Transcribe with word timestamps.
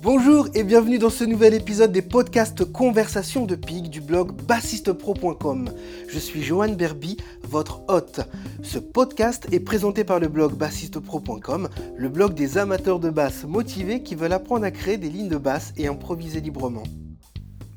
Bonjour 0.00 0.46
et 0.54 0.62
bienvenue 0.62 0.98
dans 0.98 1.10
ce 1.10 1.24
nouvel 1.24 1.54
épisode 1.54 1.90
des 1.90 2.02
podcasts 2.02 2.64
Conversations 2.64 3.46
de 3.46 3.56
Pig 3.56 3.90
du 3.90 4.00
blog 4.00 4.30
bassistepro.com. 4.42 5.72
Je 6.06 6.18
suis 6.20 6.40
Johan 6.40 6.74
Berby, 6.74 7.16
votre 7.42 7.82
hôte. 7.88 8.20
Ce 8.62 8.78
podcast 8.78 9.48
est 9.50 9.58
présenté 9.58 10.04
par 10.04 10.20
le 10.20 10.28
blog 10.28 10.54
bassistepro.com, 10.54 11.68
le 11.96 12.08
blog 12.08 12.34
des 12.34 12.58
amateurs 12.58 13.00
de 13.00 13.10
basse 13.10 13.42
motivés 13.42 14.04
qui 14.04 14.14
veulent 14.14 14.32
apprendre 14.32 14.64
à 14.64 14.70
créer 14.70 14.98
des 14.98 15.08
lignes 15.10 15.28
de 15.28 15.36
basse 15.36 15.72
et 15.76 15.88
improviser 15.88 16.40
librement. 16.40 16.84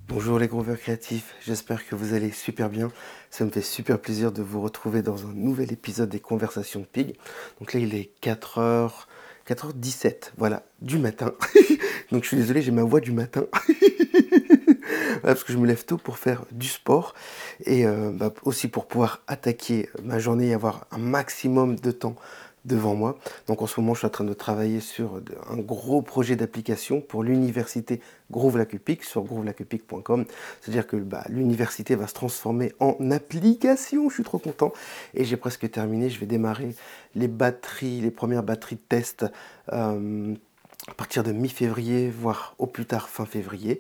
Bonjour 0.07 0.38
les 0.38 0.47
grooveurs 0.47 0.77
créatifs, 0.77 1.33
j'espère 1.43 1.88
que 1.88 1.95
vous 1.95 2.13
allez 2.13 2.29
super 2.29 2.69
bien. 2.69 2.91
Ça 3.31 3.45
me 3.45 3.49
fait 3.49 3.61
super 3.61 3.99
plaisir 3.99 4.31
de 4.31 4.43
vous 4.43 4.61
retrouver 4.61 5.01
dans 5.01 5.25
un 5.25 5.33
nouvel 5.33 5.73
épisode 5.73 6.09
des 6.09 6.19
Conversations 6.19 6.81
de 6.81 6.85
Pig. 6.85 7.17
Donc 7.59 7.73
là 7.73 7.79
il 7.79 7.95
est 7.95 8.11
4h... 8.21 8.91
4h17, 9.47 10.31
voilà, 10.37 10.63
du 10.81 10.97
matin. 10.97 11.33
Donc 12.11 12.23
je 12.23 12.29
suis 12.29 12.37
désolé, 12.37 12.61
j'ai 12.61 12.71
ma 12.71 12.83
voix 12.83 12.99
du 12.99 13.11
matin. 13.11 13.45
parce 15.21 15.43
que 15.43 15.53
je 15.53 15.57
me 15.57 15.67
lève 15.67 15.85
tôt 15.85 15.97
pour 15.97 16.17
faire 16.17 16.45
du 16.52 16.67
sport 16.67 17.13
et 17.66 17.85
euh, 17.85 18.11
bah, 18.11 18.33
aussi 18.43 18.67
pour 18.67 18.88
pouvoir 18.88 19.21
attaquer 19.27 19.89
ma 20.03 20.19
journée 20.19 20.47
et 20.47 20.53
avoir 20.53 20.88
un 20.91 20.97
maximum 20.97 21.75
de 21.80 21.91
temps 21.91 22.16
devant 22.65 22.95
moi. 22.95 23.17
Donc 23.47 23.61
en 23.61 23.67
ce 23.67 23.79
moment, 23.79 23.93
je 23.93 23.99
suis 23.99 24.07
en 24.07 24.11
train 24.11 24.23
de 24.23 24.33
travailler 24.33 24.79
sur 24.79 25.21
un 25.49 25.57
gros 25.57 26.02
projet 26.02 26.35
d'application 26.35 27.02
pour 27.02 27.23
l'université 27.23 28.02
Groove-Lacupic 28.31 29.03
sur 29.03 29.23
groovelacupic.com. 29.23 30.25
C'est-à-dire 30.61 30.88
que 30.88 30.97
bah, 30.97 31.23
l'université 31.29 31.95
va 31.95 32.07
se 32.07 32.13
transformer 32.13 32.73
en 32.79 32.95
application. 33.11 34.09
Je 34.09 34.16
suis 34.16 34.23
trop 34.23 34.39
content. 34.39 34.73
Et 35.13 35.25
j'ai 35.25 35.38
presque 35.38 35.69
terminé. 35.69 36.09
Je 36.09 36.19
vais 36.19 36.25
démarrer 36.25 36.75
les 37.16 37.27
batteries, 37.27 38.02
les 38.02 38.11
premières 38.11 38.43
batteries 38.43 38.75
de 38.75 38.81
test. 38.88 39.25
Euh, 39.73 40.35
à 40.88 40.94
partir 40.94 41.23
de 41.23 41.31
mi-février, 41.31 42.09
voire 42.09 42.55
au 42.58 42.66
plus 42.66 42.85
tard 42.85 43.08
fin 43.09 43.26
février. 43.26 43.80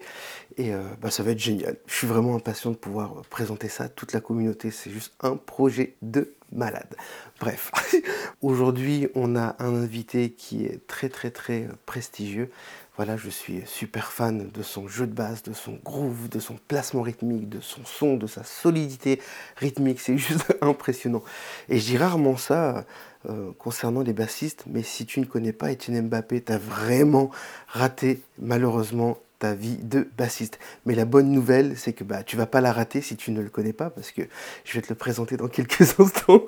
Et 0.57 0.73
euh, 0.73 0.83
bah, 1.01 1.09
ça 1.09 1.23
va 1.23 1.31
être 1.31 1.39
génial. 1.39 1.77
Je 1.87 1.93
suis 1.93 2.07
vraiment 2.07 2.35
impatient 2.35 2.71
de 2.71 2.75
pouvoir 2.75 3.23
présenter 3.29 3.69
ça 3.69 3.85
à 3.85 3.89
toute 3.89 4.13
la 4.13 4.21
communauté. 4.21 4.69
C'est 4.69 4.91
juste 4.91 5.13
un 5.21 5.35
projet 5.35 5.95
de 6.01 6.35
malade. 6.51 6.95
Bref, 7.39 7.71
aujourd'hui 8.41 9.07
on 9.15 9.35
a 9.35 9.55
un 9.59 9.73
invité 9.73 10.31
qui 10.31 10.65
est 10.65 10.85
très 10.87 11.09
très 11.09 11.31
très 11.31 11.67
prestigieux. 11.85 12.51
Voilà, 12.97 13.17
je 13.17 13.29
suis 13.29 13.63
super 13.65 14.11
fan 14.11 14.51
de 14.51 14.61
son 14.61 14.87
jeu 14.87 15.07
de 15.07 15.13
basse, 15.13 15.43
de 15.43 15.53
son 15.53 15.79
groove, 15.83 16.29
de 16.29 16.39
son 16.39 16.57
placement 16.67 17.01
rythmique, 17.01 17.49
de 17.49 17.61
son 17.61 17.83
son, 17.85 18.17
de 18.17 18.27
sa 18.27 18.43
solidité 18.43 19.19
rythmique. 19.55 19.99
C'est 19.99 20.17
juste 20.19 20.53
impressionnant. 20.61 21.23
Et 21.69 21.79
je 21.79 21.85
dis 21.85 21.97
rarement 21.97 22.37
ça 22.37 22.85
euh, 23.29 23.51
concernant 23.57 24.01
les 24.01 24.13
bassistes, 24.13 24.63
mais 24.67 24.83
si 24.83 25.05
tu 25.05 25.19
ne 25.19 25.25
connais 25.25 25.53
pas 25.53 25.71
Etienne 25.71 26.07
Mbappé, 26.07 26.41
tu 26.41 26.51
as 26.51 26.57
vraiment 26.57 27.29
raté 27.67 28.21
malheureusement 28.39 29.17
ta 29.37 29.53
vie 29.53 29.77
de 29.77 30.07
bassiste. 30.17 30.59
Mais 30.85 30.95
la 30.95 31.05
bonne 31.05 31.31
nouvelle, 31.31 31.77
c'est 31.77 31.93
que 31.93 32.03
bah, 32.03 32.23
tu 32.23 32.37
vas 32.37 32.45
pas 32.45 32.61
la 32.61 32.71
rater 32.71 33.01
si 33.01 33.15
tu 33.17 33.31
ne 33.31 33.41
le 33.41 33.49
connais 33.49 33.73
pas, 33.73 33.89
parce 33.89 34.11
que 34.11 34.21
je 34.63 34.73
vais 34.73 34.81
te 34.81 34.89
le 34.89 34.95
présenter 34.95 35.37
dans 35.37 35.47
quelques 35.47 35.81
instants. 35.99 36.43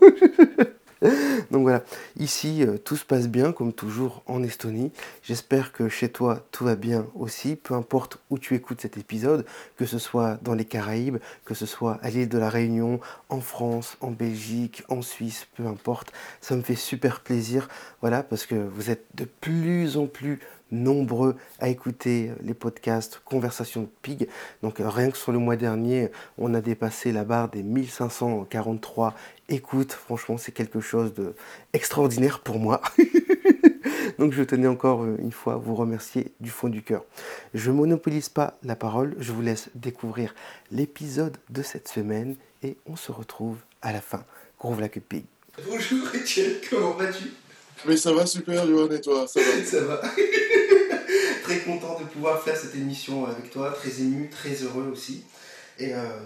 Donc 1.51 1.63
voilà, 1.63 1.83
ici 2.17 2.63
euh, 2.63 2.77
tout 2.77 2.95
se 2.95 3.05
passe 3.05 3.27
bien 3.27 3.51
comme 3.51 3.73
toujours 3.73 4.23
en 4.25 4.43
Estonie. 4.43 4.91
J'espère 5.21 5.71
que 5.71 5.89
chez 5.89 6.09
toi 6.09 6.45
tout 6.51 6.63
va 6.63 6.75
bien 6.75 7.05
aussi, 7.15 7.55
peu 7.55 7.73
importe 7.73 8.19
où 8.29 8.39
tu 8.39 8.55
écoutes 8.55 8.81
cet 8.81 8.97
épisode, 8.97 9.45
que 9.77 9.85
ce 9.85 9.99
soit 9.99 10.39
dans 10.41 10.55
les 10.55 10.65
Caraïbes, 10.65 11.17
que 11.45 11.53
ce 11.53 11.65
soit 11.65 11.99
à 12.01 12.09
l'île 12.09 12.29
de 12.29 12.37
la 12.37 12.49
Réunion, 12.49 12.99
en 13.29 13.41
France, 13.41 13.97
en 14.01 14.11
Belgique, 14.11 14.83
en 14.87 15.01
Suisse, 15.01 15.47
peu 15.55 15.65
importe. 15.67 16.13
Ça 16.41 16.55
me 16.55 16.61
fait 16.61 16.75
super 16.75 17.19
plaisir, 17.19 17.67
voilà, 18.01 18.23
parce 18.23 18.45
que 18.45 18.55
vous 18.55 18.89
êtes 18.89 19.05
de 19.15 19.25
plus 19.25 19.97
en 19.97 20.07
plus 20.07 20.39
nombreux 20.73 21.35
à 21.59 21.69
écouter 21.69 22.31
les 22.41 22.53
podcasts 22.53 23.21
Conversation 23.23 23.81
de 23.81 23.89
Pig. 24.01 24.27
Donc 24.61 24.79
euh, 24.79 24.89
rien 24.89 25.11
que 25.11 25.17
sur 25.17 25.31
le 25.31 25.39
mois 25.39 25.55
dernier, 25.55 26.09
on 26.37 26.53
a 26.53 26.61
dépassé 26.61 27.11
la 27.11 27.23
barre 27.23 27.49
des 27.49 27.63
1543 27.63 29.13
écoutes. 29.49 29.93
Franchement, 29.93 30.37
c'est 30.37 30.51
quelque 30.51 30.81
chose 30.81 31.13
de 31.13 31.35
extraordinaire 31.73 32.39
pour 32.39 32.59
moi. 32.59 32.81
Donc 34.19 34.33
je 34.33 34.43
tenais 34.43 34.67
encore 34.67 35.03
euh, 35.03 35.15
une 35.19 35.31
fois 35.31 35.53
à 35.53 35.57
vous 35.57 35.75
remercier 35.75 36.33
du 36.39 36.49
fond 36.49 36.69
du 36.69 36.81
cœur. 36.81 37.05
Je 37.53 37.71
monopolise 37.71 38.29
pas 38.29 38.57
la 38.63 38.75
parole, 38.75 39.15
je 39.19 39.31
vous 39.31 39.41
laisse 39.41 39.69
découvrir 39.75 40.35
l'épisode 40.71 41.37
de 41.49 41.61
cette 41.61 41.87
semaine 41.87 42.35
et 42.63 42.77
on 42.85 42.95
se 42.95 43.11
retrouve 43.11 43.57
à 43.81 43.91
la 43.91 44.01
fin. 44.01 44.23
Groove 44.59 44.81
la 44.81 44.89
Pig. 44.89 45.25
Bonjour 45.67 46.07
Etienne, 46.13 46.53
comment 46.69 46.91
vas-tu? 46.91 47.31
Mais 47.85 47.97
ça 47.97 48.13
va 48.13 48.25
super 48.25 48.65
Johan 48.65 48.89
et 48.89 49.01
toi? 49.01 49.27
Ça 49.27 49.39
va? 49.41 49.65
Ça 49.65 49.81
va 49.81 50.01
très 51.53 51.65
content 51.65 51.99
de 51.99 52.05
pouvoir 52.05 52.41
faire 52.41 52.57
cette 52.57 52.75
émission 52.75 53.25
avec 53.25 53.51
toi, 53.51 53.71
très 53.71 54.01
ému, 54.01 54.29
très 54.29 54.53
heureux 54.63 54.89
aussi. 54.91 55.23
Et 55.77 55.93
euh, 55.93 56.19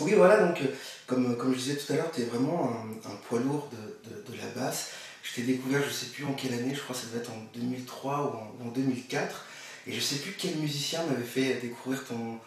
oui, 0.00 0.12
voilà, 0.14 0.46
donc 0.46 0.58
comme, 1.06 1.36
comme 1.36 1.52
je 1.52 1.58
disais 1.58 1.76
tout 1.76 1.92
à 1.92 1.96
l'heure, 1.96 2.10
tu 2.14 2.22
es 2.22 2.24
vraiment 2.24 2.72
un, 3.04 3.16
poids 3.28 3.40
lourd 3.40 3.68
de, 3.72 4.32
de, 4.32 4.38
la 4.38 4.46
basse. 4.60 4.90
Je 5.22 5.34
t'ai 5.34 5.42
découvert, 5.42 5.82
je 5.86 5.92
sais 5.92 6.06
plus 6.06 6.24
en 6.24 6.32
quelle 6.32 6.54
année, 6.54 6.74
je 6.74 6.80
crois 6.80 6.94
que 6.94 7.02
ça 7.02 7.08
devait 7.08 7.20
être 7.20 7.30
en 7.30 7.42
2003 7.54 8.52
ou 8.62 8.66
en, 8.66 8.70
2004. 8.70 9.46
Et 9.86 9.92
je 9.92 10.00
sais 10.00 10.16
plus 10.16 10.34
quel 10.38 10.56
musicien 10.56 11.00
m'avait 11.04 11.24
fait 11.24 11.60
découvrir 11.60 12.04
ton. 12.04 12.38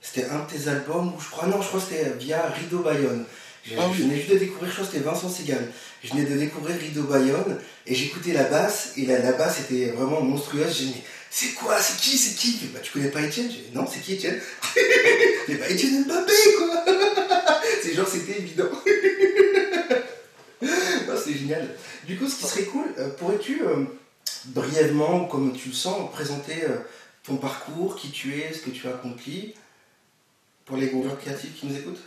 C'était 0.00 0.26
un 0.26 0.44
de 0.44 0.50
tes 0.50 0.68
albums, 0.68 1.12
ou 1.14 1.20
je 1.20 1.28
crois, 1.28 1.48
non, 1.48 1.60
je 1.60 1.68
crois 1.68 1.80
que 1.80 1.86
c'était 1.86 2.10
via 2.10 2.46
Rideau 2.46 2.80
Bayonne. 2.80 3.24
Je, 3.64 3.74
ah 3.76 3.86
venais 3.88 4.16
juste 4.16 4.30
de 4.30 4.38
découvrir, 4.38 4.68
je 4.68 4.74
crois 4.76 4.86
que 4.86 4.92
c'était 4.92 5.04
Vincent 5.04 5.28
Segal. 5.28 5.70
Je 6.02 6.10
venais 6.10 6.24
de 6.24 6.36
découvrir 6.36 6.78
Rideau 6.78 7.02
Bayonne 7.02 7.58
et 7.86 7.94
j'écoutais 7.94 8.32
la 8.32 8.44
basse, 8.44 8.92
et 8.96 9.04
la, 9.04 9.18
la 9.18 9.32
basse 9.32 9.60
était 9.60 9.90
vraiment 9.90 10.22
monstrueuse. 10.22 10.78
J'ai 10.78 10.86
dit, 10.86 11.02
c'est 11.30 11.54
quoi 11.54 11.80
C'est 11.80 11.98
qui 12.00 12.16
C'est 12.18 12.36
qui? 12.36 12.58
Bah, 12.72 12.80
Tu 12.82 12.92
connais 12.92 13.10
pas 13.10 13.22
Étienne? 13.22 13.50
Non, 13.74 13.86
c'est 13.86 14.00
qui 14.00 14.14
Étienne? 14.14 14.40
Mais 15.48 15.54
bah 15.54 15.68
Étienne 15.68 16.04
Mbappé, 16.04 16.32
quoi 16.58 16.84
C'est 17.82 17.94
genre, 17.94 18.08
c'était 18.08 18.38
évident. 18.38 18.70
c'est 21.28 21.34
génial. 21.34 21.68
Du 22.06 22.16
coup, 22.16 22.28
ce 22.28 22.36
qui 22.36 22.46
serait 22.46 22.64
cool, 22.64 22.86
euh, 22.98 23.10
pourrais-tu 23.10 23.62
euh, 23.62 23.84
brièvement, 24.46 25.26
comme 25.26 25.54
tu 25.56 25.68
le 25.68 25.74
sens, 25.74 26.10
présenter 26.12 26.64
euh, 26.64 26.78
ton 27.24 27.36
parcours, 27.36 27.96
qui 27.96 28.10
tu 28.10 28.40
es, 28.40 28.52
ce 28.52 28.60
que 28.60 28.70
tu 28.70 28.86
as 28.86 28.90
accompli, 28.90 29.54
pour 30.64 30.76
les 30.76 30.88
groupeurs 30.88 31.18
créatifs 31.18 31.58
qui 31.58 31.66
nous 31.66 31.76
écoutent? 31.76 32.02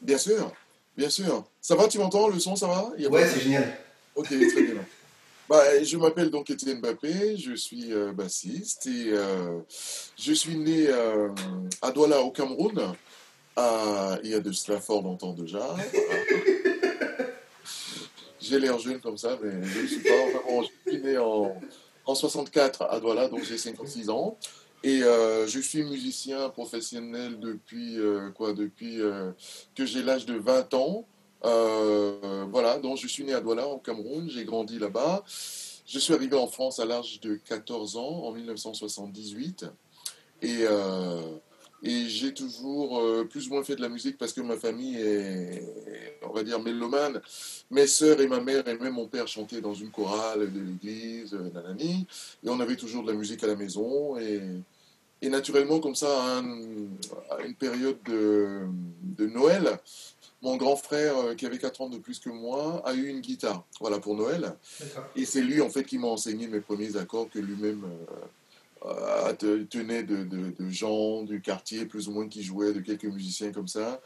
Bien 0.00 0.18
sûr, 0.18 0.52
bien 0.96 1.10
sûr. 1.10 1.44
Ça 1.60 1.76
va, 1.76 1.88
tu 1.88 1.98
m'entends 1.98 2.28
Le 2.28 2.38
son, 2.38 2.56
ça 2.56 2.66
va? 2.66 2.90
Ouais, 3.10 3.28
c'est 3.32 3.40
génial. 3.40 3.78
Ok, 4.14 4.26
très 4.28 4.62
bien. 4.62 4.74
Bah, 5.46 5.82
je 5.82 5.98
m'appelle 5.98 6.30
donc 6.30 6.48
Étienne 6.48 6.80
Mbappé, 6.80 7.36
je 7.36 7.54
suis 7.54 7.92
euh, 7.92 8.12
bassiste 8.12 8.86
et 8.86 9.10
euh, 9.12 9.60
je 10.16 10.32
suis 10.32 10.56
né 10.56 10.86
euh, 10.88 11.28
à 11.82 11.90
Douala 11.90 12.22
au 12.22 12.30
Cameroun. 12.30 12.94
il 13.58 14.30
y 14.30 14.34
a 14.34 14.40
de 14.40 14.52
cela 14.52 14.80
fort 14.80 15.02
longtemps 15.02 15.34
déjà. 15.34 15.60
j'ai 18.40 18.58
l'air 18.58 18.78
jeune 18.78 19.02
comme 19.02 19.18
ça, 19.18 19.38
mais 19.42 19.50
je 19.68 19.80
ne 19.82 19.86
suis 19.86 20.00
pas. 20.00 20.14
Enfin, 20.46 20.66
je 20.86 20.90
suis 20.90 21.02
né 21.02 21.18
en, 21.18 21.54
en 22.06 22.14
64 22.14 22.86
à 22.88 22.98
Douala, 22.98 23.28
donc 23.28 23.44
j'ai 23.44 23.58
56 23.58 24.08
ans. 24.08 24.38
Et 24.82 25.00
je 25.00 25.60
suis 25.60 25.82
musicien 25.82 26.48
professionnel 26.48 27.38
depuis, 27.38 27.98
quoi, 28.34 28.54
depuis 28.54 29.00
que 29.74 29.84
j'ai 29.84 30.02
l'âge 30.02 30.24
de 30.24 30.34
20 30.34 30.72
ans. 30.74 31.06
Euh, 31.44 32.46
voilà, 32.50 32.78
donc 32.78 32.98
je 32.98 33.06
suis 33.06 33.24
né 33.24 33.34
à 33.34 33.40
Douala, 33.40 33.66
au 33.66 33.78
Cameroun, 33.78 34.28
j'ai 34.30 34.44
grandi 34.44 34.78
là-bas. 34.78 35.22
Je 35.86 35.98
suis 35.98 36.14
arrivé 36.14 36.36
en 36.36 36.46
France 36.46 36.80
à 36.80 36.86
l'âge 36.86 37.20
de 37.20 37.36
14 37.36 37.96
ans, 37.96 38.24
en 38.24 38.32
1978. 38.32 39.66
Et, 40.42 40.58
euh, 40.62 41.20
et 41.82 42.08
j'ai 42.08 42.32
toujours 42.32 42.98
euh, 42.98 43.24
plus 43.24 43.48
ou 43.48 43.52
moins 43.52 43.62
fait 43.62 43.76
de 43.76 43.82
la 43.82 43.90
musique 43.90 44.16
parce 44.16 44.32
que 44.32 44.40
ma 44.40 44.56
famille 44.56 44.96
est, 44.96 46.18
on 46.22 46.32
va 46.32 46.42
dire, 46.42 46.58
mélomane. 46.60 47.20
Mes 47.70 47.86
sœurs 47.86 48.20
et 48.20 48.26
ma 48.26 48.40
mère 48.40 48.66
et 48.66 48.78
même 48.78 48.94
mon 48.94 49.06
père 49.06 49.28
chantaient 49.28 49.60
dans 49.60 49.74
une 49.74 49.90
chorale 49.90 50.50
de 50.50 50.60
l'église, 50.60 51.34
nanani. 51.34 52.06
Et 52.42 52.48
on 52.48 52.58
avait 52.60 52.76
toujours 52.76 53.02
de 53.02 53.12
la 53.12 53.18
musique 53.18 53.44
à 53.44 53.46
la 53.46 53.56
maison. 53.56 54.16
Et, 54.18 54.40
naturellement, 55.28 55.80
comme 55.80 55.94
ça, 55.94 56.38
à, 56.38 57.42
une 57.42 57.54
période 57.54 57.98
de, 58.04 58.60
de 59.02 59.26
Noël, 59.26 59.78
mon 60.44 60.56
grand 60.56 60.76
frère, 60.76 61.16
euh, 61.16 61.34
qui 61.34 61.46
avait 61.46 61.58
4 61.58 61.80
ans 61.80 61.88
de 61.88 61.96
plus 61.96 62.20
que 62.20 62.28
moi, 62.28 62.82
a 62.84 62.92
eu 62.92 63.08
une 63.08 63.20
guitare, 63.20 63.64
voilà, 63.80 63.98
pour 63.98 64.14
Noël. 64.14 64.54
Et 65.16 65.24
c'est 65.24 65.40
lui, 65.40 65.60
en 65.62 65.70
fait, 65.70 65.84
qui 65.84 65.98
m'a 65.98 66.06
enseigné 66.06 66.46
mes 66.46 66.60
premiers 66.60 66.96
accords 66.96 67.30
que 67.30 67.38
lui-même 67.38 67.82
euh, 68.84 69.32
tenait 69.70 70.02
de, 70.02 70.68
gens 70.68 71.22
du 71.22 71.40
quartier, 71.40 71.86
plus 71.86 72.08
ou 72.08 72.12
moins, 72.12 72.28
qui 72.28 72.42
jouaient, 72.42 72.74
de 72.74 72.80
quelques 72.80 73.06
musiciens 73.06 73.52
comme 73.52 73.68
ça, 73.68 74.02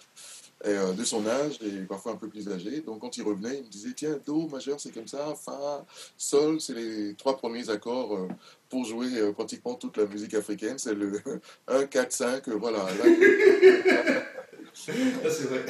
euh, 0.64 0.92
de 0.92 1.02
son 1.02 1.26
âge, 1.26 1.58
et 1.60 1.84
parfois 1.86 2.12
un 2.12 2.16
peu 2.16 2.28
plus 2.28 2.48
âgé. 2.48 2.82
Donc, 2.82 3.00
quand 3.00 3.16
il 3.16 3.24
revenait, 3.24 3.58
il 3.58 3.64
me 3.64 3.68
disait, 3.68 3.92
tiens, 3.96 4.16
Do 4.24 4.46
majeur, 4.46 4.78
c'est 4.78 4.94
comme 4.94 5.08
ça, 5.08 5.34
Fa, 5.34 5.84
Sol, 6.16 6.60
c'est 6.60 6.74
les 6.74 7.14
trois 7.14 7.36
premiers 7.36 7.68
accords 7.68 8.28
pour 8.68 8.84
jouer 8.84 9.32
pratiquement 9.32 9.74
toute 9.74 9.96
la 9.96 10.06
musique 10.06 10.34
africaine. 10.34 10.78
C'est 10.78 10.94
le 10.94 11.20
1, 11.66 11.86
4, 11.86 12.12
5, 12.12 12.48
voilà. 12.50 12.86
Ah, 15.24 15.30
c'est 15.30 15.44
vrai. 15.44 15.64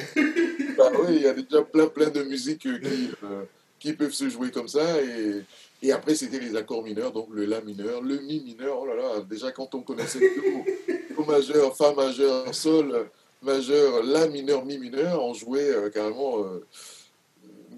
Bah 0.77 0.91
oui, 0.99 1.15
il 1.15 1.21
y 1.21 1.27
a 1.27 1.33
déjà 1.33 1.61
plein, 1.61 1.87
plein 1.87 2.09
de 2.09 2.23
musiques 2.23 2.65
euh, 2.65 2.79
qui, 2.79 3.09
euh, 3.23 3.43
qui 3.77 3.93
peuvent 3.93 4.13
se 4.13 4.29
jouer 4.29 4.49
comme 4.51 4.67
ça. 4.67 5.01
Et, 5.01 5.43
Et 5.81 5.91
après, 5.91 6.15
c'était 6.15 6.39
les 6.39 6.55
accords 6.55 6.83
mineurs, 6.83 7.11
donc 7.11 7.27
le 7.31 7.45
La 7.45 7.61
mineur, 7.61 8.01
le 8.01 8.19
Mi 8.19 8.41
mineur. 8.41 8.79
Oh 8.81 8.85
là 8.85 8.95
là, 8.95 9.21
déjà 9.21 9.51
quand 9.51 9.73
on 9.75 9.81
connaissait 9.81 10.19
le 10.19 11.15
Do 11.15 11.23
majeur, 11.27 11.75
Fa 11.75 11.93
majeur, 11.93 12.53
Sol 12.53 13.09
majeur, 13.41 14.03
La 14.03 14.27
mineur, 14.27 14.65
Mi 14.65 14.77
mineur, 14.77 15.23
on 15.23 15.33
jouait 15.33 15.69
euh, 15.69 15.89
carrément 15.89 16.43
euh, 16.43 16.65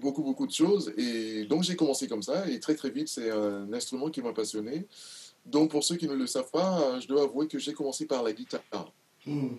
beaucoup, 0.00 0.22
beaucoup 0.22 0.46
de 0.46 0.52
choses. 0.52 0.92
Et 0.96 1.44
donc 1.44 1.62
j'ai 1.62 1.76
commencé 1.76 2.08
comme 2.08 2.22
ça, 2.22 2.48
et 2.48 2.58
très 2.58 2.74
très 2.74 2.90
vite, 2.90 3.08
c'est 3.08 3.30
un 3.30 3.72
instrument 3.72 4.10
qui 4.10 4.20
m'a 4.20 4.32
passionné. 4.32 4.86
Donc 5.46 5.70
pour 5.70 5.84
ceux 5.84 5.96
qui 5.96 6.08
ne 6.08 6.14
le 6.14 6.26
savent 6.26 6.50
pas, 6.50 6.98
je 7.00 7.06
dois 7.06 7.22
avouer 7.22 7.46
que 7.46 7.58
j'ai 7.58 7.72
commencé 7.72 8.06
par 8.06 8.22
la 8.24 8.32
guitare. 8.32 8.92
Hmm. 9.24 9.58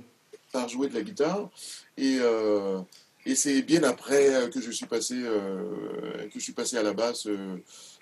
Par 0.53 0.69
jouer 0.69 0.87
de 0.87 0.93
la 0.93 1.01
guitare. 1.01 1.49
Et. 1.97 2.17
Euh, 2.19 2.79
et 3.25 3.35
c'est 3.35 3.61
bien 3.61 3.83
après 3.83 4.49
que 4.53 4.59
je 4.59 4.69
suis 4.69 4.85
passé, 4.85 5.15
que 5.15 6.33
je 6.33 6.39
suis 6.39 6.51
passé 6.51 6.75
à 6.75 6.83
la 6.83 6.91
basse 6.91 7.25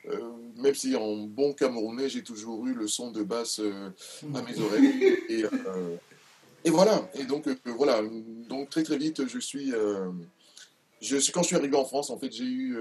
euh, 0.10 0.32
même 0.58 0.74
si 0.74 0.96
en 0.96 1.18
bon 1.18 1.54
Camerounais, 1.54 2.10
j'ai 2.10 2.24
toujours 2.24 2.66
eu 2.66 2.74
le 2.74 2.88
son 2.88 3.12
de 3.12 3.24
basse 3.24 3.60
euh, 3.60 3.90
à 4.34 4.42
mes 4.42 4.60
oreilles. 4.60 5.18
Et, 5.30 5.46
euh, 5.46 5.96
et 6.64 6.70
voilà. 6.70 7.10
Et 7.16 7.24
donc, 7.24 7.48
voilà. 7.66 8.02
Donc, 8.48 8.70
très, 8.70 8.84
très 8.84 8.98
vite, 8.98 9.28
je 9.28 9.40
suis. 9.40 9.72
Je, 11.02 11.32
quand 11.32 11.42
je 11.42 11.48
suis 11.48 11.56
arrivé 11.56 11.76
en 11.76 11.86
France, 11.86 12.12
en 12.12 12.20
fait, 12.20 12.32
j'ai 12.32 12.44
eu, 12.44 12.78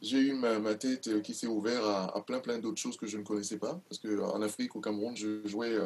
j'ai 0.00 0.18
eu 0.18 0.32
ma, 0.34 0.60
ma, 0.60 0.76
tête 0.76 1.20
qui 1.22 1.34
s'est 1.34 1.48
ouverte 1.48 1.82
à, 1.84 2.22
plein, 2.24 2.38
plein 2.38 2.58
d'autres 2.58 2.80
choses 2.80 2.96
que 2.96 3.08
je 3.08 3.18
ne 3.18 3.24
connaissais 3.24 3.56
pas. 3.56 3.80
Parce 3.88 4.00
qu'en 4.00 4.40
Afrique, 4.42 4.76
au 4.76 4.80
Cameroun, 4.80 5.16
je 5.16 5.44
jouais 5.44 5.76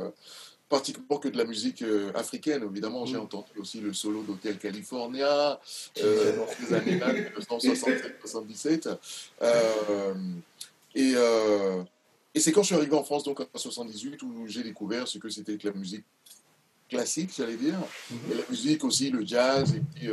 pratiquement 0.68 1.18
que 1.18 1.28
de 1.28 1.38
la 1.38 1.44
musique 1.44 1.84
africaine. 2.14 2.62
Évidemment, 2.70 3.06
j'ai 3.06 3.16
mm. 3.16 3.22
entendu 3.22 3.50
aussi 3.58 3.80
le 3.80 3.92
solo 3.92 4.22
d'Hotel 4.22 4.58
California 4.58 5.58
euh, 6.02 6.36
dans 6.36 6.46
les 6.60 6.74
années 6.74 6.92
1977. 6.92 8.88
Euh, 9.42 10.14
et, 10.94 11.12
euh, 11.16 11.82
et 12.34 12.40
c'est 12.40 12.52
quand 12.52 12.62
je 12.62 12.66
suis 12.66 12.74
arrivé 12.74 12.94
en 12.94 13.04
France, 13.04 13.24
donc 13.24 13.40
en 13.40 13.58
78, 13.58 14.22
où 14.22 14.46
j'ai 14.46 14.62
découvert 14.62 15.08
ce 15.08 15.18
que 15.18 15.28
c'était 15.28 15.56
que 15.56 15.68
la 15.68 15.74
musique 15.74 16.04
classique, 16.88 17.30
j'allais 17.36 17.56
dire, 17.56 17.78
mm-hmm. 17.78 18.32
et 18.32 18.34
la 18.34 18.44
musique 18.48 18.84
aussi, 18.84 19.10
le 19.10 19.24
jazz, 19.26 19.74
et 19.74 19.80
puis 19.94 20.08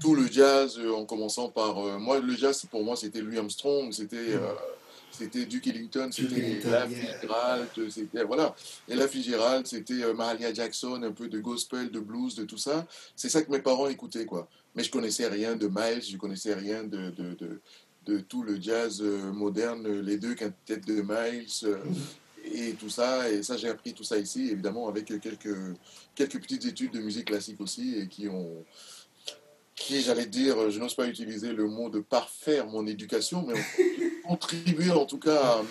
tout 0.00 0.14
le 0.14 0.26
jazz, 0.30 0.80
en 0.94 1.04
commençant 1.04 1.50
par... 1.50 1.76
moi, 1.98 2.20
le 2.20 2.34
jazz, 2.34 2.64
pour 2.70 2.82
moi, 2.82 2.96
c'était 2.96 3.20
Louis 3.20 3.38
Armstrong, 3.38 3.92
c'était... 3.92 4.38
C'était 5.20 5.44
Duke 5.44 5.66
Ellington, 5.66 6.08
c'était 6.10 6.60
la 6.70 6.88
Fitzgerald, 6.88 7.68
c'était 7.90 8.24
voilà. 8.24 8.54
Et 8.88 8.94
la 8.94 9.06
Fitzgerald, 9.06 9.66
c'était 9.66 10.02
euh, 10.02 10.14
Mahalia 10.14 10.54
Jackson, 10.54 11.02
un 11.02 11.12
peu 11.12 11.28
de 11.28 11.38
gospel, 11.40 11.90
de 11.90 12.00
blues, 12.00 12.34
de 12.36 12.44
tout 12.44 12.56
ça. 12.56 12.86
C'est 13.14 13.28
ça 13.28 13.42
que 13.42 13.50
mes 13.52 13.60
parents 13.60 13.88
écoutaient 13.88 14.24
quoi. 14.24 14.48
Mais 14.74 14.82
je 14.82 14.90
connaissais 14.90 15.28
rien 15.28 15.56
de 15.56 15.68
Miles, 15.68 16.02
je 16.02 16.16
connaissais 16.16 16.54
rien 16.54 16.84
de, 16.84 17.10
de, 17.10 17.34
de, 17.34 17.60
de 18.06 18.20
tout 18.20 18.42
le 18.42 18.58
jazz 18.58 19.02
euh, 19.02 19.30
moderne, 19.30 20.00
les 20.00 20.16
deux 20.16 20.34
quintettes 20.34 20.86
de 20.86 21.02
Miles. 21.02 21.50
Euh, 21.64 21.76
et 22.42 22.72
tout 22.72 22.88
ça, 22.88 23.30
et 23.30 23.42
ça 23.42 23.58
j'ai 23.58 23.68
appris 23.68 23.92
tout 23.92 24.04
ça 24.04 24.16
ici, 24.16 24.48
évidemment 24.50 24.88
avec 24.88 25.04
quelques, 25.20 25.76
quelques 26.14 26.40
petites 26.40 26.64
études 26.64 26.92
de 26.92 27.00
musique 27.00 27.26
classique 27.26 27.60
aussi, 27.60 27.96
et 27.98 28.08
qui 28.08 28.26
ont, 28.28 28.64
qui, 29.76 30.00
j'allais 30.00 30.26
dire, 30.26 30.70
je 30.70 30.78
n'ose 30.78 30.94
pas 30.94 31.06
utiliser 31.06 31.52
le 31.52 31.66
mot 31.66 31.90
de 31.90 32.00
parfaire 32.00 32.66
mon 32.66 32.86
éducation, 32.86 33.44
mais 33.46 33.54
contribué 34.30 34.90
en 34.90 35.06
tout 35.06 35.18
cas 35.18 35.62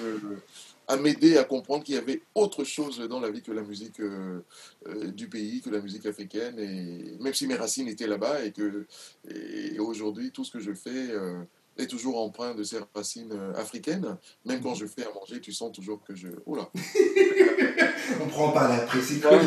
à 0.89 0.97
m'aider 0.97 1.37
à 1.37 1.43
comprendre 1.43 1.83
qu'il 1.83 1.93
y 1.95 1.97
avait 1.99 2.21
autre 2.33 2.63
chose 2.63 2.99
dans 3.07 3.19
la 3.19 3.29
vie 3.29 3.43
que 3.43 3.51
la 3.51 3.61
musique 3.61 3.99
euh, 3.99 4.43
euh, 4.87 5.11
du 5.11 5.29
pays, 5.29 5.61
que 5.61 5.69
la 5.69 5.81
musique 5.81 6.07
africaine, 6.07 6.57
et 6.57 7.15
même 7.19 7.35
si 7.35 7.45
mes 7.45 7.55
racines 7.55 7.87
étaient 7.87 8.07
là-bas, 8.07 8.43
et 8.43 8.51
que 8.51 8.87
et 9.29 9.77
aujourd'hui, 9.79 10.31
tout 10.31 10.43
ce 10.43 10.51
que 10.51 10.59
je 10.59 10.73
fais 10.73 11.11
euh, 11.11 11.43
est 11.77 11.85
toujours 11.85 12.19
empreint 12.19 12.55
de 12.55 12.63
ces 12.63 12.79
racines 12.95 13.37
africaines. 13.55 14.17
Même 14.45 14.61
quand 14.61 14.73
je 14.73 14.87
fais 14.87 15.05
à 15.05 15.13
manger, 15.13 15.39
tu 15.39 15.53
sens 15.53 15.71
toujours 15.71 16.03
que 16.03 16.15
je... 16.15 16.27
Oh 16.47 16.55
là 16.55 16.67
On 18.21 18.27
prend 18.27 18.51
pas 18.51 18.67
la 18.67 18.79
précision 18.79 19.29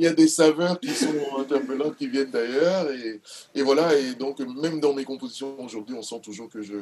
il 0.00 0.04
y 0.04 0.06
a 0.06 0.14
des 0.14 0.28
saveurs 0.28 0.80
qui 0.80 0.88
sont 0.88 1.12
interpellantes, 1.38 1.94
qui 1.94 2.08
viennent 2.08 2.30
d'ailleurs. 2.30 2.90
Et, 2.90 3.20
et, 3.54 3.60
voilà, 3.60 3.94
et 3.94 4.14
donc 4.14 4.40
même 4.40 4.80
dans 4.80 4.94
mes 4.94 5.04
compositions 5.04 5.62
aujourd'hui, 5.62 5.94
on 5.94 6.00
sent 6.00 6.20
toujours 6.22 6.48
que 6.48 6.62
je, 6.62 6.76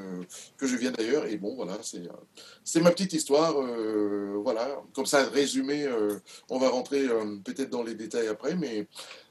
que 0.56 0.68
je 0.68 0.76
viens 0.76 0.92
d'ailleurs. 0.92 1.26
Et 1.26 1.36
bon, 1.36 1.56
voilà, 1.56 1.76
c'est, 1.82 2.80
ma 2.80 2.92
petite 2.92 3.14
histoire. 3.14 3.60
Euh, 3.60 4.38
voilà, 4.40 4.68
comme 4.94 5.04
ça, 5.04 5.24
résumé, 5.24 5.84
euh, 5.84 6.20
on 6.48 6.60
va 6.60 6.68
rentrer 6.68 7.08
euh, 7.08 7.38
peut-être 7.42 7.70
dans 7.70 7.82
les 7.82 7.96
détails 7.96 8.28
après, 8.28 8.54
mais 8.54 8.86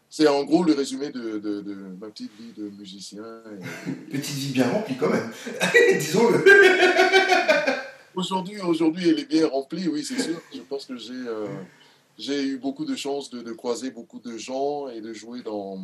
c'est 0.10 0.28
en 0.28 0.44
gros 0.44 0.66
le 0.66 0.74
résumé 0.74 1.10
de, 1.10 1.38
de, 1.38 1.62
de 1.62 1.74
ma 2.01 2.10
petite 2.10 2.31
vie 2.38 2.51
de 2.57 2.69
musicien. 2.78 3.24
Petite 4.12 4.36
vie 4.36 4.51
bien 4.51 4.69
remplie 4.69 4.98
quand 4.98 5.10
même, 5.10 5.31
disons-le. 5.98 6.44
aujourd'hui, 8.16 8.60
aujourd'hui, 8.60 9.10
elle 9.10 9.19
est 9.19 9.30
bien 9.30 9.48
remplie, 9.48 9.88
oui, 9.88 10.04
c'est 10.04 10.19
sûr. 10.22 10.42
Je 10.54 10.60
pense 10.60 10.86
que 10.86 10.98
j'ai 10.98 11.24
j'ai 12.17 12.43
eu 12.43 12.57
beaucoup 12.57 12.85
de 12.85 12.95
chance 12.95 13.29
de, 13.29 13.51
croiser 13.53 13.91
beaucoup 13.91 14.19
de 14.19 14.37
gens 14.37 14.89
et 14.89 15.01
de 15.01 15.13
jouer 15.13 15.41
dans, 15.43 15.79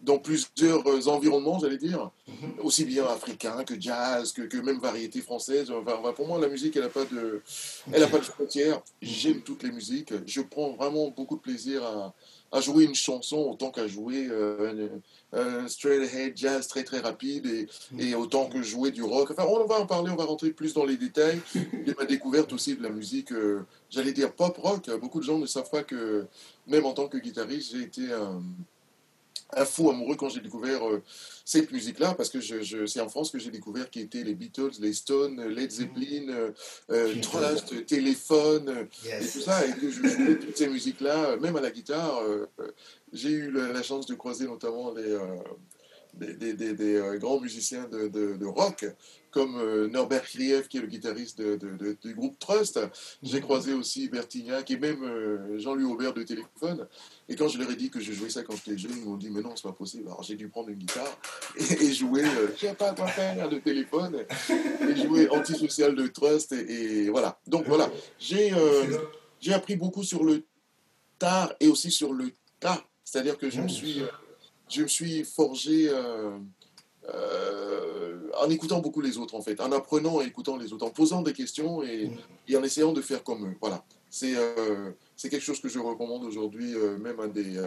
dans 0.00 0.18
plusieurs 0.18 1.08
environnements, 1.08 1.58
j'allais 1.58 1.78
dire, 1.78 2.10
mhm. 2.26 2.54
aussi 2.62 2.84
bien 2.84 3.04
africains 3.06 3.64
que 3.64 3.80
jazz, 3.80 4.32
que, 4.32 4.42
que 4.42 4.56
même 4.58 4.80
variété 4.80 5.20
française. 5.20 5.70
Enfin, 5.70 6.12
pour 6.12 6.26
moi, 6.26 6.40
la 6.40 6.48
musique, 6.48 6.76
elle 6.76 6.82
n'a 6.82 6.88
pas 6.88 7.04
de, 7.04 7.42
elle 7.92 8.02
a 8.02 8.08
pas 8.08 8.18
de 8.18 8.24
frontières. 8.24 8.82
J'aime 9.00 9.42
toutes 9.42 9.62
les 9.62 9.72
musiques. 9.72 10.12
Je 10.26 10.40
prends 10.40 10.72
vraiment 10.72 11.10
beaucoup 11.10 11.36
de 11.36 11.40
plaisir 11.40 11.84
à, 11.84 12.14
à 12.52 12.60
jouer 12.60 12.84
une 12.84 12.94
chanson 12.94 13.36
autant 13.36 13.70
qu'à 13.70 13.86
jouer 13.86 14.26
euh, 14.28 14.88
un, 15.32 15.68
straight 15.68 16.02
ahead 16.02 16.36
jazz 16.36 16.66
très 16.66 16.84
très 16.84 17.00
rapide 17.00 17.46
et, 17.46 17.68
mm. 17.92 18.00
et, 18.00 18.14
autant 18.14 18.48
que 18.48 18.62
jouer 18.62 18.90
du 18.90 19.02
rock. 19.02 19.30
Enfin, 19.30 19.44
on 19.44 19.64
va 19.66 19.80
en 19.80 19.86
parler, 19.86 20.10
on 20.10 20.16
va 20.16 20.24
rentrer 20.24 20.50
plus 20.50 20.74
dans 20.74 20.84
les 20.84 20.96
détails. 20.96 21.40
Et 21.54 21.94
ma 21.98 22.04
découverte 22.04 22.52
aussi 22.52 22.76
de 22.76 22.82
la 22.82 22.90
musique, 22.90 23.32
euh, 23.32 23.64
j'allais 23.90 24.12
dire 24.12 24.32
pop 24.32 24.56
rock. 24.58 24.90
Beaucoup 25.00 25.20
de 25.20 25.24
gens 25.24 25.38
ne 25.38 25.46
savent 25.46 25.70
pas 25.70 25.82
que, 25.82 26.26
même 26.66 26.84
en 26.84 26.92
tant 26.92 27.08
que 27.08 27.18
guitariste, 27.18 27.72
j'ai 27.72 27.82
été 27.82 28.12
un 28.12 28.42
un 29.56 29.64
fou 29.64 29.90
amoureux 29.90 30.16
quand 30.16 30.28
j'ai 30.28 30.40
découvert 30.40 30.86
euh, 30.86 31.02
cette 31.44 31.70
musique-là, 31.72 32.14
parce 32.14 32.28
que 32.28 32.40
je, 32.40 32.86
c'est 32.86 33.00
en 33.00 33.08
France 33.08 33.30
que 33.30 33.38
j'ai 33.38 33.50
découvert 33.50 33.90
qui 33.90 34.00
étaient 34.00 34.22
les 34.22 34.34
Beatles, 34.34 34.72
les 34.80 34.92
Stones, 34.92 35.42
Led 35.48 35.70
Zeppelin, 35.70 36.28
euh, 36.28 36.50
euh 36.90 37.20
Trust, 37.20 37.86
Téléphone, 37.86 38.86
et 39.04 39.26
tout 39.26 39.40
ça, 39.40 39.66
et 39.66 39.72
que 39.72 39.90
je 39.90 40.06
jouais 40.06 40.38
toutes 40.38 40.56
ces 40.56 40.68
musiques-là, 40.68 41.36
même 41.36 41.56
à 41.56 41.60
la 41.60 41.70
guitare. 41.70 42.22
Euh, 43.12 43.16
j'ai 43.16 43.30
eu 43.30 43.50
la, 43.50 43.82
chance 43.82 44.06
de 44.06 44.14
croiser 44.14 44.46
notamment 44.46 44.92
les, 44.94 45.18
des, 46.14 46.54
des, 46.54 46.74
des, 46.74 47.18
grands 47.18 47.40
musiciens 47.40 47.88
de, 47.88 48.08
de, 48.08 48.36
de 48.36 48.46
rock 48.46 48.84
comme 49.30 49.56
euh, 49.58 49.88
Norbert 49.88 50.22
Krief, 50.22 50.68
qui 50.68 50.78
est 50.78 50.80
le 50.80 50.86
guitariste 50.86 51.40
de, 51.40 51.96
du 52.02 52.14
groupe 52.14 52.38
Trust. 52.38 52.80
J'ai 53.22 53.38
mhm. 53.38 53.42
croisé 53.42 53.72
aussi 53.72 54.08
Bertignac 54.08 54.70
et 54.70 54.78
même 54.78 55.02
euh, 55.04 55.58
Jean-Louis 55.58 55.84
Aubert 55.84 56.12
de 56.12 56.22
Téléphone. 56.22 56.86
Et 57.28 57.36
quand 57.36 57.48
je 57.48 57.58
leur 57.58 57.70
ai 57.70 57.76
dit 57.76 57.90
que 57.90 58.00
je 58.00 58.12
jouais 58.12 58.30
ça 58.30 58.42
quand 58.42 58.54
j'étais 58.56 58.76
jeune, 58.76 58.92
ils 58.96 59.04
m'ont 59.04 59.16
dit 59.16 59.30
Mais 59.30 59.40
non, 59.40 59.54
c'est 59.54 59.62
pas 59.62 59.72
possible. 59.72 60.08
Alors 60.08 60.22
j'ai 60.22 60.34
dû 60.34 60.48
prendre 60.48 60.68
une 60.68 60.78
guitare 60.78 61.18
et, 61.56 61.92
jouer 61.92 62.24
euh, 62.24 62.48
Je 62.56 62.66
sais 62.66 62.74
pas 62.74 62.94
quoi 62.94 63.06
faire 63.06 63.48
de 63.48 63.58
téléphone 63.58 64.24
et 64.88 64.96
jouer 64.96 65.28
Antisocial 65.30 65.94
de 65.94 66.06
Trust. 66.08 66.52
Et, 66.52 67.08
voilà. 67.08 67.38
Donc 67.46 67.66
voilà. 67.66 67.90
J'ai 68.18 68.52
j'ai 69.40 69.54
appris 69.54 69.76
beaucoup 69.76 70.02
sur 70.02 70.24
le 70.24 70.44
tard 71.18 71.54
et 71.60 71.68
aussi 71.68 71.90
sur 71.90 72.12
le 72.12 72.32
tas. 72.58 72.84
C'est-à-dire 73.10 73.36
que 73.36 73.50
je 73.50 73.60
me 73.60 73.66
suis, 73.66 74.02
je 74.68 74.82
me 74.82 74.86
suis 74.86 75.24
forgé. 75.24 75.90
Euh, 75.90 76.38
en 78.38 78.48
écoutant 78.50 78.78
beaucoup 78.78 79.00
les 79.00 79.18
autres, 79.18 79.34
en 79.34 79.40
fait, 79.40 79.60
en 79.60 79.72
apprenant 79.72 80.20
et 80.20 80.26
écoutant 80.26 80.56
les 80.56 80.72
autres, 80.72 80.86
en 80.86 80.90
posant 80.90 81.22
des 81.22 81.32
questions 81.32 81.82
et, 81.82 82.08
et 82.46 82.56
en 82.56 82.62
essayant 82.62 82.92
de 82.92 83.00
faire 83.00 83.24
comme 83.24 83.48
eux. 83.48 83.56
Voilà. 83.60 83.82
C'est 84.10 84.34
euh, 84.36 84.92
quelque 85.20 85.40
chose 85.40 85.60
que 85.60 85.68
je 85.68 85.80
recommande 85.80 86.22
aujourd'hui, 86.22 86.76
euh, 86.76 86.98
même 86.98 87.18
à 87.18 87.26
des, 87.26 87.58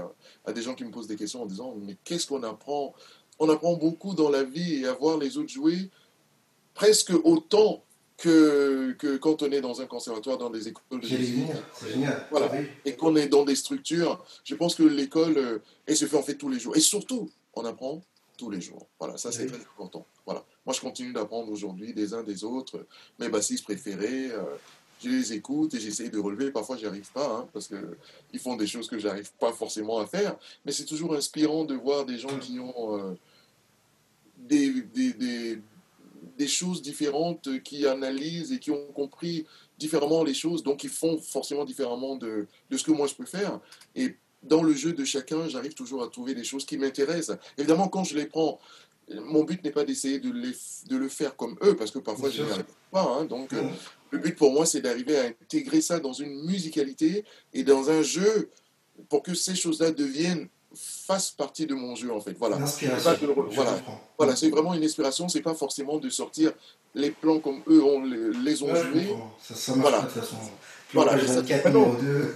à 0.45 0.53
des 0.53 0.61
gens 0.61 0.75
qui 0.75 0.85
me 0.85 0.91
posent 0.91 1.07
des 1.07 1.17
questions 1.17 1.41
en 1.41 1.45
disant 1.45 1.75
Mais 1.77 1.97
qu'est-ce 2.05 2.27
qu'on 2.27 2.43
apprend? 2.43 2.93
On 3.37 3.49
apprend 3.49 3.73
beaucoup 3.73 4.13
dans 4.13 4.29
la 4.29 4.43
vie 4.43 4.75
et 4.75 4.87
à 4.87 4.93
voir 4.93 5.17
les 5.17 5.37
autres 5.37 5.49
jouer 5.49 5.89
presque 6.73 7.11
autant 7.25 7.83
que, 8.23 8.93
que, 8.93 9.17
quand 9.17 9.43
on 9.43 9.51
est 9.51 9.59
dans 9.59 9.81
un 9.81 9.85
conservatoire, 9.85 10.37
dans 10.37 10.49
des 10.49 10.69
écoles 10.69 11.01
de 11.01 11.07
musique. 11.07 11.47
Voilà. 12.31 12.49
Et 12.85 12.95
qu'on 12.95 13.17
est 13.17 13.27
dans 13.27 13.43
des 13.43 13.55
structures. 13.55 14.23
Je 14.45 14.55
pense 14.55 14.75
que 14.75 14.83
l'école, 14.83 15.61
elle 15.85 15.97
se 15.97 16.05
fait 16.05 16.15
en 16.15 16.23
fait 16.23 16.35
tous 16.35 16.47
les 16.47 16.59
jours. 16.59 16.75
Et 16.77 16.79
surtout, 16.79 17.29
on 17.53 17.65
apprend 17.65 18.01
tous 18.37 18.49
les 18.49 18.61
jours. 18.61 18.87
Voilà, 18.97 19.17
ça 19.17 19.31
c'est 19.31 19.45
très 19.45 19.57
important. 19.57 20.05
Voilà. 20.25 20.45
Moi 20.65 20.73
je 20.73 20.79
continue 20.79 21.11
d'apprendre 21.11 21.51
aujourd'hui 21.51 21.93
des 21.93 22.13
uns 22.13 22.23
des 22.23 22.45
autres, 22.45 22.85
mes 23.19 23.27
bassistes 23.27 23.65
préférés. 23.65 24.31
Euh, 24.31 24.43
je 25.03 25.09
les 25.09 25.33
écoute 25.33 25.73
et 25.73 25.81
j'essaye 25.81 26.09
de 26.09 26.17
relever. 26.17 26.49
Parfois, 26.49 26.77
j'y 26.77 26.85
arrive 26.85 27.11
pas, 27.11 27.27
hein, 27.27 27.47
parce 27.51 27.67
qu'ils 27.67 28.39
font 28.39 28.55
des 28.55 28.67
choses 28.67 28.87
que 28.87 28.97
j'arrive 28.97 29.29
pas 29.33 29.51
forcément 29.51 29.99
à 29.99 30.07
faire. 30.07 30.37
Mais 30.65 30.71
c'est 30.71 30.85
toujours 30.85 31.13
inspirant 31.13 31.65
de 31.65 31.75
voir 31.75 32.05
des 32.05 32.17
gens 32.17 32.39
qui 32.39 32.57
ont 32.57 32.97
euh, 32.97 33.13
des, 34.37 34.81
des, 34.81 35.11
des, 35.11 35.59
des, 36.37 36.47
choses 36.47 36.81
différentes, 36.81 37.61
qui 37.63 37.85
analysent 37.87 38.51
et 38.51 38.59
qui 38.59 38.71
ont 38.71 38.87
compris 38.93 39.45
différemment 39.77 40.23
les 40.23 40.33
choses, 40.33 40.63
donc 40.63 40.83
ils 40.83 40.89
font 40.89 41.17
forcément 41.19 41.65
différemment 41.65 42.15
de, 42.15 42.47
de 42.69 42.77
ce 42.77 42.83
que 42.83 42.91
moi 42.91 43.07
je 43.07 43.15
peux 43.15 43.25
faire. 43.25 43.59
Et 43.95 44.15
dans 44.41 44.61
le 44.61 44.73
jeu 44.73 44.93
de 44.93 45.03
chacun, 45.05 45.47
j'arrive 45.47 45.73
toujours 45.73 46.03
à 46.03 46.07
trouver 46.09 46.35
des 46.35 46.43
choses 46.43 46.65
qui 46.65 46.77
m'intéressent. 46.77 47.37
Évidemment, 47.57 47.87
quand 47.87 48.03
je 48.03 48.15
les 48.15 48.25
prends 48.25 48.59
mon 49.09 49.43
but 49.43 49.63
n'est 49.63 49.71
pas 49.71 49.83
d'essayer 49.83 50.19
de, 50.19 50.31
les, 50.31 50.55
de 50.87 50.97
le 50.97 51.09
faire 51.09 51.35
comme 51.35 51.57
eux, 51.63 51.75
parce 51.75 51.91
que 51.91 51.99
parfois 51.99 52.29
je 52.29 52.41
n'y 52.41 52.51
arrive 52.51 52.65
pas. 52.91 53.17
hein. 53.19 53.25
donc, 53.25 53.53
euh, 53.53 53.61
le 54.11 54.19
but 54.19 54.35
pour 54.35 54.51
moi, 54.51 54.65
c'est 54.65 54.81
d'arriver 54.81 55.17
à 55.17 55.25
intégrer 55.25 55.81
ça 55.81 55.99
dans 55.99 56.13
une 56.13 56.45
musicalité 56.45 57.25
et 57.53 57.63
dans 57.63 57.89
un 57.89 58.01
jeu 58.01 58.49
pour 59.09 59.23
que 59.23 59.33
ces 59.33 59.55
choses-là 59.55 59.91
deviennent, 59.91 60.47
fassent 60.75 61.31
partie 61.31 61.65
de 61.65 61.73
mon 61.75 61.95
jeu, 61.95 62.11
en 62.11 62.19
fait. 62.19 62.35
Voilà. 62.39 62.57
De 62.57 63.51
voilà. 63.53 63.79
Voilà, 64.17 64.35
c'est 64.35 64.49
vraiment 64.49 64.73
une 64.73 64.83
inspiration, 64.83 65.27
c'est 65.29 65.41
pas 65.41 65.53
forcément 65.53 65.97
de 65.97 66.09
sortir 66.09 66.51
les 66.95 67.11
plans 67.11 67.39
comme 67.39 67.61
eux 67.67 67.83
ont, 67.83 68.03
les, 68.03 68.31
les 68.43 68.63
ont 68.63 68.71
Ouais, 68.71 68.81
joués. 68.81 69.07
Ça, 69.41 69.55
ça 69.55 69.73
Voilà. 69.75 69.97
pas 69.99 70.03
de 70.07 70.11
toute 70.11 70.21
façon. 70.23 70.35
Voilà, 70.93 71.11
Page 71.13 71.23
et 71.23 71.27
ça- 71.27 71.33
24, 71.41 71.69
non. 71.71 71.93
numéro 71.93 72.01
2. 72.01 72.35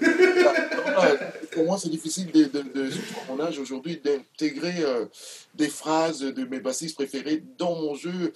Voilà, 0.95 1.15
pour 1.51 1.65
moi, 1.65 1.77
c'est 1.77 1.89
difficile, 1.89 2.31
de, 2.31 2.45
de, 2.45 2.61
de- 2.73 2.89
surtout 2.89 3.13
à 3.29 3.35
mon 3.35 3.43
âge 3.43 3.59
aujourd'hui, 3.59 4.01
d'intégrer 4.03 4.75
euh, 4.79 5.05
des 5.53 5.67
phrases 5.67 6.19
de 6.21 6.43
mes 6.45 6.59
bassistes 6.59 6.95
préférés 6.95 7.43
dans 7.59 7.75
mon 7.75 7.93
jeu. 7.93 8.33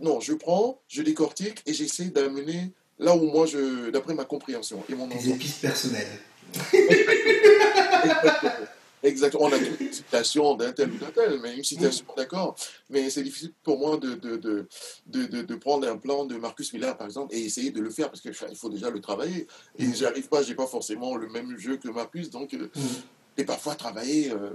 Non, 0.00 0.20
je 0.20 0.32
prends, 0.32 0.80
je 0.88 1.02
décortique 1.02 1.58
et 1.66 1.74
j'essaie 1.74 2.06
d'amener 2.06 2.70
là 2.98 3.14
où 3.14 3.20
moi, 3.30 3.44
je, 3.46 3.90
d'après 3.90 4.14
ma 4.14 4.24
compréhension 4.24 4.82
et 4.88 4.94
mon 4.94 5.06
Des 5.06 5.28
épices 5.28 5.56
personnelles. 5.58 6.06
Exactement. 9.18 9.44
On 9.44 9.52
a 9.52 9.58
toute 9.58 9.80
une 9.80 9.92
citation 9.92 10.54
d'un 10.54 10.72
tel 10.72 10.90
ou 10.92 10.98
d'un 10.98 11.10
tel, 11.10 11.38
mais 11.40 11.56
une 11.56 11.64
citation, 11.64 12.04
d'accord. 12.16 12.54
Mais 12.90 13.10
c'est 13.10 13.22
difficile 13.22 13.52
pour 13.62 13.78
moi 13.78 13.96
de, 13.96 14.14
de, 14.14 14.36
de, 14.36 15.42
de, 15.42 15.54
prendre 15.56 15.86
un 15.88 15.96
plan 15.96 16.24
de 16.24 16.36
Marcus 16.36 16.72
Miller, 16.72 16.96
par 16.96 17.06
exemple, 17.06 17.34
et 17.34 17.40
essayer 17.44 17.70
de 17.70 17.80
le 17.80 17.90
faire, 17.90 18.08
parce 18.10 18.20
qu'il 18.20 18.32
faut 18.34 18.68
déjà 18.68 18.90
le 18.90 19.00
travailler. 19.00 19.46
Et 19.78 19.86
Mm. 19.86 19.94
j'y 19.94 20.06
arrive 20.06 20.28
pas, 20.28 20.42
j'ai 20.42 20.54
pas 20.54 20.66
forcément 20.66 21.16
le 21.16 21.28
même 21.28 21.58
jeu 21.58 21.76
que 21.76 21.88
Marcus, 21.88 22.30
donc... 22.30 22.54
euh, 22.54 22.68
Mhm. 22.76 22.82
et 23.38 23.44
parfois, 23.44 23.74
travailler, 23.74 24.30
euh, 24.30 24.50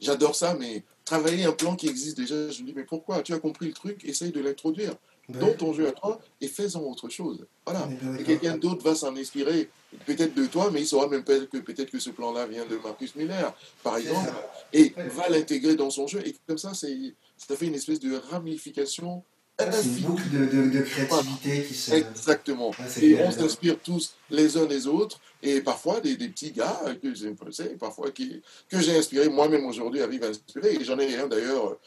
j'adore 0.00 0.34
ça, 0.34 0.54
mais 0.58 0.84
travailler 1.04 1.44
un 1.44 1.52
plan 1.52 1.76
qui 1.76 1.88
existe 1.88 2.16
déjà, 2.16 2.50
je 2.50 2.60
me 2.62 2.66
dis, 2.68 2.72
mais 2.74 2.84
pourquoi? 2.84 3.22
Tu 3.22 3.32
as 3.34 3.38
compris 3.38 3.66
le 3.68 3.72
truc, 3.74 4.04
essaye 4.04 4.32
de 4.32 4.40
l'introduire. 4.40 4.94
Dans 5.28 5.52
ton 5.52 5.72
jeu 5.72 5.88
à 5.88 5.92
toi 5.92 6.20
et 6.40 6.48
fais-en 6.48 6.80
autre 6.80 7.08
chose. 7.08 7.46
Voilà. 7.66 7.88
Et 8.18 8.24
quelqu'un 8.24 8.56
d'autre 8.56 8.84
va 8.84 8.94
s'en 8.94 9.16
inspirer, 9.16 9.70
peut-être 10.06 10.34
de 10.34 10.46
toi, 10.46 10.70
mais 10.72 10.80
il 10.80 10.86
saura 10.86 11.08
même 11.08 11.24
pas 11.24 11.38
que 11.40 11.58
peut-être 11.58 11.90
que 11.90 11.98
ce 11.98 12.10
plan-là 12.10 12.46
vient 12.46 12.66
de 12.66 12.76
Marcus 12.76 13.14
Miller, 13.14 13.54
par 13.82 13.96
exemple, 13.96 14.32
et 14.72 14.92
va 14.96 15.28
l'intégrer 15.28 15.76
dans 15.76 15.90
son 15.90 16.06
jeu. 16.06 16.20
Et 16.26 16.34
comme 16.46 16.58
ça, 16.58 16.72
ça 16.74 17.56
fait 17.56 17.66
une 17.66 17.74
espèce 17.74 18.00
de 18.00 18.16
ramification 18.30 19.22
C'est 19.58 19.84
une 19.84 20.06
boucle 20.06 20.30
de, 20.30 20.46
de, 20.46 20.70
de 20.70 20.80
créativité 20.82 21.62
qui 21.62 21.74
se. 21.74 21.92
Exactement. 21.92 22.72
Et 23.00 23.14
bien, 23.14 23.26
on 23.26 23.30
s'inspire 23.30 23.78
tous 23.78 24.14
les 24.30 24.56
uns 24.56 24.66
des 24.66 24.86
autres. 24.86 25.20
Et 25.44 25.60
parfois, 25.60 26.00
des, 26.00 26.16
des 26.16 26.28
petits 26.28 26.52
gars 26.52 26.80
que 27.02 27.14
j'ai 27.14 27.32
parfois 27.78 28.10
qui, 28.10 28.42
que 28.68 28.80
j'ai 28.80 28.96
inspiré 28.96 29.28
moi-même 29.28 29.64
aujourd'hui, 29.66 30.00
arrivent 30.00 30.24
à 30.24 30.28
inspirer. 30.28 30.74
Et 30.74 30.84
j'en 30.84 30.98
ai 30.98 31.16
un 31.16 31.26
d'ailleurs 31.26 31.78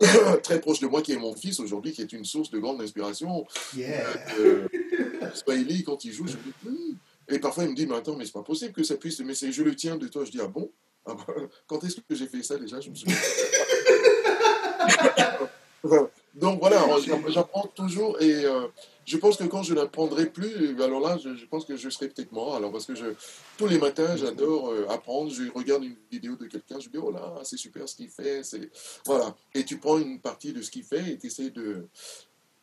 très 0.42 0.60
proche 0.60 0.80
de 0.80 0.86
moi 0.86 1.02
qui 1.02 1.12
est 1.12 1.16
mon 1.18 1.34
fils 1.34 1.60
aujourd'hui, 1.60 1.92
qui 1.92 2.02
est 2.02 2.12
une 2.12 2.24
source 2.24 2.50
de 2.50 2.58
grande 2.58 2.80
inspiration. 2.82 3.46
Yeah. 3.76 4.04
Euh, 4.38 4.66
Swahili, 5.34 5.84
quand 5.84 6.04
il 6.04 6.12
joue, 6.12 6.26
je 6.26 6.32
me 6.36 6.42
dis, 6.42 6.52
Hmm. 6.64 6.96
Et 7.28 7.38
parfois, 7.38 7.64
il 7.64 7.70
me 7.70 7.74
dit, 7.74 7.86
mais 7.86 7.96
attends, 7.96 8.16
mais 8.16 8.26
c'est 8.26 8.32
pas 8.32 8.42
possible 8.42 8.72
que 8.72 8.82
ça 8.82 8.96
puisse. 8.96 9.18
Mais 9.20 9.34
je 9.34 9.62
le 9.62 9.74
tiens 9.74 9.96
de 9.96 10.06
toi. 10.08 10.24
Je 10.26 10.30
dis, 10.30 10.40
ah 10.42 10.46
bon? 10.46 10.70
Ah 11.06 11.14
bah, 11.14 11.24
Quand 11.66 11.82
est-ce 11.84 11.96
que 11.96 12.14
j'ai 12.14 12.26
fait 12.26 12.42
ça 12.42 12.58
déjà? 12.58 12.80
Je 12.80 12.90
me 12.90 12.94
suis 12.94 13.06
Donc 16.34 16.58
voilà, 16.60 16.84
j'app- 17.06 17.28
j'apprends 17.28 17.66
toujours 17.74 18.20
et 18.20 18.44
euh, 18.44 18.66
je 19.06 19.16
pense 19.16 19.36
que 19.36 19.44
quand 19.44 19.62
je 19.62 19.74
n'apprendrai 19.74 20.26
plus, 20.26 20.80
alors 20.82 21.00
là, 21.00 21.18
je, 21.22 21.34
je 21.34 21.46
pense 21.46 21.64
que 21.64 21.76
je 21.76 21.88
serai 21.88 22.08
peut-être 22.08 22.32
mort. 22.32 22.56
Alors 22.56 22.72
parce 22.72 22.86
que 22.86 22.94
je, 22.94 23.06
tous 23.58 23.66
les 23.66 23.78
matins, 23.78 24.16
j'adore 24.16 24.70
euh, 24.70 24.86
apprendre. 24.88 25.30
Je 25.30 25.50
regarde 25.52 25.84
une 25.84 25.96
vidéo 26.10 26.36
de 26.36 26.46
quelqu'un, 26.46 26.80
je 26.80 26.88
dis 26.88 26.98
oh 26.98 27.10
là, 27.10 27.34
c'est 27.44 27.56
super 27.56 27.88
ce 27.88 27.96
qu'il 27.96 28.08
fait. 28.08 28.42
C'est 28.42 28.70
voilà. 29.06 29.34
Et 29.54 29.64
tu 29.64 29.78
prends 29.78 29.98
une 29.98 30.20
partie 30.20 30.52
de 30.52 30.62
ce 30.62 30.70
qu'il 30.70 30.84
fait 30.84 31.12
et 31.12 31.18
tu 31.18 31.26
essaies 31.26 31.50
de 31.50 31.86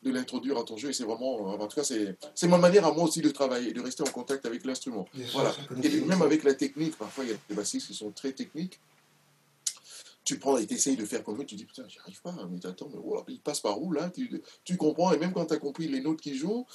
de 0.04 0.12
l'introduire 0.12 0.58
à 0.58 0.64
ton 0.64 0.78
jeu 0.78 0.90
et 0.90 0.94
c'est 0.94 1.04
vraiment 1.04 1.42
en 1.42 1.68
tout 1.68 1.76
cas 1.76 1.84
c'est 1.84 2.18
c'est 2.34 2.48
ma 2.48 2.58
manière 2.58 2.86
à 2.88 2.92
moi 2.92 3.04
aussi 3.04 3.22
de 3.22 3.30
travailler 3.30 3.72
de 3.72 3.82
rester 3.82 4.02
en 4.02 4.12
contact 4.12 4.48
avec 4.48 4.66
l'instrument 4.66 5.08
voilà 5.32 5.54
et 5.84 6.02
même 6.02 6.24
avec 6.24 6.44
la 6.44 6.56
technique 6.56 6.98
parfois 6.98 7.24
il 7.24 7.30
y 7.30 7.34
a 7.34 7.38
des 7.48 7.54
bassistes 7.54 7.86
qui 7.86 7.94
sont 7.94 8.10
très 8.10 8.32
techniques 8.32 8.80
tu 10.32 10.40
prends 10.40 10.58
et 10.58 10.66
tu 10.66 10.76
essayes 10.76 10.96
de 10.96 11.04
faire 11.06 11.24
comme 11.26 11.42
eux, 11.42 11.46
tu 11.46 11.56
dis 11.56 11.66
putain, 11.66 11.84
j'y 11.90 12.00
arrive 12.00 12.22
pas, 12.22 12.34
mais 12.50 12.66
attends, 12.66 12.90
mais 12.94 13.00
oh, 13.04 13.22
il 13.28 13.42
passe 13.42 13.60
par 13.60 13.82
où 13.82 13.92
là? 13.92 14.10
Tu, 14.10 14.42
tu 14.64 14.78
comprends, 14.78 15.12
et 15.12 15.18
même 15.18 15.34
quand 15.34 15.46
tu 15.46 15.54
as 15.54 15.58
compris 15.58 15.88
les 15.90 16.00
notes 16.00 16.22
qu'ils 16.22 16.36
jouent, 16.38 16.66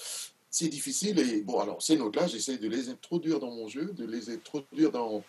c'est 0.51 0.69
difficile. 0.69 1.19
Et 1.19 1.41
bon, 1.41 1.59
alors 1.61 1.83
ces 1.83 1.97
notes-là, 1.97 2.27
j'essaie 2.27 2.59
de 2.59 2.69
les 2.69 2.91
introduire 2.91 3.41
dans 3.41 3.51
mon 3.51 3.67
jeu, 3.67 3.87
de 3.95 4.05
les 4.05 4.29
introduire 4.29 4.91
dans 4.91 5.23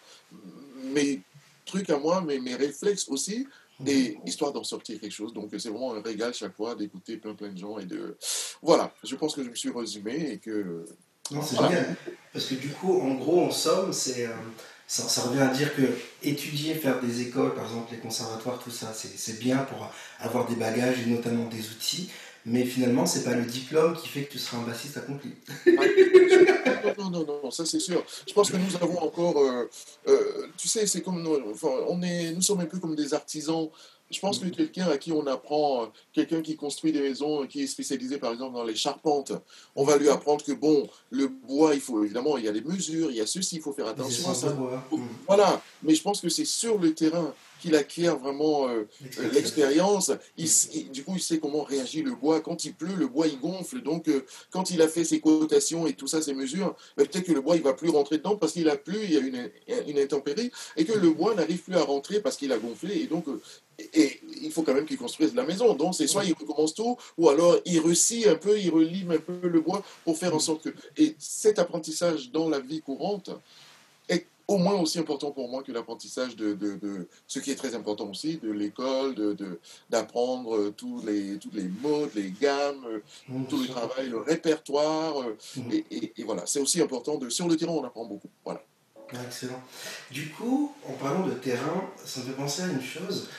mes 0.95 1.21
trucs 1.65 1.89
à 1.89 1.97
moi, 1.97 2.21
mais 2.25 2.39
mes 2.39 2.55
réflexes 2.55 3.07
aussi, 3.07 3.47
et 3.85 4.17
histoire 4.25 4.51
d'en 4.51 4.63
sortir 4.63 4.99
quelque 4.99 5.11
chose. 5.13 5.33
Donc 5.33 5.51
c'est 5.57 5.69
vraiment 5.69 5.93
un 5.93 6.01
régal 6.01 6.33
chaque 6.33 6.55
fois 6.55 6.75
d'écouter 6.75 7.15
plein 7.17 7.33
plein 7.33 7.51
de 7.53 7.57
gens 7.57 7.77
et 7.79 7.85
de. 7.85 8.17
Voilà, 8.61 8.93
je 9.03 9.15
pense 9.15 9.35
que 9.35 9.43
je 9.43 9.49
me 9.49 9.55
suis 9.55 9.69
résumé 9.71 10.31
et 10.33 10.37
que. 10.39 10.85
Non, 11.31 11.41
c'est 11.41 11.55
Voilà. 11.55 11.69
génial. 11.69 11.95
Parce 12.33 12.45
que 12.47 12.55
du 12.55 12.69
coup, 12.69 12.93
en 12.99 13.15
gros, 13.15 13.41
en 13.41 13.51
somme, 13.51 13.93
c'est, 13.93 14.25
euh, 14.27 14.33
ça, 14.87 15.21
revient 15.23 15.41
à 15.41 15.47
dire 15.47 15.75
que 15.75 15.81
étudier, 16.23 16.73
faire 16.73 17.01
des 17.01 17.21
écoles, 17.21 17.53
par 17.53 17.65
exemple 17.65 17.91
les 17.91 17.99
conservatoires, 17.99 18.57
tout 18.57 18.71
ça, 18.71 18.93
c'est 18.93 19.39
bien 19.39 19.57
pour 19.57 19.91
avoir 20.19 20.47
des 20.47 20.55
bagages 20.55 20.99
et 21.05 21.09
notamment 21.09 21.45
des 21.45 21.69
outils. 21.69 22.09
Mais 22.45 22.63
finalement, 22.63 23.05
c'est 23.05 23.25
pas 23.25 23.35
le 23.35 23.43
diplôme 23.43 23.93
qui 23.97 24.07
fait 24.07 24.23
que 24.23 24.31
tu 24.31 24.39
seras 24.39 24.59
un 24.59 24.61
bassiste 24.61 24.95
accompli. 24.95 25.33
Non, 26.97 27.09
non, 27.09 27.25
non, 27.43 27.51
ça 27.51 27.65
c'est 27.65 27.79
sûr. 27.79 28.03
Je 28.27 28.33
pense 28.33 28.49
que 28.49 28.57
nous 28.57 28.75
avons 28.77 28.99
encore, 28.99 29.37
euh, 29.37 29.69
euh, 30.07 30.47
tu 30.57 30.67
sais, 30.67 30.87
c'est 30.87 31.01
comme, 31.01 31.21
nous, 31.21 31.51
enfin, 31.51 31.67
on 31.87 32.01
est, 32.01 32.31
nous 32.31 32.41
sommes 32.41 32.61
un 32.61 32.65
peu 32.65 32.79
comme 32.79 32.95
des 32.95 33.13
artisans. 33.13 33.69
Je 34.09 34.19
pense 34.19 34.39
que 34.39 34.47
quelqu'un 34.47 34.87
à 34.87 34.97
qui 34.97 35.11
on 35.11 35.27
apprend, 35.27 35.83
euh, 35.83 35.85
quelqu'un 36.13 36.41
qui 36.41 36.55
construit 36.55 36.91
des 36.91 37.01
maisons, 37.01 37.43
euh, 37.43 37.45
qui 37.45 37.63
est 37.63 37.67
spécialisé 37.67 38.17
par 38.17 38.31
exemple 38.31 38.55
dans 38.55 38.63
les 38.63 38.75
charpentes, 38.75 39.33
on 39.75 39.83
va 39.83 39.97
lui 39.97 40.09
apprendre 40.09 40.43
que 40.43 40.53
bon, 40.53 40.87
le 41.09 41.27
bois, 41.27 41.75
il 41.75 41.81
faut 41.81 42.03
évidemment, 42.03 42.37
il 42.37 42.45
y 42.45 42.47
a 42.47 42.51
les 42.51 42.61
mesures, 42.61 43.11
il 43.11 43.17
y 43.17 43.21
a 43.21 43.27
ceci, 43.27 43.57
il 43.57 43.61
faut 43.61 43.73
faire 43.73 43.87
attention 43.87 44.29
à 44.29 44.33
ça. 44.33 44.49
Mmh. 44.49 44.97
Voilà, 45.27 45.61
mais 45.83 45.93
je 45.93 46.01
pense 46.01 46.21
que 46.21 46.29
c'est 46.29 46.45
sur 46.45 46.77
le 46.77 46.93
terrain 46.93 47.33
qu'il 47.59 47.75
acquiert 47.75 48.17
vraiment 48.17 48.67
euh, 48.67 48.87
euh, 49.19 49.31
l'expérience. 49.33 50.11
Du 50.91 51.03
coup, 51.03 51.13
il 51.15 51.21
sait 51.21 51.39
comment 51.39 51.63
réagit 51.63 52.01
le 52.01 52.15
bois. 52.15 52.41
Quand 52.41 52.65
il 52.65 52.73
pleut, 52.73 52.95
le 52.95 53.07
bois 53.07 53.27
il 53.27 53.39
gonfle. 53.39 53.81
Donc, 53.81 54.07
euh, 54.07 54.25
quand 54.51 54.71
il 54.71 54.81
a 54.81 54.87
fait 54.87 55.03
ses 55.03 55.19
cotations 55.19 55.87
et 55.87 55.93
tout 55.93 56.07
ça, 56.07 56.21
ses 56.21 56.33
mesures, 56.33 56.75
ben, 56.95 57.05
peut-être 57.05 57.25
que 57.25 57.31
le 57.31 57.41
bois 57.41 57.55
il 57.55 57.61
va 57.61 57.73
plus 57.73 57.89
rentrer 57.89 58.17
dedans 58.17 58.35
parce 58.35 58.53
qu'il 58.53 58.69
a 58.69 58.77
plu, 58.77 58.97
il 59.03 59.13
y 59.13 59.17
a 59.17 59.19
une, 59.19 59.49
une 59.87 59.99
intempérie, 59.99 60.51
et 60.75 60.85
que 60.85 60.93
le 60.93 61.11
bois 61.11 61.35
n'arrive 61.35 61.61
plus 61.61 61.75
à 61.75 61.83
rentrer 61.83 62.19
parce 62.21 62.37
qu'il 62.37 62.51
a 62.51 62.57
gonflé. 62.57 63.01
Et 63.01 63.07
donc, 63.07 63.25
et, 63.93 64.19
il 64.41 64.51
faut 64.51 64.63
quand 64.63 64.73
même 64.73 64.85
qu'il 64.85 64.97
construise 64.97 65.35
la 65.35 65.43
maison. 65.43 65.73
Donc, 65.73 65.95
c'est 65.95 66.07
soit 66.07 66.25
il 66.25 66.33
recommence 66.33 66.73
tout, 66.73 66.97
ou 67.17 67.29
alors 67.29 67.57
il 67.65 67.79
rescie 67.79 68.27
un 68.27 68.35
peu, 68.35 68.59
il 68.59 68.69
relime 68.69 69.11
un 69.11 69.19
peu 69.19 69.47
le 69.47 69.61
bois 69.61 69.83
pour 70.03 70.17
faire 70.17 70.35
en 70.35 70.39
sorte 70.39 70.63
que. 70.63 70.69
Et 70.97 71.15
cet 71.19 71.59
apprentissage 71.59 72.31
dans 72.31 72.49
la 72.49 72.59
vie 72.59 72.81
courante 72.81 73.31
au 74.47 74.57
moins 74.57 74.75
aussi 74.79 74.97
important 74.99 75.31
pour 75.31 75.49
moi 75.49 75.61
que 75.63 75.71
l'apprentissage 75.71 76.35
de, 76.35 76.53
de, 76.53 76.75
de- 76.75 77.07
ce 77.27 77.39
qui 77.39 77.51
est 77.51 77.55
très 77.55 77.75
important 77.75 78.09
aussi, 78.09 78.37
de 78.37 78.51
l'école, 78.51 79.13
de, 79.15 79.33
de- 79.33 79.59
d'apprendre 79.89 80.55
euh, 80.55 80.73
tous 80.75 81.03
les, 81.05 81.37
toutes 81.37 81.53
les 81.55 81.67
modes, 81.81 82.11
les 82.15 82.31
gammes, 82.31 82.85
euh, 82.87 82.99
Mmh, 83.27 83.45
tout 83.47 83.57
le 83.57 83.67
travail, 83.67 84.09
le 84.09 84.19
répertoire. 84.19 85.21
euh, 85.21 85.35
Mhm. 85.57 85.71
et, 85.71 85.85
et- 85.91 86.13
et 86.21 86.23
voilà, 86.23 86.43
c'est 86.45 86.59
aussi 86.61 86.81
important. 86.81 87.17
De, 87.17 87.29
sur 87.29 87.47
le 87.47 87.57
terrain, 87.57 87.73
on 87.73 87.83
apprend 87.83 88.05
beaucoup. 88.05 88.29
Voilà. 88.45 88.63
Ah, 89.13 89.17
excellent. 89.25 89.61
Du 90.11 90.29
coup, 90.31 90.73
en 90.87 90.93
parlant 90.93 91.25
de 91.27 91.33
terrain, 91.33 91.89
ça 92.03 92.21
me 92.21 92.25
fait 92.25 92.31
penser 92.33 92.61
à 92.63 92.67
une 92.67 92.81
chose. 92.81 93.29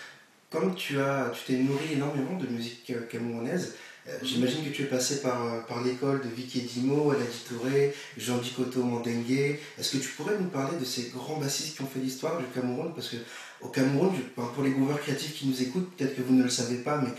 Comme 0.50 0.74
tu 0.74 0.98
as, 0.98 1.30
tu 1.34 1.44
t'es 1.52 1.58
nourri 1.62 1.92
énormément 1.92 2.38
de 2.38 2.46
musique 2.46 2.90
camerounaise, 3.10 3.74
j'imagine 4.22 4.64
que 4.64 4.70
tu 4.70 4.82
es 4.82 4.86
passé 4.86 5.20
par, 5.20 5.44
euh, 5.44 5.60
par 5.60 5.82
l'école 5.82 6.22
de 6.22 6.28
Vicky 6.28 6.60
Edimo, 6.60 7.10
Aladi 7.10 7.44
Touré, 7.48 7.94
Jean 8.16 8.38
Dikoto 8.38 8.82
Mandengue. 8.82 9.58
Est-ce 9.78 9.96
que 9.96 10.02
tu 10.02 10.08
pourrais 10.10 10.36
nous 10.38 10.48
parler 10.48 10.78
de 10.78 10.84
ces 10.84 11.10
grands 11.14 11.38
bassistes 11.38 11.76
qui 11.76 11.82
ont 11.82 11.86
fait 11.86 12.00
l'histoire 12.00 12.38
du 12.38 12.44
Cameroun? 12.54 12.92
Parce 12.94 13.08
que 13.08 13.16
au 13.60 13.68
Cameroun, 13.68 14.12
pour 14.34 14.62
les 14.62 14.70
gouverneurs 14.70 15.00
créatifs 15.00 15.34
qui 15.34 15.46
nous 15.46 15.62
écoutent, 15.62 15.90
peut-être 15.96 16.16
que 16.16 16.22
vous 16.22 16.34
ne 16.34 16.42
le 16.42 16.50
savez 16.50 16.76
pas, 16.76 16.98
mais 16.98 17.08
il 17.08 17.14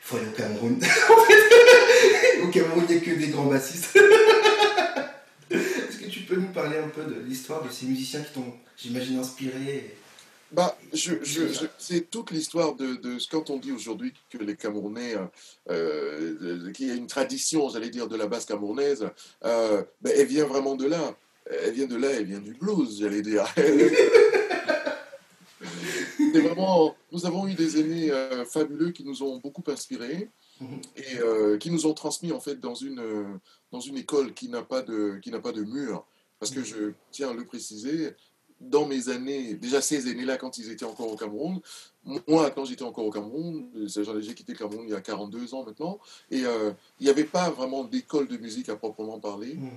faut 0.00 0.16
aller 0.16 0.26
au 0.26 0.36
Cameroun. 0.36 0.78
Au 2.42 2.48
Cameroun, 2.48 2.84
il 2.88 2.96
n'y 2.96 3.00
a 3.00 3.04
que 3.04 3.18
des 3.18 3.28
grands 3.28 3.46
bassistes. 3.46 3.96
Est-ce 5.50 5.96
que 5.96 6.10
tu 6.10 6.20
peux 6.20 6.36
nous 6.36 6.48
parler 6.48 6.76
un 6.76 6.88
peu 6.88 7.02
de 7.04 7.20
l'histoire 7.26 7.62
de 7.62 7.70
ces 7.70 7.86
musiciens 7.86 8.20
qui 8.20 8.34
t'ont, 8.34 8.52
j'imagine, 8.76 9.18
inspiré 9.18 9.96
Bah, 10.54 10.78
je, 10.92 11.14
je- 11.22 11.48
je- 11.48 11.66
c'est 11.78 12.10
toute 12.10 12.30
l'histoire 12.30 12.74
de, 12.76 12.94
de 12.96 13.18
ce 13.18 13.28
quand 13.28 13.50
on 13.50 13.58
dit 13.58 13.72
aujourd'hui 13.72 14.12
que 14.30 14.38
les 14.38 14.56
Camerounais, 14.56 15.16
euh, 15.16 15.26
euh, 15.70 16.72
qu'il 16.72 16.88
y 16.88 16.90
a 16.90 16.94
une 16.94 17.06
tradition, 17.08 17.68
j'allais 17.68 17.90
dire, 17.90 18.06
de 18.08 18.16
la 18.16 18.26
basse 18.26 18.44
camerounaise, 18.44 19.08
euh, 19.44 19.82
ben, 20.00 20.12
elle 20.16 20.26
vient 20.26 20.46
vraiment 20.46 20.76
de 20.76 20.86
là. 20.86 21.16
Elle 21.46 21.72
vient 21.74 21.86
de 21.86 21.96
là, 21.96 22.08
elle 22.10 22.24
vient 22.24 22.40
du 22.40 22.54
blues, 22.54 22.98
j'allais 23.00 23.20
dire. 23.22 23.44
C'est 26.32 26.40
vraiment, 26.40 26.96
nous 27.12 27.26
avons 27.26 27.46
eu 27.46 27.54
des 27.54 27.78
aînés 27.80 28.10
euh, 28.10 28.44
fabuleux 28.44 28.90
qui 28.90 29.04
nous 29.04 29.22
ont 29.22 29.38
beaucoup 29.38 29.62
inspirés 29.68 30.28
Mhm. 30.60 30.80
et 30.96 31.58
qui 31.58 31.68
nous 31.72 31.84
ont 31.84 31.94
transmis 31.94 32.30
en 32.30 32.38
fait 32.38 32.60
dans 32.60 32.76
une, 32.76 33.02
dans 33.72 33.80
une 33.80 33.96
école 33.98 34.32
qui 34.34 34.48
n'a 34.48 34.62
pas 34.62 34.82
de, 34.82 35.18
qui 35.20 35.32
n'a 35.32 35.40
pas 35.40 35.50
de 35.50 35.62
mur. 35.64 36.06
Parce 36.38 36.52
que 36.52 36.62
je 36.62 36.92
tiens 37.10 37.30
à 37.30 37.32
le 37.34 37.44
préciser, 37.44 38.12
dans 38.70 38.86
mes 38.86 39.08
années, 39.08 39.54
déjà 39.54 39.80
ces 39.80 40.08
années-là, 40.10 40.36
quand 40.36 40.58
ils 40.58 40.70
étaient 40.70 40.84
encore 40.84 41.10
au 41.10 41.16
Cameroun, 41.16 41.60
moi, 42.26 42.50
quand 42.50 42.64
j'étais 42.64 42.82
encore 42.82 43.06
au 43.06 43.10
Cameroun, 43.10 43.66
j'ai 43.86 44.34
quitté 44.34 44.52
le 44.52 44.58
Cameroun 44.58 44.84
il 44.86 44.92
y 44.92 44.94
a 44.94 45.00
42 45.00 45.54
ans 45.54 45.64
maintenant, 45.64 45.98
et 46.30 46.44
euh, 46.44 46.72
il 47.00 47.04
n'y 47.04 47.10
avait 47.10 47.24
pas 47.24 47.50
vraiment 47.50 47.84
d'école 47.84 48.28
de 48.28 48.36
musique 48.36 48.68
à 48.68 48.76
proprement 48.76 49.18
parler. 49.18 49.54
Mm. 49.54 49.70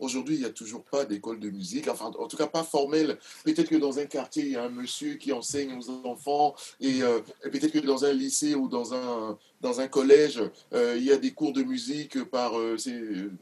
Aujourd'hui, 0.00 0.36
il 0.36 0.40
n'y 0.40 0.46
a 0.46 0.50
toujours 0.50 0.84
pas 0.84 1.04
d'école 1.04 1.40
de 1.40 1.50
musique, 1.50 1.88
enfin, 1.88 2.12
en 2.18 2.28
tout 2.28 2.36
cas 2.36 2.46
pas 2.46 2.62
formelle. 2.62 3.18
Peut-être 3.44 3.68
que 3.68 3.74
dans 3.74 3.98
un 3.98 4.06
quartier, 4.06 4.44
il 4.44 4.52
y 4.52 4.56
a 4.56 4.62
un 4.62 4.68
monsieur 4.68 5.14
qui 5.14 5.32
enseigne 5.32 5.76
aux 5.76 5.90
enfants, 6.06 6.54
et, 6.80 7.02
euh, 7.02 7.18
peut-être 7.42 7.72
que 7.72 7.80
dans 7.80 8.04
un 8.04 8.12
lycée 8.12 8.54
ou 8.54 8.68
dans 8.68 8.94
un, 8.94 9.36
dans 9.60 9.80
un 9.80 9.88
collège, 9.88 10.40
euh, 10.72 10.96
il 10.96 11.04
y 11.04 11.10
a 11.10 11.16
des 11.16 11.32
cours 11.32 11.52
de 11.52 11.62
musique 11.62 12.22
par. 12.24 12.52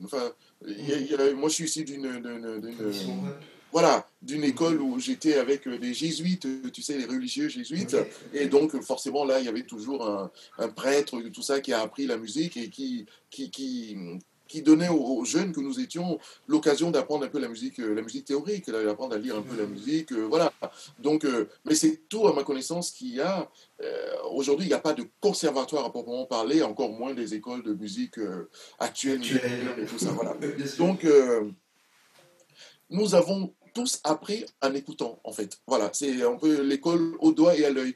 enfin, 0.05 0.33
moi, 1.37 1.49
je 1.49 1.55
suis 1.55 1.65
ici 1.65 1.85
d'une 1.85 2.07
voilà, 3.77 4.07
d'une 4.23 4.43
école 4.43 4.81
où 4.81 4.99
j'étais 4.99 5.35
avec 5.35 5.69
des 5.69 5.93
jésuites, 5.93 6.49
tu 6.73 6.81
sais, 6.81 6.97
les 6.97 7.05
religieux 7.05 7.51
jésuites. 7.51 7.95
Et 8.33 8.47
donc, 8.47 8.75
forcément, 8.81 9.27
là, 9.27 9.39
il 9.39 9.45
y 9.45 9.51
avait 9.51 9.65
toujours 9.65 10.31
un, 10.59 10.69
prêtre, 10.71 11.21
tout 11.31 11.43
ça, 11.43 11.61
qui 11.61 11.75
a 11.75 11.83
appris 11.83 12.07
la 12.07 12.17
musique 12.17 12.57
et 12.57 12.71
qui, 12.71 13.05
qui, 13.29 13.51
qui, 13.51 14.63
donnait 14.63 14.89
aux, 14.89 15.23
jeunes 15.27 15.53
que 15.53 15.61
nous 15.61 15.79
étions 15.79 16.19
l'occasion 16.49 16.91
d'apprendre 16.91 17.27
un 17.27 17.29
peu 17.29 17.39
la 17.39 17.49
musique, 17.49 17.77
la 17.77 18.01
musique 18.01 18.25
théorique, 18.25 18.71
d'apprendre 18.71 19.15
à 19.15 19.19
lire 19.19 19.37
un 19.37 19.43
peu 19.43 19.59
la 19.59 19.67
musique, 19.67 20.11
euh, 20.13 20.25
voilà. 20.25 20.51
Donc, 20.99 21.27
euh, 21.27 21.47
mais 21.67 21.75
c'est 21.75 22.09
tout 22.09 22.27
à 22.27 22.33
ma 22.33 22.45
connaissance 22.45 22.91
qu'il 22.93 23.15
y 23.15 23.21
a. 23.21 23.47
Euh, 23.83 24.07
aujourd'hui, 24.31 24.65
il 24.65 24.69
n'y 24.71 24.75
a 24.75 24.81
pas 24.81 24.95
de 24.95 25.05
conservatoire 25.21 25.85
à 25.85 25.91
proprement 25.91 26.25
parler, 26.25 26.63
encore 26.63 26.93
moins 26.93 27.13
des 27.13 27.35
écoles 27.35 27.63
de 27.63 27.75
musique 27.75 28.19
actuelles 28.79 29.21
et 29.77 29.85
tout 29.85 29.99
ça, 29.99 30.13
voilà. 30.13 30.35
Donc, 30.79 31.07
nous 32.91 33.15
avons 33.15 33.53
tous 33.77 34.01
appris 34.05 34.47
en 34.63 34.73
écoutant, 34.75 35.21
en 35.23 35.33
fait. 35.33 35.61
Voilà, 35.67 35.91
c'est 35.93 36.23
un 36.23 36.37
peu 36.37 36.63
l'école 36.63 37.15
au 37.21 37.33
doigt 37.33 37.55
et 37.55 37.67
à 37.67 37.71
l'œil 37.71 37.95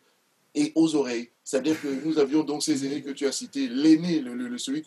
et 0.54 0.72
aux 0.74 0.94
oreilles. 0.94 1.30
C'est-à-dire 1.42 1.80
que 1.80 1.88
nous 2.04 2.18
avions 2.18 2.44
donc 2.44 2.62
ces 2.62 2.84
aînés 2.84 3.02
que 3.02 3.10
tu 3.10 3.26
as 3.26 3.32
cités, 3.32 3.66
l'aîné, 3.66 4.20
le, 4.20 4.58
celui 4.58 4.82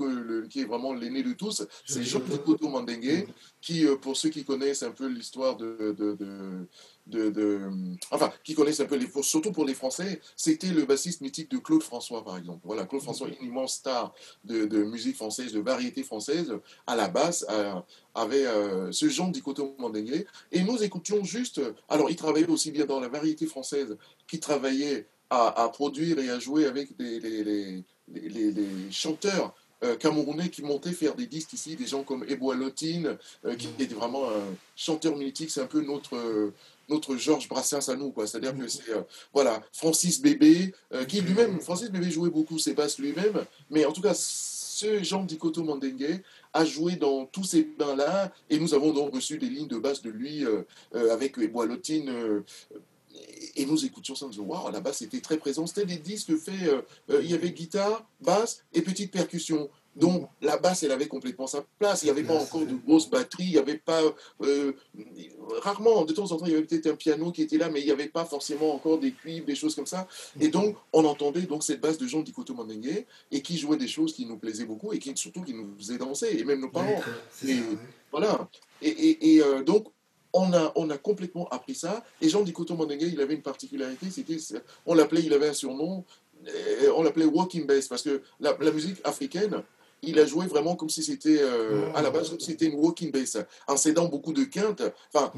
qui 0.50 0.62
est 0.62 0.66
vraiment 0.66 0.94
l'aîné 0.94 1.24
de 1.24 1.34
tous, 1.34 1.66
c'est 1.86 2.04
Jean-Claude 2.04 2.62
Mandengue, 2.62 3.28
qui, 3.60 3.88
euh, 3.88 3.96
pour 3.96 4.16
ceux 4.16 4.30
qui 4.30 4.46
connaissent 4.46 4.84
un 4.84 4.92
peu 4.92 5.08
l'histoire 5.08 5.58
de, 5.58 6.68
Enfin, 8.12 8.32
qui 8.44 8.54
connaissent 8.56 8.80
un 8.80 8.86
peu 8.86 8.96
les... 8.96 9.10
Surtout 9.22 9.52
pour 9.52 9.66
les 9.66 9.74
Français, 9.74 10.22
c'était 10.36 10.72
le 10.72 10.86
bassiste 10.86 11.22
mythique 11.22 11.52
de 11.52 11.58
Claude 11.58 11.84
François, 11.84 12.24
par 12.24 12.38
exemple. 12.38 12.62
Voilà, 12.64 12.86
Claude 12.86 13.02
François, 13.02 13.28
une 13.28 13.48
immense 13.48 13.76
star 13.76 14.14
de, 14.46 14.84
musique 14.84 15.18
française, 15.18 15.52
de 15.52 15.60
variété 15.60 16.04
française, 16.04 16.54
à 16.88 16.96
la 16.96 17.10
basse, 17.10 17.46
avait 18.16 18.46
euh, 18.46 18.92
ce 18.92 19.10
Jean 19.10 19.30
Dicoto 19.30 19.76
Mandengue. 19.80 20.26
Et 20.52 20.62
nous 20.64 20.82
écoutions 20.82 21.24
juste... 21.24 21.62
Alors, 21.90 22.10
il 22.10 22.16
travaillait 22.16 22.48
aussi 22.48 22.72
bien 22.72 22.86
dans 22.86 23.00
la 23.00 23.10
variété 23.10 23.48
française 23.48 23.98
qu'il 24.28 24.40
travaillait 24.40 25.08
à, 25.30 25.70
produire 25.70 26.20
et 26.20 26.30
à 26.30 26.40
jouer 26.40 26.66
avec 26.66 26.90
les, 27.00 27.20
les, 27.20 27.84
les, 28.08 28.92
chanteurs 28.92 29.56
euh, 29.84 29.96
camerounais 29.96 30.50
qui 30.50 30.62
montaient 30.62 30.94
faire 30.94 31.16
des 31.16 31.28
disques 31.28 31.54
ici, 31.54 31.76
des 31.76 31.88
gens 31.88 32.04
comme 32.04 32.24
Ebo 32.30 32.54
Lotine, 32.54 33.18
euh, 33.46 33.56
qui 33.56 33.68
était 33.68 33.94
vraiment 33.94 34.30
un 34.30 34.56
chanteur 34.76 35.16
mythique, 35.18 35.50
c'est 35.50 35.62
un 35.62 35.68
peu 35.68 35.82
notre, 35.82 36.54
notre 36.90 37.16
Georges 37.16 37.48
Brassens 37.48 37.90
à 37.90 37.96
nous, 37.96 38.12
quoi. 38.12 38.28
C'est-à-dire 38.28 38.56
que 38.58 38.68
c'est, 38.68 38.90
euh, 38.90 39.02
voilà, 39.34 39.62
Francis 39.72 40.22
Bébé, 40.22 40.74
qui 41.08 41.22
lui-même, 41.22 41.60
Francis 41.60 41.90
Bébé 41.90 42.12
jouait 42.12 42.30
beaucoup 42.30 42.60
ses 42.60 42.74
basses 42.74 43.00
lui-même, 43.00 43.46
mais 43.70 43.86
en 43.86 43.92
tout 43.92 44.02
cas, 44.02 44.14
ce 44.14 45.04
Jean 45.04 45.24
Dikoto 45.24 45.64
Mandengue 45.64 46.22
a 46.52 46.66
joué 46.66 46.96
dans 46.96 47.26
tous 47.26 47.44
ces 47.44 47.64
bains-là, 47.64 48.32
et 48.50 48.60
nous 48.60 48.74
avons 48.74 48.92
donc 48.92 49.14
reçu 49.14 49.38
des 49.38 49.50
lignes 49.50 49.68
de 49.68 49.78
basse 49.78 50.02
de 50.02 50.10
lui 50.10 50.46
avec 50.94 51.38
Ebo 51.38 51.66
Lotine 51.66 52.44
et 53.56 53.66
nous 53.66 53.86
écoutions 53.86 54.16
ça, 54.16 54.26
nous 54.26 54.32
disons, 54.32 54.46
waouh, 54.46 54.72
la 54.72 54.80
basse 54.80 55.02
était 55.02 55.22
très 55.22 55.38
présente. 55.38 55.68
C'était 55.68 55.86
des 55.86 55.98
disques 55.98 56.36
faits, 56.38 56.64
euh, 56.64 56.82
euh, 57.10 57.22
il 57.24 57.32
y 57.32 57.34
avait 57.34 57.52
guitare, 57.52 58.06
basse 58.22 58.64
et 58.74 58.82
petite 58.82 59.12
percussion. 59.12 59.70
Donc 59.96 60.28
la 60.42 60.58
basse, 60.58 60.84
elle 60.84 60.92
avait 60.92 61.08
complètement 61.08 61.48
sa 61.48 61.64
place. 61.80 62.02
Il 62.04 62.06
n'y 62.06 62.12
avait 62.12 62.24
pas 62.24 62.36
encore 62.36 62.62
de 62.62 62.76
grosses 62.86 63.10
batteries, 63.10 63.46
il 63.46 63.52
n'y 63.52 63.58
avait 63.58 63.78
pas... 63.78 64.02
Euh, 64.42 64.74
rarement, 65.62 66.04
de 66.06 66.14
temps 66.14 66.32
en 66.32 66.38
temps, 66.38 66.46
il 66.46 66.54
y 66.54 66.56
avait 66.56 66.66
peut-être 66.66 66.88
un 66.88 66.96
piano 66.96 67.32
qui 67.32 67.44
était 67.44 67.58
là, 67.58 67.70
mais 67.70 67.82
il 67.82 67.86
n'y 67.86 67.92
avait 67.92 68.08
pas 68.08 68.26
forcément 68.26 68.74
encore 68.74 69.00
des 69.00 69.12
cuivres, 69.12 69.46
des 69.46 69.56
choses 69.56 69.76
comme 69.76 69.86
ça. 69.86 70.08
Et 70.40 70.48
donc, 70.48 70.76
on 70.92 71.06
entendait 71.06 71.42
donc 71.42 71.64
cette 71.64 71.82
basse 71.82 71.98
de 71.98 72.08
Jean 72.08 72.22
Dikoto 72.22 72.54
Mandengue, 72.54 73.06
et 73.32 73.42
qui 73.42 73.58
jouait 73.58 73.78
des 73.78 73.88
choses 73.88 74.14
qui 74.14 74.26
nous 74.26 74.38
plaisaient 74.38 74.66
beaucoup, 74.66 74.94
et 74.94 75.00
qui 75.00 75.12
surtout 75.16 75.42
qui 75.42 75.54
nous 75.54 75.76
faisaient 75.78 75.98
danser, 75.98 76.36
et 76.38 76.44
même 76.44 76.62
nos 76.62 76.70
parents. 76.70 77.02
et, 77.48 77.56
Voilà. 78.12 78.48
Et, 78.82 79.36
et 79.38 79.44
donc, 79.64 79.88
on 80.34 80.52
a, 80.54 80.72
on 80.76 80.90
a 80.90 80.98
complètement 80.98 81.48
appris 81.50 81.76
ça. 81.76 82.04
Et 82.20 82.28
Jean 82.28 82.42
Dikoto 82.42 82.76
Mandengue, 82.76 83.04
il 83.04 83.22
avait 83.22 83.36
une 83.36 83.42
particularité, 83.42 84.08
c'était, 84.10 84.38
on 84.86 84.96
l'appelait, 84.96 85.22
il 85.24 85.34
avait 85.34 85.50
un 85.50 85.54
surnom, 85.54 86.04
euh, 86.48 86.92
on 86.96 87.04
l'appelait 87.04 87.26
Walking 87.26 87.66
Bass, 87.66 87.88
parce 87.88 88.02
que 88.02 88.22
la, 88.40 88.56
musique 88.72 89.00
africaine, 89.04 89.64
il 90.06 90.20
a 90.20 90.26
joué 90.26 90.46
vraiment 90.46 90.76
comme 90.76 90.90
si 90.90 91.04
c'était, 91.04 91.40
euh, 91.42 91.92
à 91.96 92.02
la 92.02 92.12
base, 92.12 92.30
comme 92.30 92.40
si 92.40 92.52
c'était 92.52 92.66
une 92.66 92.80
walking 92.80 93.12
bass, 93.12 93.38
en 93.68 93.78
cédant 93.78 94.08
beaucoup 94.08 94.34
de 94.34 94.44
quintes. 94.44 94.84
Enfin, 95.14 95.32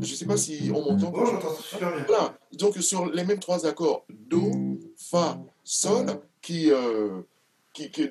je 0.00 0.10
ne 0.10 0.16
sais 0.16 0.26
pas 0.26 0.36
si 0.36 0.70
on 0.74 0.84
m'entend. 0.84 1.12
Oh. 1.14 1.26
Voilà. 2.06 2.38
Donc, 2.52 2.76
sur 2.78 3.10
les 3.10 3.24
mêmes 3.24 3.40
trois 3.40 3.66
accords, 3.66 4.04
Do, 4.08 4.50
Fa, 4.96 5.38
Sol, 5.64 6.06
qui, 6.40 6.70
euh, 6.70 7.22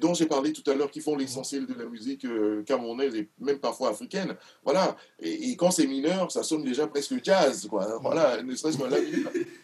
dont 0.02 0.14
j'ai 0.14 0.26
parlé 0.26 0.52
tout 0.52 0.70
à 0.70 0.74
l'heure, 0.74 0.92
qui 0.92 1.00
font 1.00 1.16
l'essentiel 1.16 1.66
de 1.66 1.74
la 1.74 1.86
musique 1.86 2.26
euh, 2.26 2.64
camerounaise 2.64 3.16
et 3.16 3.30
même 3.40 3.60
parfois 3.60 3.90
africaine. 3.90 4.36
Voilà. 4.64 4.98
Et, 5.22 5.56
quand 5.56 5.72
c'est 5.72 5.88
mineur, 5.88 6.32
ça 6.32 6.44
sonne 6.44 6.64
déjà 6.64 6.88
presque 6.88 7.24
jazz, 7.24 7.68
quoi. 7.70 7.98
Voilà, 8.02 8.44
ne 8.44 8.56
serait-ce 8.56 8.78
que 8.78 8.84
là. 8.84 8.98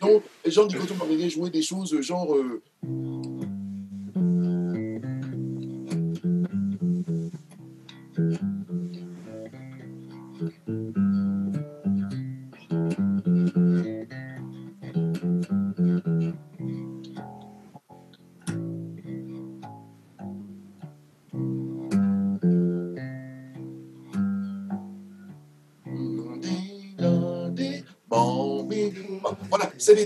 Donc, 0.02 0.24
Jean 0.46 0.66
Dicoto 0.66 0.94
m'avait 0.96 1.30
jouer 1.30 1.50
des 1.50 1.62
choses 1.62 2.00
genre. 2.02 2.38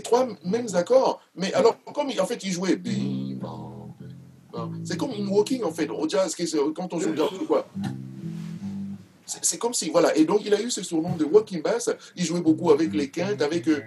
Trois 0.10 0.28
mêmes 0.44 0.68
accords. 0.74 1.22
Mais 1.36 1.54
alors, 1.54 1.78
comme 1.94 2.10
en 2.20 2.26
fait, 2.26 2.44
il 2.44 2.52
jouait. 2.52 2.82
C'est 4.84 4.98
comme 4.98 5.12
une 5.12 5.28
walking, 5.28 5.64
en 5.64 5.72
fait, 5.72 5.90
au 5.90 6.10
jazz, 6.10 6.36
quand 6.76 6.94
on 6.94 7.00
joue 7.00 7.16
jazz, 7.16 7.30
quoi. 7.48 7.68
C'est 9.26 9.60
comme 9.60 9.76
si, 9.76 9.92
voilà. 9.92 10.16
Et 10.18 10.26
donc, 10.26 10.42
il 10.44 10.54
a 10.56 10.60
eu 10.60 10.72
ce 10.72 10.82
surnom 10.82 11.16
de 11.16 11.24
walking 11.24 11.62
bass. 11.62 11.92
Il 12.16 12.26
jouait 12.26 12.42
beaucoup 12.42 12.72
avec 12.72 12.92
les 12.94 13.12
quintes, 13.12 13.44
avec. 13.44 13.68
Euh, 13.68 13.82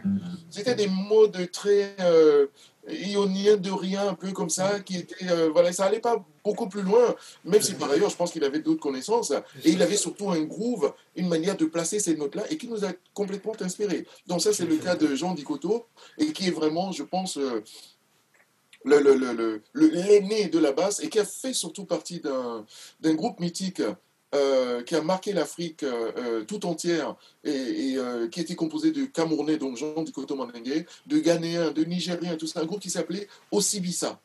c'était 0.48 0.76
des 0.76 0.86
modes 0.86 1.50
très. 1.50 1.96
Euh, 1.98 2.46
ionien 2.88 3.56
de 3.56 3.70
rien, 3.70 4.08
un 4.08 4.14
peu 4.14 4.32
comme 4.32 4.50
ça, 4.50 4.80
qui 4.80 4.98
était, 4.98 5.30
euh, 5.30 5.50
voilà, 5.52 5.72
ça 5.72 5.84
allait 5.84 6.00
pas 6.00 6.24
beaucoup 6.44 6.68
plus 6.68 6.82
loin, 6.82 7.14
même 7.44 7.62
si 7.62 7.74
par 7.74 7.90
ailleurs, 7.90 8.10
je 8.10 8.16
pense 8.16 8.32
qu'il 8.32 8.44
avait 8.44 8.60
d'autres 8.60 8.80
connaissances, 8.80 9.32
et 9.64 9.70
il 9.70 9.82
avait 9.82 9.96
surtout 9.96 10.30
un 10.30 10.42
groove, 10.42 10.92
une 11.16 11.28
manière 11.28 11.56
de 11.56 11.66
placer 11.66 12.00
ces 12.00 12.16
notes-là, 12.16 12.44
et 12.50 12.56
qui 12.56 12.68
nous 12.68 12.84
a 12.84 12.92
complètement 13.14 13.54
inspirés. 13.60 14.06
Donc 14.26 14.40
ça, 14.40 14.52
c'est 14.52 14.66
le 14.66 14.76
cas 14.76 14.96
de 14.96 15.14
Jean 15.14 15.34
Dicoto, 15.34 15.86
et 16.18 16.32
qui 16.32 16.48
est 16.48 16.50
vraiment, 16.50 16.92
je 16.92 17.04
pense, 17.04 17.36
euh, 17.36 17.62
l'aîné 18.84 19.14
le, 19.14 19.62
le, 19.72 20.48
de 20.48 20.58
la 20.58 20.72
basse, 20.72 21.00
et 21.02 21.08
qui 21.08 21.18
a 21.18 21.24
fait 21.24 21.52
surtout 21.52 21.84
partie 21.84 22.20
d'un 22.20 23.14
groupe 23.14 23.38
mythique 23.40 23.82
euh, 24.34 24.82
qui 24.82 24.94
a 24.94 25.02
marqué 25.02 25.34
l'Afrique 25.34 25.82
euh, 25.82 26.42
tout 26.44 26.64
entière 26.64 27.16
et, 27.44 27.96
qui 28.30 28.40
était 28.40 28.54
composé 28.54 28.90
de 28.90 29.04
Camerounais, 29.04 29.58
donc 29.58 29.76
Jean 29.76 30.02
Dikoto 30.02 30.34
Mandengue, 30.34 30.86
de 31.06 31.18
Ghanéens, 31.18 31.70
de 31.70 31.84
Nigériens, 31.84 32.36
tout 32.36 32.46
ça, 32.46 32.60
un 32.60 32.64
groupe 32.64 32.80
qui 32.80 32.90
s'appelait 32.90 33.28
Osibisa. 33.50 34.18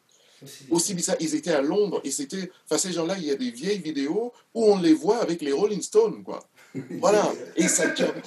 Osibisa, 0.69 1.15
ils 1.19 1.35
étaient 1.35 1.51
à 1.51 1.61
Londres 1.61 2.01
et 2.03 2.11
c'était, 2.11 2.51
enfin 2.65 2.77
ces 2.77 2.91
gens-là, 2.91 3.15
il 3.17 3.25
y 3.25 3.31
a 3.31 3.35
des 3.35 3.51
vieilles 3.51 3.81
vidéos 3.81 4.31
où 4.53 4.65
on 4.65 4.79
les 4.79 4.93
voit 4.93 5.17
avec 5.17 5.41
les 5.41 5.51
Rolling 5.51 5.81
Stones, 5.81 6.23
quoi. 6.23 6.39
Voilà, 6.99 7.33
et 7.55 7.67
ça 7.67 7.85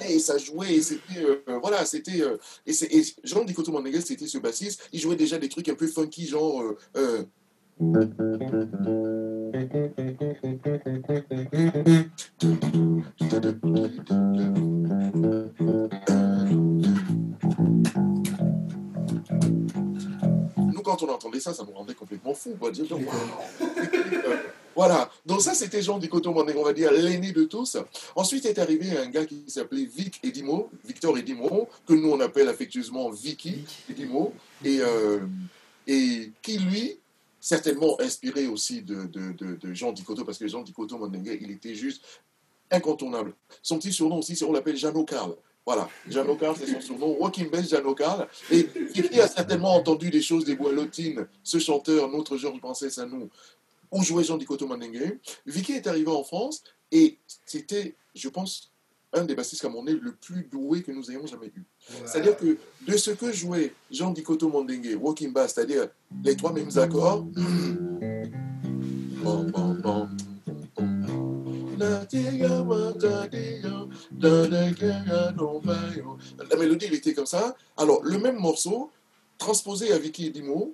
et 0.09 0.19
ça 0.19 0.37
jouait, 0.37 0.73
et 0.73 0.81
c'était, 0.81 1.23
voilà, 1.61 1.85
c'était, 1.85 2.21
et, 2.65 2.71
et, 2.71 3.03
Jean 3.23 3.45
Dikoto 3.45 3.71
Mandengue, 3.71 4.01
c'était 4.01 4.27
ce 4.27 4.39
bassiste, 4.39 4.89
il 4.91 4.99
jouait 4.99 5.15
déjà 5.15 5.37
des 5.37 5.47
trucs 5.47 5.69
un 5.69 5.75
peu 5.75 5.87
funky, 5.87 6.27
genre 6.27 6.75
nous, 7.81 8.01
quand 20.91 21.03
on 21.03 21.09
entendait 21.09 21.39
ça, 21.39 21.53
ça 21.53 21.63
nous 21.63 21.71
rendait 21.71 21.93
complètement 21.93 22.33
fous. 22.33 22.57
Dire, 22.71 22.85
Voilà. 24.75 25.09
Donc 25.25 25.41
ça, 25.41 25.53
c'était 25.53 25.81
Jean 25.81 25.97
Dicoto 25.99 26.33
on 26.35 26.63
va 26.63 26.73
dire 26.73 26.91
l'aîné 26.91 27.31
de 27.31 27.45
tous. 27.45 27.77
Ensuite 28.15 28.45
est 28.45 28.59
arrivé 28.59 28.97
un 28.97 29.07
gars 29.07 29.25
qui 29.25 29.43
s'appelait 29.47 29.85
Vic 29.85 30.19
Edimo, 30.23 30.69
Victor 30.85 31.17
Edimo, 31.17 31.69
que 31.87 31.93
nous 31.93 32.09
on 32.09 32.19
appelle 32.19 32.49
affectueusement 32.49 33.09
Vicky 33.09 33.63
Edimo, 33.89 34.33
et, 34.65 34.79
euh, 34.81 35.19
et 35.87 36.31
qui 36.41 36.57
lui, 36.57 36.97
certainement 37.39 37.99
inspiré 38.01 38.47
aussi 38.47 38.81
de, 38.81 39.05
de, 39.05 39.31
de, 39.55 39.73
Jean 39.73 39.93
Dicoto, 39.93 40.25
parce 40.25 40.37
que 40.37 40.47
Jean 40.47 40.61
Dicoto 40.61 40.99
il 41.23 41.51
était 41.51 41.75
juste 41.75 42.03
incontournable. 42.69 43.33
Son 43.61 43.77
petit 43.77 43.93
surnom 43.93 44.19
aussi, 44.19 44.41
on 44.43 44.51
l'appelle 44.51 44.77
Jeannot 44.77 45.05
Carl. 45.05 45.35
Voilà, 45.65 45.87
Jeannot 46.09 46.35
Carl, 46.37 46.55
c'est 46.57 46.67
son 46.67 46.81
surnom. 46.81 47.17
Walking 47.19 47.49
Bass 47.49 47.69
Jeannot 47.69 47.93
Carl. 47.93 48.27
Et 48.49 48.67
qui 48.93 49.19
a 49.19 49.27
certainement 49.27 49.75
entendu 49.75 50.09
des 50.09 50.21
choses 50.21 50.43
des 50.43 50.55
Boilotines, 50.55 51.27
ce 51.43 51.59
chanteur, 51.59 52.09
notre 52.09 52.37
Georges 52.37 52.59
Princesse 52.59 52.97
à 52.97 53.05
nous, 53.05 53.29
où 53.91 54.01
jouait 54.03 54.23
Jean 54.23 54.37
Dicoto 54.37 54.65
Mandingue. 54.65 55.19
Vicky 55.45 55.73
est 55.73 55.87
arrivé 55.87 56.09
en 56.09 56.23
France 56.23 56.63
et 56.91 57.17
c'était, 57.45 57.95
je 58.15 58.29
pense, 58.29 58.71
un 59.13 59.25
des 59.25 59.35
bassistes 59.35 59.61
camerounais 59.61 59.93
le 59.93 60.13
plus 60.13 60.43
doué 60.43 60.81
que 60.81 60.91
nous 60.91 61.11
ayons 61.11 61.27
jamais 61.27 61.47
eu. 61.47 61.63
C'est-à-dire 62.05 62.37
que 62.37 62.57
de 62.87 62.97
ce 62.97 63.11
que 63.11 63.31
jouait 63.31 63.73
Jean 63.91 64.11
Dicoto 64.11 64.49
Mandingue, 64.49 64.97
Walking 64.99 65.33
Bass, 65.33 65.53
c'est-à-dire 65.53 65.89
les 66.23 66.35
trois 66.35 66.53
mêmes 66.53 66.75
accords, 66.77 67.25
la 76.49 76.55
mélodie, 76.57 76.87
il 76.87 76.93
était 76.95 77.13
comme 77.13 77.25
ça. 77.25 77.55
Alors, 77.77 78.03
le 78.03 78.17
même 78.17 78.37
morceau, 78.37 78.91
transposé 79.37 79.91
à 79.91 79.97
Vicky 79.97 80.27
Edimo, 80.27 80.73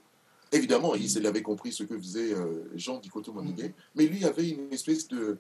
évidemment, 0.52 0.96
il 0.96 1.28
avait 1.28 1.41
compris 1.41 1.72
ce 1.72 1.84
que 1.84 1.98
faisait 1.98 2.34
euh, 2.34 2.70
Jean 2.76 3.00
Dicoto 3.00 3.32
Moniguet, 3.34 3.74
mais 3.96 4.06
lui 4.06 4.26
avait 4.26 4.50
une 4.50 4.72
espèce 4.72 5.08
de 5.08 5.38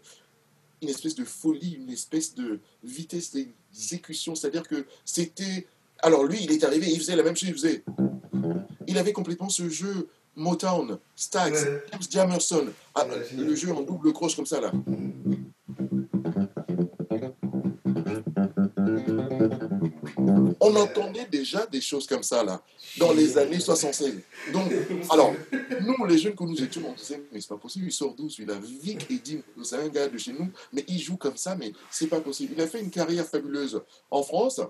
une 0.81 0.89
espèce 0.89 1.15
de 1.15 1.25
folie, 1.25 1.79
une 1.81 1.89
espèce 1.89 2.35
de 2.35 2.59
vitesse 2.83 3.31
d'exécution, 3.33 4.35
c'est-à-dire 4.35 4.63
que 4.63 4.85
c'était... 5.05 5.65
Alors 5.99 6.23
lui, 6.23 6.37
il 6.43 6.51
est 6.51 6.63
arrivé, 6.63 6.87
il 6.87 6.99
faisait 6.99 7.15
la 7.15 7.23
même 7.23 7.35
chose, 7.35 7.49
il 7.49 7.55
faisait... 7.55 7.83
Il 8.85 8.97
avait 8.97 9.13
complètement 9.13 9.49
ce 9.49 9.69
jeu 9.69 10.07
Motown, 10.35 10.99
Stax, 11.15 11.65
James 11.91 12.01
Jamerson, 12.09 12.67
ah, 12.93 13.07
le 13.35 13.55
jeu 13.55 13.73
en 13.73 13.81
double 13.81 14.13
croche 14.13 14.35
comme 14.35 14.45
ça 14.45 14.61
là. 14.61 14.71
On 20.59 20.75
entendait 20.75 21.25
déjà 21.25 21.65
des 21.65 21.81
choses 21.81 22.07
comme 22.07 22.23
ça, 22.23 22.43
là, 22.43 22.61
dans 22.97 23.13
les 23.13 23.37
années 23.37 23.59
76. 23.59 24.21
Donc, 24.51 24.71
alors, 25.09 25.33
nous, 25.81 26.05
les 26.05 26.17
jeunes 26.17 26.35
que 26.35 26.43
nous 26.43 26.61
étions, 26.61 26.81
on 26.87 26.93
disait, 26.93 27.21
mais 27.31 27.41
c'est 27.41 27.49
pas 27.49 27.57
possible, 27.57 27.85
il 27.85 27.91
sort 27.91 28.13
d'où? 28.13 28.29
Celui-là 28.29 28.55
Vic 28.59 29.07
dit, 29.23 29.41
c'est 29.63 29.77
un 29.77 29.87
gars 29.89 30.07
de 30.07 30.17
chez 30.17 30.33
nous, 30.33 30.49
mais 30.73 30.83
il 30.87 30.99
joue 30.99 31.17
comme 31.17 31.37
ça, 31.37 31.55
mais 31.55 31.71
c'est 31.91 32.07
pas 32.07 32.21
possible. 32.21 32.53
Il 32.55 32.61
a 32.61 32.67
fait 32.67 32.79
une 32.79 32.91
carrière 32.91 33.25
fabuleuse 33.25 33.81
en 34.09 34.23
France 34.23 34.61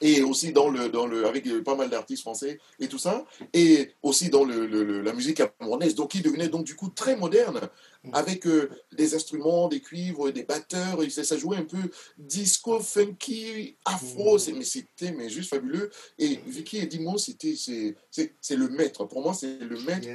et 0.00 0.22
aussi 0.22 0.52
dans 0.52 0.68
le, 0.68 0.88
dans 0.88 1.06
le, 1.06 1.26
avec 1.26 1.46
pas 1.62 1.76
mal 1.76 1.90
d'artistes 1.90 2.22
français 2.22 2.58
et 2.80 2.88
tout 2.88 2.98
ça, 2.98 3.24
et 3.52 3.92
aussi 4.02 4.28
dans 4.28 4.44
le, 4.44 4.66
la 5.00 5.12
musique 5.12 5.36
camerounaise, 5.58 5.94
donc 5.94 6.10
qui 6.10 6.20
devenait 6.20 6.48
donc 6.48 6.64
du 6.64 6.74
coup 6.74 6.88
très 6.88 7.16
moderne, 7.16 7.60
avec 8.12 8.46
euh, 8.46 8.68
des 8.92 9.14
instruments, 9.14 9.68
des 9.68 9.80
cuivres, 9.80 10.30
des 10.30 10.42
batteurs, 10.42 11.02
et 11.02 11.08
ça, 11.08 11.38
jouait 11.38 11.56
un 11.56 11.64
peu 11.64 11.78
disco, 12.18 12.80
funky, 12.80 13.76
afro, 13.84 14.36
mmh. 14.36 14.52
mais 14.58 14.64
c'était 14.64 15.12
mais 15.12 15.30
juste 15.30 15.50
fabuleux. 15.50 15.90
Et 16.18 16.38
Vicky 16.46 16.78
Edimo, 16.78 17.16
c'était 17.16 17.54
c'est 17.56 18.56
le 18.56 18.68
maître, 18.68 19.04
pour 19.06 19.22
moi 19.22 19.32
c'est 19.32 19.58
le 19.58 19.78
maître, 19.80 20.08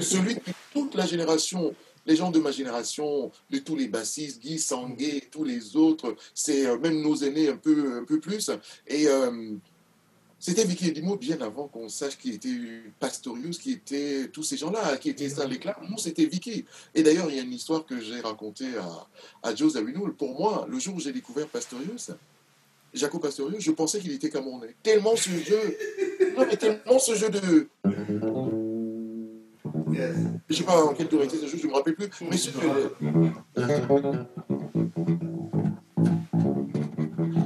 celui 0.00 0.36
que 0.36 0.50
toute 0.72 0.94
la 0.94 1.06
génération 1.06 1.74
les 2.10 2.16
gens 2.16 2.32
de 2.32 2.40
ma 2.40 2.50
génération, 2.50 3.30
de 3.50 3.58
tous 3.58 3.76
les 3.76 3.86
bassistes, 3.86 4.42
Guy 4.42 4.58
Sanguet, 4.58 5.28
tous 5.30 5.44
les 5.44 5.76
autres, 5.76 6.16
c'est 6.34 6.66
euh, 6.66 6.76
même 6.76 7.00
nos 7.00 7.14
aînés 7.14 7.48
un 7.48 7.56
peu, 7.56 7.98
un 8.00 8.04
peu 8.04 8.18
plus. 8.18 8.50
Et 8.88 9.06
euh, 9.06 9.54
c'était 10.40 10.64
Vicky 10.64 10.88
Edimo 10.88 11.16
bien 11.16 11.40
avant 11.40 11.68
qu'on 11.68 11.88
sache 11.88 12.18
qui 12.18 12.30
était 12.30 12.82
Pastorius, 12.98 13.58
qui 13.58 13.72
était 13.72 14.28
tous 14.32 14.42
ces 14.42 14.56
gens-là, 14.56 14.96
qui 14.96 15.10
étaient 15.10 15.28
ça 15.28 15.46
l'éclat. 15.46 15.78
Moi, 15.82 15.98
c'était 15.98 16.26
Vicky. 16.26 16.64
Et 16.96 17.04
d'ailleurs, 17.04 17.30
il 17.30 17.36
y 17.36 17.38
a 17.38 17.42
une 17.42 17.52
histoire 17.52 17.86
que 17.86 18.00
j'ai 18.00 18.20
racontée 18.20 18.76
à, 18.76 19.06
à 19.48 19.54
Joe 19.54 19.74
Zawinul. 19.74 20.14
Pour 20.14 20.36
moi, 20.36 20.66
le 20.68 20.80
jour 20.80 20.96
où 20.96 21.00
j'ai 21.00 21.12
découvert 21.12 21.46
Pastorius, 21.46 22.10
Jaco 22.92 23.20
Pastorius, 23.20 23.62
je 23.62 23.70
pensais 23.70 24.00
qu'il 24.00 24.10
était 24.10 24.30
camerounais. 24.30 24.74
Tellement 24.82 25.14
ce 25.14 25.30
jeu, 25.30 25.78
non, 26.36 26.44
mais 26.44 26.56
tellement 26.56 26.98
ce 26.98 27.14
jeu 27.14 27.30
de 27.30 27.68
je 29.92 30.02
ne 30.48 30.54
sais 30.54 30.64
pas 30.64 30.84
en 30.84 30.94
quelle 30.94 31.08
durée 31.08 31.28
c'était, 31.28 31.46
je 31.46 31.56
ne 31.56 31.70
me 31.70 31.74
rappelle 31.76 31.94
plus. 31.94 32.08
Mais 32.22 32.36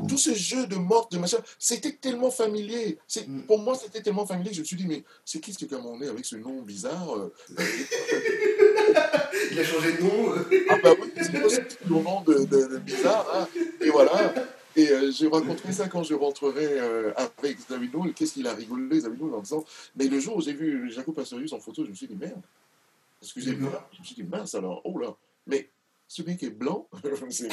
tout 0.09 0.19
ce 0.19 0.35
jeu 0.35 0.67
de 0.67 0.77
mort, 0.77 1.09
de 1.11 1.19
machin, 1.19 1.39
c'était 1.59 1.93
tellement 1.93 2.31
familier. 2.31 2.99
C'est, 3.09 3.27
mm. 3.27 3.47
pour 3.47 3.59
moi, 3.59 3.75
c'était 3.75 4.01
tellement 4.01 4.27
familier 4.27 4.51
que 4.51 4.57
je 4.57 4.61
me 4.61 4.67
suis 4.67 4.77
dit, 4.77 4.87
mais 4.87 5.03
c'est 5.25 5.41
qui 5.41 5.53
ce 5.53 5.65
Camerounais 5.65 6.09
avec 6.09 6.25
ce 6.25 6.37
nom 6.37 6.63
bizarre 6.63 7.17
euh? 7.17 7.33
Il 9.51 9.59
a 9.59 9.65
changé 9.65 9.93
de 9.93 10.03
nom. 10.03 10.35
ah 10.69 10.79
bah 10.83 10.91
oui, 11.01 11.11
c'est 11.17 11.33
le 11.33 11.41
nom 11.91 12.21
de, 12.23 12.79
bizarre. 12.79 13.27
Hein. 13.35 13.49
Et 13.81 13.91
voilà. 13.91 14.33
Et 14.77 14.91
euh, 14.91 15.11
j'ai 15.13 15.29
raconté 15.29 15.73
ça 15.73 15.89
quand 15.89 16.03
je 16.03 16.15
rentrerai 16.15 16.81
euh, 16.81 17.13
avec 17.17 17.59
Zavinoul. 17.69 18.13
Qu'est-ce 18.13 18.35
qu'il 18.35 18.47
a 18.47 18.55
rigolé, 18.55 19.01
Zavinoul, 19.01 19.35
en 19.35 19.41
disant 19.41 19.65
Mais 19.97 20.07
le 20.09 20.19
jour 20.19 20.37
où 20.37 20.41
j'ai 20.41 20.53
vu 20.53 20.91
Jaco 20.91 21.13
Pastorius 21.13 21.53
en 21.53 21.61
photo, 21.61 21.85
je 21.85 21.91
me 21.91 21.95
suis 21.95 22.07
dit 22.07 22.17
Merde, 22.17 22.43
excusez-moi. 23.23 23.89
Je 23.93 24.01
me 24.01 24.05
suis 24.05 24.15
dit 24.17 24.25
Mince 24.25 24.55
alors, 24.55 24.81
oh 24.85 24.99
là. 24.99 25.15
Mais 25.47 25.69
ce 26.09 26.23
mec 26.23 26.43
est 26.43 26.51
blanc. 26.51 26.89
c'est, 27.31 27.49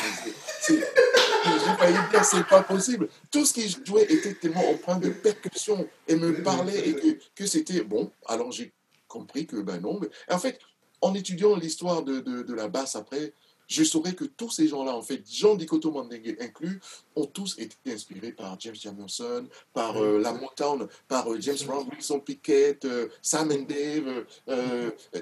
j'ai 0.68 1.76
failli 1.78 1.98
dire 2.12 2.26
c'est 2.26 2.46
pas 2.48 2.64
possible. 2.64 3.08
Tout 3.32 3.46
ce 3.46 3.54
qu'il 3.54 3.86
jouait 3.86 4.12
était 4.12 4.34
tellement 4.34 4.68
empreint 4.70 4.98
de 4.98 5.10
percussion 5.10 5.88
et 6.08 6.16
me 6.16 6.42
parlait 6.44 6.90
et 6.90 6.96
que, 6.96 7.08
que 7.36 7.46
c'était 7.46 7.82
bon. 7.82 8.12
Alors 8.28 8.52
j'ai 8.52 8.72
compris 9.08 9.46
que 9.46 9.58
ben 9.58 9.80
non. 9.80 10.00
Mais, 10.00 10.10
en 10.30 10.40
fait, 10.40 10.60
en 11.02 11.14
étudiant 11.14 11.56
l'histoire 11.56 12.04
de, 12.04 12.20
de, 12.20 12.44
de 12.44 12.54
la 12.54 12.68
basse 12.68 12.96
après, 12.96 13.34
je 13.72 13.86
saurais 13.86 14.14
que 14.14 14.26
tous 14.26 14.50
ces 14.50 14.68
gens-là, 14.68 14.94
en 14.94 15.02
fait, 15.02 15.24
Jean 15.32 15.56
Dicoto 15.56 15.92
Mandingue 15.92 16.36
inclus, 16.42 16.82
ont 17.16 17.26
tous 17.26 17.58
été 17.58 17.78
inspirés 17.88 18.34
par 18.34 18.60
James 18.60 18.76
Jamison, 18.76 19.48
par 19.74 19.96
euh, 19.96 20.20
la 20.20 20.34
Motown, 20.34 20.90
par 21.08 21.32
euh, 21.32 21.40
James 21.40 21.58
Brown, 21.66 21.88
Wilson 21.90 22.20
Pickett, 22.20 22.84
euh, 22.84 23.08
Sam 23.22 23.50
and 23.52 23.66
Dave, 23.70 24.26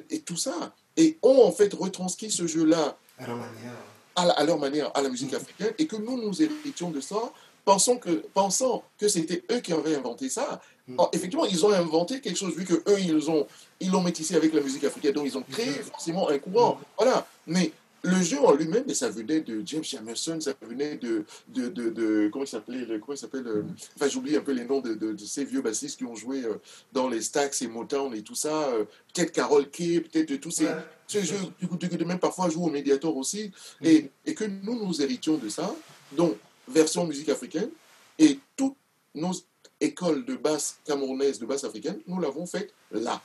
et 0.09 0.21
tout 0.21 0.35
ça. 0.35 0.73
Et 0.97 1.19
ont 1.21 1.43
en 1.43 1.51
fait 1.51 1.71
retranscrit 1.75 2.31
ce 2.31 2.47
jeu-là 2.47 2.97
à 3.19 3.27
leur 3.27 3.37
manière. 3.37 3.75
À, 4.15 4.43
leur 4.43 4.57
manière, 4.57 4.91
à 4.97 5.01
la 5.01 5.09
musique 5.09 5.33
africaine, 5.33 5.73
et 5.77 5.85
que 5.85 5.95
nous 5.95 6.19
nous 6.19 6.41
héritions 6.41 6.89
de 6.89 6.99
ça, 6.99 7.31
pensant 7.63 7.97
que, 7.97 8.25
pensant 8.33 8.83
que 8.97 9.07
c'était 9.07 9.43
eux 9.51 9.59
qui 9.59 9.71
avaient 9.73 9.95
inventé 9.95 10.27
ça. 10.27 10.59
Mm. 10.87 10.97
effectivement, 11.13 11.45
ils 11.45 11.63
ont 11.65 11.71
inventé 11.71 12.19
quelque 12.19 12.37
chose, 12.37 12.55
vu 12.55 12.65
que 12.65 12.73
eux, 12.73 12.99
ils 12.99 13.29
ont 13.29 13.45
ils 13.79 13.91
l'ont 13.91 14.01
métissé 14.01 14.35
avec 14.35 14.53
la 14.53 14.61
musique 14.61 14.83
africaine, 14.83 15.13
donc 15.13 15.27
ils 15.27 15.37
ont 15.37 15.43
créé 15.43 15.71
forcément 15.71 16.29
un 16.29 16.39
courant. 16.39 16.75
Mm. 16.75 16.83
Voilà. 16.97 17.27
Mais 17.45 17.71
le 18.03 18.21
jeu 18.21 18.39
en 18.39 18.53
lui-même, 18.53 18.83
mais 18.87 18.93
ça 18.93 19.09
venait 19.09 19.41
de 19.41 19.61
James 19.65 19.83
Jamerson, 19.83 20.39
ça 20.39 20.53
venait 20.61 20.97
de, 20.97 21.25
de, 21.49 21.67
de, 21.67 22.29
comment 22.31 22.45
il 22.45 22.47
s'appelait, 22.47 22.85
comment 22.99 23.13
il 23.13 23.17
s'appelle, 23.17 23.47
euh, 23.47 23.63
enfin 23.95 24.07
j'oublie 24.07 24.35
un 24.35 24.41
peu 24.41 24.53
les 24.53 24.65
noms 24.65 24.79
de, 24.79 24.93
de, 24.93 25.17
ces 25.17 25.43
vieux 25.43 25.61
bassistes 25.61 25.97
qui 25.97 26.05
ont 26.05 26.15
joué 26.15 26.43
euh, 26.43 26.55
dans 26.93 27.09
les 27.09 27.21
Stax 27.21 27.61
et 27.61 27.67
Motown 27.67 28.13
et 28.15 28.21
tout 28.21 28.35
ça, 28.35 28.69
euh, 28.69 28.85
peut-être 29.13 29.31
Carol 29.31 29.69
Kay, 29.69 30.01
peut-être 30.01 30.39
tous 30.39 30.51
ces, 30.51 30.67
ces 31.07 31.23
jeux, 31.23 31.35
du 31.59 31.67
coup, 31.67 31.77
même 32.05 32.19
parfois 32.19 32.49
jouent 32.49 32.65
au 32.65 32.71
Mediator 32.71 33.15
aussi, 33.15 33.51
mm. 33.81 33.85
et, 33.85 34.11
et, 34.25 34.33
que 34.33 34.45
nous 34.45 34.85
nous 34.85 35.01
héritions 35.01 35.37
de 35.37 35.49
ça, 35.49 35.75
donc 36.13 36.37
version 36.67 37.05
musique 37.05 37.29
africaine, 37.29 37.69
et 38.17 38.39
toutes 38.55 38.75
nos 39.13 39.33
écoles 39.81 40.25
de 40.25 40.35
basse 40.35 40.79
camerounaise, 40.85 41.39
de 41.39 41.45
basse 41.45 41.63
africaine, 41.63 41.99
nous 42.07 42.19
l'avons 42.19 42.45
fait 42.45 42.71
là. 42.91 43.21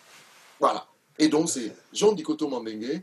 Voilà. 0.58 0.86
Et 1.18 1.28
donc 1.28 1.48
c'est 1.48 1.72
Jean 1.92 2.12
Dicoto 2.12 2.48
Mandengue, 2.48 3.02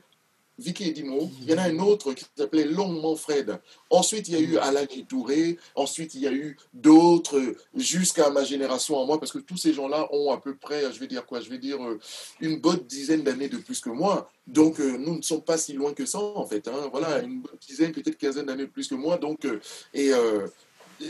Vicky 0.61 0.89
Edimo. 0.89 1.31
Il 1.41 1.49
y 1.49 1.53
en 1.53 1.57
a 1.57 1.63
un 1.63 1.79
autre 1.79 2.13
qui 2.13 2.23
s'appelait 2.37 2.65
Longuement 2.65 3.15
Fred. 3.15 3.59
Ensuite, 3.89 4.27
il 4.27 4.33
y 4.33 4.37
a 4.37 4.39
eu 4.39 4.57
Alain 4.57 4.85
Touré. 5.09 5.57
Ensuite, 5.75 6.13
il 6.15 6.21
y 6.21 6.27
a 6.27 6.31
eu 6.31 6.57
d'autres 6.73 7.41
jusqu'à 7.75 8.29
ma 8.29 8.43
génération 8.43 9.01
à 9.01 9.05
moi, 9.05 9.19
parce 9.19 9.31
que 9.31 9.39
tous 9.39 9.57
ces 9.57 9.73
gens-là 9.73 10.07
ont 10.11 10.31
à 10.31 10.39
peu 10.39 10.55
près, 10.55 10.93
je 10.93 10.99
vais 10.99 11.07
dire 11.07 11.25
quoi 11.25 11.41
Je 11.41 11.49
vais 11.49 11.57
dire 11.57 11.83
euh, 11.83 11.99
une 12.39 12.59
bonne 12.59 12.79
dizaine 12.87 13.23
d'années 13.23 13.49
de 13.49 13.57
plus 13.57 13.79
que 13.79 13.89
moi. 13.89 14.29
Donc, 14.47 14.79
euh, 14.79 14.97
nous 14.97 15.17
ne 15.17 15.21
sommes 15.21 15.43
pas 15.43 15.57
si 15.57 15.73
loin 15.73 15.93
que 15.93 16.05
ça, 16.05 16.19
en 16.19 16.45
fait. 16.45 16.67
Hein. 16.67 16.89
Voilà, 16.91 17.21
une 17.21 17.41
bonne 17.41 17.57
dizaine, 17.67 17.91
peut-être 17.91 18.17
quinzaine 18.17 18.45
d'années 18.45 18.65
de 18.65 18.71
plus 18.71 18.87
que 18.87 18.95
moi. 18.95 19.17
Donc, 19.17 19.45
euh, 19.45 19.59
et 19.93 20.11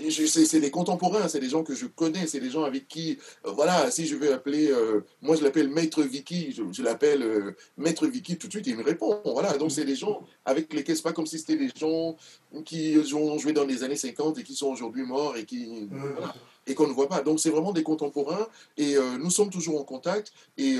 c'est 0.09 0.59
des 0.59 0.71
contemporains, 0.71 1.27
c'est 1.27 1.39
des 1.39 1.49
gens 1.49 1.63
que 1.63 1.75
je 1.75 1.85
connais, 1.85 2.27
c'est 2.27 2.39
des 2.39 2.49
gens 2.49 2.63
avec 2.63 2.87
qui, 2.87 3.17
euh, 3.45 3.51
voilà, 3.51 3.91
si 3.91 4.05
je 4.07 4.15
veux 4.15 4.33
appeler, 4.33 4.69
euh, 4.69 5.01
moi 5.21 5.35
je 5.35 5.43
l'appelle 5.43 5.69
Maître 5.69 6.01
Vicky, 6.03 6.53
je, 6.53 6.83
l'appelle 6.83 7.23
euh, 7.23 7.55
Maître 7.77 8.07
Vicky, 8.07 8.37
tout 8.37 8.47
de 8.47 8.53
suite 8.53 8.67
il 8.67 8.77
me 8.77 8.83
répond, 8.83 9.21
voilà, 9.25 9.57
donc 9.57 9.71
c'est 9.71 9.85
des 9.85 9.95
gens 9.95 10.23
avec 10.45 10.73
lesquels 10.73 10.95
c'est 10.95 11.03
pas 11.03 11.13
comme 11.13 11.25
si 11.25 11.39
c'était 11.39 11.57
des 11.57 11.69
gens 11.75 12.15
qui 12.65 12.97
ont 13.13 13.37
joué 13.37 13.53
dans 13.53 13.65
les 13.65 13.83
années 13.83 13.95
50 13.95 14.37
et 14.39 14.43
qui 14.43 14.55
sont 14.55 14.67
aujourd'hui 14.67 15.03
morts 15.03 15.35
et 15.37 15.45
qui, 15.45 15.89
et 16.67 16.75
qu'on 16.75 16.87
ne 16.87 16.93
voit 16.93 17.07
pas. 17.07 17.21
Donc 17.21 17.39
c'est 17.39 17.49
vraiment 17.49 17.71
des 17.71 17.83
contemporains 17.83 18.47
et 18.77 18.95
nous 19.19 19.31
sommes 19.31 19.49
toujours 19.49 19.79
en 19.79 19.83
contact 19.83 20.33
et 20.57 20.77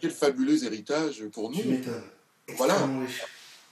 quel 0.00 0.10
fabuleux 0.10 0.64
héritage 0.64 1.24
pour 1.32 1.50
nous. 1.50 1.58
Voilà. 2.56 2.86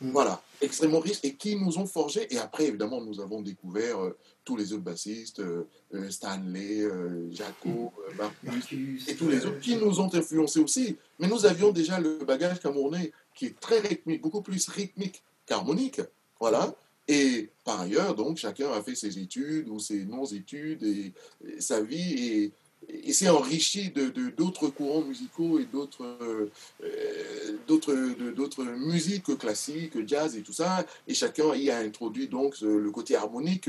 Mm. 0.01 0.11
Voilà, 0.11 0.42
extrêmement 0.61 1.01
riches 1.01 1.21
et 1.23 1.35
qui 1.35 1.57
nous 1.57 1.79
ont 1.79 1.87
forgés. 1.87 2.33
Et 2.35 2.38
après, 2.38 2.66
évidemment, 2.66 3.01
nous 3.01 3.21
avons 3.21 3.42
découvert 3.42 4.03
euh, 4.03 4.16
tous 4.45 4.57
les 4.57 4.73
autres 4.73 4.83
bassistes, 4.83 5.40
euh, 5.40 5.66
euh, 5.95 6.11
Stanley, 6.11 6.83
euh, 6.83 7.31
Jaco, 7.31 7.92
euh, 8.21 8.25
Marcus, 8.42 9.09
et 9.09 9.16
tous 9.16 9.29
les 9.29 9.45
autres 9.45 9.61
qui 9.61 9.77
nous 9.77 10.01
ont 10.01 10.12
influencés 10.14 10.61
aussi. 10.61 10.97
Mais 11.19 11.29
nous 11.29 11.45
avions 11.47 11.73
déjà 11.73 12.01
le 12.01 12.25
bagage 12.25 12.61
camerounais 12.61 13.12
qui 13.35 13.47
est 13.47 13.61
très 13.61 13.81
rythmique, 13.81 14.23
beaucoup 14.23 14.42
plus 14.42 14.69
rythmique 14.69 15.23
qu'harmonique. 15.47 16.01
Voilà. 16.40 16.75
Et 17.09 17.51
par 17.64 17.81
ailleurs, 17.83 18.14
donc, 18.14 18.37
chacun 18.37 18.71
a 18.73 18.83
fait 18.83 18.95
ses 18.95 19.19
études 19.19 19.69
ou 19.69 19.79
ses 19.79 20.05
non-études 20.05 20.83
et, 20.83 21.12
et 21.47 21.61
sa 21.61 21.81
vie 21.81 22.12
et, 22.14 22.53
et 22.89 23.12
s'est 23.12 23.29
enrichi 23.29 23.91
de 23.91 24.09
de- 24.09 24.31
d'autres 24.31 24.69
courants 24.69 25.03
musicaux 25.03 25.59
et 25.59 25.65
d'autres 25.65 26.05
euh, 26.23 27.59
d'autres 27.67 27.93
de- 27.95 28.31
d'autres 28.31 28.65
musiques 28.65 29.37
classiques, 29.39 30.07
jazz 30.07 30.37
et 30.37 30.43
tout 30.43 30.53
ça. 30.53 30.85
Et 31.09 31.15
chacun 31.15 31.55
y 31.55 31.71
a 31.71 31.79
introduit 31.79 32.29
donc 32.29 32.61
le 32.61 32.91
côté 32.91 33.17
harmonique 33.17 33.69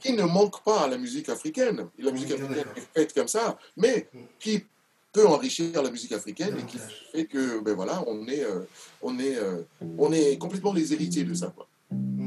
qui 0.00 0.12
ne 0.12 0.22
manque 0.24 0.62
pas 0.62 0.80
à 0.82 0.88
la 0.88 0.98
musique 0.98 1.28
africaine. 1.28 1.86
Et 1.98 2.02
la 2.02 2.12
musique 2.12 2.30
africaine 2.32 2.64
est 2.76 2.88
faite 2.94 3.12
comme 3.14 3.28
ça, 3.28 3.58
mais 3.76 4.08
qui 4.38 4.64
peut 5.12 5.26
enrichir 5.26 5.82
la 5.82 5.90
musique 5.90 6.12
africaine 6.12 6.56
et 6.58 6.64
qui 6.64 6.78
fait 7.12 7.24
que 7.26 7.60
ben 7.60 7.74
voilà, 7.74 8.02
on 8.06 8.26
est 8.28 8.44
euh, 8.44 8.60
on 9.02 9.18
est 9.18 9.36
euh, 9.36 9.62
on 9.98 10.12
est 10.12 10.38
complètement 10.38 10.72
les 10.72 10.92
héritiers 10.92 11.24
de 11.24 11.34
ça. 11.34 11.52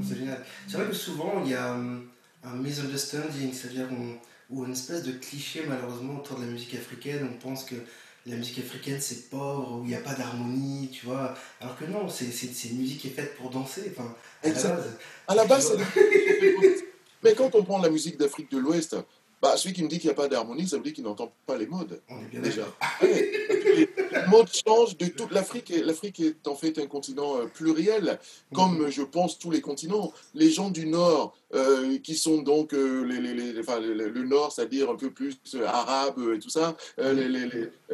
C'est 0.07 0.17
génial. 0.17 0.45
C'est 0.67 0.77
vrai 0.77 0.87
que 0.89 0.93
souvent, 0.93 1.41
il 1.45 1.51
y 1.51 1.53
a 1.55 1.73
hum, 1.73 2.07
un 2.43 2.55
misunderstanding, 2.57 3.53
c'est-à-dire 3.53 3.87
on- 3.91 4.17
ou 4.53 4.65
une 4.65 4.73
espèce 4.73 5.03
de 5.03 5.11
cliché 5.11 5.63
malheureusement 5.67 6.19
autour 6.19 6.37
de 6.37 6.45
la 6.45 6.51
musique 6.51 6.75
africaine. 6.75 7.27
On 7.31 7.37
pense 7.41 7.63
que 7.63 7.75
la 8.25 8.35
musique 8.35 8.59
africaine 8.59 8.99
c'est 9.01 9.29
pauvre, 9.29 9.79
où 9.79 9.83
il 9.83 9.89
n'y 9.89 9.95
a 9.95 9.99
pas 9.99 10.13
d'harmonie, 10.13 10.89
tu 10.91 11.05
vois. 11.05 11.33
Alors 11.59 11.77
que 11.77 11.85
non, 11.85 12.07
c'est 12.07 12.25
une 12.69 12.77
musique 12.77 13.01
qui 13.01 13.07
est 13.07 13.11
faite 13.11 13.35
pour 13.35 13.49
danser. 13.49 13.91
Enfin, 13.91 14.15
à 14.43 14.47
la 14.47 14.53
base. 14.53 14.97
À 15.27 15.35
la 15.35 15.45
base, 15.45 15.77
mais 17.23 17.33
quand 17.33 17.55
on 17.55 17.63
prend 17.63 17.81
la 17.81 17.89
musique 17.89 18.17
d'Afrique 18.17 18.51
de 18.51 18.57
l'Ouest, 18.57 18.95
bah, 19.41 19.57
celui 19.57 19.73
qui 19.73 19.83
me 19.83 19.89
dit 19.89 19.99
qu'il 19.99 20.07
n'y 20.07 20.13
a 20.13 20.15
pas 20.15 20.29
d'harmonie, 20.29 20.67
ça 20.67 20.77
veut 20.77 20.83
dire 20.83 20.93
qu'il 20.93 21.03
n'entend 21.03 21.33
pas 21.45 21.57
les 21.57 21.67
modes. 21.67 22.01
On 22.07 22.17
est 22.21 22.29
bien 22.31 22.39
Déjà. 22.39 22.65
Ouais, 23.01 23.31
les 23.75 23.89
modes 24.29 24.47
changent 24.53 24.97
de 24.97 25.07
toute 25.07 25.31
l'Afrique. 25.31 25.73
L'Afrique 25.83 26.21
est 26.21 26.47
en 26.47 26.55
fait 26.55 26.79
un 26.79 26.85
continent 26.85 27.37
euh, 27.37 27.47
pluriel, 27.47 28.19
comme 28.53 28.83
euh, 28.83 28.89
je 28.89 29.01
pense 29.01 29.37
tous 29.37 29.51
les 29.51 29.59
continents. 29.59 30.13
Les 30.33 30.49
gens 30.49 30.69
du 30.69 30.85
Nord, 30.85 31.35
euh, 31.53 31.97
qui 31.99 32.15
sont 32.15 32.41
donc 32.41 32.73
euh, 32.73 33.03
les, 33.05 33.19
les- 33.19 33.33
les- 33.53 33.59
enfin, 33.59 33.79
le, 33.79 34.23
Nord, 34.23 34.51
c'est-à-dire 34.51 34.89
un 34.89 34.95
peu 34.95 35.11
plus 35.11 35.35
euh, 35.55 35.65
arabe 35.67 36.19
et 36.35 36.39
tout 36.39 36.49
ça, 36.49 36.75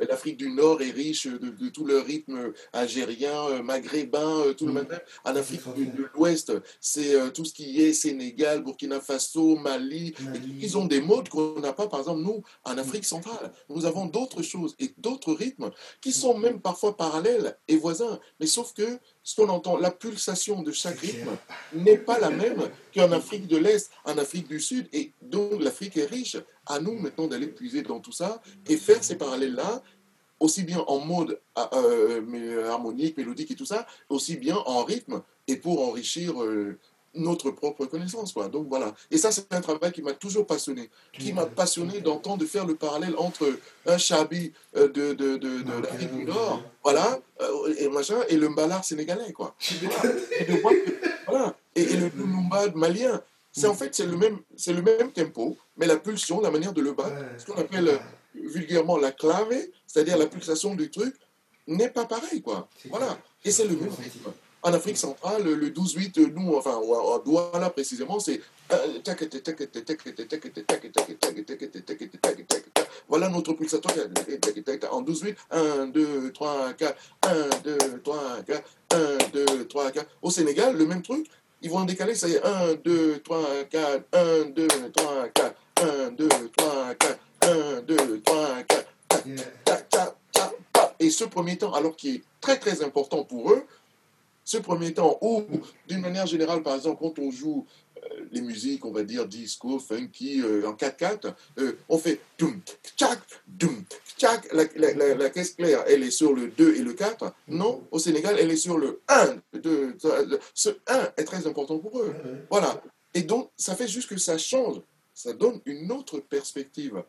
l'Afrique 0.10 0.38
du 0.38 0.50
Nord 0.52 0.82
est 0.82 0.92
riche 0.92 1.28
de, 1.28 1.50
de 1.50 1.70
tout 1.70 1.86
le 1.86 2.00
rythme 2.00 2.54
algérien, 2.74 3.62
maghrébin, 3.64 4.54
tout 4.58 4.66
le 4.66 4.74
matin. 4.74 4.98
En 5.26 5.36
Afrique 5.36 5.62
de 5.76 6.06
l'Ouest, 6.14 6.54
c'est 6.80 7.32
tout 7.34 7.46
ce 7.46 7.54
qui 7.54 7.82
est 7.82 7.94
Sénégal, 7.94 8.64
Burkina 8.64 9.00
Faso, 9.00 9.56
Mali. 9.56 10.14
ils 10.62 10.78
ont 10.78 10.86
des 10.86 11.02
modes 11.02 11.30
qu'on 11.30 11.60
n'a 11.60 11.74
pas, 11.74 11.88
par 11.88 12.00
exemple, 12.02 12.22
nous, 12.22 12.44
en 12.64 12.78
Afrique 12.78 13.06
centrale. 13.06 13.52
Nous 13.70 13.86
avons 13.86 14.06
d'autres 14.06 14.42
choses 14.42 14.76
et 14.80 14.94
d'autres 14.98 15.34
rythmes 15.34 15.72
qui 16.02 16.12
sont 16.12 16.38
même 16.38 16.62
parfois 16.62 16.96
parallèles 16.96 17.58
et 17.68 17.76
voisins. 17.78 18.20
Mais 18.40 18.48
sauf 18.48 18.74
que 18.74 19.00
ce 19.30 19.36
qu'on 19.36 19.50
entend, 19.50 19.78
la 19.78 19.92
pulsation 19.92 20.64
de 20.64 20.72
chaque 20.72 21.02
rythme 21.02 21.30
n'est 21.76 22.00
pas 22.00 22.18
la 22.18 22.32
même 22.32 22.68
qu'en 22.96 23.12
Afrique 23.12 23.46
de 23.46 23.58
l'Est, 23.58 23.92
en 24.04 24.18
Afrique 24.18 24.48
du 24.48 24.60
Sud. 24.60 24.88
Et 24.92 25.12
donc 25.22 25.62
l'Afrique 25.62 25.98
est 25.98 26.08
riche. 26.08 26.36
À 26.66 26.80
nous 26.80 26.94
maintenant 26.94 27.28
d'aller 27.28 27.46
puiser 27.46 27.84
dans 27.84 28.00
tout 28.00 28.12
ça 28.12 28.42
et 28.68 28.76
faire 28.76 29.04
ces 29.04 29.20
parallèles-là, 29.20 29.84
aussi 30.40 30.64
bien 30.64 30.80
en 30.80 30.98
mode 31.06 31.40
ah, 31.56 31.70
euh, 31.74 32.72
harmonique, 32.72 33.18
mélodique 33.18 33.52
et 33.52 33.56
tout 33.56 33.68
ça, 33.68 33.86
aussi 34.10 34.36
bien 34.36 34.58
en 34.66 34.84
rythme 34.84 35.22
et 35.48 35.58
pour 35.58 35.88
enrichir 35.88 36.42
euh, 36.42 36.80
notre 37.20 37.52
propre 37.52 37.86
connaissance. 37.86 38.34
Quoi. 38.34 38.48
Donc 38.48 38.68
voilà. 38.68 38.94
Et 39.12 39.18
ça, 39.18 39.32
c'est 39.32 39.52
un 39.54 39.62
travail 39.62 39.92
qui 39.92 40.02
m'a 40.02 40.14
toujours 40.14 40.46
passionné, 40.46 40.90
qui 41.14 41.34
m'a 41.34 41.46
passionné 41.46 42.02
d'entendre, 42.02 42.38
de 42.40 42.46
faire 42.46 42.66
le 42.66 42.76
parallèle 42.76 43.16
entre 43.18 43.48
un 43.86 43.98
chabi 43.98 44.54
euh, 44.76 44.88
de, 44.88 45.14
de, 45.14 45.38
de, 45.38 45.62
de 45.62 45.72
l'Afrique 45.84 46.14
du 46.14 46.26
Nord, 46.26 46.64
voilà, 46.84 47.20
euh, 47.42 47.74
et 47.78 47.90
machin, 47.90 48.18
et 48.30 48.38
le 48.38 48.50
mbalard 48.50 48.84
sénégalais, 48.84 49.34
quoi. 49.34 49.56
Et 50.40 50.46
voilà. 51.28 51.56
Le 51.76 52.10
lumumba 52.18 52.68
malien. 52.76 53.22
C'est 53.52 53.68
en 53.68 53.74
fait, 53.74 53.94
c'est 53.96 54.06
le 54.06 54.16
même, 54.16 54.40
c'est 54.56 54.74
le 54.74 54.82
même 54.82 55.12
tempo, 55.12 55.58
mais 55.78 55.88
la 55.88 55.98
pulsion, 55.98 56.40
la 56.40 56.52
manière 56.52 56.72
de 56.72 56.82
le 56.82 56.94
battre, 56.94 57.16
ce 57.38 57.46
qu'on 57.46 57.60
appelle 57.60 57.88
euh, 57.88 57.98
vulgairement 58.36 58.98
la 58.98 59.12
clave, 59.12 59.54
c'est-à-dire 59.88 60.18
la 60.18 60.28
pulsation 60.28 60.76
du 60.76 60.90
truc, 60.90 61.16
n'est 61.68 61.90
pas 61.90 62.06
pareil, 62.06 62.42
quoi. 62.42 62.70
Voilà. 62.90 63.18
Et 63.44 63.52
c'est 63.52 63.66
le 63.66 63.76
même 63.76 63.90
rythme. 63.90 64.32
En 64.62 64.74
Afrique 64.74 64.98
centrale, 64.98 65.44
le 65.44 65.70
12-8, 65.70 66.34
nous, 66.34 66.56
enfin, 66.56 66.78
à 66.80 67.20
Douala 67.24 67.70
précisément, 67.70 68.20
c'est. 68.20 68.42
Voilà 73.08 73.30
notre 73.30 73.54
pulsatoire. 73.54 73.96
En 74.92 75.02
12-8, 75.02 75.36
1, 75.52 75.88
2, 75.88 76.32
3, 76.34 76.74
4, 76.74 76.98
1, 77.24 77.50
2, 77.64 77.78
3, 78.04 78.38
4, 78.46 78.64
1, 78.92 79.18
2, 79.34 79.66
3, 79.68 79.92
4. 79.92 80.10
Au 80.22 80.30
Sénégal, 80.30 80.78
le 80.78 80.86
même 80.86 81.02
truc. 81.02 81.26
Ils 81.62 81.70
vont 81.70 81.84
décaler, 81.84 82.16
ça 82.16 82.28
y 82.28 82.34
est, 82.34 82.46
1, 82.46 82.76
2, 82.76 83.20
3, 83.20 83.64
4, 83.70 84.04
1, 84.14 84.46
2, 84.52 84.68
3, 84.94 85.28
4, 85.34 85.56
1, 85.82 86.12
2, 86.12 86.28
3, 86.58 86.96
4, 86.96 87.20
1, 87.42 87.82
2, 87.82 88.22
3, 88.22 88.64
4. 88.64 88.90
Yeah. 89.26 89.36
Tac, 89.66 89.90
tac, 89.90 90.16
tac, 90.32 90.52
tac. 90.72 90.96
Et 91.00 91.10
ce 91.10 91.24
premier 91.26 91.58
temps, 91.58 91.74
alors 91.74 91.96
qui 91.96 92.16
est 92.16 92.24
très 92.40 92.58
très 92.58 92.84
important 92.84 93.24
pour 93.24 93.52
eux, 93.52 93.64
ce 94.50 94.58
premier 94.58 94.96
temps 94.96 95.20
où, 95.22 95.44
d'une 95.88 96.02
manière 96.02 96.26
générale, 96.26 96.64
par 96.64 96.74
exemple, 96.74 96.98
quand 97.00 97.20
on 97.20 97.30
joue 97.30 97.68
euh, 97.98 98.26
les 98.32 98.42
musiques, 98.42 98.84
on 98.84 98.92
va 98.92 99.04
dire 99.04 99.28
disco, 99.28 99.78
funky, 99.78 100.42
euh, 100.42 100.68
en 100.68 100.74
4-4, 100.74 101.36
euh, 101.60 101.74
on 101.88 102.00
fait 102.00 102.20
doum, 102.40 102.60
tchac, 102.98 103.20
doum, 103.46 103.84
tchac. 104.18 104.52
La, 104.52 104.64
la, 104.76 104.94
la, 104.96 105.14
la 105.14 105.30
caisse 105.30 105.52
claire, 105.52 105.84
elle 105.88 106.02
est 106.02 106.10
sur 106.10 106.34
le 106.34 106.48
2 106.48 106.78
et 106.78 106.80
le 106.80 106.94
4. 106.94 107.32
Non, 107.50 107.84
au 107.92 108.00
Sénégal, 108.00 108.38
elle 108.40 108.50
est 108.50 108.58
sur 108.58 108.80
le 108.80 109.02
1. 109.08 109.36
2, 109.54 109.98
ce 110.56 110.70
1 110.88 111.12
est 111.18 111.26
très 111.26 111.46
important 111.46 111.78
pour 111.78 112.00
eux. 112.00 112.16
Voilà. 112.50 112.82
Et 113.14 113.22
donc, 113.22 113.52
ça 113.56 113.76
fait 113.76 113.88
juste 113.88 114.10
que 114.10 114.18
ça 114.18 114.40
change. 114.40 114.82
Ça 115.14 115.34
donne 115.34 115.62
une 115.66 115.92
autre 115.92 116.22
perspective 116.22 117.04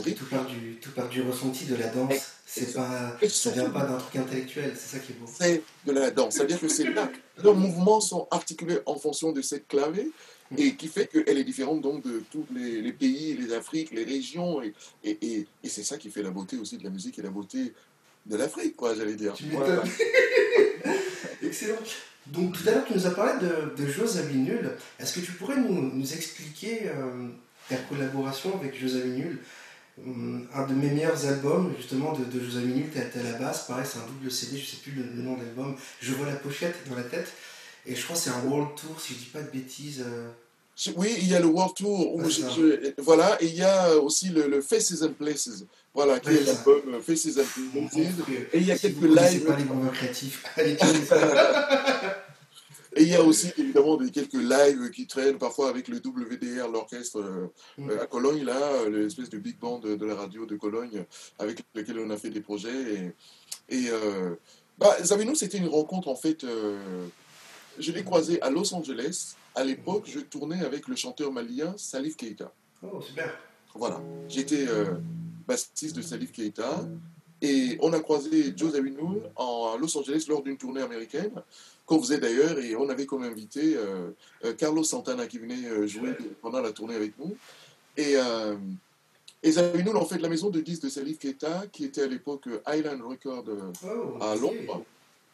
Tout 0.00 0.26
part, 0.26 0.46
du, 0.46 0.76
tout 0.80 0.90
part 0.90 1.08
du 1.08 1.22
ressenti 1.22 1.66
de 1.66 1.76
la 1.76 1.88
danse. 1.88 2.14
C'est 2.46 2.74
pas, 2.74 3.16
ça 3.28 3.50
vient 3.50 3.70
pas 3.70 3.84
d'un 3.84 3.96
truc 3.96 4.16
intellectuel. 4.16 4.72
C'est 4.76 4.96
ça 4.96 5.02
qui 5.02 5.12
est 5.12 5.14
beau. 5.14 5.26
c'est 5.26 5.62
de 5.86 5.92
la 5.92 6.10
danse. 6.10 6.34
C'est-à-dire 6.34 6.60
que 6.60 6.68
c'est 6.68 6.90
là. 6.90 7.10
Leurs 7.42 7.54
mouvements 7.54 8.00
sont 8.00 8.28
articulés 8.30 8.80
en 8.86 8.96
fonction 8.96 9.32
de 9.32 9.42
cette 9.42 9.68
clavée 9.68 10.10
et 10.58 10.74
qui 10.74 10.88
fait 10.88 11.06
qu'elle 11.06 11.38
est 11.38 11.44
différente 11.44 11.80
donc 11.80 12.04
de 12.04 12.22
tous 12.30 12.46
les, 12.54 12.82
les 12.82 12.92
pays, 12.92 13.34
les 13.34 13.54
Afriques, 13.54 13.90
les 13.92 14.04
régions. 14.04 14.62
Et, 14.62 14.74
et, 15.04 15.18
et, 15.22 15.46
et 15.64 15.68
c'est 15.68 15.82
ça 15.82 15.96
qui 15.96 16.10
fait 16.10 16.22
la 16.22 16.30
beauté 16.30 16.56
aussi 16.58 16.76
de 16.76 16.84
la 16.84 16.90
musique 16.90 17.18
et 17.18 17.22
la 17.22 17.30
beauté 17.30 17.72
de 18.26 18.36
l'Afrique, 18.36 18.76
quoi, 18.76 18.94
j'allais 18.94 19.14
dire. 19.16 19.34
Tu 19.34 19.44
Voilà. 19.50 19.82
Excellent. 21.42 21.78
Donc 22.26 22.52
tout 22.52 22.68
à 22.68 22.72
l'heure, 22.72 22.84
tu 22.86 22.94
nous 22.94 23.06
as 23.06 23.10
parlé 23.10 23.32
de, 23.44 23.82
de 23.82 23.90
José 23.90 24.22
Nul. 24.32 24.70
Est-ce 25.00 25.18
que 25.18 25.24
tu 25.24 25.32
pourrais 25.32 25.56
nous, 25.56 25.90
nous 25.92 26.12
expliquer 26.14 26.82
euh, 26.86 27.28
ta 27.68 27.76
collaboration 27.76 28.54
avec 28.60 28.78
José 28.78 29.04
Nul 29.04 29.40
Un 30.54 30.66
de 30.66 30.72
mes 30.74 30.88
meilleurs 30.90 31.26
albums, 31.26 31.72
justement, 31.76 32.12
de, 32.14 32.24
de 32.24 32.44
José 32.44 32.64
Nul, 32.64 32.86
t'es 32.90 33.00
à 33.18 33.22
la 33.22 33.38
base. 33.38 33.66
Pareil, 33.66 33.84
c'est 33.90 33.98
un 33.98 34.06
double 34.06 34.30
CD, 34.30 34.56
je 34.58 34.64
sais 34.70 34.76
plus 34.82 34.92
le, 34.92 35.02
le 35.14 35.22
nom 35.22 35.34
de 35.36 35.42
l'album. 35.44 35.76
Je 36.00 36.12
vois 36.14 36.26
la 36.26 36.36
pochette 36.36 36.74
dans 36.88 36.96
la 36.96 37.02
tête. 37.02 37.28
Et 37.86 37.94
je 37.94 38.02
crois 38.04 38.16
que 38.16 38.22
c'est 38.22 38.30
un 38.30 38.40
World 38.44 38.70
Tour, 38.76 38.98
si 39.00 39.12
je 39.14 39.18
dis 39.18 39.24
pas 39.26 39.42
de 39.42 39.50
bêtises. 39.50 40.02
euh. 40.06 40.28
Oui, 40.96 41.14
il 41.18 41.28
y 41.28 41.34
a 41.34 41.40
le 41.40 41.46
World 41.46 41.74
Tour. 41.76 42.14
Où 42.14 42.22
Ouais, 42.22 42.30
je- 42.30 42.40
ça. 42.40 42.48
je- 42.56 42.94
voilà, 43.02 43.36
et 43.42 43.46
il 43.46 43.54
y 43.54 43.62
a 43.62 43.94
aussi 43.98 44.30
le, 44.30 44.48
le 44.48 44.62
Faces 44.62 45.02
and 45.02 45.12
Places. 45.12 45.64
Voilà, 45.94 46.18
qui 46.18 46.30
est 46.30 46.44
l'album 46.46 46.80
euh, 46.94 47.00
Faces 47.00 47.36
and 47.38 47.44
Places. 47.90 48.08
Et 48.54 48.58
il 48.58 48.66
y 48.66 48.72
a 48.72 48.76
si 48.76 48.82
quelques 48.94 49.02
lives. 49.02 49.44
pas 49.44 49.56
les 49.58 49.90
créatifs. 49.92 50.42
Et 52.94 53.02
il 53.04 53.08
y 53.08 53.14
a 53.14 53.22
aussi 53.22 53.50
évidemment 53.56 53.96
des, 53.96 54.10
quelques 54.10 54.34
lives 54.34 54.90
qui 54.90 55.06
traînent 55.06 55.38
parfois 55.38 55.70
avec 55.70 55.88
le 55.88 55.96
WDR, 55.96 56.68
l'orchestre 56.68 57.20
euh, 57.20 57.46
Mm. 57.78 57.90
à 58.00 58.06
Cologne, 58.06 58.44
là, 58.44 58.88
l'espèce 58.90 59.30
de 59.30 59.38
big 59.38 59.58
band 59.58 59.78
de, 59.78 59.96
de 59.96 60.04
la 60.06 60.14
radio 60.14 60.44
de 60.44 60.56
Cologne 60.56 61.04
avec 61.38 61.62
lequel 61.74 61.98
on 62.00 62.10
a 62.10 62.16
fait 62.18 62.28
des 62.30 62.42
projets. 62.42 63.12
Et, 63.70 63.76
et 63.76 63.90
euh, 63.90 64.34
bah, 64.78 64.94
Zavino, 65.02 65.34
c'était 65.34 65.58
une 65.58 65.68
rencontre 65.68 66.08
en 66.08 66.16
fait. 66.16 66.44
euh, 66.44 67.06
je 67.78 67.92
l'ai 67.92 68.04
croisé 68.04 68.40
à 68.42 68.50
Los 68.50 68.74
Angeles. 68.74 69.36
À 69.54 69.64
l'époque, 69.64 70.04
je 70.06 70.20
tournais 70.20 70.62
avec 70.62 70.86
le 70.88 70.96
chanteur 70.96 71.32
malien 71.32 71.74
Salif 71.78 72.16
Keita. 72.16 72.52
Oh, 72.82 73.00
super. 73.00 73.32
Voilà. 73.74 74.02
J'étais 74.28 74.66
bassiste 75.48 75.96
de 75.96 76.02
Salif 76.02 76.32
Keita. 76.32 76.86
Et 77.40 77.76
on 77.80 77.92
a 77.92 77.98
croisé 78.00 78.52
Joe 78.56 78.72
Zawinul 78.72 79.22
à 79.36 79.76
Los 79.80 79.96
Angeles 79.98 80.26
lors 80.28 80.42
d'une 80.42 80.56
tournée 80.56 80.80
américaine, 80.82 81.32
qu'on 81.86 82.00
faisait 82.00 82.18
d'ailleurs, 82.18 82.58
et 82.58 82.76
on 82.76 82.88
avait 82.88 83.06
comme 83.06 83.22
invité 83.24 83.74
euh, 83.76 84.10
euh, 84.44 84.52
Carlos 84.54 84.84
Santana 84.84 85.26
qui 85.26 85.38
venait 85.38 85.66
euh, 85.68 85.86
jouer 85.86 86.10
pendant 86.40 86.60
la 86.60 86.72
tournée 86.72 86.94
avec 86.94 87.12
nous. 87.18 87.36
Et, 87.96 88.14
et 89.42 89.50
Zawinul, 89.52 89.96
en 89.96 90.06
fait, 90.06 90.18
la 90.18 90.28
maison 90.30 90.48
de 90.48 90.60
disques 90.60 90.84
de 90.84 90.88
Salif 90.88 91.18
Keita, 91.18 91.64
qui 91.70 91.84
était 91.84 92.02
à 92.02 92.06
l'époque 92.06 92.44
Island 92.66 93.02
Record 93.02 93.44
Oh, 93.84 94.22
à. 94.22 94.34
Londres, 94.36 94.84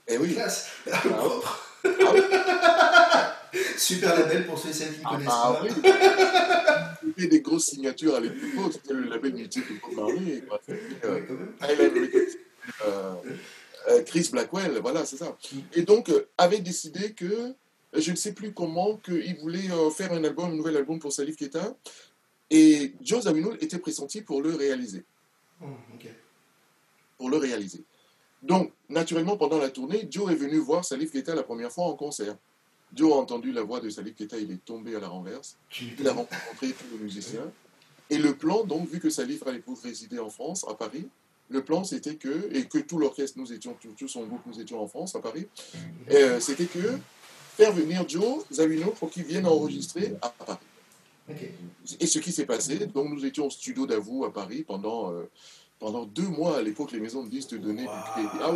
Eh 0.09 0.19
oui. 0.19 0.35
Classe. 0.35 0.69
Ah 0.91 1.03
oui. 1.05 1.11
Ah 2.01 2.13
oui. 2.13 2.21
Super 3.77 4.19
label 4.19 4.47
pour 4.47 4.59
ceux 4.59 4.71
et 4.71 4.73
celles 4.73 4.95
qui 4.95 5.01
Ah, 5.05 5.11
connaissent 5.11 5.27
bah 5.29 5.61
pas. 5.61 5.63
oui. 5.63 7.13
C'était 7.17 7.29
des 7.29 7.41
grosses 7.41 7.67
signatures 7.67 8.17
à 8.17 8.21
l'époque. 8.21 8.73
C'était 8.73 8.95
le 8.95 9.05
label 9.05 9.35
mythique 9.35 9.65
de 9.69 9.81
Bob 9.81 9.95
Marley. 9.97 10.43
C'était, 10.67 11.07
euh. 11.07 11.21
Island 11.63 11.93
Records. 11.95 12.35
Euh, 12.87 13.15
euh, 13.89 14.03
Chris 14.03 14.29
Blackwell, 14.33 14.79
voilà, 14.81 15.05
c'est 15.05 15.17
ça. 15.17 15.37
Et 15.75 15.83
donc, 15.83 16.09
euh, 16.09 16.29
avait 16.37 16.61
décidé 16.61 17.13
que, 17.13 17.25
euh, 17.25 17.53
je 17.95 18.11
ne 18.11 18.17
sais 18.17 18.33
plus 18.33 18.53
comment, 18.53 18.97
qu'il 18.97 19.37
voulait 19.37 19.71
euh, 19.71 19.91
faire 19.91 20.13
un 20.13 20.23
album, 20.25 20.51
un 20.51 20.57
nouvel 20.57 20.77
album 20.77 20.99
pour 20.99 21.13
Salif 21.13 21.37
Keita. 21.37 21.77
Et 22.51 22.95
Joe 23.03 23.25
Zawinul 23.25 23.59
était 23.61 23.79
pressenti 23.79 24.23
pour 24.23 24.43
le 24.43 24.55
réaliser. 24.55 25.05
Ok. 25.61 26.09
Pour 27.17 27.31
le 27.31 27.37
réaliser. 27.37 27.85
Donc, 28.43 28.73
naturellement, 28.89 29.37
pendant 29.37 29.59
la 29.59 29.71
tournée, 29.71 30.07
Joe 30.11 30.33
est 30.33 30.37
venu 30.37 30.59
voir 30.59 30.85
Salif 30.85 31.13
Keita 31.13 31.35
la 31.35 31.43
première 31.43 31.73
fois 31.73 31.85
en 31.85 31.95
concert. 31.95 32.37
Joe 32.95 33.13
a 33.13 33.17
entendu 33.17 33.53
la 33.53 33.63
voix 33.63 33.81
de 33.81 33.91
Salif 33.91 34.15
Keita, 34.15 34.39
il 34.39 34.51
est 34.51 34.65
tombé 34.65 34.97
à 34.97 35.01
la 35.01 35.09
renverse. 35.09 35.59
Il 35.99 36.09
a 36.09 36.13
rencontré 36.13 36.73
tous 36.73 36.87
les 36.93 36.99
musiciens. 37.03 37.53
Et 38.11 38.17
le 38.17 38.35
plan, 38.35 38.65
donc, 38.65 38.89
vu 38.89 38.99
que 39.01 39.11
Salif 39.11 39.47
à 39.47 39.53
l'époque 39.53 39.81
résidait 39.83 40.19
en 40.19 40.31
France, 40.31 40.65
à 40.69 40.75
Paris, 40.75 41.07
le 41.51 41.63
plan 41.63 41.85
c'était 41.85 42.15
que, 42.17 42.51
et 42.55 42.65
que 42.67 42.79
tout 42.79 42.99
l'orchestre, 42.99 43.39
nous 43.39 43.53
étions, 43.53 43.75
tout, 43.81 43.89
tout 43.99 44.09
son 44.09 44.25
groupe, 44.25 44.41
nous 44.47 44.61
étions 44.61 44.83
en 44.83 44.87
France, 44.87 45.15
à 45.17 45.21
Paris, 45.21 45.47
euh, 46.11 46.41
c'était 46.41 46.67
que 46.67 46.99
faire 47.57 47.73
venir 47.73 48.09
Joe 48.09 48.45
Zawinul 48.53 48.91
pour 48.99 49.11
qu'il 49.11 49.25
vienne 49.25 49.47
enregistrer 49.47 50.15
à 50.23 50.29
Paris. 50.29 50.59
Et 52.01 52.07
ce 52.07 52.19
qui 52.21 52.33
s'est 52.33 52.47
passé, 52.47 52.87
donc 52.87 53.11
nous 53.11 53.25
étions 53.27 53.47
au 53.47 53.51
studio 53.51 53.87
d'Avou 53.87 54.25
à 54.25 54.33
Paris 54.33 54.65
pendant, 54.67 55.13
euh, 55.13 55.29
pendant 55.79 56.05
deux 56.07 56.27
mois. 56.29 56.57
À 56.59 56.63
l'époque, 56.63 56.93
les 56.93 57.01
maisons 57.01 57.23
de 57.25 57.29
disques 57.29 57.55
donnaient 57.59 57.83
du 57.83 57.89
Wow. 57.89 58.13
crédit. 58.15 58.29
Ah 58.41 58.51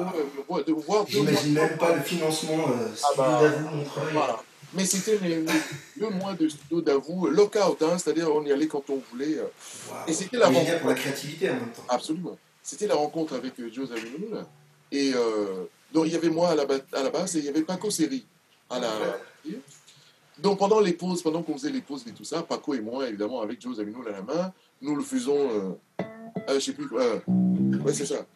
ouais, 0.49 0.65
de 0.65 0.73
voir 0.73 1.05
deux. 1.05 1.11
J'imagine 1.13 1.53
même 1.53 1.77
pas 1.77 1.95
le 1.97 2.03
financement 2.03 2.69
euh, 2.71 2.89
Ah 3.05 3.09
bah, 3.17 3.41
d'Avou. 3.43 3.69
Voilà. 4.13 4.41
Mais 4.75 4.87
c'était 4.87 5.19
deux 5.99 6.09
mois 6.09 6.33
de 6.33 6.49
studio 6.49 6.81
d'Avou, 6.81 7.27
lockout, 7.27 7.83
hein, 7.83 7.99
c'est-à-dire 7.99 8.35
on 8.35 8.43
y 8.43 8.53
allait 8.53 8.69
quand 8.69 8.89
on 8.89 9.03
voulait. 9.11 9.37
euh. 9.37 9.45
Et 10.07 10.15
c'était 10.15 10.39
la 10.39 10.49
Mais 10.49 10.57
rencontre. 10.57 10.71
bien 10.71 10.79
pour 10.81 10.89
la 10.89 10.95
créativité 10.95 11.51
en 11.51 11.55
même 11.55 11.73
temps. 11.73 11.83
Absolument. 11.91 12.39
C'était 12.63 12.87
la 12.87 12.95
rencontre 12.95 13.35
avec 13.35 13.59
euh, 13.61 13.71
Joe 13.73 13.89
Zawinul. 13.89 14.45
Et 14.91 15.13
euh, 15.15 15.65
donc 15.93 16.07
il 16.07 16.13
y 16.13 16.17
avait 16.17 16.31
moi 16.31 16.51
à 16.51 16.55
la, 16.55 16.65
à 16.93 17.03
la 17.03 17.11
base 17.11 17.37
et 17.37 17.41
il 17.41 17.45
y 17.45 17.49
avait 17.49 17.63
Paco 17.63 17.91
Seri 17.91 18.25
à 18.71 18.79
la. 18.79 18.91
Donc 20.39 20.59
pendant 20.59 20.81
les 20.81 20.93
pauses, 20.93 21.23
pendant 21.23 21.43
qu'on 21.43 21.55
faisait 21.55 21.71
les 21.71 21.81
pauses 21.81 22.05
et 22.07 22.13
tout 22.13 22.25
ça, 22.25 22.43
Paco 22.43 22.75
et 22.75 22.81
moi, 22.81 23.09
évidemment, 23.09 23.41
avec 23.43 23.61
Joe 23.61 23.77
Zawinul 23.77 24.09
à 24.09 24.13
la 24.13 24.23
main, 24.23 24.53
nous 24.81 24.97
le 24.97 25.03
faisons. 25.03 25.39
Euh, 25.39 26.05
euh, 26.49 26.55
je 26.55 26.61
sais 26.61 26.73
plus. 26.73 26.89
Euh, 26.95 27.19
ouais, 27.85 27.93
c'est 27.93 28.07
ça. 28.07 28.27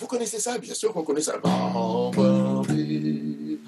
Vous 0.00 0.06
connaissez 0.06 0.38
ça? 0.38 0.58
Bien 0.58 0.74
sûr 0.74 0.92
qu'on 0.92 1.02
connaît 1.02 1.20
ça. 1.20 1.38
Bam, 1.38 2.10
bam, 2.14 2.66
bi, 2.66 3.58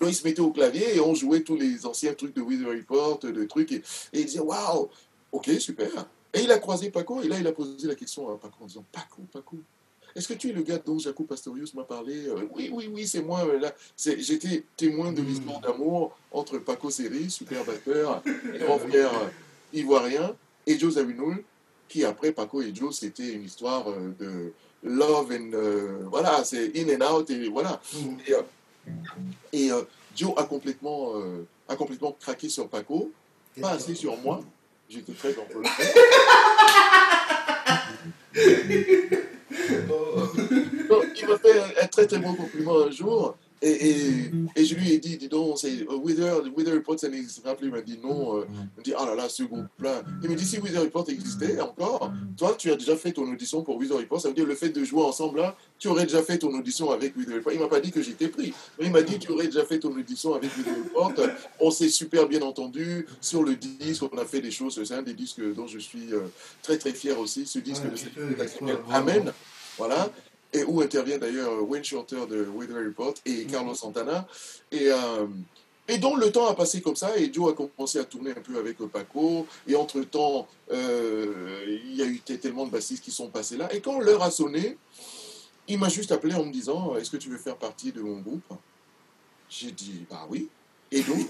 Donc 0.00 0.08
il 0.08 0.14
se 0.14 0.24
mettait 0.26 0.40
au 0.40 0.50
clavier 0.50 0.96
et 0.96 1.00
on 1.00 1.14
jouait 1.14 1.40
tous 1.40 1.56
les 1.56 1.84
anciens 1.86 2.14
trucs 2.14 2.34
de 2.34 2.40
Weather 2.42 2.68
Report, 2.68 3.18
de 3.20 3.44
trucs. 3.44 3.72
Et, 3.72 3.82
et 4.12 4.20
il 4.20 4.26
disait 4.26 4.40
Waouh, 4.40 4.88
ok, 5.32 5.50
super. 5.58 5.88
Et 6.34 6.40
il 6.42 6.52
a 6.52 6.58
croisé 6.58 6.90
Paco 6.90 7.22
et 7.22 7.28
là 7.28 7.38
il 7.38 7.46
a 7.46 7.52
posé 7.52 7.86
la 7.88 7.94
question 7.94 8.28
à 8.32 8.36
Paco 8.36 8.56
en 8.62 8.66
disant 8.66 8.84
Paco, 8.92 9.22
Paco. 9.32 9.56
Est-ce 10.14 10.28
que 10.28 10.34
tu 10.34 10.48
es 10.48 10.52
le 10.52 10.62
gars 10.62 10.78
dont 10.78 10.98
Jaco 10.98 11.24
Pastorius 11.24 11.74
m'a 11.74 11.82
parlé? 11.84 12.26
Euh, 12.26 12.46
Oui, 12.54 12.70
oui, 12.72 12.88
oui, 12.92 13.06
c'est 13.06 13.20
moi. 13.20 13.44
euh, 13.46 13.58
Là, 13.58 13.74
J'étais 13.98 14.64
témoin 14.74 15.12
de 15.12 15.20
l'histoire 15.20 15.60
d'amour 15.60 16.16
entre 16.32 16.56
Paco 16.58 16.88
Seri, 16.88 17.30
super 17.30 17.62
batteur, 17.66 18.22
grand 18.60 18.78
frère 18.78 19.12
euh, 19.12 19.28
ivoirien, 19.74 20.34
et 20.66 20.78
Joe 20.78 20.94
Zawinul, 20.94 21.44
qui 21.86 22.02
après 22.02 22.32
Paco 22.32 22.62
et 22.62 22.74
Joe, 22.74 22.96
c'était 22.98 23.30
une 23.34 23.44
histoire 23.44 23.84
de 24.18 24.52
love 24.82 25.30
and 25.32 26.08
voilà, 26.10 26.42
c'est 26.44 26.72
in 26.76 26.98
and 26.98 27.14
out 27.14 27.28
et 27.30 27.48
voilà. 27.50 27.78
Et, 28.26 28.32
euh, 28.32 28.40
et, 29.52 29.70
euh, 29.70 29.82
Joe 30.14 30.32
a 30.36 30.44
complètement, 30.44 31.16
euh, 31.16 31.46
a 31.68 31.76
complètement 31.76 32.16
craqué 32.18 32.48
sur 32.48 32.68
Paco, 32.68 33.12
pas 33.60 33.72
assez 33.72 33.94
sur 33.94 34.16
moi. 34.18 34.40
J'étais 34.88 35.12
très 35.12 35.32
dans 35.34 35.42
le. 35.48 35.62
Donc, 40.88 41.04
il 41.20 41.28
m'a 41.28 41.38
fait 41.38 41.60
un, 41.60 41.84
un 41.84 41.86
très 41.88 42.06
très 42.06 42.18
bon 42.18 42.34
compliment 42.34 42.82
un 42.84 42.90
jour. 42.90 43.36
Et, 43.62 43.70
et, 43.88 44.30
et 44.54 44.64
je 44.66 44.74
lui 44.74 44.92
ai 44.92 44.98
dit, 44.98 45.16
dis 45.16 45.28
donc, 45.28 45.58
c'est 45.58 45.80
euh, 45.88 45.96
Wither, 45.96 46.42
Wither 46.54 46.74
Report, 46.74 46.98
ça 47.00 47.08
n'existe 47.08 47.42
pas 47.42 47.54
plus. 47.54 47.68
Il 47.68 47.72
m'a 47.72 47.80
dit 47.80 47.98
non. 48.02 48.36
euh, 48.38 48.44
il 48.76 48.78
me 48.80 48.82
dit, 48.84 48.92
ah 48.96 49.06
là 49.06 49.14
là, 49.14 49.28
ce 49.30 49.44
groupe-là. 49.44 50.02
Il 50.22 50.28
me 50.30 50.34
dit, 50.34 50.44
si 50.44 50.58
Wither 50.58 50.80
Report 50.80 51.06
existait 51.08 51.58
encore, 51.60 52.12
toi, 52.36 52.54
tu 52.58 52.70
as 52.70 52.76
déjà 52.76 52.96
fait 52.96 53.12
ton 53.12 53.22
audition 53.32 53.62
pour 53.62 53.76
Wither 53.78 53.96
Report. 53.96 54.20
Ça 54.20 54.28
veut 54.28 54.34
dire 54.34 54.44
le 54.46 54.54
fait 54.54 54.68
de 54.68 54.84
jouer 54.84 55.02
ensemble 55.02 55.38
là, 55.40 55.56
tu 55.78 55.88
aurais 55.88 56.04
déjà 56.04 56.22
fait 56.22 56.38
ton 56.38 56.52
audition 56.54 56.90
avec 56.90 57.16
Wither 57.16 57.36
Report. 57.36 57.52
Il 57.54 57.60
m'a 57.60 57.68
pas 57.68 57.80
dit 57.80 57.90
que 57.92 58.02
j'étais 58.02 58.28
pris. 58.28 58.52
Mais 58.78 58.86
il 58.86 58.92
m'a 58.92 59.02
dit, 59.02 59.18
tu 59.18 59.30
aurais 59.32 59.46
déjà 59.46 59.64
fait 59.64 59.78
ton 59.78 59.90
audition 59.96 60.34
avec 60.34 60.50
Wither 60.56 60.72
Report. 60.84 61.12
On 61.60 61.70
s'est 61.70 61.88
super 61.88 62.28
bien 62.28 62.42
entendu 62.42 63.06
sur 63.20 63.42
le 63.42 63.56
disque. 63.56 64.02
On 64.12 64.18
a 64.18 64.24
fait 64.26 64.40
des 64.40 64.50
choses. 64.50 64.80
C'est 64.84 64.94
un 64.94 65.02
des 65.02 65.14
disques 65.14 65.40
dont 65.54 65.66
je 65.66 65.78
suis 65.78 66.12
euh, 66.12 66.20
très 66.62 66.76
très 66.76 66.92
fier 66.92 67.18
aussi. 67.18 67.46
Ce 67.46 67.58
disque 67.58 67.84
Ouais, 67.84 67.90
de 67.90 67.96
cette. 67.96 68.12
Amen. 68.90 69.32
Voilà. 69.78 70.10
Et 70.52 70.64
où 70.64 70.80
intervient 70.80 71.18
d'ailleurs 71.18 71.68
Wayne 71.68 71.84
Shorter 71.84 72.26
de 72.28 72.46
Weather 72.46 72.76
Report 72.76 73.14
et 73.24 73.44
Carlos 73.44 73.74
Santana. 73.74 74.26
Et, 74.72 74.88
euh, 74.90 75.26
et 75.88 75.98
donc 75.98 76.18
le 76.18 76.32
temps 76.32 76.46
a 76.46 76.54
passé 76.54 76.80
comme 76.80 76.96
ça 76.96 77.16
et 77.16 77.32
Joe 77.32 77.52
a 77.52 77.54
commencé 77.54 77.98
à 77.98 78.04
tourner 78.04 78.30
un 78.30 78.40
peu 78.40 78.58
avec 78.58 78.78
Paco. 78.78 79.46
Et 79.66 79.76
entre-temps, 79.76 80.46
euh, 80.70 81.78
il 81.84 81.96
y 81.96 82.02
a 82.02 82.06
eu 82.06 82.20
tellement 82.20 82.66
de 82.66 82.70
bassistes 82.70 83.04
qui 83.04 83.10
sont 83.10 83.28
passés 83.28 83.56
là. 83.56 83.72
Et 83.74 83.80
quand 83.80 84.00
l'heure 84.00 84.22
a 84.22 84.30
sonné, 84.30 84.78
il 85.68 85.78
m'a 85.78 85.88
juste 85.88 86.12
appelé 86.12 86.34
en 86.34 86.44
me 86.44 86.52
disant 86.52 86.96
Est-ce 86.96 87.10
que 87.10 87.16
tu 87.16 87.28
veux 87.28 87.38
faire 87.38 87.56
partie 87.56 87.92
de 87.92 88.00
mon 88.00 88.20
groupe? 88.20 88.52
J'ai 89.48 89.72
dit 89.72 90.04
Bah 90.10 90.26
oui. 90.30 90.48
Et 90.92 91.02
donc, 91.02 91.26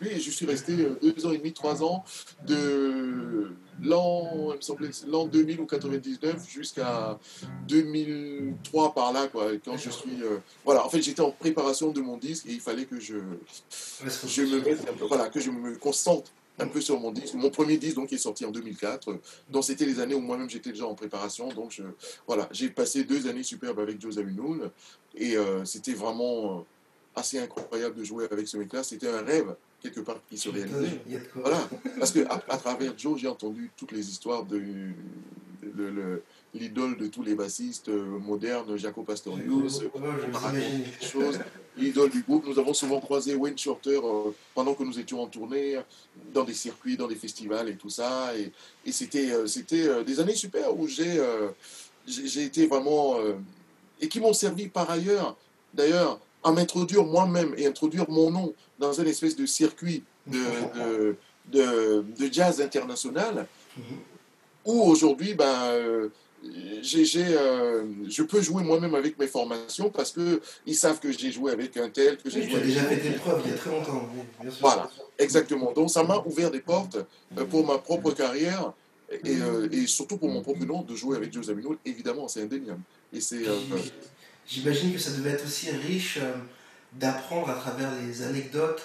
je 0.00 0.30
suis 0.30 0.46
resté 0.46 0.72
euh, 0.72 0.98
deux 1.02 1.26
ans 1.26 1.32
et 1.32 1.38
demi, 1.38 1.52
trois 1.52 1.82
ans, 1.82 2.04
de 2.46 3.50
l'an, 3.82 4.50
il 4.52 4.56
me 4.56 4.60
semblait, 4.60 4.90
l'an 5.06 5.26
2000 5.26 5.60
ou 5.60 5.66
99 5.66 6.48
jusqu'à 6.48 7.18
2003 7.68 8.94
par 8.94 9.12
là, 9.12 9.28
quoi, 9.28 9.50
quand 9.64 9.76
je 9.76 9.90
suis... 9.90 10.22
euh, 10.22 10.38
voilà, 10.64 10.84
en 10.84 10.88
fait, 10.88 11.02
j'étais 11.02 11.20
en 11.20 11.30
préparation 11.30 11.90
de 11.90 12.00
mon 12.00 12.16
disque 12.16 12.46
et 12.46 12.52
il 12.52 12.60
fallait 12.60 12.84
que 12.84 12.98
je, 13.00 13.16
je 14.26 14.42
me 14.42 14.60
mette, 14.60 14.86
voilà, 15.08 15.28
que 15.28 15.40
je 15.40 15.50
me 15.50 15.76
concentre 15.76 16.30
un 16.60 16.66
peu 16.66 16.80
sur 16.80 16.98
mon 16.98 17.12
disque. 17.12 17.34
Mon 17.34 17.50
premier 17.50 17.76
disque, 17.76 17.94
donc, 17.96 18.12
est 18.12 18.18
sorti 18.18 18.44
en 18.44 18.50
2004. 18.50 19.10
euh, 19.10 19.20
Donc, 19.48 19.64
c'était 19.64 19.86
les 19.86 20.00
années 20.00 20.14
où 20.14 20.20
moi-même 20.20 20.50
j'étais 20.50 20.70
déjà 20.70 20.86
en 20.86 20.94
préparation. 20.94 21.48
Donc, 21.50 21.80
voilà, 22.26 22.48
j'ai 22.50 22.68
passé 22.68 23.04
deux 23.04 23.28
années 23.28 23.44
superbes 23.44 23.78
avec 23.78 24.00
Joe 24.00 24.14
Zawinul. 24.14 24.70
Et 25.14 25.36
euh, 25.36 25.64
c'était 25.64 25.92
vraiment 25.94 26.58
euh, 26.58 26.62
assez 27.14 27.38
incroyable 27.38 27.94
de 27.94 28.02
jouer 28.04 28.26
avec 28.30 28.48
ce 28.48 28.56
mec-là. 28.56 28.82
C'était 28.82 29.08
un 29.08 29.22
rêve, 29.22 29.54
quelque 29.82 30.00
part, 30.00 30.20
qui 30.28 30.36
se 30.38 30.48
réalisait. 30.48 31.00
Voilà, 31.34 31.68
parce 31.98 32.12
que 32.12 32.26
à, 32.26 32.42
à 32.48 32.56
travers 32.56 32.92
Joe, 32.98 33.18
j'ai 33.20 33.28
entendu 33.28 33.70
toutes 33.76 33.92
les 33.92 34.08
histoires 34.08 34.44
de 34.44 34.56
le- 35.76 35.90
le- 35.90 36.22
l'idole 36.54 36.96
de 36.96 37.06
tous 37.08 37.22
les 37.22 37.34
bassistes 37.34 37.88
euh, 37.88 38.18
modernes, 38.18 38.76
Jaco 38.76 39.02
Pastorius, 39.02 39.80
on 39.94 40.00
des 40.52 41.06
choses, 41.06 41.38
l'idole 41.76 42.10
du 42.10 42.22
groupe. 42.22 42.46
Nous 42.46 42.58
avons 42.58 42.72
souvent 42.74 43.00
croisé 43.00 43.34
Wayne 43.34 43.56
Shorter 43.58 44.00
euh, 44.02 44.30
pendant 44.54 44.74
que 44.74 44.82
nous 44.82 44.98
étions 44.98 45.22
en 45.22 45.26
tournée, 45.26 45.78
dans 46.34 46.44
des 46.44 46.54
circuits, 46.54 46.96
dans 46.96 47.06
des 47.06 47.14
festivals 47.16 47.68
et 47.68 47.76
tout 47.76 47.90
ça. 47.90 48.36
Et, 48.36 48.50
et 48.86 48.92
c'était 48.92 49.30
euh, 49.30 50.02
des 50.04 50.18
années 50.20 50.34
super 50.34 50.76
où 50.76 50.86
j'ai 50.88 51.20
été 52.42 52.66
vraiment... 52.66 53.18
et 54.00 54.08
qui 54.08 54.18
m'ont 54.20 54.32
servi 54.32 54.68
par 54.68 54.90
ailleurs, 54.90 55.36
d'ailleurs, 55.74 56.18
à 56.48 56.52
m'introduire 56.52 57.04
moi-même 57.04 57.54
et 57.56 57.66
introduire 57.66 58.08
mon 58.08 58.30
nom 58.30 58.54
dans 58.78 59.00
un 59.00 59.04
espèce 59.04 59.36
de 59.36 59.44
circuit 59.46 60.02
de, 60.26 60.38
de, 60.78 61.16
de, 61.52 62.04
de 62.18 62.32
jazz 62.32 62.60
international 62.60 63.46
Mhm. 63.76 63.84
où 64.64 64.82
aujourd'hui, 64.82 65.34
ben, 65.34 65.54
euh, 65.72 66.08
euh, 66.44 67.84
je 68.08 68.22
peux 68.22 68.40
jouer 68.42 68.62
moi-même 68.64 68.94
avec 68.96 69.18
mes 69.18 69.26
formations 69.28 69.88
parce 69.90 70.12
qu'ils 70.12 70.76
savent 70.76 70.98
que 70.98 71.12
j'ai 71.12 71.30
joué 71.30 71.52
avec 71.52 71.76
un 71.76 71.88
tel, 71.90 72.16
que 72.16 72.28
j'ai 72.30 72.40
Oui, 72.40 72.46
joué 72.48 72.54
avec 72.56 72.66
déjà 72.66 72.82
fait 72.84 72.96
tes 72.96 73.10
preuves 73.18 73.42
il 73.44 73.50
y 73.50 73.54
a 73.54 73.56
très 73.56 73.70
longtemps. 73.70 74.08
oui, 74.14 74.22
bien 74.40 74.50
sûr. 74.50 74.60
Voilà, 74.60 74.90
exactement. 75.18 75.72
Donc 75.72 75.90
ça 75.90 76.02
m'a 76.02 76.18
ouvert 76.26 76.50
des 76.50 76.60
portes 76.60 76.98
euh, 77.36 77.44
pour 77.44 77.64
ma 77.66 77.78
propre 77.78 78.10
carrière 78.12 78.72
et, 79.10 79.36
euh, 79.40 79.68
et 79.70 79.86
surtout 79.86 80.16
pour 80.16 80.28
mon 80.28 80.42
propre 80.42 80.64
nom 80.64 80.82
de 80.82 80.94
jouer 80.96 81.16
avec 81.16 81.32
Joe 81.32 81.46
Zawinul. 81.46 81.76
Évidemment, 81.84 82.26
c'est 82.28 82.42
indéniable. 82.42 82.80
Et 83.12 83.20
c'est, 83.20 83.44
J'imagine 84.48 84.92
que 84.92 84.98
ça 84.98 85.10
devait 85.10 85.30
être 85.30 85.44
aussi 85.44 85.70
riche 85.70 86.18
euh, 86.20 86.32
d'apprendre 86.94 87.50
à 87.50 87.54
travers 87.54 87.90
les 88.06 88.22
anecdotes 88.22 88.82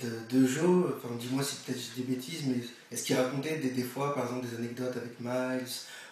de, 0.00 0.10
de 0.38 0.46
Joe. 0.46 0.92
Enfin, 0.96 1.14
dis-moi 1.18 1.42
si 1.42 1.56
peut-être 1.56 1.78
j'ai 1.96 2.02
des 2.02 2.08
bêtises, 2.14 2.42
mais 2.46 2.56
est-ce 2.92 3.04
qu'il 3.04 3.16
racontait 3.16 3.56
des, 3.56 3.70
des 3.70 3.82
fois, 3.82 4.14
par 4.14 4.24
exemple, 4.26 4.46
des 4.46 4.56
anecdotes 4.56 4.96
avec 4.96 5.18
Miles 5.20 5.66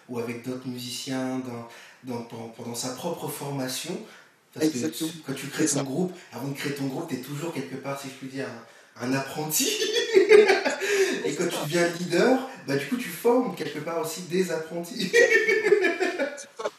ou 0.08 0.18
avec 0.18 0.42
d'autres 0.46 0.66
musiciens 0.66 1.40
dans, 1.40 1.68
dans- 2.04 2.22
pendant, 2.22 2.48
pendant 2.48 2.74
sa 2.74 2.90
propre 2.90 3.28
formation? 3.28 3.96
Parce 4.54 4.66
que 4.72 4.78
quand 5.26 5.34
tu 5.34 5.46
crées 5.48 5.66
ton 5.66 5.82
groupe, 5.84 6.12
avant 6.32 6.48
de 6.48 6.54
créer 6.54 6.72
ton 6.74 6.86
groupe, 6.86 7.08
tu 7.08 7.16
es 7.16 7.18
toujours 7.18 7.52
quelque 7.52 7.76
part, 7.76 8.00
si 8.00 8.08
je 8.08 8.14
puis 8.14 8.28
dire, 8.28 8.46
un, 9.00 9.06
un 9.10 9.14
apprenti. 9.14 9.68
Et 11.24 11.34
quand 11.34 11.44
tu 11.46 11.58
deviens 11.64 11.86
leader, 12.00 12.48
bah, 12.66 12.76
du 12.76 12.86
coup, 12.86 12.96
tu 12.96 13.08
formes 13.10 13.54
quelque 13.54 13.80
part 13.80 14.00
aussi 14.00 14.22
des 14.22 14.50
apprentis. 14.50 15.12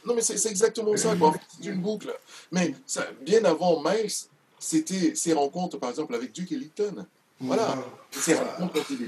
non, 0.06 0.14
mais 0.16 0.22
c'est 0.22 0.50
exactement 0.50 0.96
ça, 0.98 1.16
quoi. 1.16 1.34
C'est 1.62 1.70
une 1.70 1.82
boucle. 1.82 2.14
Mais 2.52 2.76
ça, 2.86 3.08
bien 3.22 3.44
avant 3.46 3.82
Miles, 3.84 4.12
c'était 4.60 5.16
ses 5.16 5.34
rencontres, 5.34 5.78
par 5.78 5.90
exemple, 5.90 6.16
avec 6.16 6.32
Duke 6.32 6.52
Ellington. 6.52 7.06
Voilà, 7.42 7.78
c'est 8.12 8.36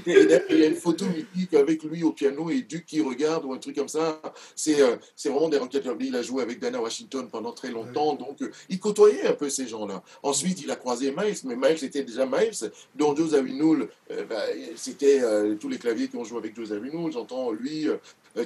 il 0.06 0.58
y 0.58 0.62
a 0.62 0.66
une 0.66 0.74
photo 0.74 1.04
mythique 1.04 1.52
avec 1.52 1.82
lui 1.82 2.02
au 2.02 2.12
piano 2.12 2.48
et 2.48 2.62
Duke 2.62 2.86
qui 2.86 3.02
regarde 3.02 3.44
ou 3.44 3.52
un 3.52 3.58
truc 3.58 3.76
comme 3.76 3.88
ça. 3.88 4.22
C'est 4.56 4.80
euh, 4.80 4.96
vraiment 5.26 5.50
des 5.50 5.58
requêtes. 5.58 5.86
Il 6.00 6.16
a 6.16 6.22
joué 6.22 6.42
avec 6.42 6.58
Dana 6.58 6.80
Washington 6.80 7.28
pendant 7.30 7.52
très 7.52 7.70
longtemps, 7.70 8.14
donc 8.14 8.40
euh, 8.40 8.50
il 8.70 8.80
côtoyait 8.80 9.26
un 9.26 9.34
peu 9.34 9.50
ces 9.50 9.66
gens-là. 9.66 10.02
Ensuite, 10.22 10.62
il 10.62 10.70
a 10.70 10.76
croisé 10.76 11.14
Miles, 11.14 11.36
mais 11.44 11.56
Miles 11.56 11.84
était 11.84 12.04
déjà 12.04 12.24
Miles, 12.24 12.72
dont 12.94 13.14
Joe 13.14 13.32
Zawinul, 13.32 13.88
euh, 14.10 14.24
bah, 14.24 14.44
c'était 14.76 15.20
tous 15.60 15.68
les 15.68 15.78
claviers 15.78 16.08
qui 16.08 16.16
ont 16.16 16.24
joué 16.24 16.38
avec 16.38 16.56
Joe 16.56 16.68
Zawinul. 16.68 17.12
J'entends 17.12 17.50
lui, 17.50 17.86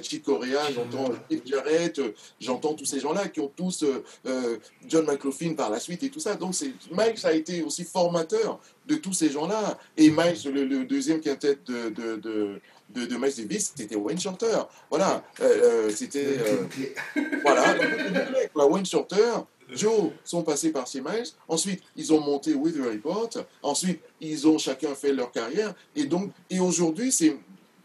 Chick 0.01 0.23
Corea, 0.23 0.71
j'entends 0.73 1.11
Steve 1.25 1.41
Jarrett, 1.45 2.01
j'entends 2.39 2.73
tous 2.73 2.85
ces 2.85 2.99
gens-là 2.99 3.27
qui 3.27 3.39
ont 3.39 3.51
tous 3.55 3.85
John 4.87 5.05
McLaughlin 5.05 5.53
par 5.53 5.69
la 5.69 5.79
suite 5.79 6.03
et 6.03 6.09
tout 6.09 6.19
ça. 6.19 6.35
Donc 6.35 6.53
Miles 6.91 7.25
a 7.25 7.33
été 7.33 7.63
aussi 7.63 7.83
formateur 7.83 8.59
de 8.87 8.95
tous 8.95 9.13
ces 9.13 9.29
gens-là. 9.29 9.77
Et 9.97 10.09
Miles, 10.09 10.51
le, 10.53 10.85
deuxième 10.85 11.21
quintet 11.21 11.57
de, 11.65 11.89
de, 11.89 12.15
de, 12.15 12.61
de, 12.89 13.05
de 13.05 13.15
Miles 13.17 13.35
Davis, 13.37 13.73
c'était 13.75 13.95
Wayne 13.95 14.19
Shorter. 14.19 14.63
Voilà, 14.89 15.23
euh, 15.41 15.87
euh, 15.87 15.89
c'était... 15.89 16.37
Euh, 16.39 16.65
voilà, 17.43 17.75
Wayne 18.55 18.85
Shorter, 18.85 19.43
Joe 19.73 20.11
sont 20.23 20.43
passés 20.43 20.71
par 20.71 20.87
ces 20.87 21.01
Miles. 21.01 21.27
Ensuite, 21.47 21.83
ils 21.95 22.13
ont 22.13 22.21
monté 22.21 22.53
With 22.53 22.75
the 22.75 22.85
Report. 22.85 23.29
Ensuite, 23.61 23.99
ils 24.21 24.47
ont 24.47 24.57
chacun 24.57 24.95
fait 24.95 25.11
leur 25.11 25.31
carrière. 25.31 25.73
Et 25.95 26.05
donc, 26.05 26.31
et 26.49 26.59
aujourd'hui, 26.59 27.11
c'est 27.11 27.37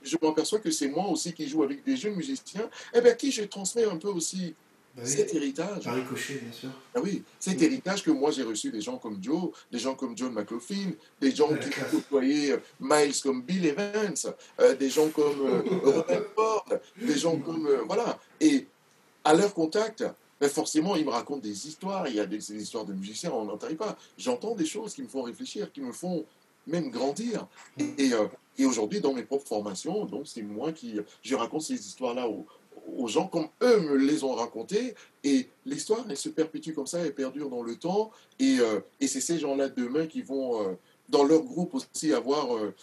je 0.03 0.17
m'aperçois 0.21 0.59
que 0.59 0.71
c'est 0.71 0.89
moi 0.89 1.07
aussi 1.09 1.33
qui 1.33 1.49
joue 1.49 1.63
avec 1.63 1.85
des 1.85 1.97
jeunes 1.97 2.15
musiciens, 2.15 2.69
eh 2.95 3.01
bien, 3.01 3.15
qui 3.15 3.31
je 3.31 3.43
transmets 3.45 3.85
un 3.85 3.97
peu 3.97 4.09
aussi 4.09 4.55
bah 4.95 5.07
cet 5.07 5.35
héritage. 5.35 5.85
bien 5.85 6.53
sûr. 6.53 6.69
Ah 6.95 7.01
oui, 7.03 7.23
cet 7.39 7.63
héritage 7.63 8.03
que 8.03 8.11
moi 8.11 8.31
j'ai 8.31 8.43
reçu 8.43 8.71
des 8.71 8.83
gens 8.83 8.99
comme 8.99 9.23
Joe, 9.23 9.51
des 9.71 9.79
gens 9.79 9.95
comme 9.95 10.17
John 10.17 10.33
McLaughlin, 10.35 10.91
des 11.19 11.35
gens 11.35 11.49
qui 11.49 11.69
ont 11.69 11.91
côtoyé 11.91 12.53
euh, 12.53 12.59
Miles 12.79 13.19
comme 13.23 13.41
Bill 13.43 13.65
Evans, 13.65 14.15
euh, 14.61 14.75
des 14.77 14.91
gens 14.91 15.09
comme 15.09 15.41
euh, 15.41 15.63
Robert 15.83 16.25
Ford, 16.35 16.67
des 17.01 17.17
gens 17.17 17.39
comme. 17.39 17.67
voilà. 17.87 18.19
Et 18.39 18.67
à 19.25 19.33
leur 19.33 19.55
contact, 19.55 20.05
ben 20.39 20.51
forcément, 20.51 20.95
ils 20.97 21.07
me 21.07 21.11
racontent 21.11 21.41
des 21.41 21.69
histoires. 21.69 22.07
Il 22.09 22.17
y 22.17 22.21
a 22.21 22.27
des, 22.27 22.53
histoires 22.53 22.85
de 22.85 22.93
musiciens, 22.93 23.31
on 23.33 23.47
n'entend 23.47 23.75
pas. 23.77 23.97
J'entends 24.19 24.55
des 24.55 24.67
choses 24.67 24.93
qui 24.93 25.03
me 25.03 25.09
font 25.09 25.23
réfléchir, 25.23 25.73
qui 25.73 25.81
me 25.81 25.93
font 25.93 26.27
même 26.67 26.91
grandir. 26.91 27.47
Et, 27.79 28.13
et 28.59 28.65
aujourd'hui, 28.67 29.01
dans 29.01 29.13
mes 29.13 29.23
propres 29.23 29.47
formations, 29.47 30.05
donc 30.05 30.27
c'est 30.27 30.43
moi 30.43 30.73
qui 30.73 31.01
je 31.23 31.35
raconte 31.35 31.63
ces 31.63 31.75
histoires-là 31.75 32.29
aux, 32.29 32.47
aux 32.97 33.09
gens 33.09 33.27
comme 33.27 33.49
eux 33.63 33.81
me 33.81 33.97
les 33.97 34.25
ont 34.25 34.35
racontés. 34.35 34.95
Et 35.25 35.49
l'histoire, 35.65 36.05
elle 36.09 36.17
se 36.17 36.29
perpétue 36.29 36.73
comme 36.73 36.87
ça, 36.87 36.99
elle 37.01 37.15
perdure 37.15 37.49
dans 37.49 37.63
le 37.63 37.77
temps. 37.77 38.11
Et, 38.39 38.59
euh, 38.61 38.81
et 39.01 39.07
c'est 39.07 39.21
ces 39.21 39.39
gens-là 39.39 39.69
demain 39.69 40.07
qui 40.07 40.23
vont, 40.23 40.63
euh, 40.63 40.75
dans 41.09 41.25
leur 41.25 41.43
groupe 41.43 41.75
aussi, 41.75 42.13
avoir 42.13 42.57
euh, 42.57 42.75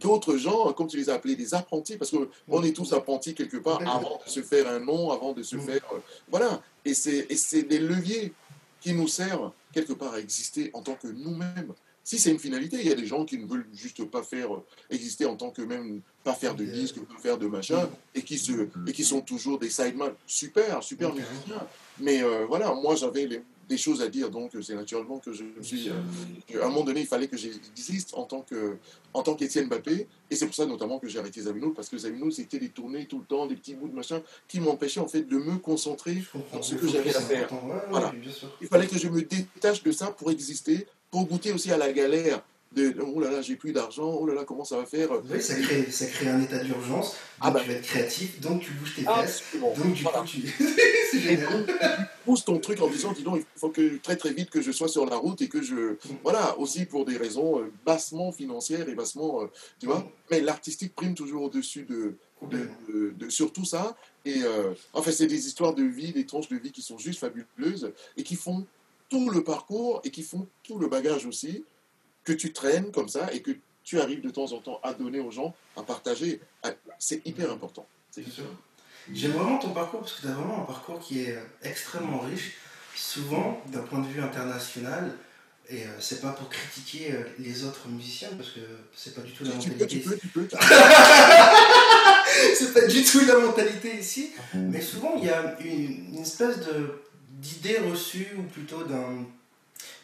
d'autres 0.00 0.36
gens, 0.36 0.72
comme 0.72 0.86
tu 0.86 0.96
les 0.96 1.10
as 1.10 1.14
appelés, 1.14 1.36
des 1.36 1.54
apprentis, 1.54 1.96
parce 1.96 2.10
qu'on 2.10 2.62
est 2.62 2.72
tous 2.72 2.92
apprentis 2.92 3.34
quelque 3.34 3.56
part 3.56 3.80
avant 3.88 4.20
de 4.24 4.30
se 4.30 4.42
faire 4.42 4.68
un 4.68 4.80
nom, 4.80 5.10
avant 5.10 5.32
de 5.32 5.42
se 5.42 5.56
faire... 5.56 5.82
voilà. 6.28 6.62
Et 6.84 6.94
c'est 6.94 7.62
des 7.62 7.78
leviers 7.78 8.32
qui 8.80 8.92
nous 8.92 9.08
servent 9.08 9.52
quelque 9.72 9.94
part 9.94 10.14
à 10.14 10.20
exister 10.20 10.70
en 10.74 10.82
tant 10.82 10.94
que 10.94 11.08
nous-mêmes. 11.08 11.72
Si 12.04 12.18
c'est 12.18 12.30
une 12.30 12.38
finalité, 12.38 12.76
il 12.80 12.86
y 12.86 12.92
a 12.92 12.94
des 12.94 13.06
gens 13.06 13.24
qui 13.24 13.38
ne 13.38 13.46
veulent 13.46 13.66
juste 13.72 14.04
pas 14.04 14.22
faire 14.22 14.54
euh, 14.54 14.64
exister 14.90 15.24
en 15.24 15.36
tant 15.36 15.50
que 15.50 15.62
même, 15.62 16.02
pas 16.22 16.34
faire 16.34 16.54
de 16.54 16.64
disques, 16.64 17.00
pas 17.00 17.18
faire 17.18 17.38
de 17.38 17.46
machin, 17.46 17.88
et 18.14 18.20
qui, 18.22 18.36
se, 18.36 18.68
et 18.86 18.92
qui 18.92 19.04
sont 19.04 19.22
toujours 19.22 19.58
des 19.58 19.70
sidemen 19.70 20.12
super, 20.26 20.82
super 20.82 21.14
musiciens. 21.14 21.66
Mais 21.98 22.22
euh, 22.22 22.44
voilà, 22.46 22.74
moi 22.74 22.94
j'avais 22.94 23.42
des 23.68 23.78
choses 23.78 24.02
à 24.02 24.08
dire, 24.08 24.30
donc 24.30 24.52
c'est 24.60 24.74
naturellement 24.74 25.18
que 25.18 25.32
je 25.32 25.44
suis. 25.62 25.88
Euh, 25.88 26.62
à 26.62 26.66
un 26.66 26.68
moment 26.68 26.84
donné, 26.84 27.00
il 27.00 27.06
fallait 27.06 27.28
que 27.28 27.38
j'existe 27.38 28.12
en 28.14 28.24
tant 28.24 28.42
que 28.42 28.76
en 29.14 29.22
tant 29.22 29.34
qu'Étienne 29.34 29.68
Mbappé, 29.68 30.06
et 30.30 30.36
c'est 30.36 30.44
pour 30.44 30.54
ça 30.54 30.66
notamment 30.66 30.98
que 30.98 31.08
j'ai 31.08 31.18
arrêté 31.18 31.40
Zamino, 31.40 31.70
parce 31.70 31.88
que 31.88 31.96
Zamino 31.96 32.30
c'était 32.30 32.58
des 32.58 32.68
tournées 32.68 33.06
tout 33.06 33.20
le 33.20 33.24
temps, 33.24 33.46
des 33.46 33.56
petits 33.56 33.74
bouts 33.74 33.88
de 33.88 33.94
machin, 33.94 34.20
qui 34.46 34.60
m'empêchaient 34.60 35.00
en 35.00 35.08
fait 35.08 35.22
de 35.22 35.38
me 35.38 35.56
concentrer 35.56 36.22
sur 36.50 36.64
ce 36.64 36.74
que 36.74 36.86
j'avais 36.86 37.14
à 37.16 37.20
faire. 37.20 37.48
voilà. 37.88 38.12
Il 38.60 38.66
fallait 38.68 38.88
que 38.88 38.98
je 38.98 39.08
me 39.08 39.22
détache 39.22 39.82
de 39.82 39.92
ça 39.92 40.08
pour 40.08 40.30
exister, 40.30 40.86
pour 41.14 41.28
goûter 41.28 41.52
aussi 41.52 41.70
à 41.70 41.76
la 41.76 41.92
galère 41.92 42.42
de 42.74 42.92
oh 43.00 43.20
là 43.20 43.30
là, 43.30 43.40
j'ai 43.40 43.54
plus 43.54 43.72
d'argent, 43.72 44.16
oh 44.20 44.26
là 44.26 44.34
là, 44.34 44.42
comment 44.44 44.64
ça 44.64 44.78
va 44.78 44.84
faire? 44.84 45.08
Oui, 45.30 45.40
ça 45.40 45.54
crée, 45.54 45.88
ça 45.88 46.06
crée 46.06 46.28
un 46.28 46.42
état 46.42 46.58
d'urgence, 46.58 47.14
ah 47.40 47.52
donc 47.52 47.54
bah. 47.54 47.60
tu 47.62 47.68
vas 47.68 47.74
être 47.76 47.84
créatif, 47.84 48.40
donc 48.40 48.62
tu 48.62 48.72
bouges 48.72 48.96
tes 48.96 49.02
fesses, 49.02 49.44
donc 49.60 49.76
du 49.94 50.02
coup 50.02 50.10
tu. 50.26 50.48
c'est 51.12 51.20
génial. 51.20 51.66
tu 51.66 52.04
pousses 52.24 52.44
ton 52.44 52.58
truc 52.58 52.82
en 52.82 52.88
disant, 52.88 53.12
dis 53.12 53.22
donc, 53.22 53.36
il 53.38 53.60
faut 53.60 53.68
que 53.68 53.98
très 53.98 54.16
très 54.16 54.32
vite 54.32 54.50
que 54.50 54.60
je 54.60 54.72
sois 54.72 54.88
sur 54.88 55.06
la 55.06 55.14
route 55.14 55.40
et 55.40 55.48
que 55.48 55.62
je. 55.62 55.98
Voilà, 56.24 56.58
aussi 56.58 56.84
pour 56.84 57.04
des 57.04 57.16
raisons 57.16 57.60
euh, 57.60 57.70
bassement 57.86 58.32
financières 58.32 58.88
et 58.88 58.96
bassement. 58.96 59.42
Euh, 59.42 59.46
tu 59.78 59.86
vois, 59.86 60.00
mm. 60.00 60.08
mais 60.32 60.40
l'artistique 60.40 60.96
prime 60.96 61.14
toujours 61.14 61.44
au-dessus 61.44 61.84
de, 61.84 62.16
de, 62.50 63.14
de, 63.16 63.30
sur 63.30 63.52
tout 63.52 63.64
ça. 63.64 63.96
Et 64.24 64.42
euh, 64.42 64.74
en 64.92 65.02
fait, 65.02 65.12
c'est 65.12 65.28
des 65.28 65.46
histoires 65.46 65.74
de 65.74 65.84
vie, 65.84 66.12
des 66.12 66.26
tranches 66.26 66.48
de 66.48 66.56
vie 66.56 66.72
qui 66.72 66.82
sont 66.82 66.98
juste 66.98 67.20
fabuleuses 67.20 67.92
et 68.16 68.24
qui 68.24 68.34
font 68.34 68.66
tout 69.14 69.30
le 69.30 69.44
parcours 69.44 70.00
et 70.02 70.10
qui 70.10 70.24
font 70.24 70.48
tout 70.64 70.76
le 70.76 70.88
bagage 70.88 71.24
aussi, 71.24 71.64
que 72.24 72.32
tu 72.32 72.52
traînes 72.52 72.90
comme 72.90 73.08
ça 73.08 73.32
et 73.32 73.42
que 73.42 73.52
tu 73.84 74.00
arrives 74.00 74.22
de 74.22 74.30
temps 74.30 74.50
en 74.50 74.58
temps 74.58 74.80
à 74.82 74.92
donner 74.92 75.20
aux 75.20 75.30
gens, 75.30 75.54
à 75.76 75.84
partager. 75.84 76.40
C'est 76.98 77.24
hyper 77.24 77.52
important. 77.52 77.86
J'aime 79.12 79.30
vraiment 79.30 79.58
ton 79.58 79.70
parcours 79.70 80.00
parce 80.00 80.14
que 80.14 80.22
tu 80.22 80.26
as 80.26 80.32
vraiment 80.32 80.62
un 80.62 80.64
parcours 80.64 80.98
qui 80.98 81.20
est 81.20 81.38
extrêmement 81.62 82.18
riche. 82.18 82.54
Souvent, 82.96 83.62
d'un 83.72 83.82
point 83.82 84.00
de 84.00 84.08
vue 84.08 84.20
international, 84.20 85.12
et 85.68 85.84
euh, 85.84 86.00
c'est 86.00 86.20
pas 86.20 86.30
pour 86.30 86.48
critiquer 86.48 87.12
euh, 87.12 87.22
les 87.38 87.64
autres 87.64 87.88
musiciens 87.88 88.30
parce 88.36 88.50
que 88.50 88.60
c'est 88.94 89.14
pas 89.14 89.22
du 89.22 89.32
tout 89.32 89.44
la 89.44 89.54
mentalité. 89.54 89.86
Tu 89.86 90.00
peux, 90.00 90.16
tu 90.16 90.28
peux, 90.28 90.48
c'est 92.54 92.74
pas 92.74 92.86
du 92.86 93.04
tout 93.04 93.20
la 93.26 93.38
mentalité 93.38 93.96
ici. 93.98 94.32
Mais 94.54 94.80
souvent, 94.80 95.14
il 95.18 95.24
y 95.24 95.30
a 95.30 95.56
une 95.60 96.18
espèce 96.18 96.58
de 96.60 97.04
d'idées 97.40 97.78
reçues 97.78 98.28
ou 98.38 98.42
plutôt 98.42 98.84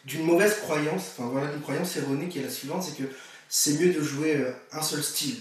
d'une 0.05 0.23
mauvaise 0.23 0.55
croyance, 0.61 1.11
enfin 1.17 1.29
voilà, 1.29 1.51
une 1.53 1.61
croyance 1.61 1.95
erronée 1.97 2.27
qui 2.27 2.39
est 2.39 2.43
la 2.43 2.49
suivante, 2.49 2.83
c'est 2.83 2.97
que 2.97 3.09
c'est 3.49 3.79
mieux 3.79 3.93
de 3.93 4.01
jouer 4.01 4.37
euh, 4.37 4.51
un 4.71 4.81
seul 4.81 5.03
style. 5.03 5.37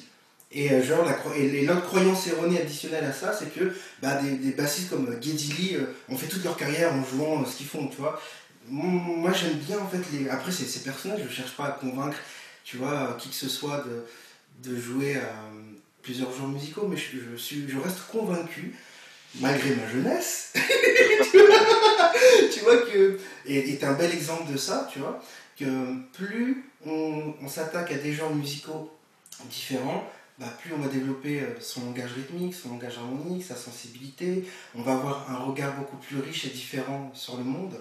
Et 0.52 0.72
euh, 0.72 0.82
genre, 0.82 1.04
la, 1.04 1.16
et 1.36 1.64
l'autre 1.64 1.86
croyance 1.86 2.26
erronée 2.26 2.60
additionnelle 2.60 3.04
à 3.04 3.12
ça, 3.12 3.32
c'est 3.32 3.54
que 3.54 3.72
bah, 4.02 4.20
des, 4.20 4.52
bassistes 4.52 4.90
comme 4.90 5.10
Geddy 5.20 5.52
Lee 5.52 5.76
euh, 5.76 5.94
ont 6.08 6.16
fait 6.16 6.26
toute 6.26 6.42
leur 6.42 6.56
carrière 6.56 6.92
en 6.92 7.04
jouant 7.04 7.44
ce 7.46 7.56
qu'ils 7.56 7.68
font, 7.68 7.86
tu 7.86 7.98
vois. 7.98 8.20
Moi, 8.68 9.32
j'aime 9.32 9.58
bien, 9.58 9.78
en 9.78 9.88
fait, 9.88 10.02
les... 10.12 10.28
après, 10.28 10.52
c'est, 10.52 10.64
c'est 10.64 10.82
personnel, 10.82 11.24
je 11.26 11.32
cherche 11.32 11.56
pas 11.56 11.66
à 11.66 11.70
convaincre, 11.72 12.18
tu 12.64 12.76
vois, 12.76 13.16
qui 13.18 13.28
que 13.28 13.34
ce 13.34 13.48
soit 13.48 13.84
de, 13.84 14.70
de 14.70 14.78
jouer 14.78 15.16
à 15.16 15.50
plusieurs 16.02 16.36
genres 16.36 16.48
musicaux, 16.48 16.86
mais 16.88 16.96
je, 16.96 17.16
je, 17.32 17.36
suis, 17.36 17.68
je 17.68 17.78
reste 17.78 18.06
convaincu 18.10 18.74
malgré 19.36 19.74
ma 19.74 19.88
jeunesse, 19.88 20.52
tu 22.52 22.60
vois 22.60 22.78
que, 22.78 23.18
et 23.46 23.70
est 23.70 23.84
un 23.84 23.92
bel 23.92 24.12
exemple 24.12 24.50
de 24.52 24.56
ça, 24.56 24.88
tu 24.92 24.98
vois, 24.98 25.22
que 25.58 25.96
plus 26.12 26.64
on, 26.86 27.34
s'attaque 27.48 27.92
à 27.92 27.96
des 27.96 28.12
genres 28.12 28.34
musicaux 28.34 28.90
différents, 29.48 30.08
bah, 30.38 30.46
plus 30.60 30.72
on 30.72 30.78
va 30.78 30.88
développer 30.88 31.40
euh, 31.40 31.60
son 31.60 31.84
langage 31.84 32.12
rythmique, 32.12 32.54
son 32.54 32.70
langage 32.70 32.96
harmonique, 32.96 33.44
sa 33.44 33.56
sensibilité, 33.56 34.44
on 34.74 34.82
va 34.82 34.92
avoir 34.92 35.30
un 35.30 35.36
regard 35.36 35.76
beaucoup 35.76 35.98
plus 35.98 36.18
riche 36.20 36.46
et 36.46 36.50
différent 36.50 37.10
sur 37.14 37.36
le 37.36 37.44
monde, 37.44 37.74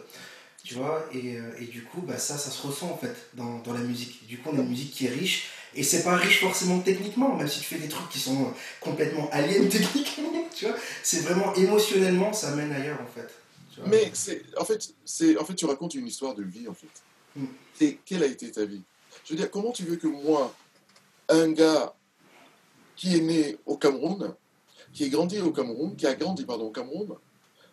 tu 0.64 0.76
vois, 0.76 1.06
et, 1.14 1.38
euh, 1.38 1.52
et 1.60 1.66
du 1.66 1.84
coup, 1.84 2.02
bah, 2.02 2.18
ça, 2.18 2.38
ça 2.38 2.52
se 2.52 2.68
ressent 2.68 2.91
en 2.91 2.97
fait 2.97 3.30
dans, 3.34 3.60
dans 3.60 3.74
la 3.74 3.80
musique. 3.80 4.28
Du 4.28 4.38
coup, 4.38 4.50
on 4.52 4.58
a 4.58 4.62
une 4.62 4.70
musique 4.70 4.91
qui 4.91 5.06
est 5.06 5.12
riche, 5.12 5.50
et 5.76 5.84
c'est 5.84 6.03
pas 6.03 6.15
riche 6.15 6.39
forcément 6.41 6.80
techniquement, 6.80 7.36
même 7.36 7.47
si 7.47 7.59
tu 7.59 7.65
fais 7.65 7.78
des 7.78 7.88
trucs 7.88 8.09
qui 8.09 8.20
sont 8.20 8.53
complètement 8.80 9.30
aliens 9.32 9.67
techniquement, 9.70 10.32
tu 10.55 10.65
vois. 10.65 10.76
C'est 11.03 11.22
vraiment 11.22 11.53
émotionnellement, 11.55 12.34
ça 12.34 12.55
mène 12.55 12.72
ailleurs 12.72 12.99
en 13.01 13.07
fait. 13.07 13.30
Mais 13.86 14.11
c'est, 14.13 14.43
en 14.57 14.65
fait, 14.65 14.93
c'est, 15.05 15.38
en 15.38 15.45
fait, 15.45 15.55
tu 15.55 15.65
racontes 15.65 15.93
une 15.93 16.07
histoire 16.07 16.36
de 16.36 16.43
vie 16.43 16.67
en 16.67 16.74
fait. 16.74 16.88
Et 17.82 17.99
quelle 18.05 18.24
a 18.24 18.26
été 18.26 18.51
ta 18.51 18.65
vie? 18.65 18.82
Je 19.24 19.34
veux 19.34 19.38
dire, 19.38 19.49
comment 19.49 19.72
tu 19.72 19.84
veux 19.84 19.95
que 19.95 20.07
moi, 20.07 20.53
un 21.30 21.51
gars 21.51 21.93
qui 22.95 23.15
est 23.15 23.22
né 23.22 23.57
au 23.65 23.78
Cameroun, 23.78 24.36
qui 24.91 25.05
est 25.05 25.09
grandi 25.09 25.39
au 25.39 25.51
Cameroun, 25.51 25.95
qui 25.95 26.07
a 26.07 26.15
grandi 26.15 26.43
pardon 26.45 26.65
au 26.65 26.72
Cameroun, 26.72 27.15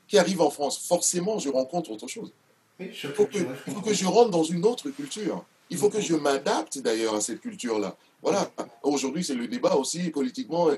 qui 0.06 0.18
arrive 0.18 0.40
en 0.40 0.50
France, 0.50 0.86
forcément, 0.86 1.38
je 1.38 1.48
rencontre 1.48 1.90
autre 1.90 2.06
chose. 2.06 2.32
il 2.78 2.92
faut 2.92 3.26
que 3.26 3.92
je 3.92 4.06
rentre 4.06 4.30
dans 4.30 4.44
une 4.44 4.64
autre 4.64 4.90
culture. 4.90 5.44
Il 5.70 5.76
faut 5.78 5.90
que 5.90 6.00
je 6.00 6.14
m'adapte 6.14 6.78
d'ailleurs 6.78 7.14
à 7.14 7.20
cette 7.20 7.40
culture-là. 7.40 7.96
Voilà. 8.22 8.50
Aujourd'hui, 8.82 9.24
c'est 9.24 9.34
le 9.34 9.46
débat 9.46 9.74
aussi 9.76 10.10
politiquement. 10.10 10.68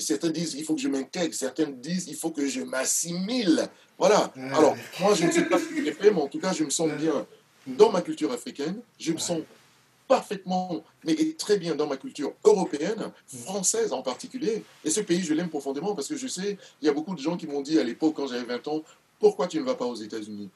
certains 0.00 0.30
disent 0.30 0.54
il 0.54 0.64
faut 0.64 0.74
que 0.74 0.80
je 0.80 0.88
m'intègre, 0.88 1.34
certains 1.34 1.66
disent 1.66 2.06
il 2.08 2.16
faut 2.16 2.30
que 2.30 2.46
je 2.46 2.60
m'assimile. 2.62 3.68
Voilà. 3.98 4.32
Alors, 4.52 4.76
moi, 5.00 5.14
je 5.14 5.24
ne 5.26 5.30
sais 5.30 5.44
pas 5.44 5.58
ce 5.58 5.64
que 5.64 5.84
j'ai 5.84 5.92
fait, 5.92 6.10
mais 6.10 6.20
en 6.20 6.28
tout 6.28 6.40
cas, 6.40 6.52
je 6.52 6.64
me 6.64 6.70
sens 6.70 6.90
bien 6.92 7.26
dans 7.66 7.90
ma 7.90 8.02
culture 8.02 8.32
africaine. 8.32 8.80
Je 8.98 9.12
me 9.12 9.18
sens 9.18 9.40
parfaitement, 10.08 10.82
mais 11.04 11.14
très 11.36 11.58
bien 11.58 11.74
dans 11.74 11.86
ma 11.86 11.98
culture 11.98 12.32
européenne, 12.44 13.12
française 13.26 13.92
en 13.92 14.02
particulier. 14.02 14.64
Et 14.84 14.90
ce 14.90 15.00
pays, 15.00 15.22
je 15.22 15.34
l'aime 15.34 15.50
profondément 15.50 15.94
parce 15.94 16.08
que 16.08 16.16
je 16.16 16.26
sais, 16.26 16.56
il 16.80 16.86
y 16.86 16.88
a 16.88 16.92
beaucoup 16.92 17.14
de 17.14 17.20
gens 17.20 17.36
qui 17.36 17.46
m'ont 17.46 17.60
dit 17.60 17.78
à 17.78 17.84
l'époque, 17.84 18.14
quand 18.16 18.26
j'avais 18.26 18.44
20 18.44 18.68
ans, 18.68 18.82
pourquoi 19.20 19.46
tu 19.48 19.58
ne 19.58 19.64
vas 19.64 19.74
pas 19.74 19.84
aux 19.84 19.96
États-Unis? 19.96 20.48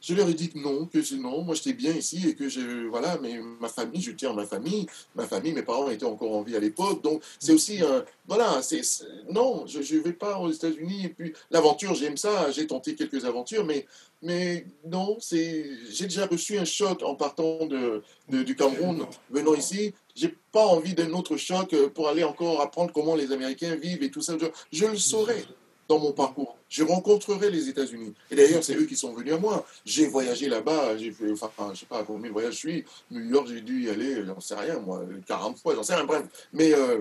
Je 0.00 0.14
leur 0.14 0.28
ai 0.28 0.34
dit 0.34 0.50
que 0.50 0.58
non, 0.58 0.86
que 0.86 1.14
non, 1.16 1.42
moi 1.42 1.54
j'étais 1.54 1.72
bien 1.72 1.92
ici 1.92 2.28
et 2.28 2.34
que 2.34 2.48
je, 2.48 2.86
voilà, 2.86 3.18
mais 3.20 3.40
ma 3.60 3.68
famille, 3.68 4.00
je 4.00 4.12
tiens 4.12 4.30
à 4.30 4.34
ma 4.34 4.46
famille, 4.46 4.86
ma 5.14 5.26
famille, 5.26 5.52
mes 5.52 5.62
parents 5.62 5.90
étaient 5.90 6.04
encore 6.04 6.36
en 6.36 6.42
vie 6.42 6.56
à 6.56 6.60
l'époque, 6.60 7.02
donc 7.02 7.22
c'est 7.38 7.52
aussi 7.52 7.82
un, 7.82 8.04
voilà, 8.26 8.62
c'est, 8.62 8.82
non, 9.30 9.66
je 9.66 9.78
ne 9.78 10.00
vais 10.00 10.12
pas 10.12 10.38
aux 10.38 10.50
États-Unis 10.50 11.06
et 11.06 11.08
puis 11.08 11.32
l'aventure, 11.50 11.94
j'aime 11.94 12.16
ça, 12.16 12.50
j'ai 12.50 12.66
tenté 12.66 12.94
quelques 12.94 13.24
aventures, 13.24 13.64
mais, 13.64 13.86
mais 14.22 14.66
non, 14.86 15.16
c'est, 15.20 15.68
j'ai 15.90 16.04
déjà 16.04 16.26
reçu 16.26 16.58
un 16.58 16.64
choc 16.64 17.02
en 17.02 17.14
partant 17.14 17.66
de, 17.66 18.02
du 18.28 18.54
Cameroun, 18.54 19.04
venant 19.30 19.54
ici, 19.54 19.94
j'ai 20.14 20.34
pas 20.52 20.66
envie 20.66 20.94
d'un 20.94 21.12
autre 21.12 21.36
choc 21.36 21.74
pour 21.94 22.08
aller 22.08 22.24
encore 22.24 22.60
apprendre 22.60 22.92
comment 22.92 23.16
les 23.16 23.32
Américains 23.32 23.74
vivent 23.74 24.02
et 24.02 24.10
tout 24.10 24.22
ça, 24.22 24.36
je, 24.40 24.46
je 24.72 24.86
le 24.86 24.96
saurais 24.96 25.44
dans 25.88 25.98
mon 25.98 26.12
parcours. 26.12 26.56
Je 26.68 26.84
rencontrerai 26.84 27.50
les 27.50 27.68
États-Unis. 27.68 28.14
Et 28.30 28.36
d'ailleurs, 28.36 28.62
c'est 28.62 28.74
eux 28.74 28.84
qui 28.84 28.94
sont 28.94 29.14
venus 29.14 29.32
à 29.32 29.38
moi. 29.38 29.66
J'ai 29.86 30.06
voyagé 30.06 30.48
là-bas, 30.48 30.98
j'ai 30.98 31.10
fait, 31.10 31.32
enfin, 31.32 31.70
je 31.72 31.80
sais 31.80 31.86
pas 31.86 32.04
combien 32.04 32.28
de 32.28 32.32
voyages 32.32 32.54
je 32.54 32.58
suis. 32.58 32.84
New 33.10 33.24
York, 33.24 33.48
j'ai 33.48 33.62
dû 33.62 33.84
y 33.84 33.90
aller, 33.90 34.24
j'en 34.26 34.38
sais 34.38 34.54
rien, 34.54 34.78
moi, 34.78 35.02
40 35.26 35.58
fois, 35.58 35.74
j'en 35.74 35.82
sais 35.82 35.94
rien, 35.94 36.04
bref. 36.04 36.24
Mais 36.52 36.74
euh, 36.74 37.00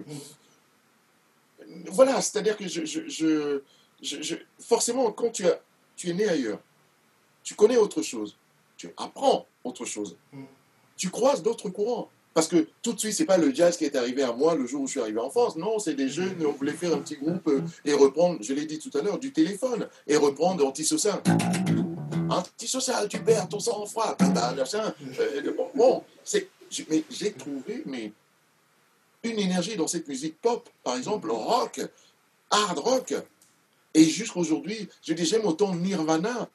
voilà, 1.88 2.22
c'est-à-dire 2.22 2.56
que 2.56 2.68
je, 2.68 2.86
je, 2.86 3.62
je, 4.02 4.36
forcément, 4.60 5.12
quand 5.12 5.32
tu, 5.32 5.46
as, 5.46 5.60
tu 5.98 6.10
es 6.10 6.14
né 6.14 6.28
ailleurs, 6.28 6.60
tu 7.44 7.56
connais 7.56 7.78
autre 7.78 8.02
chose, 8.02 8.38
tu 8.78 8.94
apprends 8.96 9.46
autre 9.66 9.84
chose, 9.86 10.16
mm. 10.32 10.44
tu 10.96 11.10
croises 11.10 11.44
d'autres 11.44 11.70
courants. 11.70 12.10
Parce 12.38 12.50
que 12.50 12.68
tout 12.84 12.94
de 12.94 13.00
suite, 13.00 13.14
c'est 13.14 13.26
pas 13.26 13.40
le 13.40 13.52
jazz 13.52 13.78
qui 13.78 13.86
est 13.86 13.96
arrivé 13.96 14.22
à 14.22 14.32
moi 14.32 14.54
le 14.54 14.68
jour 14.68 14.84
où 14.84 14.86
je 14.86 14.92
suis 14.92 15.00
arrivé 15.00 15.20
en 15.20 15.32
France. 15.32 15.56
Non, 15.56 15.80
c'est 15.80 15.96
des 15.96 16.08
jeunes, 16.08 16.36
on 16.46 16.52
voulait 16.52 16.74
faire 16.74 16.94
un 16.94 17.00
petit 17.00 17.16
groupe 17.16 17.48
euh, 17.48 17.64
et 17.84 17.94
reprendre, 17.94 18.38
je 18.42 18.54
l'ai 18.54 18.68
dit 18.68 18.78
tout 18.78 18.96
à 18.96 19.02
l'heure, 19.02 19.18
du 19.18 19.34
téléphone 19.34 19.90
et 20.06 20.18
reprendre 20.18 20.64
antisocial. 20.64 21.20
Antisocial, 22.30 23.08
tu 23.10 23.18
perds 23.24 23.50
ton 23.50 23.60
sang-froid. 23.60 24.16
Euh, 24.22 25.52
bon, 25.74 26.04
c'est, 26.24 26.48
mais 26.92 27.04
j'ai 27.10 27.32
trouvé 27.32 27.82
mais, 27.88 28.12
une 29.24 29.40
énergie 29.40 29.76
dans 29.76 29.88
cette 29.88 30.08
musique 30.08 30.40
pop, 30.40 30.70
par 30.84 30.96
exemple, 30.96 31.32
rock, 31.32 31.82
hard 32.52 32.78
rock. 32.78 33.16
Et 33.96 34.04
jusqu'à 34.04 34.40
aujourd'hui, 34.40 34.88
je 35.02 35.14
dis, 35.14 35.26
j'aime 35.26 35.48
autant 35.48 35.74
Nirvana. 35.74 36.48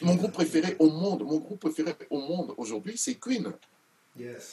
Mon 0.00 0.14
groupe 0.14 0.32
préféré 0.32 0.74
au 0.78 0.88
monde, 0.88 1.22
mon 1.22 1.36
groupe 1.36 1.60
préféré 1.60 1.94
au 2.08 2.18
monde 2.18 2.54
aujourd'hui, 2.56 2.94
c'est 2.96 3.16
Queen. 3.16 3.52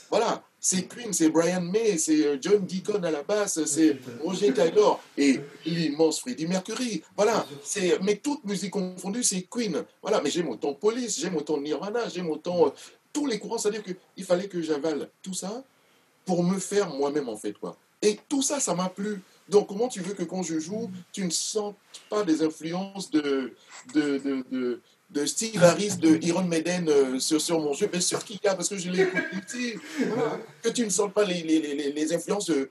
Voilà, 0.09 0.43
c'est 0.59 0.87
Queen, 0.87 1.13
c'est 1.13 1.29
Brian 1.29 1.61
May, 1.61 1.97
c'est 1.97 2.25
euh, 2.25 2.37
John 2.41 2.65
Deacon 2.65 3.03
à 3.03 3.11
la 3.11 3.23
basse, 3.23 3.63
c'est 3.65 3.97
Roger 4.23 4.53
Taylor 4.53 5.01
et 5.17 5.39
l'immense 5.65 6.19
Freddie 6.19 6.47
Mercury. 6.47 7.03
Voilà, 7.15 7.45
c'est 7.63 7.99
mais 8.01 8.17
toute 8.17 8.43
musique 8.45 8.71
confondue, 8.71 9.23
c'est 9.23 9.43
Queen. 9.43 9.83
Voilà, 10.01 10.21
mais 10.21 10.29
j'aime 10.29 10.49
autant 10.49 10.73
Police, 10.73 11.19
j'aime 11.19 11.35
autant 11.35 11.59
Nirvana, 11.59 12.07
j'aime 12.09 12.29
autant 12.29 12.67
euh, 12.67 12.69
tous 13.13 13.25
les 13.25 13.39
courants. 13.39 13.57
C'est-à-dire 13.57 13.83
qu'il 13.83 14.25
fallait 14.25 14.47
que 14.47 14.61
j'avale 14.61 15.09
tout 15.21 15.33
ça 15.33 15.63
pour 16.25 16.43
me 16.43 16.59
faire 16.59 16.89
moi-même 16.89 17.29
en 17.29 17.37
fait 17.37 17.53
quoi. 17.53 17.77
Et 18.01 18.19
tout 18.29 18.41
ça, 18.41 18.59
ça 18.59 18.75
m'a 18.75 18.89
plu. 18.89 19.21
Donc, 19.49 19.67
comment 19.67 19.87
tu 19.87 20.01
veux 20.01 20.13
que 20.13 20.23
quand 20.23 20.43
je 20.43 20.59
joue, 20.59 20.89
tu 21.11 21.23
ne 21.23 21.29
sentes 21.29 21.77
pas 22.09 22.23
des 22.23 22.43
influences 22.43 23.09
de, 23.11 23.53
de, 23.93 24.17
de 24.17 24.45
de 24.51 24.81
Steve 25.25 25.63
Harris 25.63 25.97
de 25.97 26.17
Iron 26.25 26.43
Maiden 26.43 26.89
euh, 26.89 27.19
sur, 27.19 27.39
sur, 27.39 27.59
mon 27.59 27.73
jeu, 27.73 27.89
mais 27.91 28.01
sur 28.01 28.23
Kika, 28.23 28.55
parce 28.55 28.69
que 28.69 28.77
je 28.77 28.89
l'ai 28.89 29.03
écouté. 29.03 29.79
Que 30.61 30.69
tu 30.69 30.83
ne 30.83 30.89
sens 30.89 31.11
pas 31.13 31.23
les, 31.23 31.41
les, 31.43 31.59
les, 31.59 31.91
les 31.91 32.13
influences 32.13 32.47
de. 32.47 32.69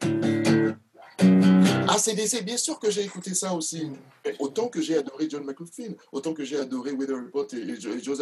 ACDC, 1.88 2.44
bien 2.44 2.56
sûr 2.56 2.78
que 2.78 2.90
j'ai 2.90 3.04
écouté 3.04 3.34
ça 3.34 3.54
aussi. 3.54 3.88
Mais 4.24 4.34
autant 4.38 4.68
que 4.68 4.80
j'ai 4.80 4.98
adoré 4.98 5.28
John 5.30 5.44
McLaughlin, 5.44 5.94
autant 6.12 6.34
que 6.34 6.44
j'ai 6.44 6.58
adoré 6.58 6.92
Weather 6.92 7.16
Report 7.16 7.46
et, 7.52 7.56
et, 7.56 7.80
Joe 7.80 8.20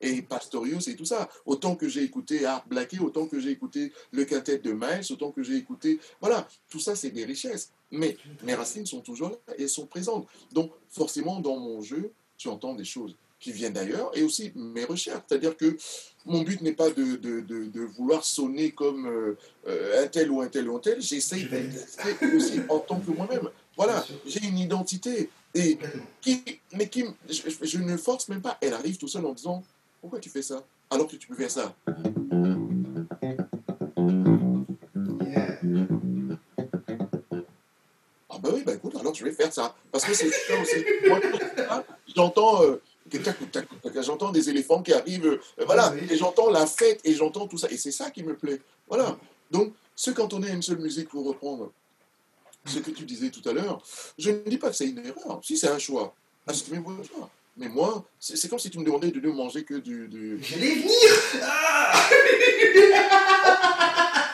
et 0.00 0.22
Pastorius 0.22 0.88
et 0.88 0.96
tout 0.96 1.04
ça, 1.04 1.28
autant 1.46 1.76
que 1.76 1.88
j'ai 1.88 2.02
écouté 2.02 2.44
Art 2.44 2.66
Blackie, 2.66 2.98
autant 2.98 3.26
que 3.26 3.40
j'ai 3.40 3.50
écouté 3.50 3.92
le 4.10 4.24
quintet 4.24 4.58
de 4.58 4.72
Miles, 4.72 5.06
autant 5.10 5.30
que 5.30 5.42
j'ai 5.42 5.56
écouté. 5.56 5.98
Voilà, 6.20 6.46
tout 6.68 6.80
ça, 6.80 6.94
c'est 6.94 7.10
des 7.10 7.24
richesses. 7.24 7.70
Mais 7.90 8.16
mes 8.42 8.54
racines 8.54 8.86
sont 8.86 9.00
toujours 9.00 9.30
là 9.30 9.36
et 9.56 9.62
elles 9.62 9.68
sont 9.68 9.86
présentes. 9.86 10.26
Donc, 10.52 10.72
forcément, 10.90 11.40
dans 11.40 11.56
mon 11.56 11.80
jeu, 11.80 12.10
tu 12.36 12.48
entends 12.48 12.74
des 12.74 12.84
choses 12.84 13.16
qui 13.38 13.52
viennent 13.52 13.72
d'ailleurs, 13.72 14.10
et 14.16 14.22
aussi 14.22 14.52
mes 14.54 14.84
recherches. 14.84 15.22
C'est-à-dire 15.28 15.56
que 15.56 15.76
mon 16.24 16.42
but 16.42 16.60
n'est 16.62 16.72
pas 16.72 16.90
de, 16.90 17.16
de, 17.16 17.40
de, 17.40 17.80
vouloir 17.96 18.24
sonner 18.24 18.72
comme 18.72 19.06
euh, 19.06 19.36
euh, 19.68 20.04
un 20.04 20.08
tel 20.08 20.30
ou 20.30 20.40
un 20.40 20.48
tel 20.48 20.68
ou 20.68 20.76
un 20.76 20.80
tel, 20.80 21.00
j'essaye 21.00 21.44
d'exister 21.44 22.16
aussi 22.34 22.60
en 22.68 22.80
tant 22.80 22.98
que 22.98 23.10
moi-même. 23.10 23.48
Voilà, 23.76 24.04
j'ai 24.26 24.42
une 24.44 24.58
identité, 24.58 25.30
et 25.54 25.78
qui, 26.20 26.42
mais 26.72 26.88
qui, 26.88 27.04
je, 27.28 27.78
ne 27.78 27.96
force 27.96 28.28
même 28.28 28.40
pas. 28.40 28.58
Elle 28.60 28.72
arrive 28.72 28.96
tout 28.96 29.08
seul 29.08 29.24
en 29.26 29.32
disant, 29.32 29.62
pourquoi 30.00 30.18
tu 30.18 30.30
fais 30.30 30.42
ça 30.42 30.64
alors 30.90 31.06
que 31.06 31.16
tu 31.16 31.28
peux 31.28 31.34
faire 31.34 31.50
ça? 31.50 31.74
Ah 38.28 38.38
ben 38.38 38.50
oui, 38.52 38.62
ben 38.64 38.76
écoute, 38.76 38.96
alors 38.98 39.14
je 39.14 39.24
vais 39.24 39.32
faire 39.32 39.52
ça. 39.52 39.74
Parce 39.92 40.04
que 40.04 40.14
c'est 40.14 40.30
ça 40.30 40.60
aussi. 40.60 40.84
Moi, 41.06 41.20
j'entends... 42.14 42.62
Euh, 42.62 42.80
J'entends 44.02 44.30
des 44.30 44.50
éléphants 44.50 44.82
qui 44.82 44.92
arrivent, 44.92 45.26
euh, 45.26 45.64
voilà, 45.64 45.94
et 46.10 46.16
j'entends 46.16 46.50
la 46.50 46.66
fête, 46.66 47.00
et 47.04 47.14
j'entends 47.14 47.46
tout 47.46 47.58
ça. 47.58 47.68
Et 47.70 47.76
c'est 47.76 47.92
ça 47.92 48.10
qui 48.10 48.22
me 48.22 48.34
plaît. 48.34 48.60
Voilà. 48.88 49.16
Donc, 49.50 49.72
se 49.94 50.10
cantonner 50.10 50.50
à 50.50 50.54
une 50.54 50.62
seule 50.62 50.78
musique 50.78 51.08
pour 51.08 51.26
reprendre 51.26 51.72
ce 52.64 52.78
que 52.80 52.90
tu 52.90 53.04
disais 53.04 53.30
tout 53.30 53.46
à 53.48 53.52
l'heure, 53.52 53.80
je 54.18 54.30
ne 54.30 54.38
dis 54.38 54.58
pas 54.58 54.70
que 54.70 54.76
c'est 54.76 54.88
une 54.88 54.98
erreur. 54.98 55.40
Si 55.42 55.56
c'est 55.56 55.68
un 55.68 55.78
choix, 55.78 56.14
ah, 56.46 56.52
c'est 56.52 56.72
un 56.74 57.02
choix. 57.02 57.30
Mais 57.56 57.68
moi, 57.68 58.04
c'est 58.18 58.48
comme 58.48 58.58
si 58.58 58.68
tu 58.68 58.78
me 58.78 58.84
demandais 58.84 59.10
de 59.10 59.18
ne 59.18 59.32
manger 59.32 59.64
que 59.64 59.74
du. 59.74 60.08
du... 60.08 60.38
J'allais 60.42 60.74
venir 60.74 60.92
ah 61.42 62.10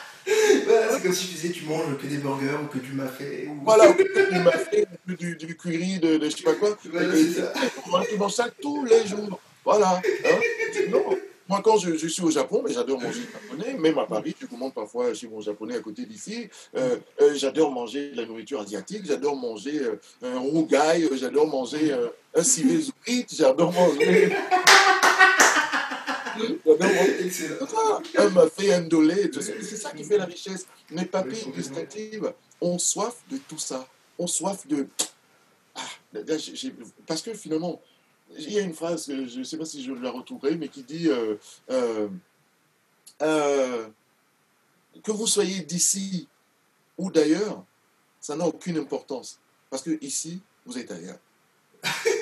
c'est 1.02 1.08
comme 1.08 1.16
si 1.16 1.26
tu 1.26 1.34
disais 1.34 1.50
tu 1.50 1.64
manges 1.64 1.98
que 1.98 2.06
des 2.06 2.18
burgers 2.18 2.58
ou 2.62 2.66
que 2.66 2.78
du 2.78 2.92
mafé. 2.92 3.48
Ou... 3.48 3.64
Voilà, 3.64 3.90
ou 3.90 3.94
que 3.94 4.32
du 4.32 4.38
mafé, 4.40 4.86
du, 5.06 5.36
du 5.36 5.56
curry, 5.56 5.98
de, 5.98 6.16
de 6.16 6.30
je 6.30 6.36
sais 6.36 6.42
pas 6.44 6.54
quoi. 6.54 6.76
tu 6.80 8.16
manges 8.16 8.32
ça 8.32 8.48
tous 8.60 8.84
les 8.84 9.06
jours. 9.06 9.40
Voilà. 9.64 10.00
Hein. 10.24 10.40
Non. 10.90 11.04
Moi, 11.48 11.60
quand 11.62 11.76
je, 11.76 11.96
je, 11.96 12.06
suis 12.06 12.22
au 12.22 12.30
Japon, 12.30 12.62
mais 12.64 12.72
j'adore 12.72 13.00
manger 13.00 13.22
japonais, 13.32 13.74
même 13.74 13.98
à 13.98 14.06
Paris, 14.06 14.34
je 14.40 14.46
commande 14.46 14.72
parfois 14.72 15.12
chez 15.12 15.28
mon 15.28 15.40
japonais 15.40 15.76
à 15.76 15.80
côté 15.80 16.06
d'ici. 16.06 16.48
Euh, 16.76 16.96
euh, 17.20 17.34
j'adore 17.34 17.72
manger 17.72 18.10
de 18.12 18.16
la 18.16 18.26
nourriture 18.26 18.60
asiatique, 18.60 19.02
j'adore 19.04 19.36
manger 19.36 19.80
euh, 19.80 19.96
un 20.22 20.38
rougail, 20.38 21.08
j'adore 21.14 21.48
manger 21.48 21.94
un 22.34 22.42
civet 22.42 22.80
j'adore 23.30 23.72
manger. 23.72 24.32
Un 28.18 28.30
mafé, 28.30 28.74
un 28.74 28.82
dolé, 28.82 29.30
c'est 29.32 29.76
ça 29.76 29.90
qui 29.90 30.04
fait 30.04 30.18
la 30.18 30.26
richesse. 30.26 30.66
Mes 30.90 31.04
papilles 31.04 31.50
gustatives 31.54 32.32
ont 32.60 32.78
soif 32.78 33.16
de 33.30 33.38
tout 33.38 33.58
ça. 33.58 33.86
Ont 34.18 34.26
soif 34.26 34.66
de. 34.66 34.86
Ah, 35.74 35.80
parce 37.06 37.22
que 37.22 37.34
finalement, 37.34 37.80
il 38.38 38.52
y 38.52 38.58
a 38.58 38.62
une 38.62 38.74
phrase, 38.74 39.06
je 39.08 39.38
ne 39.38 39.44
sais 39.44 39.56
pas 39.56 39.64
si 39.64 39.82
je 39.82 39.92
la 39.92 40.10
retrouverai, 40.10 40.56
mais 40.56 40.68
qui 40.68 40.82
dit 40.82 41.08
euh, 41.08 41.36
euh, 41.70 42.08
euh, 43.22 43.88
que 45.02 45.12
vous 45.12 45.26
soyez 45.26 45.60
d'ici 45.60 46.28
ou 46.98 47.10
d'ailleurs, 47.10 47.64
ça 48.20 48.36
n'a 48.36 48.46
aucune 48.46 48.78
importance. 48.78 49.38
Parce 49.70 49.82
que 49.82 49.98
ici, 50.04 50.40
vous 50.66 50.78
êtes 50.78 50.90
ailleurs. 50.90 51.18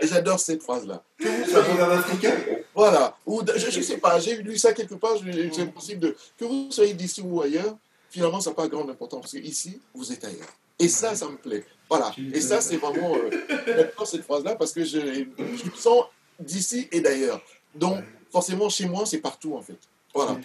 Et 0.00 0.06
j'adore 0.06 0.38
cette 0.38 0.62
phrase-là. 0.62 1.02
Que 1.18 1.28
vous 1.28 1.80
africain? 1.82 2.34
Voilà. 2.74 3.16
Ou, 3.26 3.42
je 3.56 3.78
ne 3.78 3.82
sais 3.82 3.98
pas, 3.98 4.18
j'ai 4.20 4.36
lu 4.36 4.56
ça 4.58 4.72
quelque 4.72 4.94
part, 4.94 5.16
c'est 5.52 5.72
possible 5.72 6.00
de. 6.00 6.16
Que 6.38 6.44
vous 6.44 6.68
soyez 6.70 6.94
d'ici 6.94 7.20
ou 7.20 7.40
ailleurs, 7.40 7.76
finalement, 8.10 8.40
ça 8.40 8.50
n'a 8.50 8.56
pas 8.56 8.68
grande 8.68 8.90
importance. 8.90 9.20
Parce 9.22 9.32
qu'ici, 9.32 9.80
vous 9.94 10.12
êtes 10.12 10.24
ailleurs. 10.24 10.52
Et 10.78 10.88
ça, 10.88 11.14
ça 11.14 11.28
me 11.28 11.36
plaît. 11.36 11.64
Voilà. 11.88 12.12
Et 12.32 12.40
ça, 12.40 12.60
c'est 12.60 12.76
vraiment. 12.76 13.16
Euh, 13.16 13.84
cette 14.04 14.22
phrase-là 14.22 14.54
parce 14.54 14.72
que 14.72 14.84
je, 14.84 14.98
je 14.98 15.70
me 15.70 15.76
sens 15.76 16.04
d'ici 16.38 16.88
et 16.92 17.00
d'ailleurs. 17.00 17.42
Donc, 17.74 18.02
forcément, 18.30 18.68
chez 18.68 18.86
moi, 18.86 19.04
c'est 19.06 19.18
partout, 19.18 19.54
en 19.54 19.62
fait. 19.62 19.78
Voilà. 20.14 20.38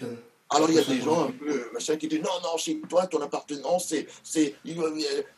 Alors 0.54 0.70
il 0.70 0.76
y 0.76 0.78
a 0.78 0.84
des 0.84 1.00
gens 1.00 1.24
un 1.24 1.30
peu 1.30 1.68
machin 1.72 1.96
qui 1.96 2.06
disent 2.08 2.20
non, 2.22 2.30
non, 2.42 2.56
chez 2.56 2.80
toi, 2.88 3.06
ton 3.06 3.20
appartenance, 3.20 3.86
c'est, 3.88 4.06
c'est, 4.22 4.54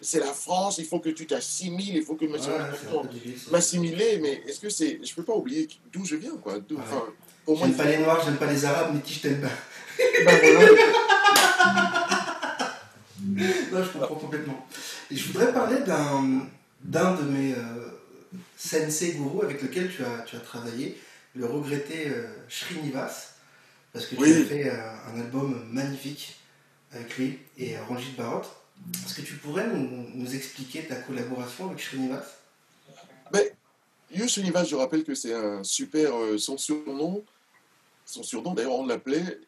c'est 0.01 0.21
la 0.21 0.33
France, 0.33 0.79
il 0.79 0.85
faut 0.85 1.01
que 1.01 1.09
tu 1.11 1.27
t'assimiles, 1.27 1.97
il 1.97 2.05
faut 2.05 2.15
que 2.15 2.27
m'assimiler, 3.51 4.19
mais 4.21 4.43
est-ce 4.47 4.61
que 4.61 4.69
c'est. 4.69 5.01
Je 5.03 5.11
ne 5.11 5.17
peux 5.17 5.23
pas 5.25 5.35
oublier 5.35 5.69
d'où 5.93 6.05
je 6.05 6.17
viens, 6.17 6.37
quoi. 6.37 6.55
pour 7.45 7.59
moi, 7.59 7.67
j'aime 7.67 7.77
pas 7.77 7.85
les 7.85 7.99
Noirs, 7.99 8.23
j'aime 8.25 8.37
pas 8.37 8.47
les 8.47 8.65
Arabes, 8.65 8.91
mais 8.95 9.01
qui 9.01 9.15
je 9.15 9.21
t'aime 9.21 9.41
pas? 9.41 9.49
Ben 10.25 10.39
voilà. 10.55 10.71
non, 13.73 13.83
je 13.83 13.99
comprends 13.99 14.15
complètement. 14.15 14.67
Et 15.11 15.17
je 15.17 15.27
voudrais 15.29 15.53
parler 15.53 15.81
d'un, 15.81 16.47
d'un 16.83 17.15
de 17.15 17.23
mes 17.23 17.53
euh, 17.53 17.89
sensei 18.57 19.13
gourou 19.13 19.43
avec 19.43 19.63
lequel 19.63 19.91
tu 19.95 20.03
as, 20.05 20.23
tu 20.27 20.37
as 20.37 20.41
travaillé, 20.41 21.01
le 21.35 21.47
regretté 21.47 22.09
euh, 22.09 22.27
Srinivas 22.49 23.36
parce 23.97 24.09
que 24.09 24.17
Oui. 24.17 24.31
tu 24.33 24.43
as 24.43 24.45
fait 24.45 24.69
euh, 24.69 25.13
un 25.15 25.21
album 25.21 25.67
magnifique 25.73 26.37
avec 26.93 27.17
lui 27.17 27.39
et 27.57 27.77
euh, 27.77 27.85
Ranjit 27.89 28.13
Bharot. 28.17 28.43
Est-ce 29.07 29.15
que 29.15 29.23
tu 29.23 29.35
pourrais 29.37 29.67
nous, 29.69 30.07
nous 30.15 30.35
expliquer 30.35 30.85
ta 30.85 30.97
collaboration 30.97 31.67
avec 31.71 31.81
Srinivas? 31.81 32.27
Univas, 34.37 34.65
je 34.65 34.77
rappelle 34.77 35.03
que 35.05 35.15
c'est 35.15 35.33
un 35.33 35.65
super. 35.65 36.15
euh, 36.15 36.37
son 36.39 36.59
surnom, 36.59 37.25
son 38.05 38.23
surnom 38.23 38.55
d'ailleurs, 38.55 38.75
on 38.75 38.87
l'appelait 38.87 39.41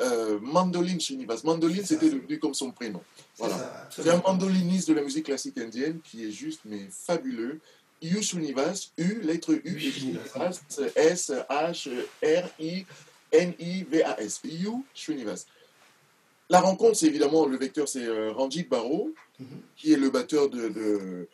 euh, 0.00 0.38
Mandoline 0.40 1.00
Srinivas. 1.00 1.40
Mandoline, 1.44 1.84
c'était 1.84 2.10
devenu 2.10 2.38
comme 2.38 2.54
son 2.54 2.72
prénom. 2.72 3.00
C'est 3.34 3.44
Voilà. 3.46 3.88
C'est 3.90 4.10
un 4.10 4.20
mandoliniste 4.20 4.88
de 4.88 4.94
la 4.94 5.02
musique 5.02 5.26
classique 5.26 5.56
indienne 5.58 6.00
qui 6.02 6.24
est 6.24 6.32
juste, 6.32 6.62
mais 6.64 6.88
fabuleux. 6.90 7.60
U 8.02 8.22
Srinivas, 8.22 8.90
U, 8.98 9.20
lettre 9.22 9.54
U. 9.64 9.80
Srinivas, 9.80 10.60
S, 10.96 11.32
H, 11.48 11.88
R, 12.22 12.48
I, 12.60 12.86
N, 13.32 13.52
I, 13.58 13.84
V, 13.90 14.02
A, 14.02 14.20
S. 14.20 14.40
U 14.44 14.68
Srinivas. 14.94 15.46
La 16.50 16.60
rencontre, 16.60 16.96
c'est 16.96 17.06
évidemment, 17.06 17.46
le 17.46 17.56
vecteur, 17.58 17.88
c'est 17.88 18.06
euh, 18.06 18.32
Ranjit 18.32 18.64
Baro, 18.64 19.12
Mhm. 19.40 19.46
qui 19.76 19.92
est 19.92 19.96
le 19.96 20.10
batteur 20.10 20.50
de, 20.50 20.68
de, 20.68 21.28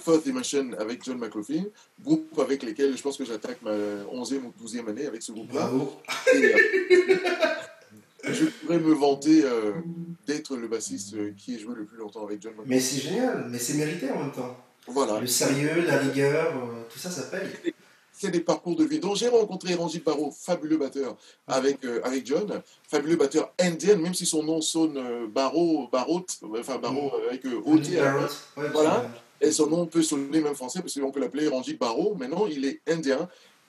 Fourth 0.00 0.24
Dimension 0.24 0.72
avec 0.78 1.02
John 1.04 1.18
McLaughlin, 1.18 1.64
groupe 2.02 2.38
avec 2.38 2.62
lesquels 2.62 2.96
je 2.96 3.02
pense 3.02 3.16
que 3.16 3.24
j'attaque 3.24 3.62
ma 3.62 3.70
11e 3.70 4.44
ou 4.44 4.52
12e 4.62 4.88
année 4.88 5.06
avec 5.06 5.22
ce 5.22 5.32
groupe-là. 5.32 5.70
Euh, 6.34 6.56
je 8.24 8.44
pourrais 8.46 8.78
me 8.78 8.92
vanter 8.92 9.44
euh, 9.44 9.72
d'être 10.26 10.56
le 10.56 10.68
bassiste 10.68 11.14
euh, 11.14 11.32
qui 11.36 11.54
ait 11.54 11.58
joué 11.58 11.74
le 11.76 11.84
plus 11.84 11.96
longtemps 11.98 12.24
avec 12.26 12.42
John 12.42 12.52
McLaughlin. 12.52 12.74
Mais 12.74 12.80
c'est 12.80 13.00
génial, 13.00 13.46
mais 13.48 13.58
c'est 13.58 13.74
mérité 13.74 14.10
en 14.10 14.24
même 14.24 14.32
temps. 14.32 14.56
Voilà, 14.86 15.20
Le 15.20 15.26
sérieux, 15.26 15.84
la 15.86 15.98
rigueur, 15.98 16.56
euh, 16.56 16.82
tout 16.92 16.98
ça, 16.98 17.10
ça 17.10 17.22
paye. 17.24 17.72
C'est 18.20 18.30
des 18.30 18.40
parcours 18.40 18.76
de 18.76 18.84
vie. 18.84 18.98
Donc 19.00 19.16
j'ai 19.16 19.28
rencontré 19.28 19.74
Ranjit 19.74 20.00
Baro, 20.00 20.30
fabuleux 20.30 20.76
batteur 20.76 21.16
avec, 21.46 21.82
euh, 21.84 22.00
avec 22.04 22.26
John, 22.26 22.60
fabuleux 22.86 23.16
batteur 23.16 23.52
indien, 23.58 23.96
même 23.96 24.12
si 24.12 24.26
son 24.26 24.42
nom 24.42 24.60
sonne 24.60 24.98
euh, 24.98 25.26
Baro, 25.26 25.88
Barot, 25.90 26.26
enfin 26.58 26.76
Baro 26.78 27.12
euh, 27.14 27.28
avec 27.30 27.44
euh, 27.46 27.60
fin. 28.10 28.20
ouais, 28.58 28.68
Voilà. 28.72 29.10
Et 29.40 29.52
son 29.52 29.68
nom 29.68 29.86
peut 29.86 30.02
sonner 30.02 30.40
même 30.42 30.54
français 30.54 30.80
parce 30.80 30.98
qu'on 31.00 31.10
peut 31.10 31.20
l'appeler 31.20 31.48
Ranjit 31.48 31.74
Baro. 31.74 32.14
Maintenant, 32.14 32.46
il 32.46 32.66
est 32.66 32.80
indien, 32.86 33.26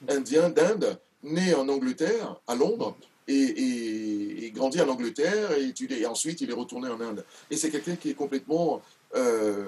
indien 0.10 0.50
d'Inde, 0.50 1.00
né 1.24 1.54
en 1.56 1.70
Angleterre, 1.70 2.36
à 2.46 2.56
Londres, 2.56 2.94
et, 3.30 3.34
et, 3.34 4.46
et 4.46 4.52
grandi 4.52 4.82
en 4.82 4.90
Angleterre, 4.90 5.54
et, 5.58 5.64
étudié- 5.70 6.02
et 6.02 6.06
ensuite 6.08 6.42
il 6.42 6.50
est 6.50 6.54
retourné 6.54 6.90
en 6.90 7.00
Inde. 7.00 7.24
Et 7.50 7.56
c'est 7.56 7.70
quelqu'un 7.70 7.96
qui 7.96 8.10
est 8.10 8.16
complètement 8.16 8.82
euh, 9.16 9.64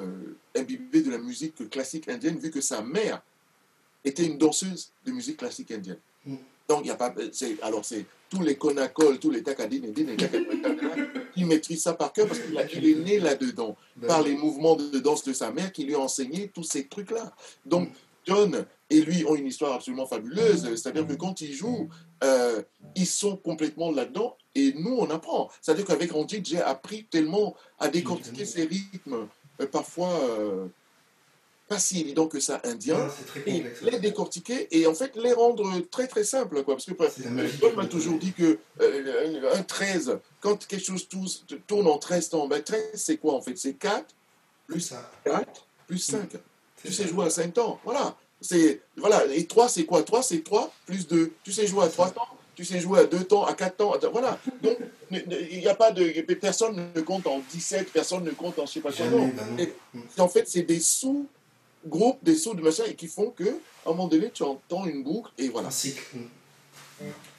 imbibé 0.57 1.01
de 1.01 1.11
la 1.11 1.19
musique 1.19 1.69
classique 1.69 2.09
indienne, 2.09 2.37
vu 2.37 2.51
que 2.51 2.59
sa 2.59 2.81
mère 2.81 3.21
était 4.03 4.25
une 4.25 4.37
danseuse 4.37 4.91
de 5.05 5.11
musique 5.11 5.37
classique 5.37 5.71
indienne. 5.71 5.99
Mm. 6.25 6.35
Donc, 6.67 6.79
il 6.81 6.85
n'y 6.85 6.91
a 6.91 6.95
pas. 6.95 7.13
c'est- 7.31 7.61
Alors, 7.61 7.83
c'est 7.83 8.05
tous 8.29 8.41
les 8.41 8.55
konakols, 8.55 9.19
tous 9.19 9.29
les 9.29 9.43
takadines, 9.43 9.93
les 9.95 10.15
takadines, 10.15 11.09
qui 11.33 11.45
maîtrisent 11.45 11.83
ça 11.83 11.93
par 11.93 12.13
cœur 12.13 12.27
parce 12.27 12.39
qu'il 12.69 12.85
est 12.85 12.95
né 12.95 13.19
là-dedans 13.19 13.75
Ben, 13.95 14.07
par 14.07 14.21
les 14.23 14.35
mouvements 14.35 14.75
de 14.75 14.99
danse 14.99 15.23
de 15.23 15.33
sa 15.33 15.51
mère 15.51 15.71
qui 15.71 15.83
lui 15.83 15.95
a 15.95 15.99
enseigné 15.99 16.49
tous 16.53 16.63
ces 16.63 16.87
trucs-là. 16.87 17.33
Donc, 17.65 17.89
John 18.25 18.65
et 18.89 19.01
lui 19.01 19.25
ont 19.25 19.35
une 19.35 19.47
histoire 19.47 19.73
absolument 19.73 20.05
fabuleuse. 20.05 20.63
C'est-à-dire 20.75 21.05
que 21.05 21.13
quand 21.13 21.41
ils 21.41 21.53
jouent, 21.53 21.89
euh, 22.23 22.61
ils 22.95 23.05
sont 23.07 23.35
complètement 23.35 23.91
là-dedans 23.91 24.37
et 24.55 24.73
nous, 24.73 24.95
on 24.97 25.09
apprend. 25.09 25.49
C'est-à-dire 25.61 25.85
qu'avec 25.85 26.11
Ranjit, 26.11 26.41
j'ai 26.45 26.61
appris 26.61 27.05
tellement 27.05 27.55
à 27.79 27.89
décortiquer 27.89 28.45
ces 28.45 28.63
rythmes, 28.63 29.27
euh, 29.59 29.67
parfois 29.67 30.09
euh, 30.09 30.67
pas 31.67 31.79
si 31.79 32.01
évidents 32.01 32.27
que 32.27 32.39
ça, 32.39 32.61
non, 32.65 32.71
c'est 33.17 33.25
très 33.25 33.41
Et 33.49 33.63
les 33.83 33.99
décortiquer 33.99 34.67
et 34.71 34.85
en 34.85 34.93
fait 34.93 35.15
les 35.15 35.33
rendre 35.33 35.79
très 35.89 36.07
très 36.07 36.23
simples. 36.23 36.63
Quoi. 36.63 36.75
Parce 36.75 36.85
que. 36.85 36.91
John 37.61 37.75
m'a 37.75 37.85
toujours 37.85 38.19
dit 38.19 38.33
que 38.33 38.59
euh, 38.81 39.51
un 39.55 39.63
13, 39.63 40.19
quand 40.41 40.65
quelque 40.67 40.83
chose 40.85 41.07
tourne 41.67 41.87
en 41.87 41.97
13 41.97 42.29
temps, 42.29 42.47
ben 42.47 42.61
13 42.61 42.91
c'est 42.95 43.17
quoi 43.17 43.33
en 43.35 43.41
fait? 43.41 43.57
C'est 43.57 43.73
4 43.73 44.05
Plus 44.67 44.81
ça. 44.81 45.09
4 45.23 45.67
plus 45.87 45.97
5. 45.99 46.17
Mm. 46.33 46.37
C'est 46.83 46.87
Tu 46.89 46.93
ça. 46.93 47.03
sais 47.03 47.09
jouer 47.09 47.25
à 47.25 47.29
5 47.29 47.53
temps. 47.53 47.79
Voilà. 47.85 48.15
C'est, 48.41 48.81
voilà. 48.97 49.25
Et 49.33 49.45
3, 49.47 49.69
c'est 49.69 49.85
quoi? 49.85 50.03
3, 50.03 50.21
c'est 50.21 50.43
3 50.43 50.71
plus 50.85 51.07
2. 51.07 51.31
Tu 51.43 51.51
sais 51.53 51.65
jouer 51.65 51.85
à 51.85 51.87
3 51.87 52.11
temps? 52.11 52.27
Tu 52.55 52.65
sais 52.65 52.79
jouer 52.79 52.99
à 52.99 53.05
2 53.05 53.23
temps, 53.23 53.45
à 53.45 53.53
4 53.53 53.77
temps. 53.77 53.93
à- 53.93 53.97
Voilà. 54.09 54.37
Donc, 54.61 54.77
il 55.11 55.59
n'y 55.59 55.67
a 55.67 55.75
pas 55.75 55.91
de. 55.91 56.21
Personne 56.35 56.91
ne 56.93 57.01
compte 57.01 57.25
en 57.25 57.39
17, 57.51 57.91
personne 57.93 58.23
ne 58.25 58.31
compte 58.31 58.59
en 58.59 58.65
je 58.65 58.73
sais 58.73 58.79
pas 58.81 58.91
quoi. 58.91 59.05
Ben 59.07 59.17
non. 59.51 59.57
Et- 59.57 59.73
Mm. 59.93 60.01
En 60.17 60.27
fait, 60.27 60.47
c'est 60.47 60.63
des 60.63 60.79
sous-groupes, 61.83 62.17
des 62.23 62.35
sous 62.35 62.53
de 62.53 62.61
machin, 62.61 62.83
et 62.87 62.95
qui 62.95 63.07
font 63.07 63.29
que, 63.31 63.43
à 63.43 63.87
un 63.87 63.91
moment 63.91 64.07
donné, 64.07 64.31
tu 64.31 64.43
entends 64.43 64.85
une 64.85 65.03
boucle, 65.03 65.31
et 65.37 65.49
voilà. 65.49 65.69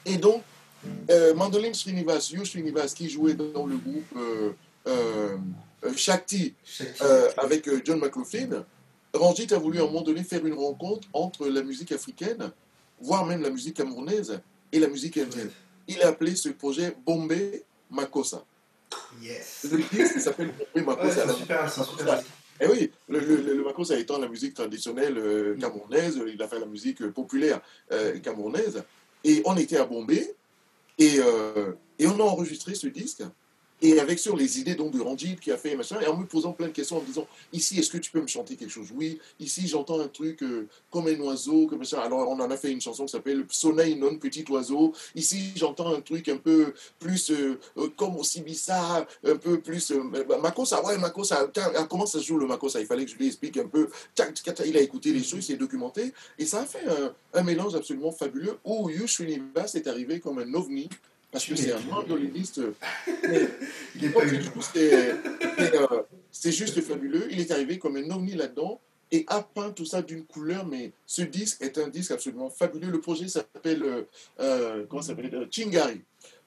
Et 0.05 0.17
donc, 0.17 0.43
euh, 1.09 1.33
Mandoline 1.33 1.73
Srinivas, 1.73 2.29
Yu 2.31 2.45
Srinivas, 2.45 2.93
qui 2.95 3.09
jouait 3.09 3.33
dans 3.33 3.65
le 3.65 3.77
groupe 3.77 4.03
euh, 4.17 4.51
euh, 4.87 5.37
euh, 5.83 5.93
Shakti, 5.95 6.53
avec 7.37 7.69
John 7.85 7.99
McLaughlin, 7.99 8.63
Ranjit 9.13 9.53
a 9.53 9.57
voulu 9.57 9.79
à 9.79 9.83
un 9.83 9.85
moment 9.85 10.01
donné 10.01 10.23
faire 10.23 10.45
une 10.45 10.53
rencontre 10.55 11.07
entre 11.13 11.47
la 11.47 11.63
musique 11.63 11.91
africaine, 11.93 12.51
voire 12.99 13.25
même 13.25 13.41
la 13.41 13.49
musique 13.49 13.75
camerounaise, 13.75 14.39
et 14.71 14.79
la 14.79 14.87
musique 14.87 15.17
indienne. 15.17 15.51
Il 15.87 16.01
a 16.01 16.07
appelé 16.09 16.35
ce 16.35 16.49
projet 16.49 16.95
Bombay 17.05 17.63
Makossa. 17.89 18.43
Yes. 19.21 19.65
Le 19.71 19.77
disque 19.77 20.19
s'appelle 20.19 20.47
Bombay 20.47 20.65
Ouais, 20.75 20.81
Makossa. 20.81 21.27
c'est 21.27 21.33
super, 21.33 21.71
super. 21.71 22.23
Eh 22.61 22.67
oui, 22.67 22.91
le, 23.09 23.19
le, 23.19 23.35
le, 23.35 23.63
Makossa 23.63 23.99
étant 23.99 24.17
la 24.17 24.29
musique 24.29 24.53
traditionnelle 24.53 25.17
euh, 25.17 25.57
camerounaise, 25.57 26.21
il 26.25 26.41
a 26.41 26.47
fait 26.47 26.59
la 26.59 26.65
musique 26.65 27.01
euh, 27.01 27.11
populaire 27.11 27.59
euh, 27.91 28.17
camerounaise. 28.19 28.81
Et 29.25 29.41
on 29.45 29.57
était 29.57 29.77
à 29.77 29.85
Bombay, 29.85 30.35
et, 30.97 31.17
et 31.97 32.07
on 32.07 32.19
a 32.19 32.23
enregistré 32.23 32.75
ce 32.75 32.87
disque. 32.87 33.23
Et 33.85 33.99
avec 33.99 34.17
sur 34.17 34.35
les 34.35 34.59
idées 34.59 34.73
donc, 34.73 34.93
de 34.93 34.99
Ranjit 34.99 35.35
qui 35.35 35.51
a 35.51 35.57
fait 35.57 35.75
machin, 35.75 35.99
et 36.01 36.07
en 36.07 36.17
me 36.17 36.25
posant 36.25 36.53
plein 36.53 36.67
de 36.67 36.71
questions 36.71 36.97
en 36.97 37.01
me 37.01 37.05
disant 37.05 37.27
Ici, 37.53 37.79
est-ce 37.79 37.91
que 37.91 37.99
tu 37.99 38.09
peux 38.09 38.19
me 38.19 38.25
chanter 38.25 38.55
quelque 38.55 38.71
chose? 38.71 38.87
Oui. 38.95 39.19
Ici, 39.39 39.67
j'entends 39.67 39.99
un 39.99 40.07
truc 40.07 40.41
euh, 40.41 40.67
comme 40.89 41.05
un 41.07 41.19
oiseau, 41.19 41.67
comme 41.67 41.85
ça. 41.85 42.01
Alors, 42.01 42.27
on 42.27 42.39
en 42.39 42.49
a 42.49 42.57
fait 42.57 42.71
une 42.71 42.81
chanson 42.81 43.05
qui 43.05 43.11
s'appelle 43.11 43.45
Soleil 43.47 43.95
non 43.95 44.17
petit 44.17 44.43
oiseau. 44.49 44.91
Ici, 45.13 45.51
j'entends 45.55 45.93
un 45.93 46.01
truc 46.01 46.27
un 46.29 46.37
peu 46.37 46.73
plus 46.97 47.29
euh, 47.29 47.59
euh, 47.77 47.89
comme 47.95 48.15
au 48.15 48.23
Sibissa, 48.23 49.05
un 49.23 49.35
peu 49.35 49.59
plus. 49.59 49.91
Euh, 49.91 50.01
Makossa, 50.41 50.83
ouais, 50.83 50.97
Makossa. 50.97 51.47
tiens, 51.53 51.71
ah, 51.75 51.85
comment 51.87 52.07
ça 52.07 52.17
se 52.19 52.25
joue 52.25 52.39
le 52.39 52.47
Makossa? 52.47 52.79
Il 52.79 52.87
fallait 52.87 53.05
que 53.05 53.11
je 53.11 53.17
lui 53.17 53.27
explique 53.27 53.57
un 53.57 53.67
peu. 53.67 53.87
Il 54.65 54.77
a 54.77 54.81
écouté 54.81 55.13
les 55.13 55.23
choses, 55.23 55.41
il 55.41 55.43
s'est 55.43 55.57
documenté. 55.57 56.11
Et 56.39 56.45
ça 56.47 56.61
a 56.61 56.65
fait 56.65 56.87
un, 56.87 57.13
un 57.39 57.43
mélange 57.43 57.75
absolument 57.75 58.11
fabuleux 58.11 58.57
où 58.63 58.89
Yush 58.89 59.13
Srinivas 59.13 59.73
est 59.75 59.85
arrivé 59.85 60.19
comme 60.19 60.39
un 60.39 60.51
ovni. 60.55 60.89
Parce 61.35 61.47
que 61.47 61.55
c'est 61.57 61.73
un 61.73 61.79
mandoliniste 61.81 62.61
Il 63.95 64.05
est 64.05 64.09
pas 64.09 64.21
c'est 64.25 64.41
c'est, 64.71 65.75
euh, 65.75 66.01
c'est 66.31 66.51
juste 66.53 66.79
fabuleux. 66.81 67.27
Il 67.29 67.41
est 67.41 67.51
arrivé 67.51 67.77
comme 67.77 67.97
un 67.97 68.09
ovni 68.09 68.35
là-dedans 68.35 68.79
et 69.11 69.25
a 69.27 69.41
peint 69.41 69.71
tout 69.71 69.85
ça 69.85 70.01
d'une 70.01 70.23
couleur. 70.23 70.65
Mais 70.65 70.93
ce 71.05 71.23
disque 71.23 71.61
est 71.61 71.77
un 71.77 71.89
disque 71.89 72.11
absolument 72.11 72.49
fabuleux. 72.49 72.89
Le 72.89 73.01
projet 73.01 73.27
s'appelle 73.27 73.83
euh, 73.83 74.03
euh, 74.39 74.85
comment 74.89 75.01
s'appelle 75.01 75.29
Euh, 75.33 75.45
Chingari. 75.51 76.01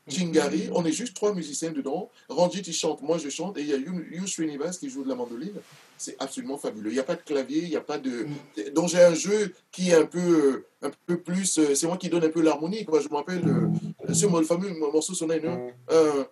Chingari, 0.09 0.71
on 0.73 0.87
est 0.87 0.93
juste 0.93 1.15
trois 1.15 1.35
musiciens 1.35 1.71
dedans. 1.71 2.11
Ranjit, 2.31 2.63
il 2.67 2.73
chante, 2.73 3.03
moi 3.03 3.19
je 3.19 3.29
chante, 3.29 3.59
et 3.59 3.61
il 3.61 3.67
y 3.67 3.75
a 3.75 3.77
Yu 3.77 4.27
Srinivas 4.27 4.79
qui 4.81 4.89
joue 4.89 5.05
de 5.05 5.09
la 5.11 5.15
mandoline. 5.15 5.61
C'est 5.99 6.17
absolument 6.19 6.57
fabuleux. 6.57 6.91
Il 6.91 6.95
n'y 6.95 7.01
a 7.01 7.05
pas 7.05 7.17
de 7.17 7.23
clavier, 7.23 7.63
il 7.63 7.69
n'y 7.69 7.77
a 7.77 7.83
pas 7.83 7.99
de. 7.99 8.27
Donc 8.75 8.89
j'ai 8.89 9.03
un 9.03 9.15
jeu 9.15 9.53
qui 9.71 9.91
est 9.91 9.95
un 9.95 10.07
peu, 10.07 10.65
un 10.81 10.91
peu 11.07 11.18
euh, 11.59 11.75
C'est 11.75 11.87
moi 11.87 11.97
qui 11.97 12.09
donne 12.09 12.25
un 12.25 12.29
peu 12.31 12.43
l'harmonie. 12.43 12.85
Je 12.87 13.09
me 13.09 13.15
rappelle 13.15 13.43
euh, 13.47 14.13
ce 14.15 14.27
mo- 14.27 14.39
le 14.41 14.47
fameux 14.47 14.71
morceau 14.93 15.15
sonné. 15.15 15.41
Euh, 15.91 16.25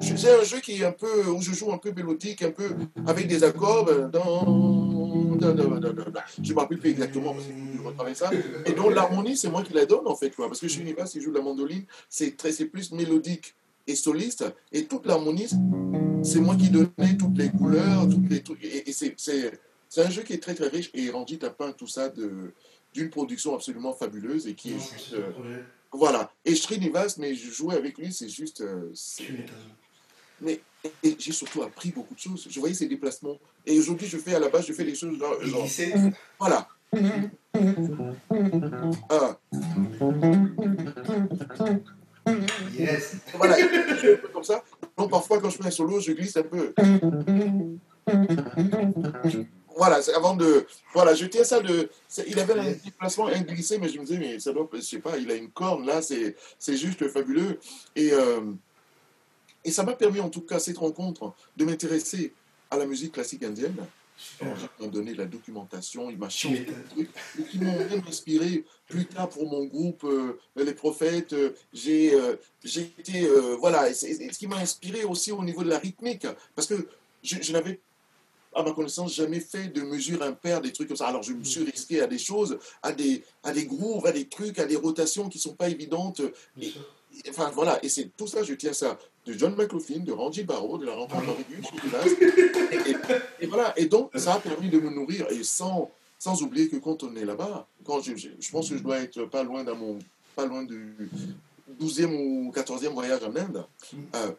je- 0.00 0.16
c'est 0.16 0.32
un 0.40 0.44
jeu 0.44 0.60
qui 0.60 0.80
est 0.80 0.84
un 0.84 0.92
peu 0.92 1.26
où 1.28 1.40
je 1.40 1.52
joue 1.52 1.72
un 1.72 1.78
peu 1.78 1.92
mélodique, 1.92 2.42
un 2.42 2.50
peu 2.50 2.68
avec 3.06 3.26
des 3.26 3.44
accords. 3.44 3.88
euh, 3.88 4.08
dans. 4.08 4.44
Je 6.42 6.52
me 6.52 6.58
rappelle 6.58 6.78
plus 6.78 6.90
exactement 6.90 7.32
parce 7.32 7.46
je. 7.46 8.30
Et 8.66 8.72
donc 8.72 8.92
l'harmonie, 8.94 9.36
c'est 9.36 9.48
moi 9.50 9.62
qui 9.62 9.72
la 9.72 9.86
donne 9.86 10.06
en 10.06 10.16
fait, 10.16 10.30
quoi. 10.34 10.46
Parce 10.48 10.60
que 10.60 10.68
chez 10.68 10.80
Univas, 10.80 11.10
il 11.14 11.22
joue 11.22 11.30
de 11.30 11.36
la 11.38 11.42
mandoline, 11.42 11.84
c'est 12.08 12.36
plus 12.66 12.92
mélodique 12.92 13.54
et 13.88 13.96
soliste. 13.96 14.44
Et 14.72 14.84
toute 14.84 15.06
l'harmonie, 15.06 15.48
c'est 16.22 16.40
moi 16.40 16.54
qui 16.56 16.68
donnais 16.70 17.16
toutes 17.18 17.36
les 17.38 17.50
couleurs, 17.50 18.08
toutes 18.08 18.28
les 18.30 18.42
trucs. 18.42 18.62
Et, 18.62 18.88
et 18.88 18.92
c'est, 18.92 19.14
c'est, 19.16 19.58
c'est 19.88 20.02
un 20.04 20.10
jeu 20.10 20.22
qui 20.22 20.34
est 20.34 20.42
très 20.42 20.54
très 20.54 20.68
riche. 20.68 20.90
Et 20.94 21.10
Ranjit 21.10 21.40
a 21.42 21.50
peint 21.50 21.72
tout 21.72 21.86
ça 21.88 22.08
de, 22.08 22.52
d'une 22.94 23.10
production 23.10 23.54
absolument 23.54 23.92
fabuleuse 23.94 24.46
et 24.46 24.54
qui 24.54 24.70
est 24.70 24.74
Non, 24.74 24.80
juste. 24.80 25.14
euh, 25.14 25.62
voilà. 25.90 26.30
Et 26.44 26.54
Srinivas, 26.54 27.16
mais 27.18 27.34
je 27.34 27.50
jouais 27.50 27.74
avec 27.76 27.98
lui, 27.98 28.12
c'est 28.12 28.28
juste. 28.28 28.60
euh, 28.60 28.92
mais 30.40 30.60
et 31.02 31.16
j'ai 31.18 31.32
surtout 31.32 31.62
appris 31.62 31.90
beaucoup 31.90 32.14
de 32.14 32.20
choses. 32.20 32.46
Je 32.48 32.60
voyais 32.60 32.74
ses 32.74 32.86
déplacements. 32.86 33.38
Et 33.66 33.76
aujourd'hui, 33.78 34.06
je 34.06 34.18
fais 34.18 34.34
à 34.34 34.38
la 34.38 34.48
base, 34.48 34.66
je 34.66 34.72
fais 34.72 34.84
des 34.84 34.94
choses 34.94 35.18
genre. 35.18 35.42
Genre- 35.42 35.66
voilà. 36.38 36.68
Ah, 39.10 39.38
Yes. 42.78 43.16
voilà. 43.34 43.58
Je 43.58 43.94
fais 43.96 44.14
un 44.14 44.16
peu 44.16 44.28
comme 44.28 44.44
ça. 44.44 44.62
Donc 44.96 45.10
parfois, 45.10 45.40
quand 45.40 45.50
je 45.50 45.56
fais 45.56 45.66
un 45.66 45.70
solo, 45.70 46.00
je 46.00 46.12
glisse 46.12 46.36
un 46.36 46.42
peu. 46.42 46.72
voilà, 49.76 50.00
avant 50.14 50.34
de. 50.34 50.66
Voilà, 50.92 51.14
je 51.14 51.26
tiens 51.26 51.44
ça 51.44 51.60
de. 51.60 51.88
Il 52.26 52.38
avait 52.38 52.58
un 52.58 52.72
déplacement 52.72 53.28
inglissé, 53.28 53.78
mais 53.78 53.88
je 53.88 53.98
me 53.98 54.04
disais, 54.04 54.18
mais 54.18 54.38
ça 54.40 54.52
doit. 54.52 54.68
Je 54.72 54.80
sais 54.80 54.98
pas, 54.98 55.16
il 55.16 55.30
a 55.30 55.34
une 55.34 55.50
corne 55.50 55.86
là, 55.86 56.00
c'est 56.02 56.34
juste 56.76 57.08
fabuleux. 57.08 57.58
Et, 57.94 58.12
euh, 58.12 58.40
et 59.64 59.70
ça 59.70 59.82
m'a 59.84 59.92
permis, 59.92 60.20
en 60.20 60.30
tout 60.30 60.40
cas, 60.42 60.58
cette 60.58 60.78
rencontre, 60.78 61.32
de 61.56 61.64
m'intéresser 61.64 62.32
à 62.70 62.76
la 62.76 62.86
musique 62.86 63.12
classique 63.12 63.44
indienne. 63.44 63.76
Il 64.40 64.46
m'a 64.80 64.86
donné 64.88 65.14
la 65.14 65.26
documentation, 65.26 66.10
il 66.10 66.18
m'a 66.18 66.28
changé 66.28 66.60
des 66.60 66.94
trucs, 66.94 67.10
et 67.38 67.42
qui 67.44 67.58
m'ont 67.58 67.78
même 67.78 68.02
inspiré 68.08 68.64
plus 68.88 69.06
tard 69.06 69.28
pour 69.28 69.48
mon 69.48 69.64
groupe 69.64 70.04
euh, 70.04 70.38
Les 70.56 70.74
Prophètes. 70.74 71.32
Euh, 71.32 71.52
j'ai 71.74 72.82
été. 72.98 73.28
voilà, 73.58 73.92
ce 73.92 74.38
qui 74.38 74.46
m'a 74.46 74.56
inspiré 74.56 75.04
aussi 75.04 75.32
au 75.32 75.42
niveau 75.44 75.62
de 75.62 75.68
la 75.68 75.78
rythmique, 75.78 76.26
parce 76.54 76.66
que 76.66 76.88
je, 77.22 77.36
je 77.40 77.52
n'avais 77.52 77.80
à 78.54 78.62
ma 78.62 78.72
connaissance, 78.72 79.14
jamais 79.14 79.40
fait 79.40 79.68
de 79.68 79.82
mesures 79.82 80.22
impaires, 80.22 80.60
des 80.60 80.72
trucs 80.72 80.88
comme 80.88 80.96
ça. 80.96 81.06
Alors, 81.08 81.22
je 81.22 81.32
me 81.32 81.44
suis 81.44 81.64
risqué 81.64 82.00
à 82.00 82.06
des 82.06 82.18
choses, 82.18 82.58
à 82.82 82.92
des, 82.92 83.22
à 83.42 83.52
des 83.52 83.66
grooves, 83.66 84.06
à 84.06 84.12
des 84.12 84.26
trucs, 84.26 84.58
à 84.58 84.64
des 84.64 84.76
rotations 84.76 85.28
qui 85.28 85.38
ne 85.38 85.42
sont 85.42 85.54
pas 85.54 85.68
évidentes. 85.68 86.22
enfin, 87.28 87.50
voilà, 87.54 87.78
et 87.84 87.88
c'est 87.88 88.10
tout 88.16 88.26
ça, 88.26 88.42
je 88.42 88.54
tiens 88.54 88.72
ça 88.72 88.98
de 89.28 89.34
John 89.38 89.54
McLaughlin, 89.54 90.00
de 90.00 90.12
Randy 90.12 90.42
Barrow, 90.42 90.78
de 90.78 90.86
la 90.86 90.94
rencontre 90.94 91.36
de 91.36 92.88
et, 92.88 92.96
et, 93.40 93.46
voilà, 93.46 93.78
et 93.78 93.84
donc, 93.84 94.10
ça 94.14 94.34
a 94.34 94.40
permis 94.40 94.70
de 94.70 94.78
me 94.78 94.88
nourrir, 94.88 95.26
et 95.30 95.44
sans, 95.44 95.90
sans 96.18 96.42
oublier 96.42 96.68
que 96.68 96.76
quand 96.76 97.02
on 97.02 97.14
est 97.14 97.26
là-bas, 97.26 97.66
quand 97.84 98.00
je, 98.00 98.16
je, 98.16 98.50
pense 98.50 98.70
que 98.70 98.78
je 98.78 98.82
dois 98.82 99.00
être 99.00 99.26
pas 99.26 99.42
loin, 99.42 99.64
dans 99.64 99.76
mon, 99.76 99.98
pas 100.34 100.46
loin 100.46 100.64
du 100.64 100.94
12e 101.78 102.14
ou 102.14 102.50
14e 102.52 102.88
voyage 102.88 103.22
en 103.22 103.36
Inde, 103.36 103.66
mm. 103.92 103.96
euh, 104.14 104.32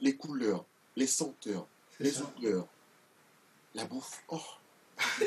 les 0.00 0.14
couleurs, 0.14 0.66
les 0.94 1.06
senteurs, 1.06 1.66
les 1.98 2.20
odeurs, 2.20 2.66
la 3.74 3.86
bouffe. 3.86 4.22
Oh. 4.28 4.40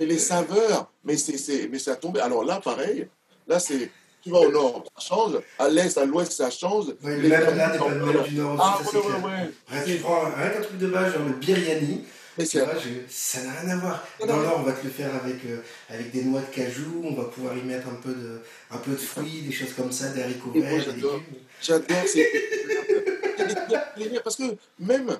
Et 0.00 0.06
les 0.06 0.18
saveurs, 0.18 0.92
mais 1.02 1.16
c'est 1.16 1.66
mais 1.68 1.80
ça 1.80 1.96
tombé. 1.96 2.20
Alors 2.20 2.44
là, 2.44 2.60
pareil, 2.60 3.08
là 3.48 3.58
c'est 3.58 3.90
tu 4.28 4.34
vas 4.34 4.40
au 4.40 4.52
nord, 4.52 4.84
ça 4.96 5.08
change. 5.08 5.32
À 5.58 5.68
l'est, 5.68 5.98
à 5.98 6.04
l'ouest, 6.04 6.32
ça 6.32 6.50
change. 6.50 6.86
Ouais, 7.02 7.18
les 7.18 7.28
là, 7.28 7.40
pas 7.40 8.28
du 8.28 8.34
nord 8.34 8.56
Ah, 8.60 8.78
ouais, 8.80 8.98
ouais, 8.98 9.04
ouais. 9.04 9.50
Bref, 9.68 9.84
tu 9.86 9.96
prends 9.96 10.20
rien 10.24 10.50
qu'un 10.50 10.60
truc 10.60 10.78
de 10.78 10.86
base, 10.86 11.14
genre 11.14 11.24
le 11.26 11.32
biryani. 11.34 12.04
Mais 12.36 12.46
tu 12.46 12.60
vois, 12.60 12.74
je, 12.74 12.88
ça 13.08 13.42
n'a 13.42 13.52
rien 13.60 13.70
à 13.70 13.76
voir. 13.76 14.06
Dans 14.20 14.36
le 14.36 14.42
nord, 14.44 14.58
on 14.60 14.62
va 14.62 14.72
te 14.72 14.84
le 14.84 14.90
faire 14.90 15.12
avec, 15.12 15.44
euh, 15.44 15.60
avec 15.90 16.12
des 16.12 16.22
noix 16.22 16.40
de 16.40 16.54
cajou, 16.54 17.02
on 17.04 17.14
va 17.14 17.24
pouvoir 17.24 17.56
y 17.56 17.62
mettre 17.62 17.88
un 17.88 17.96
peu 17.96 18.12
de, 18.12 18.40
un 18.70 18.78
peu 18.78 18.92
de 18.92 18.96
fruits, 18.96 19.42
des 19.42 19.52
choses 19.52 19.72
comme 19.72 19.90
ça, 19.90 20.10
des 20.10 20.22
haricots 20.22 20.52
verts. 20.52 20.84
J'adore. 20.84 21.20
J'adore. 21.60 21.96
Parce 24.22 24.36
que 24.36 24.44
même, 24.78 25.16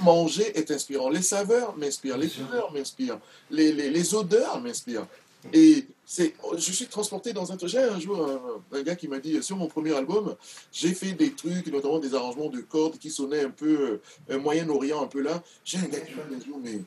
manger 0.00 0.58
est 0.58 0.72
inspirant. 0.72 1.08
Les 1.08 1.22
saveurs 1.22 1.76
m'inspirent, 1.76 2.18
les 2.18 2.28
couleurs 2.28 2.72
m'inspirent, 2.72 3.20
les, 3.50 3.70
les, 3.72 3.90
les, 3.90 4.14
odeurs 4.14 4.60
m'inspirent. 4.60 5.06
Et 5.52 5.86
je 6.18 6.72
suis 6.72 6.86
transporté 6.86 7.32
dans 7.32 7.52
un 7.52 7.56
truc. 7.56 7.70
J'ai 7.70 7.78
un 7.78 8.00
jour 8.00 8.62
un, 8.72 8.82
gars 8.82 8.96
qui 8.96 9.08
m'a 9.08 9.18
dit 9.18 9.42
sur 9.42 9.56
mon 9.56 9.68
premier 9.68 9.94
album, 9.94 10.36
j'ai 10.72 10.92
fait 10.92 11.12
des 11.12 11.32
trucs, 11.32 11.66
notamment 11.68 11.98
des 11.98 12.14
arrangements 12.14 12.48
de 12.48 12.60
cordes 12.60 12.98
qui 12.98 13.10
sonnaient 13.10 13.44
un 13.44 13.50
peu 13.50 14.00
euh, 14.30 14.38
Moyen-Orient, 14.38 15.02
un 15.02 15.06
peu 15.06 15.20
là. 15.20 15.42
J'ai 15.64 15.78
un 15.78 15.86
gars 15.86 16.00
qui 16.00 16.14
m'a 16.14 16.24
dit 16.36 16.50
mais 16.62 16.80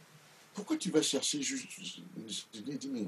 pourquoi 0.54 0.78
tu 0.78 0.92
vas 0.92 1.02
chercher 1.02 1.42
Je, 1.42 1.56
lui 1.56 2.74
ai 2.74 2.76
dit 2.76 2.90
mais 2.92 3.08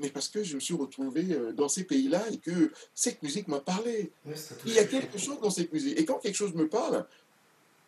mais 0.00 0.08
parce 0.08 0.28
que 0.28 0.42
je 0.42 0.54
me 0.56 0.60
suis 0.60 0.74
retrouvé 0.74 1.26
euh, 1.30 1.52
dans 1.52 1.68
ces 1.68 1.84
pays-là 1.84 2.24
et 2.32 2.38
que 2.38 2.72
cette 2.94 3.22
musique 3.22 3.46
m'a 3.46 3.60
parlé. 3.60 4.10
Il 4.66 4.72
y 4.72 4.78
a 4.78 4.84
quelque 4.84 5.18
chose 5.18 5.38
dans 5.40 5.50
cette 5.50 5.72
musique. 5.72 5.98
Et 5.98 6.04
quand 6.04 6.18
quelque 6.18 6.34
chose 6.34 6.54
me 6.54 6.66
parle, 6.66 7.06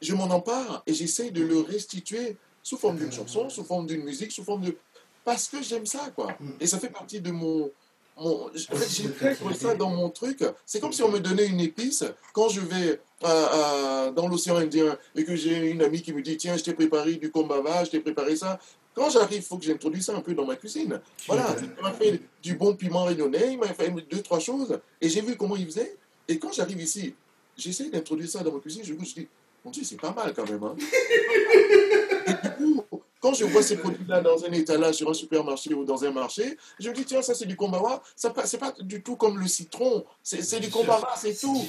je 0.01 0.15
m'en 0.15 0.31
empare 0.31 0.83
et 0.87 0.95
j'essaie 0.95 1.31
de 1.31 1.43
le 1.43 1.61
restituer 1.61 2.37
sous 2.62 2.77
forme 2.77 2.99
d'une 2.99 3.12
chanson, 3.12 3.51
sous 3.51 3.65
forme 3.65 3.87
d'une 3.87 4.05
musique, 4.05 4.33
sous 4.33 4.45
forme 4.45 4.62
de... 4.62 4.77
Parce 5.25 5.49
que 5.49 5.62
j'aime 5.62 5.87
ça, 5.87 6.11
quoi. 6.14 6.37
Mm. 6.39 6.51
Et 6.61 6.66
ça 6.66 6.79
fait 6.79 6.91
partie 6.91 7.20
de 7.20 7.31
mon... 7.31 7.70
mon... 8.18 8.47
En 8.47 8.51
fait, 8.77 8.89
j'ai 8.89 9.55
ça 9.55 9.75
dans 9.75 9.91
mon 9.91 10.11
truc. 10.11 10.45
C'est 10.66 10.81
comme 10.81 10.93
si 10.93 11.03
on 11.03 11.11
me 11.11 11.20
donnait 11.20 11.47
une 11.47 11.61
épice 11.61 12.05
quand 12.33 12.49
je 12.49 12.61
vais 12.61 13.01
dans 13.22 14.29
l'océan 14.29 14.57
Indien 14.57 14.99
et 15.14 15.25
que 15.25 15.35
j'ai 15.35 15.70
une 15.70 15.83
amie 15.83 16.03
qui 16.03 16.12
me 16.12 16.22
dit 16.22 16.37
Tiens, 16.37 16.57
je 16.57 16.62
t'ai 16.62 16.75
préparé 16.75 17.14
du 17.14 17.31
kombava, 17.31 17.85
je 17.85 17.91
t'ai 17.91 18.01
préparé 18.01 18.37
ça. 18.37 18.59
Quand 18.95 19.11
j'arrive, 19.11 19.39
il 19.39 19.43
faut 19.43 19.59
que 19.59 19.64
j'introduise 19.64 20.05
ça 20.05 20.14
un 20.14 20.20
peu 20.20 20.35
dans 20.35 20.47
ma 20.47 20.55
cuisine. 20.55 21.01
Voilà, 21.27 21.57
il 21.61 21.83
m'a 21.83 21.93
fait 21.93 22.20
du 22.43 22.55
bon 22.55 22.77
piment 22.77 23.05
réunionnais, 23.05 23.53
il 23.53 23.59
m'a 23.59 23.75
fait 23.75 23.91
deux, 23.91 24.22
trois 24.22 24.39
choses, 24.39 24.79
et 25.01 25.09
j'ai 25.09 25.20
vu 25.20 25.37
comment 25.37 25.57
il 25.57 25.66
faisait. 25.66 25.97
Et 26.29 26.39
quand 26.39 26.53
j'arrive 26.53 26.81
ici, 26.81 27.14
j'essaie 27.57 27.91
d'introduire 27.91 28.31
ça 28.31 28.45
dans 28.45 28.53
ma 28.53 28.61
cuisine, 28.61 28.85
je 28.85 28.93
me 28.93 29.01
dis, 29.01 29.27
mon 29.64 29.72
Dieu, 29.72 29.83
c'est 29.83 30.01
pas 30.01 30.12
mal 30.12 30.33
quand 30.33 30.49
même. 30.49 30.62
Hein. 30.62 30.77
et 32.27 32.33
du 32.47 32.55
coup, 32.55 32.85
quand 33.25 33.33
je 33.33 33.47
vois 33.47 33.62
ces 33.62 33.79
produits-là 33.79 34.20
dans 34.20 34.45
un 34.45 34.53
étalage 34.53 34.97
sur 34.97 35.09
un 35.09 35.14
supermarché 35.14 35.72
ou 35.72 35.87
dans 35.87 36.05
un 36.05 36.11
marché, 36.11 36.59
je 36.79 36.91
me 36.91 36.95
dis, 36.95 37.07
tiens, 37.07 37.22
ça 37.22 37.33
c'est 37.33 37.47
du 37.47 37.57
kombawa, 37.57 38.03
ça 38.14 38.31
c'est 38.45 38.59
pas 38.59 38.75
du 38.81 39.03
tout 39.03 39.16
comme 39.16 39.39
le 39.39 39.49
citron, 39.49 40.05
c'est 40.22 40.61
du 40.61 40.68
kombawa, 40.68 41.09
c'est 41.16 41.35
tout. 41.35 41.64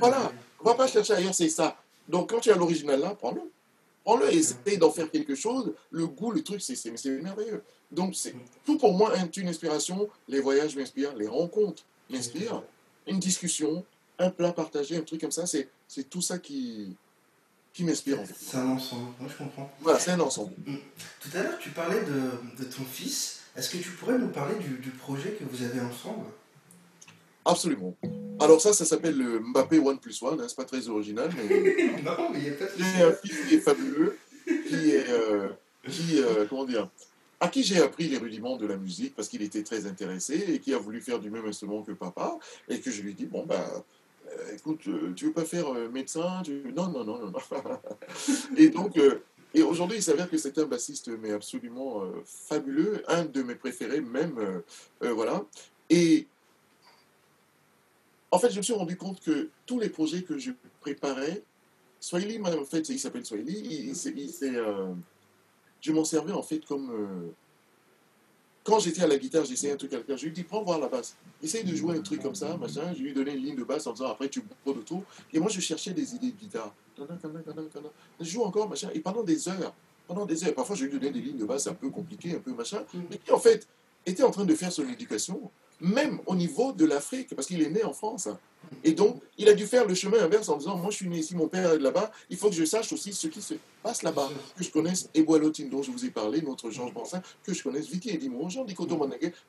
Voilà, 0.00 0.32
on 0.58 0.64
va 0.64 0.74
pas 0.74 0.86
chercher 0.86 1.12
ailleurs, 1.12 1.34
c'est 1.34 1.50
ça. 1.50 1.76
Donc 2.08 2.30
quand 2.30 2.40
tu 2.40 2.50
as 2.50 2.56
l'original 2.56 2.98
là, 2.98 3.14
prends-le. 3.14 3.42
Prends-le 4.04 4.32
et 4.32 4.38
essaye 4.38 4.78
d'en 4.78 4.90
faire 4.90 5.10
quelque 5.10 5.34
chose. 5.34 5.74
Le 5.90 6.06
goût, 6.06 6.30
le 6.30 6.42
truc, 6.42 6.62
c'est 6.62 7.10
merveilleux. 7.20 7.62
Donc, 7.90 8.14
c'est 8.14 8.34
tout 8.64 8.78
pour 8.78 8.94
moi 8.94 9.12
une 9.36 9.48
inspiration. 9.48 10.08
Les 10.28 10.40
voyages 10.40 10.76
m'inspirent, 10.76 11.14
les 11.14 11.26
rencontres 11.26 11.82
m'inspirent. 12.08 12.62
Une 13.06 13.18
discussion, 13.18 13.84
un 14.18 14.30
plat 14.30 14.52
partagé, 14.52 14.96
un 14.96 15.02
truc 15.02 15.20
comme 15.20 15.30
ça, 15.30 15.44
c'est 15.44 15.68
tout 16.08 16.22
ça 16.22 16.38
qui, 16.38 16.96
qui 17.76 17.84
m'inspire. 17.84 18.18
En 18.18 18.24
fait. 18.24 18.34
C'est 18.38 18.56
un 18.56 18.68
ensemble, 18.68 19.10
moi 19.20 19.30
je 19.30 19.36
comprends. 19.36 19.70
Voilà, 19.80 19.98
c'est 19.98 20.10
un 20.10 20.20
ensemble. 20.20 20.52
Mm. 20.66 20.76
Tout 21.20 21.28
à 21.36 21.42
l'heure, 21.42 21.58
tu 21.58 21.70
parlais 21.70 22.00
de, 22.00 22.62
de, 22.62 22.64
ton 22.64 22.84
fils. 22.84 23.42
Est-ce 23.54 23.70
que 23.70 23.76
tu 23.76 23.90
pourrais 23.90 24.18
nous 24.18 24.28
parler 24.28 24.54
du, 24.56 24.78
du 24.78 24.90
projet 24.90 25.32
que 25.32 25.44
vous 25.44 25.62
avez 25.62 25.80
ensemble? 25.80 26.24
Absolument. 27.44 27.94
Alors 28.40 28.60
ça, 28.60 28.72
ça 28.72 28.86
s'appelle 28.86 29.16
le 29.16 29.40
Mbappé 29.40 29.78
One 29.78 29.98
Plus 29.98 30.20
One, 30.22 30.40
hein, 30.40 30.46
c'est 30.48 30.56
pas 30.56 30.64
très 30.64 30.88
original, 30.88 31.30
mais... 31.36 32.02
non, 32.02 32.30
mais 32.32 32.38
il 32.38 32.46
y 32.46 32.50
a 32.50 32.52
pas 32.52 32.64
un 32.64 33.12
fils 33.12 33.46
qui 33.46 33.54
est 33.54 33.60
fabuleux, 33.60 34.18
qui 34.46 34.90
est... 34.90 35.08
Euh, 35.10 35.48
qui, 35.88 36.20
euh, 36.20 36.46
comment 36.48 36.64
dire 36.64 36.88
à 37.38 37.48
qui 37.48 37.62
j'ai 37.62 37.82
appris 37.82 38.08
les 38.08 38.16
rudiments 38.16 38.56
de 38.56 38.66
la 38.66 38.76
musique 38.76 39.14
parce 39.14 39.28
qu'il 39.28 39.42
était 39.42 39.62
très 39.62 39.86
intéressé 39.86 40.44
et 40.48 40.58
qui 40.58 40.72
a 40.72 40.78
voulu 40.78 41.00
faire 41.00 41.18
du 41.18 41.30
même 41.30 41.44
instrument 41.44 41.82
que 41.82 41.92
papa 41.92 42.38
et 42.68 42.80
que 42.80 42.90
je 42.90 43.02
lui 43.02 43.14
dis 43.14 43.26
bon 43.26 43.44
ben 43.44 43.62
écoute 44.52 44.88
tu 45.14 45.26
veux 45.26 45.32
pas 45.32 45.44
faire 45.44 45.72
médecin 45.90 46.42
non 46.74 46.88
non 46.88 47.04
non 47.04 47.30
non 47.30 47.32
et 48.56 48.68
donc 48.68 48.98
et 49.54 49.62
aujourd'hui 49.62 49.98
il 49.98 50.02
s'avère 50.02 50.28
que 50.28 50.36
c'est 50.36 50.58
un 50.58 50.66
bassiste 50.66 51.08
mais 51.08 51.32
absolument 51.32 52.02
fabuleux 52.24 53.02
un 53.08 53.24
de 53.24 53.42
mes 53.42 53.54
préférés 53.54 54.00
même 54.00 54.62
voilà 55.00 55.44
et 55.90 56.26
en 58.30 58.38
fait, 58.38 58.50
je 58.50 58.58
me 58.58 58.62
suis 58.62 58.74
rendu 58.74 58.96
compte 58.96 59.20
que 59.20 59.50
tous 59.66 59.78
les 59.78 59.88
projets 59.88 60.22
que 60.22 60.36
je 60.36 60.50
préparais, 60.80 61.42
Swahili, 62.00 62.38
en 62.38 62.64
fait, 62.64 62.88
il 62.88 62.98
s'appelle 62.98 63.24
Swahili, 63.24 63.92
euh, 64.42 64.92
je 65.80 65.92
m'en 65.92 66.04
servais 66.04 66.32
en 66.32 66.42
fait 66.42 66.64
comme. 66.66 66.90
Euh, 66.90 67.30
quand 68.66 68.80
j'étais 68.80 69.02
à 69.02 69.06
la 69.06 69.16
guitare, 69.16 69.44
j'essayais 69.44 69.72
un 69.72 69.76
truc 69.76 69.92
à 69.92 69.98
quelqu'un, 69.98 70.16
je 70.16 70.24
lui 70.24 70.32
dis 70.32 70.42
prends 70.42 70.60
voir 70.62 70.80
la 70.80 70.88
basse, 70.88 71.16
essaye 71.42 71.62
de 71.62 71.74
jouer 71.74 71.96
un 71.96 72.02
truc 72.02 72.20
comme 72.20 72.34
ça, 72.34 72.56
machin. 72.56 72.92
Je 72.94 73.02
lui 73.02 73.10
ai 73.10 73.14
donné 73.14 73.32
une 73.32 73.44
ligne 73.44 73.56
de 73.56 73.62
basse 73.62 73.86
en 73.86 73.92
disant 73.92 74.10
après 74.10 74.28
tu 74.28 74.42
de 74.42 74.72
tout. 74.80 75.04
Et 75.32 75.38
moi 75.38 75.48
je 75.48 75.60
cherchais 75.60 75.92
des 75.92 76.14
idées 76.16 76.32
de 76.32 76.36
guitare. 76.36 76.74
Je 76.98 78.24
joue 78.24 78.42
encore, 78.42 78.68
machin. 78.68 78.90
Et 78.92 79.00
pendant 79.00 79.22
des 79.22 79.48
heures, 79.48 79.72
pendant 80.08 80.26
des 80.26 80.44
heures, 80.44 80.54
parfois 80.54 80.74
je 80.74 80.84
lui 80.84 80.90
donnais 80.90 81.10
des 81.10 81.20
lignes 81.20 81.38
de 81.38 81.44
basse 81.44 81.68
un 81.68 81.74
peu 81.74 81.90
compliquées, 81.90 82.34
un 82.34 82.40
peu 82.40 82.52
machin, 82.52 82.82
mm. 82.92 82.98
mais 83.10 83.18
qui 83.18 83.30
en 83.30 83.38
fait 83.38 83.68
était 84.06 84.22
en 84.22 84.30
train 84.30 84.44
de 84.44 84.54
faire 84.54 84.72
son 84.72 84.88
éducation 84.88 85.50
même 85.80 86.20
au 86.26 86.34
niveau 86.34 86.72
de 86.72 86.84
l'Afrique, 86.86 87.34
parce 87.34 87.46
qu'il 87.46 87.62
est 87.62 87.70
né 87.70 87.84
en 87.84 87.92
France. 87.92 88.28
Et 88.82 88.92
donc, 88.92 89.20
il 89.38 89.48
a 89.48 89.54
dû 89.54 89.64
faire 89.64 89.86
le 89.86 89.94
chemin 89.94 90.18
inverse 90.18 90.48
en 90.48 90.56
disant, 90.56 90.76
moi 90.76 90.90
je 90.90 90.96
suis 90.96 91.08
né 91.08 91.18
ici, 91.18 91.36
mon 91.36 91.46
père 91.46 91.72
est 91.72 91.78
là-bas, 91.78 92.10
il 92.30 92.36
faut 92.36 92.48
que 92.48 92.54
je 92.54 92.64
sache 92.64 92.92
aussi 92.92 93.12
ce 93.12 93.28
qui 93.28 93.40
se 93.40 93.54
passe 93.82 94.02
là-bas, 94.02 94.28
que 94.56 94.64
je 94.64 94.70
connaisse 94.70 95.08
Eboalotin 95.14 95.66
dont 95.70 95.82
je 95.82 95.92
vous 95.92 96.04
ai 96.04 96.10
parlé, 96.10 96.42
notre 96.42 96.70
Georges 96.70 96.92
Bansin, 96.92 97.22
que 97.44 97.54
je 97.54 97.62
connaisse 97.62 97.86
Vicky 97.86 98.10
Edimo, 98.10 98.48
Jean 98.48 98.64
Dikoto 98.64 98.98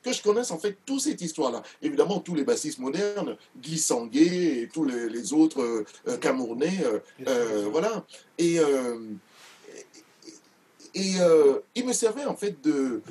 que 0.02 0.12
je 0.12 0.22
connaisse 0.22 0.52
en 0.52 0.58
fait 0.58 0.76
toute 0.86 1.00
cette 1.00 1.20
histoire-là. 1.20 1.62
Évidemment, 1.82 2.20
tous 2.20 2.36
les 2.36 2.44
bassistes 2.44 2.78
modernes, 2.78 3.36
Guy 3.60 3.78
Sanguet 3.78 4.62
et 4.62 4.68
tous 4.72 4.84
les, 4.84 5.32
autres 5.32 5.84
euh, 6.06 6.16
Camerounais, 6.18 6.78
euh, 6.84 6.98
euh, 7.26 7.68
voilà. 7.72 8.04
Et 8.38 8.60
et 10.94 11.20
euh, 11.20 11.60
il 11.74 11.86
me 11.86 11.92
servait 11.92 12.24
en 12.24 12.36
fait 12.36 12.60
de. 12.62 13.02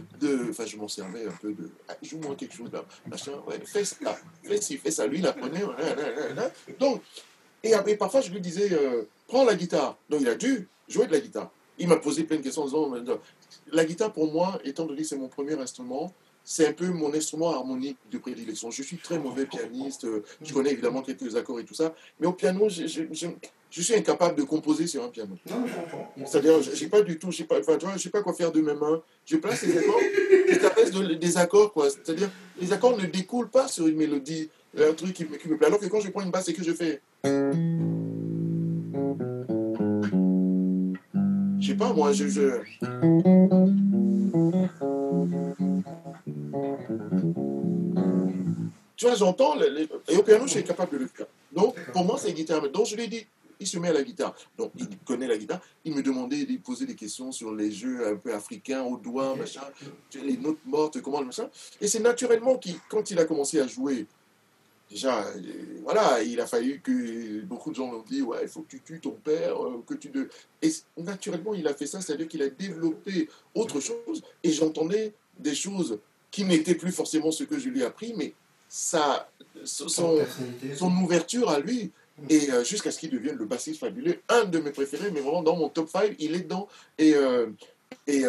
Enfin, 0.50 0.66
je 0.66 0.78
m'en 0.78 0.88
servais 0.88 1.26
un 1.26 1.32
peu 1.42 1.54
de. 1.54 1.70
Ah, 1.88 1.96
joue-moi 2.02 2.36
quelque 2.36 2.56
chose 2.56 2.72
là. 2.72 2.84
Machin, 3.08 3.34
ouais, 3.48 3.60
fais 3.66 3.86
ça. 3.86 4.18
Fais 4.44 4.62
ci, 4.62 4.78
fais 4.78 4.92
ça. 4.92 5.08
Lui, 5.08 5.20
il 5.20 5.28
apprenait. 5.28 5.62
Donc, 6.80 7.02
et 7.64 7.74
après, 7.74 7.96
parfois, 7.96 8.22
je 8.22 8.32
lui 8.32 8.42
disais 8.42 8.70
euh, 8.72 9.04
prends 9.28 9.46
la 9.46 9.56
guitare. 9.56 9.98
Donc, 10.10 10.22
il 10.22 10.30
a 10.30 10.36
dû 10.36 10.68
jouer 10.88 11.08
de 11.08 11.12
la 11.12 11.20
guitare. 11.20 11.52
Il 11.78 11.88
m'a 11.88 11.98
posé 11.98 12.24
plein 12.24 12.38
de 12.38 12.42
questions 12.42 12.64
en 12.64 12.66
disant 12.66 13.20
la 13.72 13.86
guitare, 13.86 14.12
pour 14.14 14.32
moi, 14.32 14.60
étant 14.64 14.86
donné 14.86 15.02
que 15.02 15.08
c'est 15.08 15.18
mon 15.18 15.28
premier 15.28 15.60
instrument, 15.60 16.14
c'est 16.50 16.66
un 16.66 16.72
peu 16.72 16.88
mon 16.88 17.14
instrument 17.14 17.52
harmonique 17.54 17.98
de 18.10 18.18
prédilection. 18.20 18.72
Je 18.72 18.82
suis 18.82 18.95
très 18.95 19.20
mauvais 19.20 19.45
pianiste, 19.45 20.06
euh, 20.06 20.24
je 20.41 20.54
connais 20.54 20.72
évidemment 20.72 21.02
quelques 21.02 21.36
accords 21.36 21.60
et 21.60 21.66
tout 21.66 21.74
ça, 21.74 21.93
mais 22.22 22.28
au 22.28 22.32
piano, 22.32 22.70
je, 22.70 22.88
je, 22.88 23.02
je, 23.12 23.28
je 23.70 23.82
suis 23.82 23.93
incapable 23.93 24.36
de 24.38 24.43
composer 24.43 24.88
sur 24.88 25.04
un 25.04 25.10
piano. 25.10 25.36
Non, 25.50 25.58
mais 25.62 25.68
je 25.68 25.74
comprends. 25.76 26.14
C'est-à-dire, 26.26 26.62
j'ai 26.62 26.88
pas 26.88 27.02
du 27.02 27.20
tout, 27.20 27.32
je 27.34 27.43
pas, 27.43 27.60
enfin, 27.60 27.78
je 27.98 28.00
sais 28.02 28.10
pas 28.10 28.22
quoi 28.24 28.34
faire 28.34 28.54
de 28.54 28.62
mes 28.62 28.74
mains. 28.74 29.02
Je 29.26 29.36
place 29.36 29.62
les 29.64 29.78
accords, 29.78 30.00
reste 30.78 30.93
de- 30.93 31.14
des 31.16 31.38
accords, 31.38 31.74
quoi. 31.74 31.89
C'est-à-dire, 31.89 32.30
les 32.62 32.72
accords 32.72 32.98
ne 32.98 33.06
découlent 33.06 33.50
pas 33.50 33.68
sur 33.68 33.86
une 33.86 33.98
mélodie, 33.98 34.50
un 34.78 34.93
truc 34.93 35.14
qui 35.14 35.26
me, 35.26 35.36
qui 35.36 35.50
me 35.50 35.58
plaît. 35.58 35.68
Alors 35.68 35.80
que 35.80 35.88
quand 35.88 36.00
je 36.00 36.10
prends 36.12 36.22
une 36.22 36.32
basse 36.32 36.48
et 36.48 36.54
que 36.54 36.64
je 36.64 36.72
fais. 36.72 37.02
Pas, 41.78 41.94
moi, 41.94 42.12
je. 42.12 42.26
Tu 48.96 49.06
vois, 49.06 49.16
j'entends, 49.16 49.56
les- 49.56 49.88
et 50.10 50.18
au 50.18 50.24
piano, 50.24 50.46
je 50.48 50.52
suis 50.52 50.64
capable 50.64 50.94
de 50.94 50.98
le 50.98 51.08
faire. 51.08 51.28
Donc, 51.52 51.76
pour 51.94 52.04
moi, 52.04 52.18
c'est 52.18 52.34
guitare. 52.34 52.68
Donc, 52.70 52.88
je 52.88 52.96
lui 52.96 53.04
ai 53.04 53.08
dit, 53.08 53.28
il 53.60 53.68
se 53.68 53.78
met 53.78 53.90
à 53.90 53.94
la 53.94 54.02
guitare. 54.04 54.36
Donc, 54.58 54.72
il 54.78 54.88
connaît 55.06 55.28
la 55.28 55.38
guitare. 55.38 55.60
Il 55.86 55.94
me 55.94 56.02
demandait 56.02 56.44
de 56.44 56.48
lui 56.48 56.58
poser 56.58 56.86
des 56.86 56.96
questions 56.96 57.32
sur 57.32 57.54
les 57.54 57.72
jeux 57.72 58.08
un 58.08 58.16
peu 58.16 58.34
africains, 58.34 58.84
au 58.84 58.98
doigt, 58.98 59.36
machin, 59.36 59.62
les 60.24 60.38
notes 60.38 60.58
mortes, 60.66 61.00
comment 61.02 61.24
machin. 61.24 61.48
Et 61.80 61.88
c'est 61.88 62.00
naturellement 62.00 62.58
qu'il, 62.58 62.76
quand 62.90 63.12
il 63.12 63.20
a 63.20 63.26
commencé 63.26 63.60
à 63.60 63.68
jouer, 63.68 64.08
déjà, 64.90 65.26
euh, 65.26 65.80
voilà, 65.84 66.22
il 66.24 66.40
a 66.40 66.48
fallu 66.48 66.82
que 66.82 67.42
beaucoup 67.42 67.72
de 67.72 67.76
gens 67.76 67.92
l'ont 67.92 68.04
dit, 68.04 68.22
ouais, 68.22 68.40
il 68.44 68.48
faut 68.48 68.62
que 68.62 68.70
tu 68.70 68.82
tues 68.82 69.00
ton 69.00 69.12
père, 69.12 69.62
euh, 69.64 69.84
que 69.86 69.94
tu 69.94 70.10
de... 70.10 70.30
Et 70.62 70.72
naturellement, 70.98 71.54
il 71.54 71.68
a 71.68 71.74
fait 71.74 71.88
ça, 71.88 72.02
c'est-à-dire 72.02 72.28
qu'il 72.28 72.42
a 72.42 72.50
développé 72.50 73.30
autre 73.56 73.80
chose. 73.80 74.24
Et 74.44 74.52
j'entendais 74.52 75.14
des 75.40 75.56
choses 75.56 76.00
qui 76.32 76.46
n'étaient 76.46 76.76
plus 76.76 76.92
forcément 76.92 77.32
ce 77.32 77.44
que 77.44 77.60
je 77.60 77.70
lui 77.70 77.82
ai 77.82 77.86
appris, 77.86 78.14
mais 78.16 78.34
ça, 78.70 79.30
son, 79.64 79.88
Son 80.76 80.92
ouverture 80.98 81.50
à 81.50 81.60
lui, 81.60 81.92
et 82.30 82.52
euh, 82.52 82.64
jusqu'à 82.64 82.92
ce 82.92 83.00
qu'il 83.00 83.12
devienne 83.12 83.38
le 83.38 83.46
bassiste 83.46 83.80
fabuleux, 83.80 84.20
un 84.30 84.46
de 84.46 84.60
mes 84.60 84.72
préférés, 84.72 85.12
mais 85.12 85.22
vraiment 85.22 85.44
dans 85.44 85.56
mon 85.56 85.70
top 85.70 85.90
5, 85.90 86.16
il 86.20 86.36
est 86.36 86.42
dedans. 86.42 86.68
Et, 86.98 87.14
et, 88.08 88.24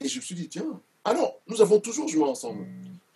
et 0.00 0.08
je 0.08 0.16
me 0.16 0.22
suis 0.22 0.34
dit, 0.34 0.48
tiens, 0.48 0.80
alors, 1.04 1.40
nous 1.46 1.60
avons 1.60 1.78
toujours 1.78 2.08
joué 2.08 2.24
ensemble. 2.24 2.66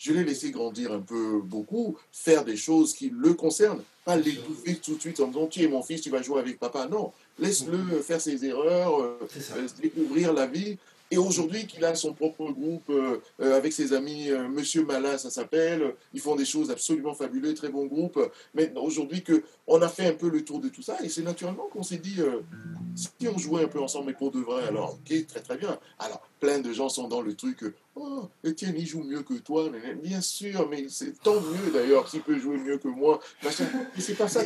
Je 0.01 0.14
l'ai 0.14 0.24
laissé 0.24 0.51
grandir 0.51 0.92
un 0.92 1.01
peu 1.01 1.42
beaucoup, 1.44 1.98
faire 2.11 2.42
des 2.42 2.57
choses 2.57 2.94
qui 2.94 3.12
le 3.14 3.34
concernent, 3.34 3.82
pas 4.07 4.16
l'étouffer 4.16 4.76
tout 4.76 4.94
de 4.94 5.01
suite 5.01 5.20
en 5.20 5.26
disant, 5.26 5.46
tu 5.46 5.62
es 5.62 5.68
mon 5.68 5.82
fils, 5.82 6.01
tu 6.01 6.09
vas 6.09 6.22
jouer 6.22 6.40
avec 6.40 6.59
papa. 6.59 6.86
Non, 6.86 7.12
laisse-le 7.38 8.01
faire 8.01 8.18
ses 8.18 8.42
erreurs, 8.46 8.98
euh, 8.98 9.18
euh, 9.20 9.68
découvrir 9.82 10.32
la 10.32 10.46
vie. 10.46 10.78
Et 11.12 11.18
aujourd'hui 11.18 11.66
qu'il 11.66 11.84
a 11.84 11.94
son 11.96 12.14
propre 12.14 12.50
groupe 12.52 12.88
euh, 12.88 13.18
euh, 13.40 13.56
avec 13.56 13.72
ses 13.72 13.92
amis, 13.92 14.30
euh, 14.30 14.48
Monsieur 14.48 14.84
Malin, 14.84 15.18
ça 15.18 15.28
s'appelle, 15.28 15.94
ils 16.14 16.20
font 16.20 16.36
des 16.36 16.44
choses 16.44 16.70
absolument 16.70 17.14
fabuleuses, 17.14 17.56
très 17.56 17.68
bon 17.68 17.86
groupe. 17.86 18.20
Mais 18.54 18.72
aujourd'hui 18.76 19.24
que 19.24 19.42
on 19.66 19.82
a 19.82 19.88
fait 19.88 20.06
un 20.06 20.12
peu 20.12 20.28
le 20.30 20.44
tour 20.44 20.61
de 20.61 20.68
tout 20.68 20.82
ça, 20.82 20.96
et 21.02 21.08
c'est 21.08 21.22
naturellement 21.22 21.68
qu'on 21.72 21.82
s'est 21.82 21.98
dit, 21.98 22.16
si 22.94 23.28
on 23.28 23.38
jouait 23.38 23.64
un 23.64 23.68
peu 23.68 23.80
ensemble, 23.80 24.06
mais 24.06 24.12
pour 24.12 24.30
de 24.30 24.40
vrai, 24.40 24.64
alors 24.64 24.94
ok, 24.94 25.26
très 25.26 25.40
très 25.40 25.56
bien. 25.56 25.78
Alors 25.98 26.22
plein 26.38 26.58
de 26.58 26.72
gens 26.72 26.88
sont 26.88 27.08
dans 27.08 27.22
le 27.22 27.34
truc, 27.34 27.64
oh, 27.94 28.28
Étienne 28.42 28.74
il 28.76 28.86
joue 28.86 29.02
mieux 29.02 29.22
que 29.22 29.34
toi, 29.34 29.68
bien 30.02 30.20
sûr, 30.20 30.68
mais 30.68 30.86
c'est 30.88 31.20
tant 31.22 31.40
mieux 31.40 31.72
d'ailleurs 31.72 32.08
s'il 32.08 32.22
peut 32.22 32.38
jouer 32.38 32.56
mieux 32.56 32.78
que 32.78 32.88
moi. 32.88 33.20
Mais 33.42 33.50
c'est 33.98 34.14
pas 34.14 34.28
ça 34.28 34.42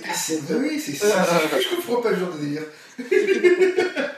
Oui, 0.60 0.80
c'est 0.80 0.94
ça. 0.94 1.24
Je 1.58 1.76
comprends 1.76 2.02
pas 2.02 2.10
le 2.10 2.18
genre 2.18 2.34
de 2.34 2.40
délire. 2.40 2.64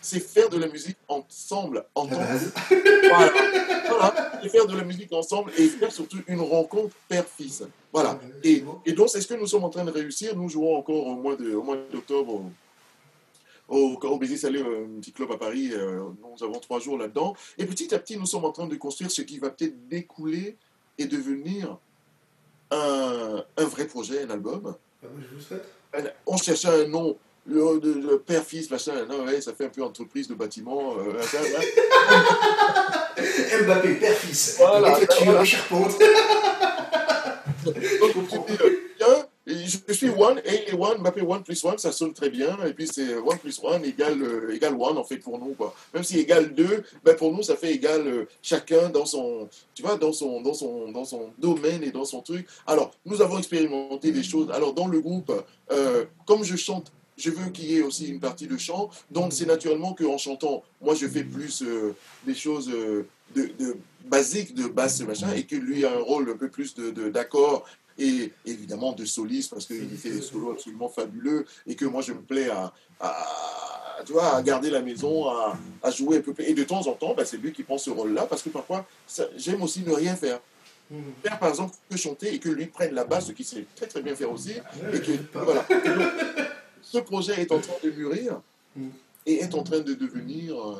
c'est 0.00 0.20
faire 0.20 0.48
de 0.48 0.58
la 0.58 0.68
musique 0.68 0.96
ensemble, 1.08 1.84
en 1.94 2.06
tant. 2.06 2.16
Voilà. 3.10 3.32
voilà. 3.88 4.40
Et 4.44 4.48
faire 4.48 4.66
de 4.66 4.76
la 4.76 4.84
musique 4.84 5.12
ensemble 5.12 5.50
et 5.58 5.66
faire 5.66 5.90
surtout 5.90 6.18
une 6.28 6.40
rencontre 6.40 6.94
père-fils. 7.08 7.64
Voilà. 7.92 8.20
Et, 8.44 8.62
et 8.86 8.92
donc, 8.92 9.08
c'est 9.08 9.20
ce 9.20 9.26
que 9.26 9.34
nous 9.34 9.46
sommes 9.48 9.64
en 9.64 9.68
train 9.70 9.84
de 9.84 9.90
réussir. 9.90 10.36
Nous 10.36 10.48
jouons 10.48 10.76
encore 10.76 11.06
au 11.06 11.16
mois 11.16 11.36
d'octobre 11.92 12.40
au, 13.68 13.76
au, 13.76 13.98
au 14.00 14.18
Baiser 14.18 14.36
Salé, 14.36 14.60
un 14.60 15.00
petit 15.00 15.12
club 15.12 15.32
à 15.32 15.36
Paris. 15.36 15.70
euh, 15.72 16.04
nous 16.22 16.44
avons 16.44 16.60
trois 16.60 16.78
jours 16.78 16.98
là-dedans. 16.98 17.34
Et 17.58 17.66
petit 17.66 17.92
à 17.94 17.98
petit, 17.98 18.16
nous 18.16 18.26
sommes 18.26 18.44
en 18.44 18.52
train 18.52 18.66
de 18.68 18.76
construire 18.76 19.10
ce 19.10 19.22
qui 19.22 19.38
va 19.38 19.50
peut-être 19.50 19.88
découler 19.88 20.56
et 20.98 21.06
devenir 21.06 21.76
un, 22.70 23.44
un 23.56 23.64
vrai 23.64 23.86
projet, 23.86 24.22
un 24.22 24.30
album. 24.30 24.76
Bah, 25.02 25.08
je 25.20 25.34
vous 25.34 25.42
souhaite. 25.42 25.64
On 26.26 26.36
cherchait 26.36 26.68
un 26.68 26.86
nom. 26.86 27.16
Le, 27.46 27.80
le- 27.82 28.00
le 28.00 28.18
père-fils, 28.18 28.70
machin, 28.70 28.92
non, 29.08 29.24
ouais, 29.24 29.40
ça 29.40 29.52
fait 29.54 29.64
un 29.64 29.68
peu 29.70 29.82
entreprise 29.82 30.28
de 30.28 30.34
bâtiment. 30.34 30.94
euh, 30.98 31.20
hein. 31.20 31.60
Mbappé, 33.64 33.94
père-fils. 33.94 34.56
Voilà, 34.58 34.92
toi, 34.96 35.06
tu 35.06 35.24
voilà. 35.24 35.44
charpente. 35.44 35.92
Donc, 37.64 38.46
dis, 38.46 38.56
euh, 38.62 38.70
tiens, 38.98 39.26
je 39.46 39.92
suis 39.92 40.10
one, 40.10 40.40
et 40.44 40.72
one, 40.74 40.98
Mbappé 40.98 41.22
one 41.22 41.42
plus 41.42 41.62
one, 41.64 41.76
ça 41.78 41.92
sonne 41.92 42.12
très 42.12 42.30
bien, 42.30 42.56
et 42.66 42.72
puis 42.72 42.86
c'est 42.86 43.16
one 43.16 43.38
plus 43.38 43.58
one 43.62 43.84
égale, 43.84 44.22
euh, 44.22 44.54
égale 44.54 44.74
one, 44.78 44.96
en 44.96 45.04
fait, 45.04 45.16
pour 45.18 45.38
nous, 45.38 45.54
quoi. 45.54 45.74
Même 45.92 46.04
si 46.04 46.18
égale 46.18 46.54
deux, 46.54 46.82
ben 47.04 47.16
pour 47.16 47.32
nous, 47.32 47.42
ça 47.42 47.56
fait 47.56 47.72
égal 47.72 48.06
euh, 48.06 48.24
chacun 48.42 48.88
dans 48.90 49.06
son, 49.06 49.48
tu 49.74 49.82
vois, 49.82 49.96
dans 49.96 50.12
son, 50.12 50.40
dans, 50.40 50.54
son, 50.54 50.90
dans 50.92 51.04
son 51.04 51.30
domaine 51.38 51.82
et 51.82 51.90
dans 51.90 52.04
son 52.04 52.20
truc. 52.20 52.46
Alors, 52.66 52.92
nous 53.04 53.20
avons 53.22 53.38
expérimenté 53.38 54.12
des 54.12 54.22
choses. 54.22 54.50
Alors, 54.52 54.72
dans 54.72 54.86
le 54.86 55.00
groupe, 55.00 55.32
euh, 55.72 56.04
comme 56.26 56.44
je 56.44 56.56
chante, 56.56 56.92
je 57.20 57.30
veux 57.30 57.50
qu'il 57.50 57.66
y 57.70 57.76
ait 57.76 57.82
aussi 57.82 58.08
une 58.08 58.20
partie 58.20 58.46
de 58.46 58.56
chant, 58.56 58.90
donc 59.10 59.32
c'est 59.32 59.46
naturellement 59.46 59.92
qu'en 59.94 60.18
chantant, 60.18 60.62
moi, 60.80 60.94
je 60.94 61.06
fais 61.06 61.24
plus 61.24 61.62
euh, 61.62 61.94
des 62.26 62.34
choses 62.34 62.68
euh, 62.72 63.06
de, 63.34 63.50
de 63.58 63.76
basiques, 64.06 64.54
de 64.54 64.66
basse, 64.66 65.00
machin, 65.02 65.30
et 65.34 65.44
que 65.44 65.56
lui 65.56 65.84
a 65.84 65.92
un 65.92 66.00
rôle 66.00 66.30
un 66.30 66.36
peu 66.36 66.48
plus 66.48 66.74
de, 66.74 66.90
de- 66.90 67.10
d'accord 67.10 67.64
et 67.98 68.32
évidemment 68.46 68.92
de 68.92 69.04
soliste 69.04 69.50
parce 69.50 69.66
qu'il 69.66 69.90
fait 69.98 70.10
des 70.10 70.22
solos 70.22 70.52
absolument 70.52 70.88
fabuleux 70.88 71.44
et 71.66 71.74
que 71.74 71.84
moi 71.84 72.00
je 72.00 72.12
me 72.14 72.20
plais 72.22 72.48
à, 72.48 72.72
à- 72.98 74.02
tu 74.06 74.12
vois, 74.12 74.34
à 74.36 74.42
garder 74.42 74.70
la 74.70 74.80
maison, 74.80 75.28
à, 75.28 75.58
à 75.82 75.90
jouer 75.90 76.16
un 76.16 76.20
peu. 76.22 76.32
Et 76.38 76.54
de 76.54 76.64
temps 76.64 76.86
en 76.86 76.92
temps, 76.92 77.12
bah, 77.14 77.26
c'est 77.26 77.36
lui 77.36 77.52
qui 77.52 77.62
prend 77.62 77.76
ce 77.76 77.90
rôle-là 77.90 78.24
parce 78.26 78.42
que 78.42 78.48
parfois, 78.48 78.86
j'aime 79.36 79.60
aussi 79.62 79.82
ne 79.82 79.92
rien 79.92 80.16
faire. 80.16 80.40
Hmm. 80.90 81.02
Faire 81.22 81.38
par 81.38 81.50
exemple 81.50 81.74
que 81.90 81.96
chanter 81.98 82.32
et 82.34 82.38
que 82.38 82.48
lui 82.48 82.66
prenne 82.66 82.94
la 82.94 83.04
basse, 83.04 83.26
ce 83.26 83.32
qu'il 83.32 83.44
sait 83.44 83.66
très 83.76 83.86
très 83.86 84.00
bien 84.00 84.16
faire 84.16 84.32
aussi. 84.32 84.54
Ouais, 84.54 84.96
Et 84.96 85.00
que, 85.00 85.12
voilà. 85.34 85.64
Et 85.70 85.88
donc, 85.88 86.10
ce 86.90 86.98
projet 86.98 87.40
est 87.40 87.52
en 87.52 87.60
train 87.60 87.74
de 87.84 87.90
mûrir 87.90 88.40
et 89.24 89.34
est 89.34 89.54
en 89.54 89.62
train 89.62 89.78
de 89.78 89.94
devenir, 89.94 90.56
euh, 90.58 90.74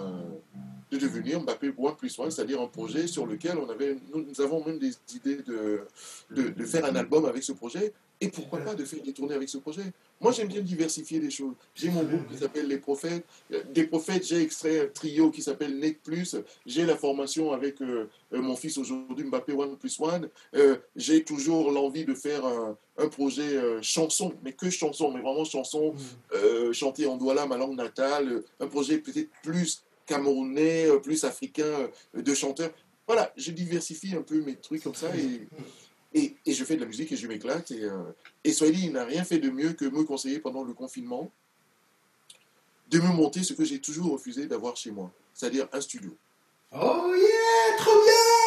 de 0.91 0.99
devenir 0.99 1.41
Mbappé 1.41 1.73
One 1.79 1.95
plus 1.97 2.19
One, 2.19 2.33
c'est-à-dire 2.33 2.61
un 2.61 2.67
projet 2.67 3.07
sur 3.07 3.27
lequel 3.27 3.59
on 3.59 3.69
avait, 3.71 3.97
nous, 4.13 4.41
avons 4.41 4.65
même 4.65 4.79
des 4.79 4.93
idées 5.15 5.37
de, 5.47 5.83
de, 6.31 6.65
faire 6.65 6.85
un 6.85 6.97
album 6.97 7.27
avec 7.27 7.45
ce 7.45 7.53
projet 7.53 7.93
et 8.21 8.29
pourquoi 8.29 8.59
pas 8.59 8.75
de 8.75 8.85
faire 8.85 9.03
des 9.03 9.13
tournées 9.13 9.35
avec 9.35 9.49
ce 9.49 9.59
projet. 9.59 9.85
Moi, 10.21 10.33
j'aime 10.33 10.49
bien 10.49 10.61
diversifier 10.61 11.21
les 11.21 11.31
choses. 11.31 11.55
J'ai 11.75 11.91
mon 11.91 12.03
groupe 12.03 12.29
qui 12.29 12.37
s'appelle 12.37 12.67
Les 12.67 12.77
Prophètes. 12.77 13.25
Des 13.73 13.85
Prophètes, 13.85 14.27
j'ai 14.27 14.43
extrait 14.43 14.81
un 14.81 14.87
trio 14.89 15.31
qui 15.31 15.43
s'appelle 15.43 15.79
Nec 15.79 16.03
Plus. 16.03 16.37
J'ai 16.67 16.85
la 16.85 16.97
formation 16.97 17.53
avec 17.53 17.81
euh, 17.81 18.11
euh, 18.35 18.43
mon 18.43 18.57
fils 18.57 18.77
aujourd'hui, 18.77 19.25
Mbappé 19.25 19.53
One 19.53 19.77
plus 19.77 19.99
One. 20.01 20.29
J'ai 20.97 21.25
toujours 21.25 21.71
l'envie 21.71 22.05
de 22.05 22.15
faire 22.15 22.45
un, 22.45 22.77
un 23.01 23.09
projet 23.09 23.57
euh, 23.57 23.81
chanson, 23.83 24.33
mais 24.45 24.53
que 24.53 24.71
chanson, 24.71 25.11
mais 25.11 25.21
vraiment 25.21 25.45
chanson, 25.45 25.93
Hmm. 25.93 26.37
euh, 26.37 26.73
chanter 26.73 27.07
en 27.07 27.17
douala, 27.17 27.47
ma 27.47 27.57
langue 27.57 27.77
natale, 27.77 28.29
euh, 28.29 28.45
un 28.61 28.69
projet 28.69 28.99
peut-être 28.99 29.31
plus 29.43 29.83
camerounais, 30.07 30.87
plus 31.03 31.25
africain 31.25 31.89
de 32.15 32.35
chanteurs. 32.35 32.71
Voilà, 33.07 33.33
je 33.37 33.51
diversifie 33.51 34.15
un 34.15 34.23
peu 34.23 34.41
mes 34.43 34.57
trucs 34.57 34.83
comme 34.83 34.95
ça 34.95 35.09
et, 35.17 35.49
et, 36.15 36.37
et 36.47 36.53
je 36.53 36.65
fais 36.65 36.77
de 36.77 36.81
la 36.81 36.87
musique 36.87 37.11
et 37.13 37.17
je 37.17 37.27
m'éclate. 37.27 37.71
Et, 37.73 37.83
et 38.45 38.53
Swahili 38.53 38.91
n'a 38.91 39.05
rien 39.05 39.25
fait 39.25 39.39
de 39.39 39.51
mieux 39.51 39.73
que 39.73 39.85
me 39.85 40.05
conseiller 40.05 40.39
pendant 40.39 40.63
le 40.63 40.75
confinement 40.75 41.31
de 42.89 42.99
me 42.99 43.13
monter 43.13 43.43
ce 43.45 43.53
que 43.53 43.65
j'ai 43.65 43.81
toujours 43.81 44.13
refusé 44.13 44.47
d'avoir 44.47 44.77
chez 44.77 44.91
moi, 44.91 45.13
c'est-à-dire 45.33 45.69
un 45.73 45.81
studio. 45.81 46.17
Oh 46.73 47.15
yeah, 47.17 47.77
trop 47.79 47.95
bien 48.05 48.40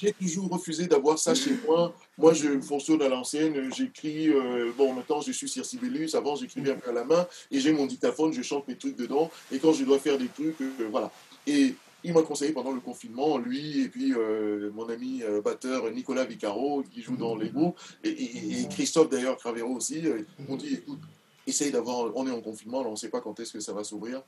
J'ai 0.00 0.12
toujours 0.12 0.48
refusé 0.48 0.86
d'avoir 0.86 1.18
ça 1.18 1.34
chez 1.34 1.52
moi. 1.66 1.92
Moi, 2.16 2.32
je 2.32 2.60
fonctionne 2.60 3.02
à 3.02 3.08
l'ancienne. 3.08 3.72
J'écris. 3.74 4.28
euh, 4.28 4.70
bon, 4.76 4.92
maintenant, 4.92 5.20
je 5.20 5.32
suis 5.32 5.48
sur 5.48 5.64
Sibelius. 5.64 6.14
Avant, 6.14 6.36
j'écrivais 6.36 6.70
un 6.70 6.76
peu 6.76 6.90
à 6.90 6.92
la 6.92 7.04
main. 7.04 7.26
Et 7.50 7.58
j'ai 7.58 7.72
mon 7.72 7.86
dictaphone. 7.86 8.32
Je 8.32 8.42
chante 8.42 8.68
mes 8.68 8.76
trucs 8.76 8.96
dedans. 8.96 9.30
Et 9.50 9.58
quand 9.58 9.72
je 9.72 9.84
dois 9.84 9.98
faire 9.98 10.16
des 10.16 10.28
trucs, 10.28 10.60
euh, 10.60 10.88
voilà. 10.90 11.10
Et 11.46 11.74
il 12.04 12.12
m'a 12.12 12.22
conseillé 12.22 12.52
pendant 12.52 12.70
le 12.70 12.80
confinement, 12.80 13.38
lui 13.38 13.80
et 13.82 13.88
puis 13.88 14.14
euh, 14.14 14.70
mon 14.72 14.88
ami 14.88 15.22
batteur 15.44 15.90
Nicolas 15.90 16.24
Vicaro, 16.24 16.84
qui 16.92 17.02
joue 17.02 17.16
dans 17.16 17.34
les 17.34 17.50
groupes, 17.50 17.76
et, 18.04 18.68
Christophe 18.70 19.10
d'ailleurs 19.10 19.36
Cravero 19.36 19.74
aussi, 19.74 20.06
euh, 20.06 20.22
m'ont 20.48 20.56
dit 20.56 20.74
écoute, 20.74 21.00
essaye 21.46 21.72
d'avoir. 21.72 22.16
On 22.16 22.26
est 22.26 22.30
en 22.30 22.40
confinement, 22.40 22.80
alors 22.80 22.90
on 22.90 22.94
ne 22.94 22.98
sait 22.98 23.08
pas 23.08 23.20
quand 23.20 23.38
est-ce 23.40 23.52
que 23.52 23.60
ça 23.60 23.72
va 23.72 23.82
s'ouvrir. 23.82 24.22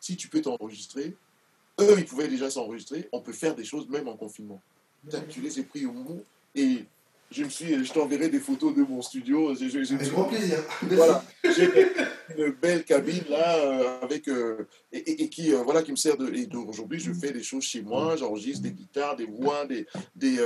Si 0.00 0.16
tu 0.16 0.28
peux 0.28 0.42
t'enregistrer, 0.42 1.16
eux, 1.80 1.94
ils 1.96 2.04
pouvaient 2.04 2.28
déjà 2.28 2.50
s'enregistrer. 2.50 3.08
On 3.10 3.20
peut 3.20 3.32
faire 3.32 3.54
des 3.54 3.64
choses 3.64 3.88
même 3.88 4.06
en 4.06 4.16
confinement. 4.16 4.60
Tu 5.30 5.40
les 5.40 5.58
ai 5.60 5.62
pris 5.64 5.86
au 5.86 5.92
mot 5.92 6.22
et 6.54 6.84
je 7.30 7.44
me 7.44 7.48
suis, 7.48 7.84
je 7.84 7.92
t'enverrai 7.92 8.28
des 8.28 8.38
photos 8.38 8.74
de 8.74 8.82
mon 8.82 9.02
studio. 9.02 9.54
Je, 9.54 9.68
je, 9.68 9.82
je 9.84 9.94
Avec 9.94 10.10
grand 10.10 10.24
plaisir. 10.24 10.58
voilà, 10.82 11.24
j'ai 11.44 11.68
une 12.38 12.50
belle 12.52 12.84
cabine 12.84 13.24
là 13.28 13.56
euh, 13.58 14.00
avec 14.02 14.28
euh, 14.28 14.66
et, 14.92 14.98
et- 14.98 15.22
et 15.24 15.28
qui 15.28 15.52
euh, 15.52 15.62
voilà 15.62 15.82
qui 15.82 15.90
me 15.90 15.96
sert 15.96 16.16
de. 16.16 16.32
Et 16.32 16.48
aujourd'hui, 16.54 16.98
je 17.00 17.12
fais 17.12 17.32
des 17.32 17.42
choses 17.42 17.64
chez 17.64 17.82
moi. 17.82 18.16
J'enregistre 18.16 18.62
des 18.62 18.70
guitares, 18.70 19.16
des 19.16 19.26
voix, 19.26 19.66
des 19.66 19.86
des. 20.14 20.36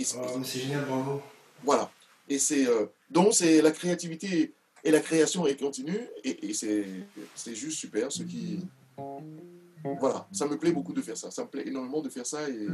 c'est- 0.00 0.16
Oh, 0.20 0.42
génial, 0.42 0.84
bravo. 0.86 1.20
voilà. 1.64 1.90
Et 2.28 2.38
c'est 2.38 2.66
donc 3.10 3.34
c'est 3.34 3.60
la 3.62 3.70
créativité 3.70 4.52
et 4.84 4.90
la 4.90 5.00
création 5.00 5.46
est 5.46 5.56
continue 5.58 5.98
et, 6.24 6.48
et 6.48 6.54
c'est 6.54 6.84
c'est 7.34 7.54
juste 7.54 7.78
super. 7.78 8.10
Ce 8.12 8.22
qui 8.22 8.60
voilà, 10.00 10.26
ça 10.32 10.46
me 10.46 10.56
plaît 10.58 10.72
beaucoup 10.72 10.92
de 10.92 11.00
faire 11.02 11.16
ça. 11.16 11.30
Ça 11.30 11.42
me 11.42 11.48
plaît 11.48 11.66
énormément 11.66 12.00
de 12.02 12.08
faire 12.08 12.26
ça 12.26 12.48
et 12.48 12.66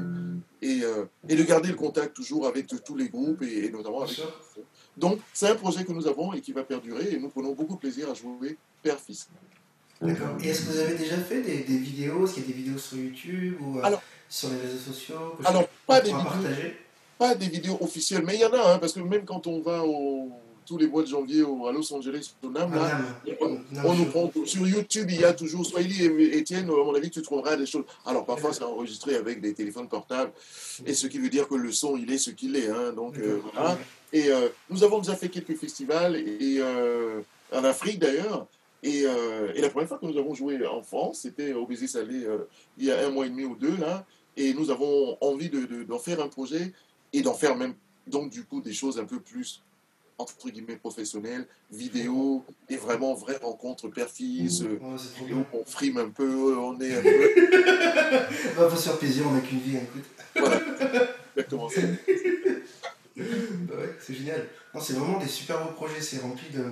et, 0.63 0.83
euh, 0.83 1.05
et 1.29 1.37
de 1.37 1.43
garder 1.43 1.69
le 1.69 1.75
contact 1.75 2.15
toujours 2.15 2.47
avec 2.47 2.67
tous 2.85 2.97
les 2.97 3.09
groupes 3.09 3.43
et, 3.43 3.67
et 3.67 3.71
notamment 3.71 4.03
avec. 4.03 4.21
Donc 4.97 5.19
c'est 5.33 5.49
un 5.49 5.57
projet 5.57 5.85
que 5.85 5.93
nous 5.93 6.07
avons 6.07 6.33
et 6.33 6.41
qui 6.41 6.53
va 6.53 6.65
perdurer 6.65 7.13
et 7.13 7.19
nous 7.19 7.29
prenons 7.29 7.53
beaucoup 7.53 7.75
de 7.75 7.81
plaisir 7.81 8.11
à 8.11 8.15
jouer 8.15 8.57
père-fils. 8.83 9.29
D'accord. 10.01 10.37
Et 10.43 10.49
est-ce 10.49 10.63
que 10.63 10.73
vous 10.73 10.79
avez 10.79 10.97
déjà 10.97 11.17
fait 11.19 11.41
des, 11.43 11.63
des 11.63 11.79
vidéos? 11.79 12.25
Est-ce 12.25 12.35
qu'il 12.35 12.43
y 12.43 12.47
a 12.47 12.49
des 12.49 12.55
vidéos 12.63 12.79
sur 12.79 12.99
YouTube 12.99 13.57
ou 13.61 13.79
euh, 13.79 13.83
Alors- 13.85 14.03
sur 14.29 14.49
les 14.51 14.57
réseaux 14.57 14.79
sociaux 14.93 15.37
que 15.39 15.47
Alors 15.47 15.69
pas 15.87 16.01
des 16.01 16.11
vidéos, 16.11 16.71
pas 17.19 17.35
des 17.37 17.47
vidéos 17.49 17.79
officielles, 17.81 18.25
mais 18.25 18.35
il 18.35 18.41
y 18.41 18.45
en 18.45 18.53
a 18.53 18.75
hein, 18.75 18.79
parce 18.79 18.93
que 18.95 19.01
même 19.01 19.25
quand 19.25 19.47
on 19.47 19.61
va 19.61 19.85
au, 19.85 20.33
tous 20.67 20.79
les 20.79 20.87
mois 20.87 21.03
de 21.03 21.09
janvier 21.09 21.43
au- 21.43 21.67
à 21.67 21.73
Los 21.73 21.93
Angeles, 21.93 22.35
au 22.43 22.51
NAM, 22.51 22.71
Ah, 22.75 22.77
là, 22.77 22.99
Nam. 23.73 23.85
On, 23.87 23.95
nous 23.95 24.07
prend 24.07 24.31
sur 24.45 24.67
YouTube, 24.67 25.09
il 25.11 25.21
y 25.21 25.25
a 25.25 25.33
toujours 25.33 25.65
Swahili 25.67 26.05
et 26.05 26.39
Étienne, 26.39 26.65
à 26.71 26.73
mon 26.73 26.95
avis, 26.95 27.11
tu 27.11 27.23
trouveras 27.23 27.57
des 27.57 27.67
choses. 27.67 27.85
Alors 28.07 28.25
parfois, 28.25 28.53
c'est 28.53 28.63
enregistré 28.65 29.15
avec 29.17 29.41
des 29.41 29.53
téléphones 29.55 29.89
portables, 29.89 30.33
et 30.87 30.95
ce 30.95 31.07
qui 31.07 31.19
veut 31.19 31.29
dire 31.29 31.49
que 31.49 31.55
le 31.55 31.73
son, 31.73 31.97
il 31.97 32.11
est 32.13 32.19
ce 32.19 32.31
qu'il 32.31 32.57
est. 32.57 32.69
hein, 32.69 32.93
donc 32.95 33.19
euh, 33.19 33.39
voilà. 33.53 33.79
Et 34.13 34.31
euh, 34.31 34.49
nous 34.71 34.85
avons 34.85 34.99
déjà 34.99 35.17
fait 35.17 35.29
quelques 35.29 35.57
festivals 35.57 36.17
et 36.17 36.57
euh, 36.61 37.21
en 37.53 37.65
Afrique 37.65 37.99
d'ailleurs. 37.99 38.47
Et, 38.83 39.05
euh, 39.07 39.51
et 39.55 39.61
la 39.63 39.71
première 39.71 39.89
fois 39.89 39.99
que 39.99 40.05
nous 40.07 40.19
avons 40.19 40.35
joué 40.35 40.65
en 40.67 40.83
France, 40.83 41.21
c'était 41.23 41.53
au 41.55 41.67
Baiser 41.67 41.87
Salé 41.87 42.25
euh, 42.25 42.47
il 42.79 42.85
y 42.85 42.91
a 42.93 43.07
un 43.07 43.11
mois 43.11 43.27
et 43.27 43.31
demi 43.31 43.45
ou 43.45 43.57
deux 43.57 43.77
là. 43.79 44.05
Et 44.37 44.53
nous 44.53 44.71
avons 44.71 45.17
envie 45.21 45.49
de- 45.49 45.65
de- 45.65 45.85
d'en 45.85 45.99
faire 45.99 46.21
un 46.21 46.29
projet 46.29 46.73
et 47.13 47.23
d'en 47.23 47.35
faire 47.35 47.57
même 47.57 47.75
donc 48.07 48.31
du 48.31 48.45
coup 48.45 48.61
des 48.61 48.75
choses 48.75 48.99
un 48.99 49.05
peu 49.07 49.19
plus 49.21 49.63
entre 50.19 50.49
guillemets 50.51 50.77
professionnelles, 50.77 51.47
vidéo 51.71 52.45
et 52.69 52.77
vraiment 52.77 53.15
vraie 53.15 53.37
rencontre 53.43 53.89
père-fils. 53.89 54.63
euh, 54.63 54.79
Oh, 54.83 55.45
on 55.53 55.65
frime 55.65 55.99
un 55.99 56.09
peu, 56.11 56.57
on 56.57 56.79
est 56.81 56.95
un 56.97 57.03
peu. 57.03 57.31
Bah, 58.57 58.69
faut 58.71 58.77
se 58.77 58.89
faire 58.89 58.99
plaisir, 58.99 59.25
on 59.29 59.33
n'a 59.33 59.41
qu'une 59.41 59.59
vie, 59.61 59.77
hein, 59.77 59.81
écoute. 59.83 60.05
Voilà, 60.37 60.61
exactement 61.37 61.69
ça. 61.69 61.81
Bah 63.17 63.75
ouais, 63.79 63.95
c'est 64.01 64.15
génial. 64.15 64.49
Non, 64.75 64.81
c'est 64.81 64.95
vraiment 64.95 65.19
des 65.21 65.29
super 65.29 65.63
beaux 65.65 65.73
projets, 65.73 66.01
c'est 66.01 66.19
rempli 66.19 66.51
de. 66.51 66.65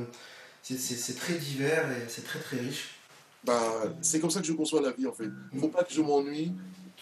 c'est- 0.63 1.15
très 1.17 1.35
divers 1.35 1.89
et 1.93 2.09
c'est 2.09 2.25
très 2.25 2.41
très 2.41 2.57
riche. 2.59 2.97
Bah, 3.45 3.85
c'est 4.01 4.19
comme 4.21 4.31
ça 4.31 4.41
que 4.41 4.47
je 4.47 4.53
conçois 4.53 4.81
la 4.81 4.91
vie 4.91 5.07
en 5.07 5.13
fait. 5.13 5.29
Il 5.53 5.61
faut 5.61 5.69
pas 5.69 5.85
que 5.85 5.93
je 5.95 6.01
m'ennuie, 6.01 6.53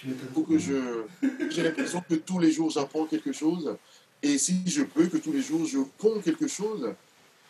il 0.05 0.14
faut 0.34 0.43
que 0.43 0.59
je. 0.59 1.05
J'ai 1.51 1.62
l'impression 1.62 2.03
que 2.07 2.14
tous 2.16 2.38
les 2.38 2.53
jours 2.53 2.68
j'apprends 2.70 3.07
quelque 3.07 3.32
chose. 3.32 3.74
Et 4.22 4.38
si 4.38 4.62
je 4.66 4.82
peux, 4.82 5.06
que 5.06 5.16
tous 5.16 5.32
les 5.32 5.42
jours 5.42 5.64
je 5.66 5.78
ponds 5.98 6.20
quelque 6.20 6.46
chose. 6.46 6.94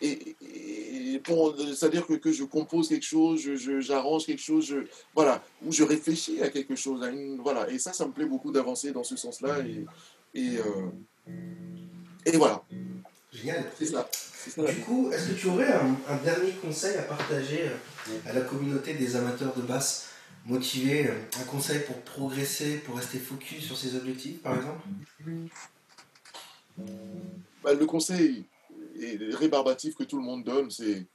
Et, 0.03 0.35
et- 0.41 1.21
c'est-à-dire 1.75 2.07
que, 2.07 2.13
que 2.13 2.31
je 2.31 2.43
compose 2.43 2.87
quelque 2.89 3.05
chose, 3.05 3.39
je- 3.41 3.55
je- 3.55 3.79
j'arrange 3.81 4.25
quelque 4.25 4.41
chose, 4.41 4.65
je, 4.65 4.77
voilà, 5.13 5.43
ou 5.63 5.71
je 5.71 5.83
réfléchis 5.83 6.41
à 6.41 6.49
quelque 6.49 6.75
chose, 6.75 7.03
à 7.03 7.09
une, 7.09 7.39
voilà. 7.41 7.69
Et 7.69 7.77
ça, 7.77 7.93
ça 7.93 8.07
me 8.07 8.11
plaît 8.11 8.25
beaucoup 8.25 8.51
d'avancer 8.51 8.91
dans 8.91 9.03
ce 9.03 9.15
sens-là. 9.15 9.59
Et, 9.59 9.85
et, 10.33 10.57
euh, 10.57 10.89
et 12.25 12.35
voilà, 12.37 12.63
Génial. 13.31 13.71
c'est 13.77 13.85
ça. 13.85 14.09
Du 14.73 14.79
coup, 14.81 15.11
est-ce 15.11 15.29
que 15.29 15.33
tu 15.39 15.47
aurais 15.47 15.71
un, 15.71 15.95
un 16.07 16.17
dernier 16.23 16.51
conseil 16.53 16.97
à 16.97 17.03
partager 17.03 17.61
euh, 17.63 18.17
à 18.27 18.33
la 18.33 18.41
communauté 18.41 18.95
des 18.95 19.15
amateurs 19.15 19.53
de 19.55 19.61
basse 19.61 20.07
motivés 20.47 21.07
euh, 21.07 21.19
Un 21.39 21.43
conseil 21.43 21.81
pour 21.85 21.97
progresser, 22.01 22.77
pour 22.79 22.97
rester 22.97 23.19
focus 23.19 23.65
sur 23.65 23.77
ses 23.77 23.95
objectifs, 23.95 24.41
par 24.41 24.55
exemple? 24.55 24.81
Bah, 27.63 27.73
le 27.73 27.85
conseil 27.85 28.45
et 28.99 29.17
rébarbatif 29.33 29.95
que 29.95 30.03
tout 30.03 30.17
le 30.17 30.23
monde 30.23 30.43
donne, 30.43 30.69
c'est 30.69 31.05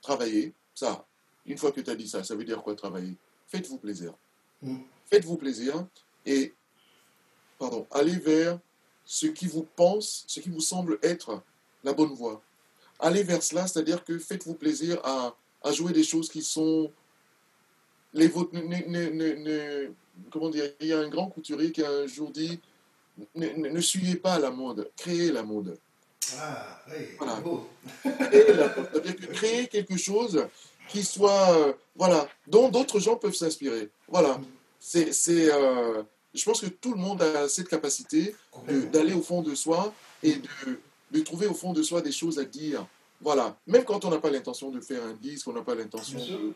travailler. 0.00 0.52
Ça, 0.74 1.06
une 1.46 1.58
fois 1.58 1.72
que 1.72 1.80
tu 1.80 1.90
as 1.90 1.94
dit 1.94 2.08
ça, 2.08 2.24
ça 2.24 2.34
veut 2.34 2.44
dire 2.44 2.62
quoi 2.62 2.74
travailler? 2.74 3.14
Faites-vous 3.48 3.78
plaisir. 3.78 4.14
Mm. 4.62 4.78
Faites-vous 5.06 5.36
plaisir 5.36 5.86
et 6.24 6.54
pardon, 7.58 7.86
allez 7.90 8.16
vers 8.16 8.58
ce 9.04 9.26
qui 9.26 9.46
vous 9.46 9.66
pense, 9.76 10.24
ce 10.26 10.40
qui 10.40 10.48
vous 10.48 10.60
semble 10.60 10.98
être 11.02 11.42
la 11.84 11.92
bonne 11.92 12.14
voie. 12.14 12.42
Allez 12.98 13.22
vers 13.22 13.42
cela, 13.42 13.66
c'est-à-dire 13.66 14.04
que 14.04 14.18
faites-vous 14.18 14.54
plaisir 14.54 15.00
à, 15.04 15.36
à 15.62 15.72
jouer 15.72 15.92
des 15.92 16.04
choses 16.04 16.28
qui 16.28 16.42
sont 16.42 16.90
les 18.14 18.28
vôtres. 18.28 18.54
Ne- 18.54 18.62
ne- 18.62 18.86
ne- 18.86 19.10
ne- 19.10 19.34
ne- 19.34 19.92
comment 20.30 20.50
dire? 20.50 20.72
Il 20.80 20.86
y 20.86 20.92
a 20.92 21.00
un 21.00 21.08
grand 21.08 21.28
couturier 21.28 21.72
qui 21.72 21.82
a 21.82 21.90
un 21.90 22.06
jour 22.06 22.30
dit 22.30 22.60
ne, 23.34 23.46
ne- 23.48 23.68
ne 23.68 23.80
suivez 23.80 24.16
pas 24.16 24.38
la 24.38 24.50
mode, 24.50 24.90
créez 24.96 25.30
la 25.32 25.42
mode. 25.42 25.76
Ah, 26.38 26.80
oui, 26.88 27.04
Voilà. 27.18 27.34
beau. 27.40 27.68
Créez 28.02 28.52
la 28.54 28.68
mode, 28.74 28.88
c'est-à-dire 28.92 29.16
que 29.16 29.26
créez 29.32 29.66
quelque 29.68 29.96
chose 29.96 30.46
qui 30.88 31.02
soit, 31.04 31.56
euh, 31.58 31.72
voilà, 31.96 32.28
dont 32.46 32.68
d'autres 32.68 33.00
gens 33.00 33.16
peuvent 33.16 33.34
s'inspirer. 33.34 33.88
Voilà, 34.08 34.40
c'est, 34.80 35.12
c'est, 35.12 35.52
euh, 35.52 36.02
je 36.34 36.44
pense 36.44 36.60
que 36.60 36.66
tout 36.66 36.92
le 36.92 36.98
monde 37.00 37.20
a 37.22 37.48
cette 37.48 37.68
capacité 37.68 38.34
de- 38.68 38.82
d'aller 38.82 39.12
au 39.14 39.22
fond 39.22 39.42
de 39.42 39.54
soi 39.54 39.92
et 40.22 40.34
de, 40.34 40.78
de 41.10 41.20
trouver 41.20 41.46
au 41.46 41.54
fond 41.54 41.72
de 41.72 41.82
soi 41.82 42.00
des 42.00 42.12
choses 42.12 42.38
à 42.38 42.44
dire. 42.44 42.86
Voilà, 43.20 43.56
même 43.68 43.84
quand 43.84 44.04
on 44.04 44.10
n'a 44.10 44.18
pas 44.18 44.30
l'intention 44.30 44.70
de 44.70 44.80
faire 44.80 45.02
un 45.04 45.12
disque, 45.14 45.46
on 45.46 45.52
n'a 45.52 45.62
pas 45.62 45.76
l'intention 45.76 46.18
de, 46.18 46.54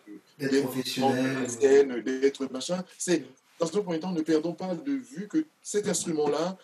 D'être 0.49 0.65
professionnel. 0.65 2.03
d'être 2.03 2.51
machin. 2.53 2.83
C'est, 2.99 3.25
dans 3.59 3.67
un 3.67 3.83
premier 3.83 4.01
temps, 4.01 4.13
ne 4.13 4.23
perdons 4.23 4.53
pas 4.53 4.75
de 4.75 4.93
vue 4.93 5.29
que 5.29 5.45
cet 5.63 5.89
instrument-là 5.89 6.57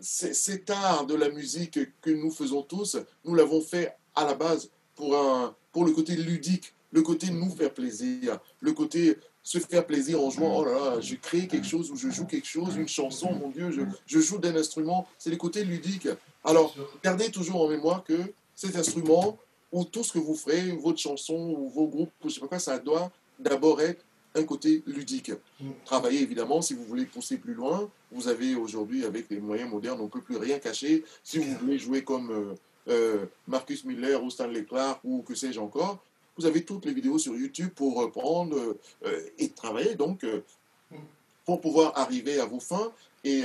c'est- 0.00 0.34
cet 0.34 0.70
art 0.70 1.06
de 1.06 1.14
la 1.14 1.30
musique 1.30 1.78
que 2.00 2.10
nous 2.10 2.30
faisons 2.30 2.62
tous, 2.62 2.96
nous 3.24 3.34
l'avons 3.34 3.60
fait 3.60 3.94
à 4.14 4.24
la 4.24 4.34
base 4.34 4.68
pour, 4.94 5.16
un, 5.16 5.54
pour 5.72 5.84
le 5.84 5.92
côté 5.92 6.16
ludique, 6.16 6.74
le 6.92 7.02
côté 7.02 7.30
nous 7.30 7.50
faire 7.50 7.72
plaisir, 7.72 8.38
le 8.60 8.72
côté 8.72 9.16
se 9.42 9.58
faire 9.58 9.86
plaisir 9.86 10.20
en 10.22 10.30
jouant, 10.30 10.58
oh 10.58 10.64
là 10.64 10.72
là, 10.72 11.00
je 11.00 11.16
crée 11.16 11.46
quelque 11.46 11.66
chose 11.66 11.90
ou 11.90 11.96
je 11.96 12.08
joue 12.08 12.24
quelque 12.24 12.46
chose, 12.46 12.76
une 12.76 12.88
chanson, 12.88 13.32
mon 13.32 13.50
Dieu, 13.50 13.70
je, 14.06 14.18
joue 14.20 14.38
d'un 14.38 14.56
instrument, 14.56 15.06
c'est 15.18 15.30
le 15.30 15.36
côté 15.36 15.64
ludique. 15.64 16.08
Alors, 16.44 16.74
gardez 17.02 17.30
toujours 17.30 17.62
en 17.62 17.68
mémoire 17.68 18.04
que 18.04 18.32
cet 18.54 18.76
instrument, 18.76 19.36
ou 19.70 19.84
tout 19.84 20.04
ce 20.04 20.12
que 20.12 20.18
vous 20.18 20.34
ferez, 20.34 20.72
votre 20.72 20.98
chanson 20.98 21.34
ou 21.58 21.68
vos 21.68 21.88
groupes, 21.88 22.10
je 22.24 22.30
sais 22.30 22.40
pas 22.40 22.46
quoi, 22.46 22.58
ça 22.58 22.78
doit 22.78 23.10
d'abord 23.38 23.80
être 23.82 24.02
un 24.34 24.44
côté 24.44 24.82
ludique. 24.86 25.32
Mm. 25.60 25.70
Travaillez 25.84 26.20
évidemment 26.22 26.60
si 26.62 26.74
vous 26.74 26.84
voulez 26.84 27.06
pousser 27.06 27.36
plus 27.36 27.54
loin. 27.54 27.90
Vous 28.10 28.28
avez 28.28 28.54
aujourd'hui, 28.54 29.04
avec 29.04 29.30
les 29.30 29.38
moyens 29.38 29.70
modernes, 29.70 30.00
on 30.00 30.04
ne 30.04 30.08
peut 30.08 30.20
plus 30.20 30.36
rien 30.36 30.58
cacher. 30.58 31.04
Si 31.22 31.38
vous 31.38 31.54
voulez 31.58 31.78
jouer 31.78 32.02
comme 32.02 32.30
euh, 32.30 32.54
euh, 32.88 33.26
Marcus 33.46 33.84
Miller 33.84 34.22
ou 34.22 34.30
Stanley 34.30 34.64
Clark 34.64 35.00
ou 35.04 35.22
que 35.22 35.34
sais-je 35.34 35.60
encore, 35.60 35.98
vous 36.36 36.46
avez 36.46 36.64
toutes 36.64 36.84
les 36.84 36.92
vidéos 36.92 37.18
sur 37.18 37.36
YouTube 37.36 37.70
pour 37.74 37.96
reprendre 37.96 38.76
euh, 39.04 39.20
et 39.38 39.48
travailler 39.50 39.94
donc 39.94 40.24
Mm. 40.90 40.96
pour 41.46 41.60
pouvoir 41.60 41.96
arriver 41.98 42.38
à 42.40 42.44
vos 42.44 42.60
fins. 42.60 42.92
Et, 43.24 43.42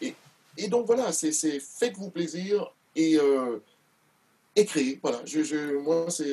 et, 0.00 0.14
et 0.56 0.68
donc 0.68 0.86
voilà, 0.86 1.12
c'est 1.12 1.32
faites-vous 1.58 2.10
plaisir 2.10 2.72
et, 2.94 3.18
et 4.54 4.64
créez. 4.64 5.00
Voilà, 5.02 5.20
je, 5.24 5.42
je, 5.42 5.76
moi 5.78 6.06
c'est 6.10 6.32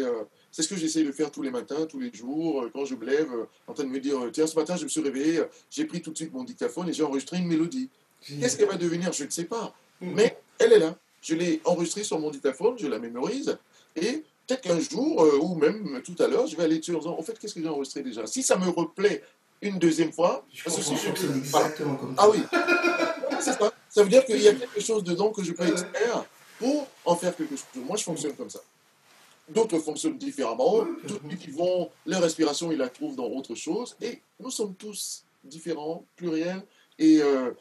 c'est 0.58 0.64
ce 0.64 0.70
que 0.70 0.76
j'essaie 0.76 1.03
de 1.03 1.12
faire 1.12 1.30
tous 1.30 1.43
les 1.43 1.51
matins, 1.51 1.86
tous 1.88 1.99
les 1.99 2.12
jours, 2.12 2.64
euh, 2.64 2.72
quand 2.74 2.84
je 2.84 2.95
me 2.95 3.05
lève, 3.05 3.32
euh, 3.32 3.45
en 3.68 3.74
train 3.74 3.84
de 3.84 3.89
me 3.89 3.99
dire, 3.99 4.18
euh, 4.18 4.32
tiens, 4.32 4.47
ce 4.47 4.55
matin, 4.55 4.76
je 4.76 4.86
me 4.86 4.89
suis 4.89 5.01
réveillé, 5.01 5.43
j'ai 5.70 5.86
pris 5.86 6.01
tout 6.01 6.10
de 6.10 6.18
suite 6.18 6.34
mon 6.34 6.43
dictaphone 6.43 6.89
et 6.89 6.93
j'ai 6.93 7.03
enregistré 7.03 7.38
une 7.38 7.45
mélodie. 7.45 7.89
Qu'est-ce 8.28 8.58
qu'elle 8.58 8.68
va 8.68 8.76
devenir 8.76 9.14
Je 9.14 9.26
ne 9.26 9.30
sais 9.30 9.43
pas. 9.43 9.76
Mm. 10.01 10.14
Mais 10.16 10.36
elle 10.58 10.74
est 10.74 10.80
là. 10.80 10.97
Je 11.22 11.36
l'ai 11.36 11.62
enregistrée 11.64 12.03
sur 12.03 12.18
mon 12.18 12.32
dictaphone, 12.32 12.74
je 12.80 12.88
la 12.88 12.97
mémorise, 12.97 13.55
et 13.95 14.24
peut-être 14.47 14.62
qu'un 14.62 14.80
jour, 14.80 15.24
euh, 15.24 15.38
ou 15.39 15.53
même 15.53 16.01
tout 16.03 16.16
à 16.18 16.28
l'heure, 16.28 16.47
je 16.47 16.58
vais 16.58 16.64
aller 16.64 16.80
dessus 16.80 16.95
en 16.95 16.99
disant, 17.01 17.20
en 17.20 17.22
fait, 17.22 17.38
qu'est-ce 17.38 17.53
que 17.53 17.62
j'ai 17.62 17.70
enregistré 17.70 18.01
déjà? 18.01 18.26
Si 18.26 18.41
ça 18.41 18.58
me 18.58 18.68
replaît 18.68 19.22
une 19.62 19.78
deuxième 19.78 20.12
fois, 20.12 20.43
Je 20.51 20.64
parce 20.64 20.76
que 20.76 20.82
je 20.82 21.38
exactement 21.38 21.97
comme 21.97 22.16
Ah 22.18 22.28
oui, 22.32 22.39
c'est 23.41 23.53
ça. 23.53 23.72
Ça 23.89 24.01
veut 24.01 24.10
dire 24.10 24.26
qu'il 24.26 24.41
y 24.41 24.47
a 24.47 24.55
quelque 24.55 24.82
chose 24.82 25.03
dedans 25.03 25.30
que 25.30 25.43
je 25.43 25.51
peux 25.51 25.68
extraire 25.68 26.26
pour 26.58 26.88
en 27.05 27.16
faire 27.16 27.36
quelque 27.36 27.55
chose. 27.55 27.66
Moi, 27.76 27.95
je 27.95 28.03
fonctionne 28.03 28.34
comme 28.34 28.49
ça. 28.49 28.60
D'autres 29.50 29.80
fonctionnent 29.80 30.18
différemment. 30.18 30.86
D'autres 31.08 31.36
qui 31.39 31.52
vont, 31.52 31.89
leur 32.06 32.22
respiration, 32.22 32.72
ils 32.72 32.78
la 32.78 32.89
trouvent 32.89 33.16
dans 33.16 33.28
autre 33.28 33.56
chose. 33.56 33.95
Et 34.02 34.22
nous 34.39 34.52
sommes 34.52 34.76
tous 34.76 35.24
différents, 35.43 36.04
pluriels. 36.16 36.64
Et, 37.00 37.22
euh, 37.22 37.52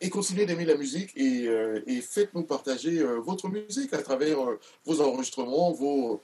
et 0.00 0.08
continuez 0.10 0.46
d'aimer 0.46 0.64
la 0.64 0.76
musique 0.76 1.10
et, 1.16 1.46
euh, 1.48 1.82
et 1.86 2.00
faites-nous 2.00 2.44
partager 2.44 3.00
euh, 3.00 3.18
votre 3.20 3.48
musique 3.48 3.92
à 3.92 4.02
travers 4.02 4.38
vos 4.84 5.00
enregistrements, 5.00 5.72
vos... 5.72 6.20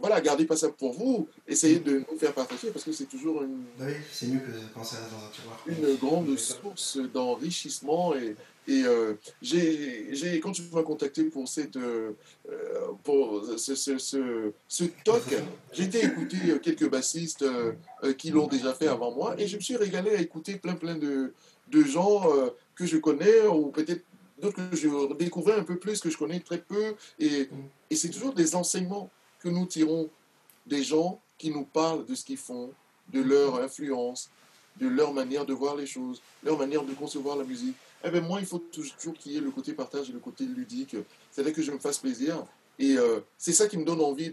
voilà, 0.00 0.20
gardez 0.20 0.44
pas 0.44 0.56
ça 0.56 0.68
pour 0.68 0.92
vous. 0.92 1.28
Essayez 1.46 1.78
de 1.78 2.04
nous 2.10 2.18
faire 2.18 2.32
partager 2.32 2.70
parce 2.70 2.84
que 2.84 2.92
c'est 2.92 3.06
toujours 3.06 3.42
une, 3.42 3.64
oui, 3.80 3.92
c'est 4.12 4.26
mieux 4.26 4.40
que 4.40 4.52
quand 4.74 4.84
ça 4.84 4.98
reste 4.98 5.12
dans 5.12 5.24
un 5.24 5.30
tiroir. 5.30 5.62
une 5.66 5.96
grande 5.96 6.36
source 6.36 6.98
d'enrichissement 7.12 8.14
et, 8.14 8.36
Et 8.68 8.82
euh, 8.84 9.14
j'ai, 9.42 10.40
quand 10.40 10.52
tu 10.52 10.62
m'as 10.72 10.82
contacté 10.82 11.24
pour, 11.24 11.46
cette, 11.48 11.76
euh, 11.76 12.12
pour 13.04 13.44
ce, 13.56 13.74
ce, 13.74 13.98
ce, 13.98 14.52
ce 14.66 14.84
talk, 15.04 15.22
été 15.78 16.04
écouter 16.04 16.38
quelques 16.62 16.88
bassistes 16.88 17.44
qui 18.18 18.30
l'ont 18.30 18.48
déjà 18.48 18.74
fait 18.74 18.88
avant 18.88 19.12
moi 19.12 19.34
et 19.38 19.46
je 19.46 19.56
me 19.56 19.62
suis 19.62 19.76
régalé 19.76 20.10
à 20.10 20.20
écouter 20.20 20.56
plein, 20.56 20.74
plein 20.74 20.96
de, 20.96 21.32
de 21.68 21.82
gens 21.84 22.24
que 22.74 22.86
je 22.86 22.96
connais 22.96 23.46
ou 23.46 23.68
peut-être 23.68 24.02
d'autres 24.40 24.68
que 24.70 24.76
je 24.76 25.14
découvrais 25.14 25.54
un 25.54 25.64
peu 25.64 25.76
plus, 25.76 26.00
que 26.00 26.10
je 26.10 26.18
connais 26.18 26.40
très 26.40 26.58
peu. 26.58 26.94
Et, 27.18 27.48
et 27.90 27.96
c'est 27.96 28.10
toujours 28.10 28.34
des 28.34 28.54
enseignements 28.54 29.10
que 29.40 29.48
nous 29.48 29.66
tirons 29.66 30.10
des 30.66 30.82
gens 30.82 31.20
qui 31.38 31.50
nous 31.50 31.64
parlent 31.64 32.04
de 32.04 32.14
ce 32.14 32.24
qu'ils 32.24 32.36
font, 32.36 32.72
de 33.12 33.20
leur 33.20 33.60
influence, 33.62 34.30
de 34.80 34.88
leur 34.88 35.12
manière 35.12 35.46
de 35.46 35.54
voir 35.54 35.76
les 35.76 35.86
choses, 35.86 36.20
leur 36.42 36.58
manière 36.58 36.84
de 36.84 36.92
concevoir 36.92 37.36
la 37.36 37.44
musique. 37.44 37.76
Eh 38.06 38.10
bien, 38.10 38.20
moi, 38.20 38.38
il 38.38 38.46
faut 38.46 38.58
toujours 38.58 39.14
qu'il 39.14 39.32
y 39.32 39.36
ait 39.36 39.40
le 39.40 39.50
côté 39.50 39.72
partage 39.72 40.08
et 40.10 40.12
le 40.12 40.20
côté 40.20 40.44
ludique. 40.44 40.96
C'est-à-dire 41.30 41.52
que 41.52 41.62
je 41.62 41.72
me 41.72 41.78
fasse 41.78 41.98
plaisir. 41.98 42.44
Et 42.78 42.96
euh, 42.96 43.18
c'est 43.36 43.52
ça 43.52 43.66
qui 43.66 43.76
me 43.76 43.84
donne 43.84 44.00
envie 44.00 44.32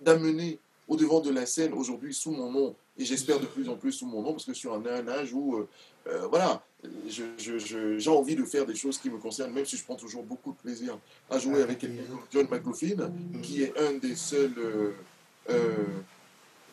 d'amener 0.00 0.58
au 0.88 0.96
devant 0.96 1.20
de 1.20 1.30
la 1.30 1.44
scène 1.44 1.74
aujourd'hui 1.74 2.14
sous 2.14 2.30
mon 2.30 2.50
nom. 2.50 2.74
Et 2.98 3.04
j'espère 3.04 3.40
de 3.40 3.46
plus 3.46 3.68
en 3.68 3.76
plus 3.76 3.92
sous 3.92 4.06
mon 4.06 4.22
nom, 4.22 4.32
parce 4.32 4.46
que 4.46 4.54
je 4.54 4.58
suis 4.58 4.68
en 4.68 4.84
un 4.86 5.06
âge 5.06 5.34
où, 5.34 5.56
euh, 5.56 5.68
euh, 6.06 6.26
voilà, 6.28 6.62
j'ai 7.08 8.10
envie 8.10 8.36
de 8.36 8.44
faire 8.44 8.64
des 8.64 8.74
choses 8.74 8.98
qui 8.98 9.10
me 9.10 9.18
concernent, 9.18 9.52
même 9.52 9.66
si 9.66 9.76
je 9.76 9.84
prends 9.84 9.96
toujours 9.96 10.22
beaucoup 10.22 10.52
de 10.52 10.58
plaisir 10.58 10.98
à 11.28 11.38
jouer 11.38 11.62
avec 11.62 11.84
John 12.30 12.46
McLaughlin, 12.50 13.12
qui 13.42 13.64
est 13.64 13.78
un 13.78 13.94
des 13.98 14.16
seuls 14.16 14.54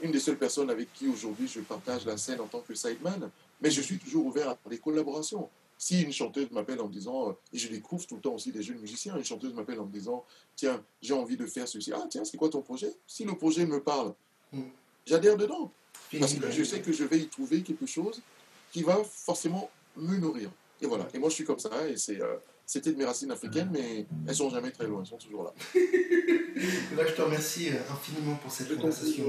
une 0.02 0.12
des 0.12 0.20
seules 0.20 0.38
personnes 0.38 0.70
avec 0.70 0.93
qui 0.93 1.08
aujourd'hui 1.10 1.47
je 1.47 1.60
partage 1.60 2.06
la 2.06 2.16
scène 2.16 2.39
en 2.39 2.45
tant 2.45 2.62
que 2.62 2.74
sideman, 2.74 3.30
mais 3.62 3.70
je 3.70 3.82
suis 3.82 3.97
toujours 3.97 4.26
ouvert 4.26 4.50
à 4.50 4.58
des 4.70 4.78
collaborations. 4.78 5.50
Si 5.82 6.01
une 6.01 6.11
chanteuse 6.11 6.51
m'appelle 6.51 6.82
en 6.82 6.89
me 6.89 6.91
disant, 6.91 7.38
et 7.53 7.57
je 7.57 7.69
découvre 7.69 8.05
tout 8.05 8.15
le 8.15 8.21
temps 8.21 8.34
aussi 8.34 8.51
des 8.51 8.61
jeunes 8.61 8.80
musiciens, 8.80 9.15
une 9.15 9.23
chanteuse 9.23 9.53
m'appelle 9.53 9.80
en 9.80 9.86
me 9.86 9.91
disant, 9.93 10.25
tiens, 10.57 10.84
j'ai 11.01 11.13
envie 11.13 11.38
de 11.38 11.45
faire 11.45 11.69
ceci, 11.69 11.93
ah 11.93 12.05
tiens, 12.09 12.25
c'est 12.25 12.36
quoi 12.36 12.49
ton 12.49 12.61
projet? 12.61 12.91
Si 13.07 13.23
le 13.23 13.34
projet 13.34 13.65
me 13.65 13.82
parle, 13.82 14.13
hmm. 14.51 14.63
j'adhère 15.05 15.38
dedans. 15.38 15.71
Parce 16.19 16.34
que 16.34 16.51
je 16.51 16.63
sais 16.63 16.82
que 16.82 16.91
je 16.91 17.05
vais 17.05 17.19
y 17.19 17.27
trouver 17.27 17.61
quelque 17.61 17.86
chose 17.86 18.21
qui 18.73 18.84
va 18.84 19.01
forcément 19.05 19.69
me 19.95 20.17
nourrir. 20.17 20.51
Et 20.82 20.86
voilà. 20.86 21.07
Et 21.13 21.17
moi, 21.17 21.30
je 21.30 21.36
suis 21.36 21.45
comme 21.45 21.59
ça. 21.59 21.88
Et 21.88 21.95
c'est, 21.95 22.19
euh, 22.19 22.36
c'était 22.65 22.91
de 22.91 22.97
mes 22.97 23.05
racines 23.05 23.32
africaines, 23.32 23.69
mais 23.71 24.05
elles 24.27 24.36
sont 24.36 24.49
jamais 24.49 24.71
très 24.71 24.86
loin. 24.86 25.01
Elles 25.01 25.07
sont 25.07 25.17
toujours 25.17 25.43
là. 25.45 25.53
là 25.75 27.07
je 27.07 27.13
te 27.13 27.21
remercie 27.21 27.69
euh, 27.69 27.80
infiniment 27.89 28.36
pour 28.36 28.51
cette 28.51 28.75
conversation 28.77 29.23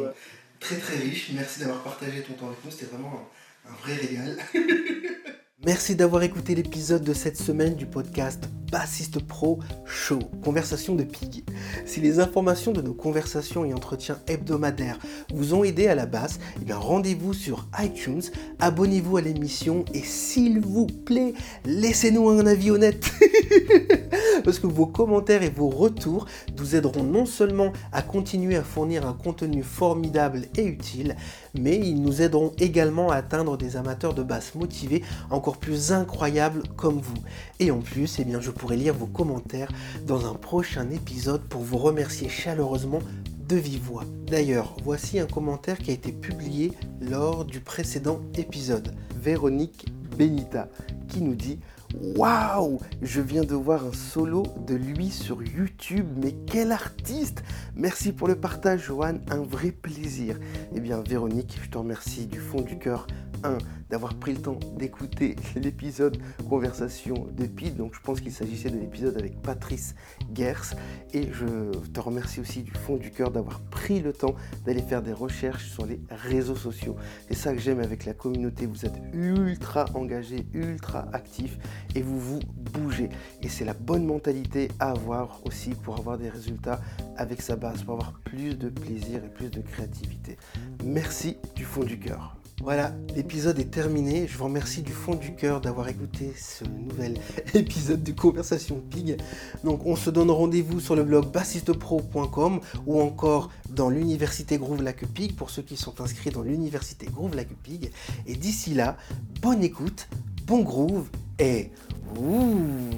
très 0.59 0.79
très 0.79 0.97
riche. 0.97 1.31
Merci 1.33 1.61
d'avoir 1.61 1.85
partagé 1.85 2.23
ton 2.23 2.33
temps 2.35 2.49
avec 2.49 2.65
nous. 2.65 2.73
C'était 2.73 2.87
vraiment 2.87 3.29
un 3.69 3.73
vrai 3.83 3.95
régal. 3.95 4.37
Merci 5.67 5.95
d'avoir 5.95 6.23
écouté 6.23 6.55
l'épisode 6.55 7.05
de 7.05 7.13
cette 7.13 7.37
semaine 7.37 7.75
du 7.75 7.85
podcast 7.85 8.49
Bassiste 8.71 9.19
Pro 9.19 9.59
Show, 9.85 10.21
conversation 10.45 10.95
de 10.95 11.03
pig. 11.03 11.45
Si 11.87 12.01
les 12.01 12.21
informations 12.21 12.73
de 12.73 12.81
nos 12.81 12.95
conversations 12.95 13.65
et 13.65 13.75
entretiens 13.75 14.19
hebdomadaires 14.29 14.99
vous 15.35 15.55
ont 15.55 15.65
aidé 15.65 15.89
à 15.89 15.95
la 15.95 16.07
basse, 16.07 16.39
eh 16.67 16.73
rendez-vous 16.73 17.35
sur 17.35 17.67
iTunes, 17.81 18.23
abonnez-vous 18.61 19.17
à 19.17 19.23
l'émission 19.23 19.85
et 19.93 20.03
s'il 20.03 20.61
vous 20.61 20.87
plaît, 20.87 21.35
laissez-nous 21.65 22.29
un 22.29 22.47
avis 22.47 22.71
honnête. 22.71 23.11
Parce 24.45 24.59
que 24.59 24.67
vos 24.67 24.87
commentaires 24.87 25.43
et 25.43 25.51
vos 25.51 25.69
retours 25.69 26.27
nous 26.59 26.77
aideront 26.77 27.03
non 27.03 27.27
seulement 27.27 27.73
à 27.93 28.03
continuer 28.03 28.57
à 28.57 28.63
fournir 28.63 29.07
un 29.07 29.13
contenu 29.13 29.63
formidable 29.63 30.47
et 30.57 30.65
utile, 30.65 31.17
mais 31.59 31.77
ils 31.77 32.01
nous 32.01 32.23
aideront 32.23 32.53
également 32.59 33.11
à 33.11 33.17
atteindre 33.17 33.57
des 33.57 33.77
amateurs 33.77 34.15
de 34.15 34.23
basse 34.23 34.55
motivés 34.55 35.03
encore 35.31 35.59
plus 35.59 35.93
incroyables 35.93 36.63
comme 36.77 37.01
vous. 37.01 37.15
Et 37.59 37.71
en 37.71 37.81
plus, 37.81 38.19
eh 38.19 38.25
bien, 38.25 38.41
je 38.41 38.51
pourrai 38.61 38.77
lire 38.77 38.93
vos 38.93 39.07
commentaires 39.07 39.73
dans 40.07 40.31
un 40.31 40.35
prochain 40.35 40.91
épisode 40.91 41.41
pour 41.49 41.63
vous 41.63 41.79
remercier 41.79 42.29
chaleureusement 42.29 42.99
de 43.49 43.57
vive 43.57 43.85
voix. 43.85 44.05
D'ailleurs, 44.27 44.77
voici 44.85 45.19
un 45.19 45.25
commentaire 45.25 45.79
qui 45.79 45.91
a 45.91 45.95
été 45.95 46.13
publié 46.13 46.73
lors 47.01 47.47
du 47.47 47.61
précédent 47.61 48.21
épisode. 48.37 48.95
Véronique 49.19 49.87
Benita 50.19 50.69
qui 51.09 51.23
nous 51.23 51.35
dit 51.35 51.59
Waouh 52.17 52.81
Je 53.01 53.23
viens 53.23 53.45
de 53.45 53.55
voir 53.55 53.87
un 53.87 53.95
solo 53.95 54.43
de 54.67 54.75
lui 54.75 55.09
sur 55.09 55.43
YouTube, 55.43 56.07
mais 56.23 56.33
quel 56.47 56.71
artiste 56.71 57.43
Merci 57.75 58.13
pour 58.13 58.29
le 58.29 58.37
partage, 58.37 58.89
Johan, 58.89 59.15
un 59.31 59.43
vrai 59.43 59.71
plaisir. 59.71 60.39
Eh 60.75 60.81
bien, 60.81 61.01
Véronique, 61.01 61.59
je 61.63 61.71
te 61.71 61.79
remercie 61.79 62.27
du 62.27 62.41
fond 62.41 62.61
du 62.61 62.79
cœur 62.79 63.07
1 63.43 63.59
d'avoir 63.91 64.15
pris 64.15 64.33
le 64.33 64.41
temps 64.41 64.59
d'écouter 64.77 65.37
l'épisode 65.57 66.19
Conversation 66.49 67.27
de 67.37 67.47
Pete. 67.47 67.77
Donc 67.77 67.95
je 67.95 68.01
pense 68.01 68.21
qu'il 68.21 68.33
s'agissait 68.33 68.71
de 68.71 68.79
l'épisode 68.79 69.17
avec 69.17 69.41
Patrice 69.43 69.95
Gers. 70.35 70.75
Et 71.13 71.29
je 71.33 71.71
te 71.89 72.01
remercie 72.01 72.41
aussi 72.41 72.63
du 72.63 72.73
fond 72.73 72.97
du 72.97 73.11
cœur 73.11 73.31
d'avoir 73.31 73.61
pris 73.61 74.01
le 74.01 74.13
temps 74.13 74.35
d'aller 74.65 74.83
faire 74.83 75.03
des 75.03 75.13
recherches 75.13 75.69
sur 75.71 75.87
les 75.87 76.01
réseaux 76.11 76.57
sociaux. 76.57 76.97
C'est 77.29 77.35
ça 77.37 77.53
que 77.53 77.59
j'aime 77.59 77.81
avec 77.81 78.05
la 78.05 78.15
communauté. 78.15 78.67
Vous 78.67 78.87
êtes 78.87 79.01
ultra 79.13 79.87
engagé, 79.95 80.47
ultra 80.53 81.09
actif 81.13 81.59
et 81.95 82.03
vous 82.03 82.21
vous 82.21 82.41
bougez. 82.73 83.09
Et 83.43 83.49
c'est 83.49 83.65
la 83.65 83.75
bonne 83.75 84.05
mentalité 84.05 84.69
à 84.79 84.91
avoir 84.91 85.41
aussi 85.47 85.71
pour 85.71 85.99
avoir 85.99 86.19
des 86.19 86.29
résultats 86.29 86.81
avec 87.17 87.43
sa 87.43 87.57
base, 87.57 87.83
pour 87.83 87.95
avoir 87.95 88.13
plus 88.21 88.57
de 88.57 88.69
plaisir 88.69 89.25
et 89.25 89.29
plus 89.29 89.51
de 89.51 89.61
créativité. 89.61 90.37
Merci 90.85 91.37
du 91.55 91.65
fond 91.65 91.83
du 91.83 91.99
cœur. 91.99 92.40
Voilà, 92.63 92.93
l'épisode 93.17 93.59
est 93.59 93.71
terminé. 93.71 94.29
Je 94.29 94.37
vous 94.37 94.45
remercie 94.45 94.83
du 94.83 94.93
fond 94.93 95.15
du 95.15 95.35
cœur 95.35 95.63
d'avoir 95.63 95.89
écouté 95.89 96.35
ce 96.37 96.65
nouvel 96.65 97.17
épisode 97.55 98.03
de 98.03 98.13
Conversation 98.13 98.83
Pig. 98.91 99.17
Donc, 99.65 99.87
on 99.87 99.97
se 99.97 100.11
donne 100.11 100.31
rendez-vous 100.31 100.79
sur 100.79 100.95
le 100.95 101.03
blog 101.03 101.33
bassistepro.com 101.33 102.61
ou 102.87 103.01
encore 103.01 103.51
dans 103.71 103.89
l'université 103.89 104.59
Groove 104.59 104.83
Lac 104.83 105.07
Pig 105.07 105.37
pour 105.37 105.49
ceux 105.49 105.63
qui 105.63 105.79
sont 105.79 106.03
inscrits 106.03 106.31
dans 106.31 106.43
l'université 106.43 107.07
Groove 107.07 107.35
Lac 107.35 107.49
Pig. 107.63 107.91
Et 108.27 108.35
d'ici 108.35 108.75
là, 108.75 108.99
bonne 109.41 109.65
écoute, 109.65 110.09
bon 110.45 110.61
groove 110.61 111.09
et 111.39 111.71
ouh, 112.19 112.91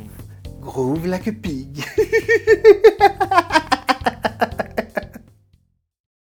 Groove 0.60 1.06
Lac 1.06 1.30
Pig. 1.40 1.84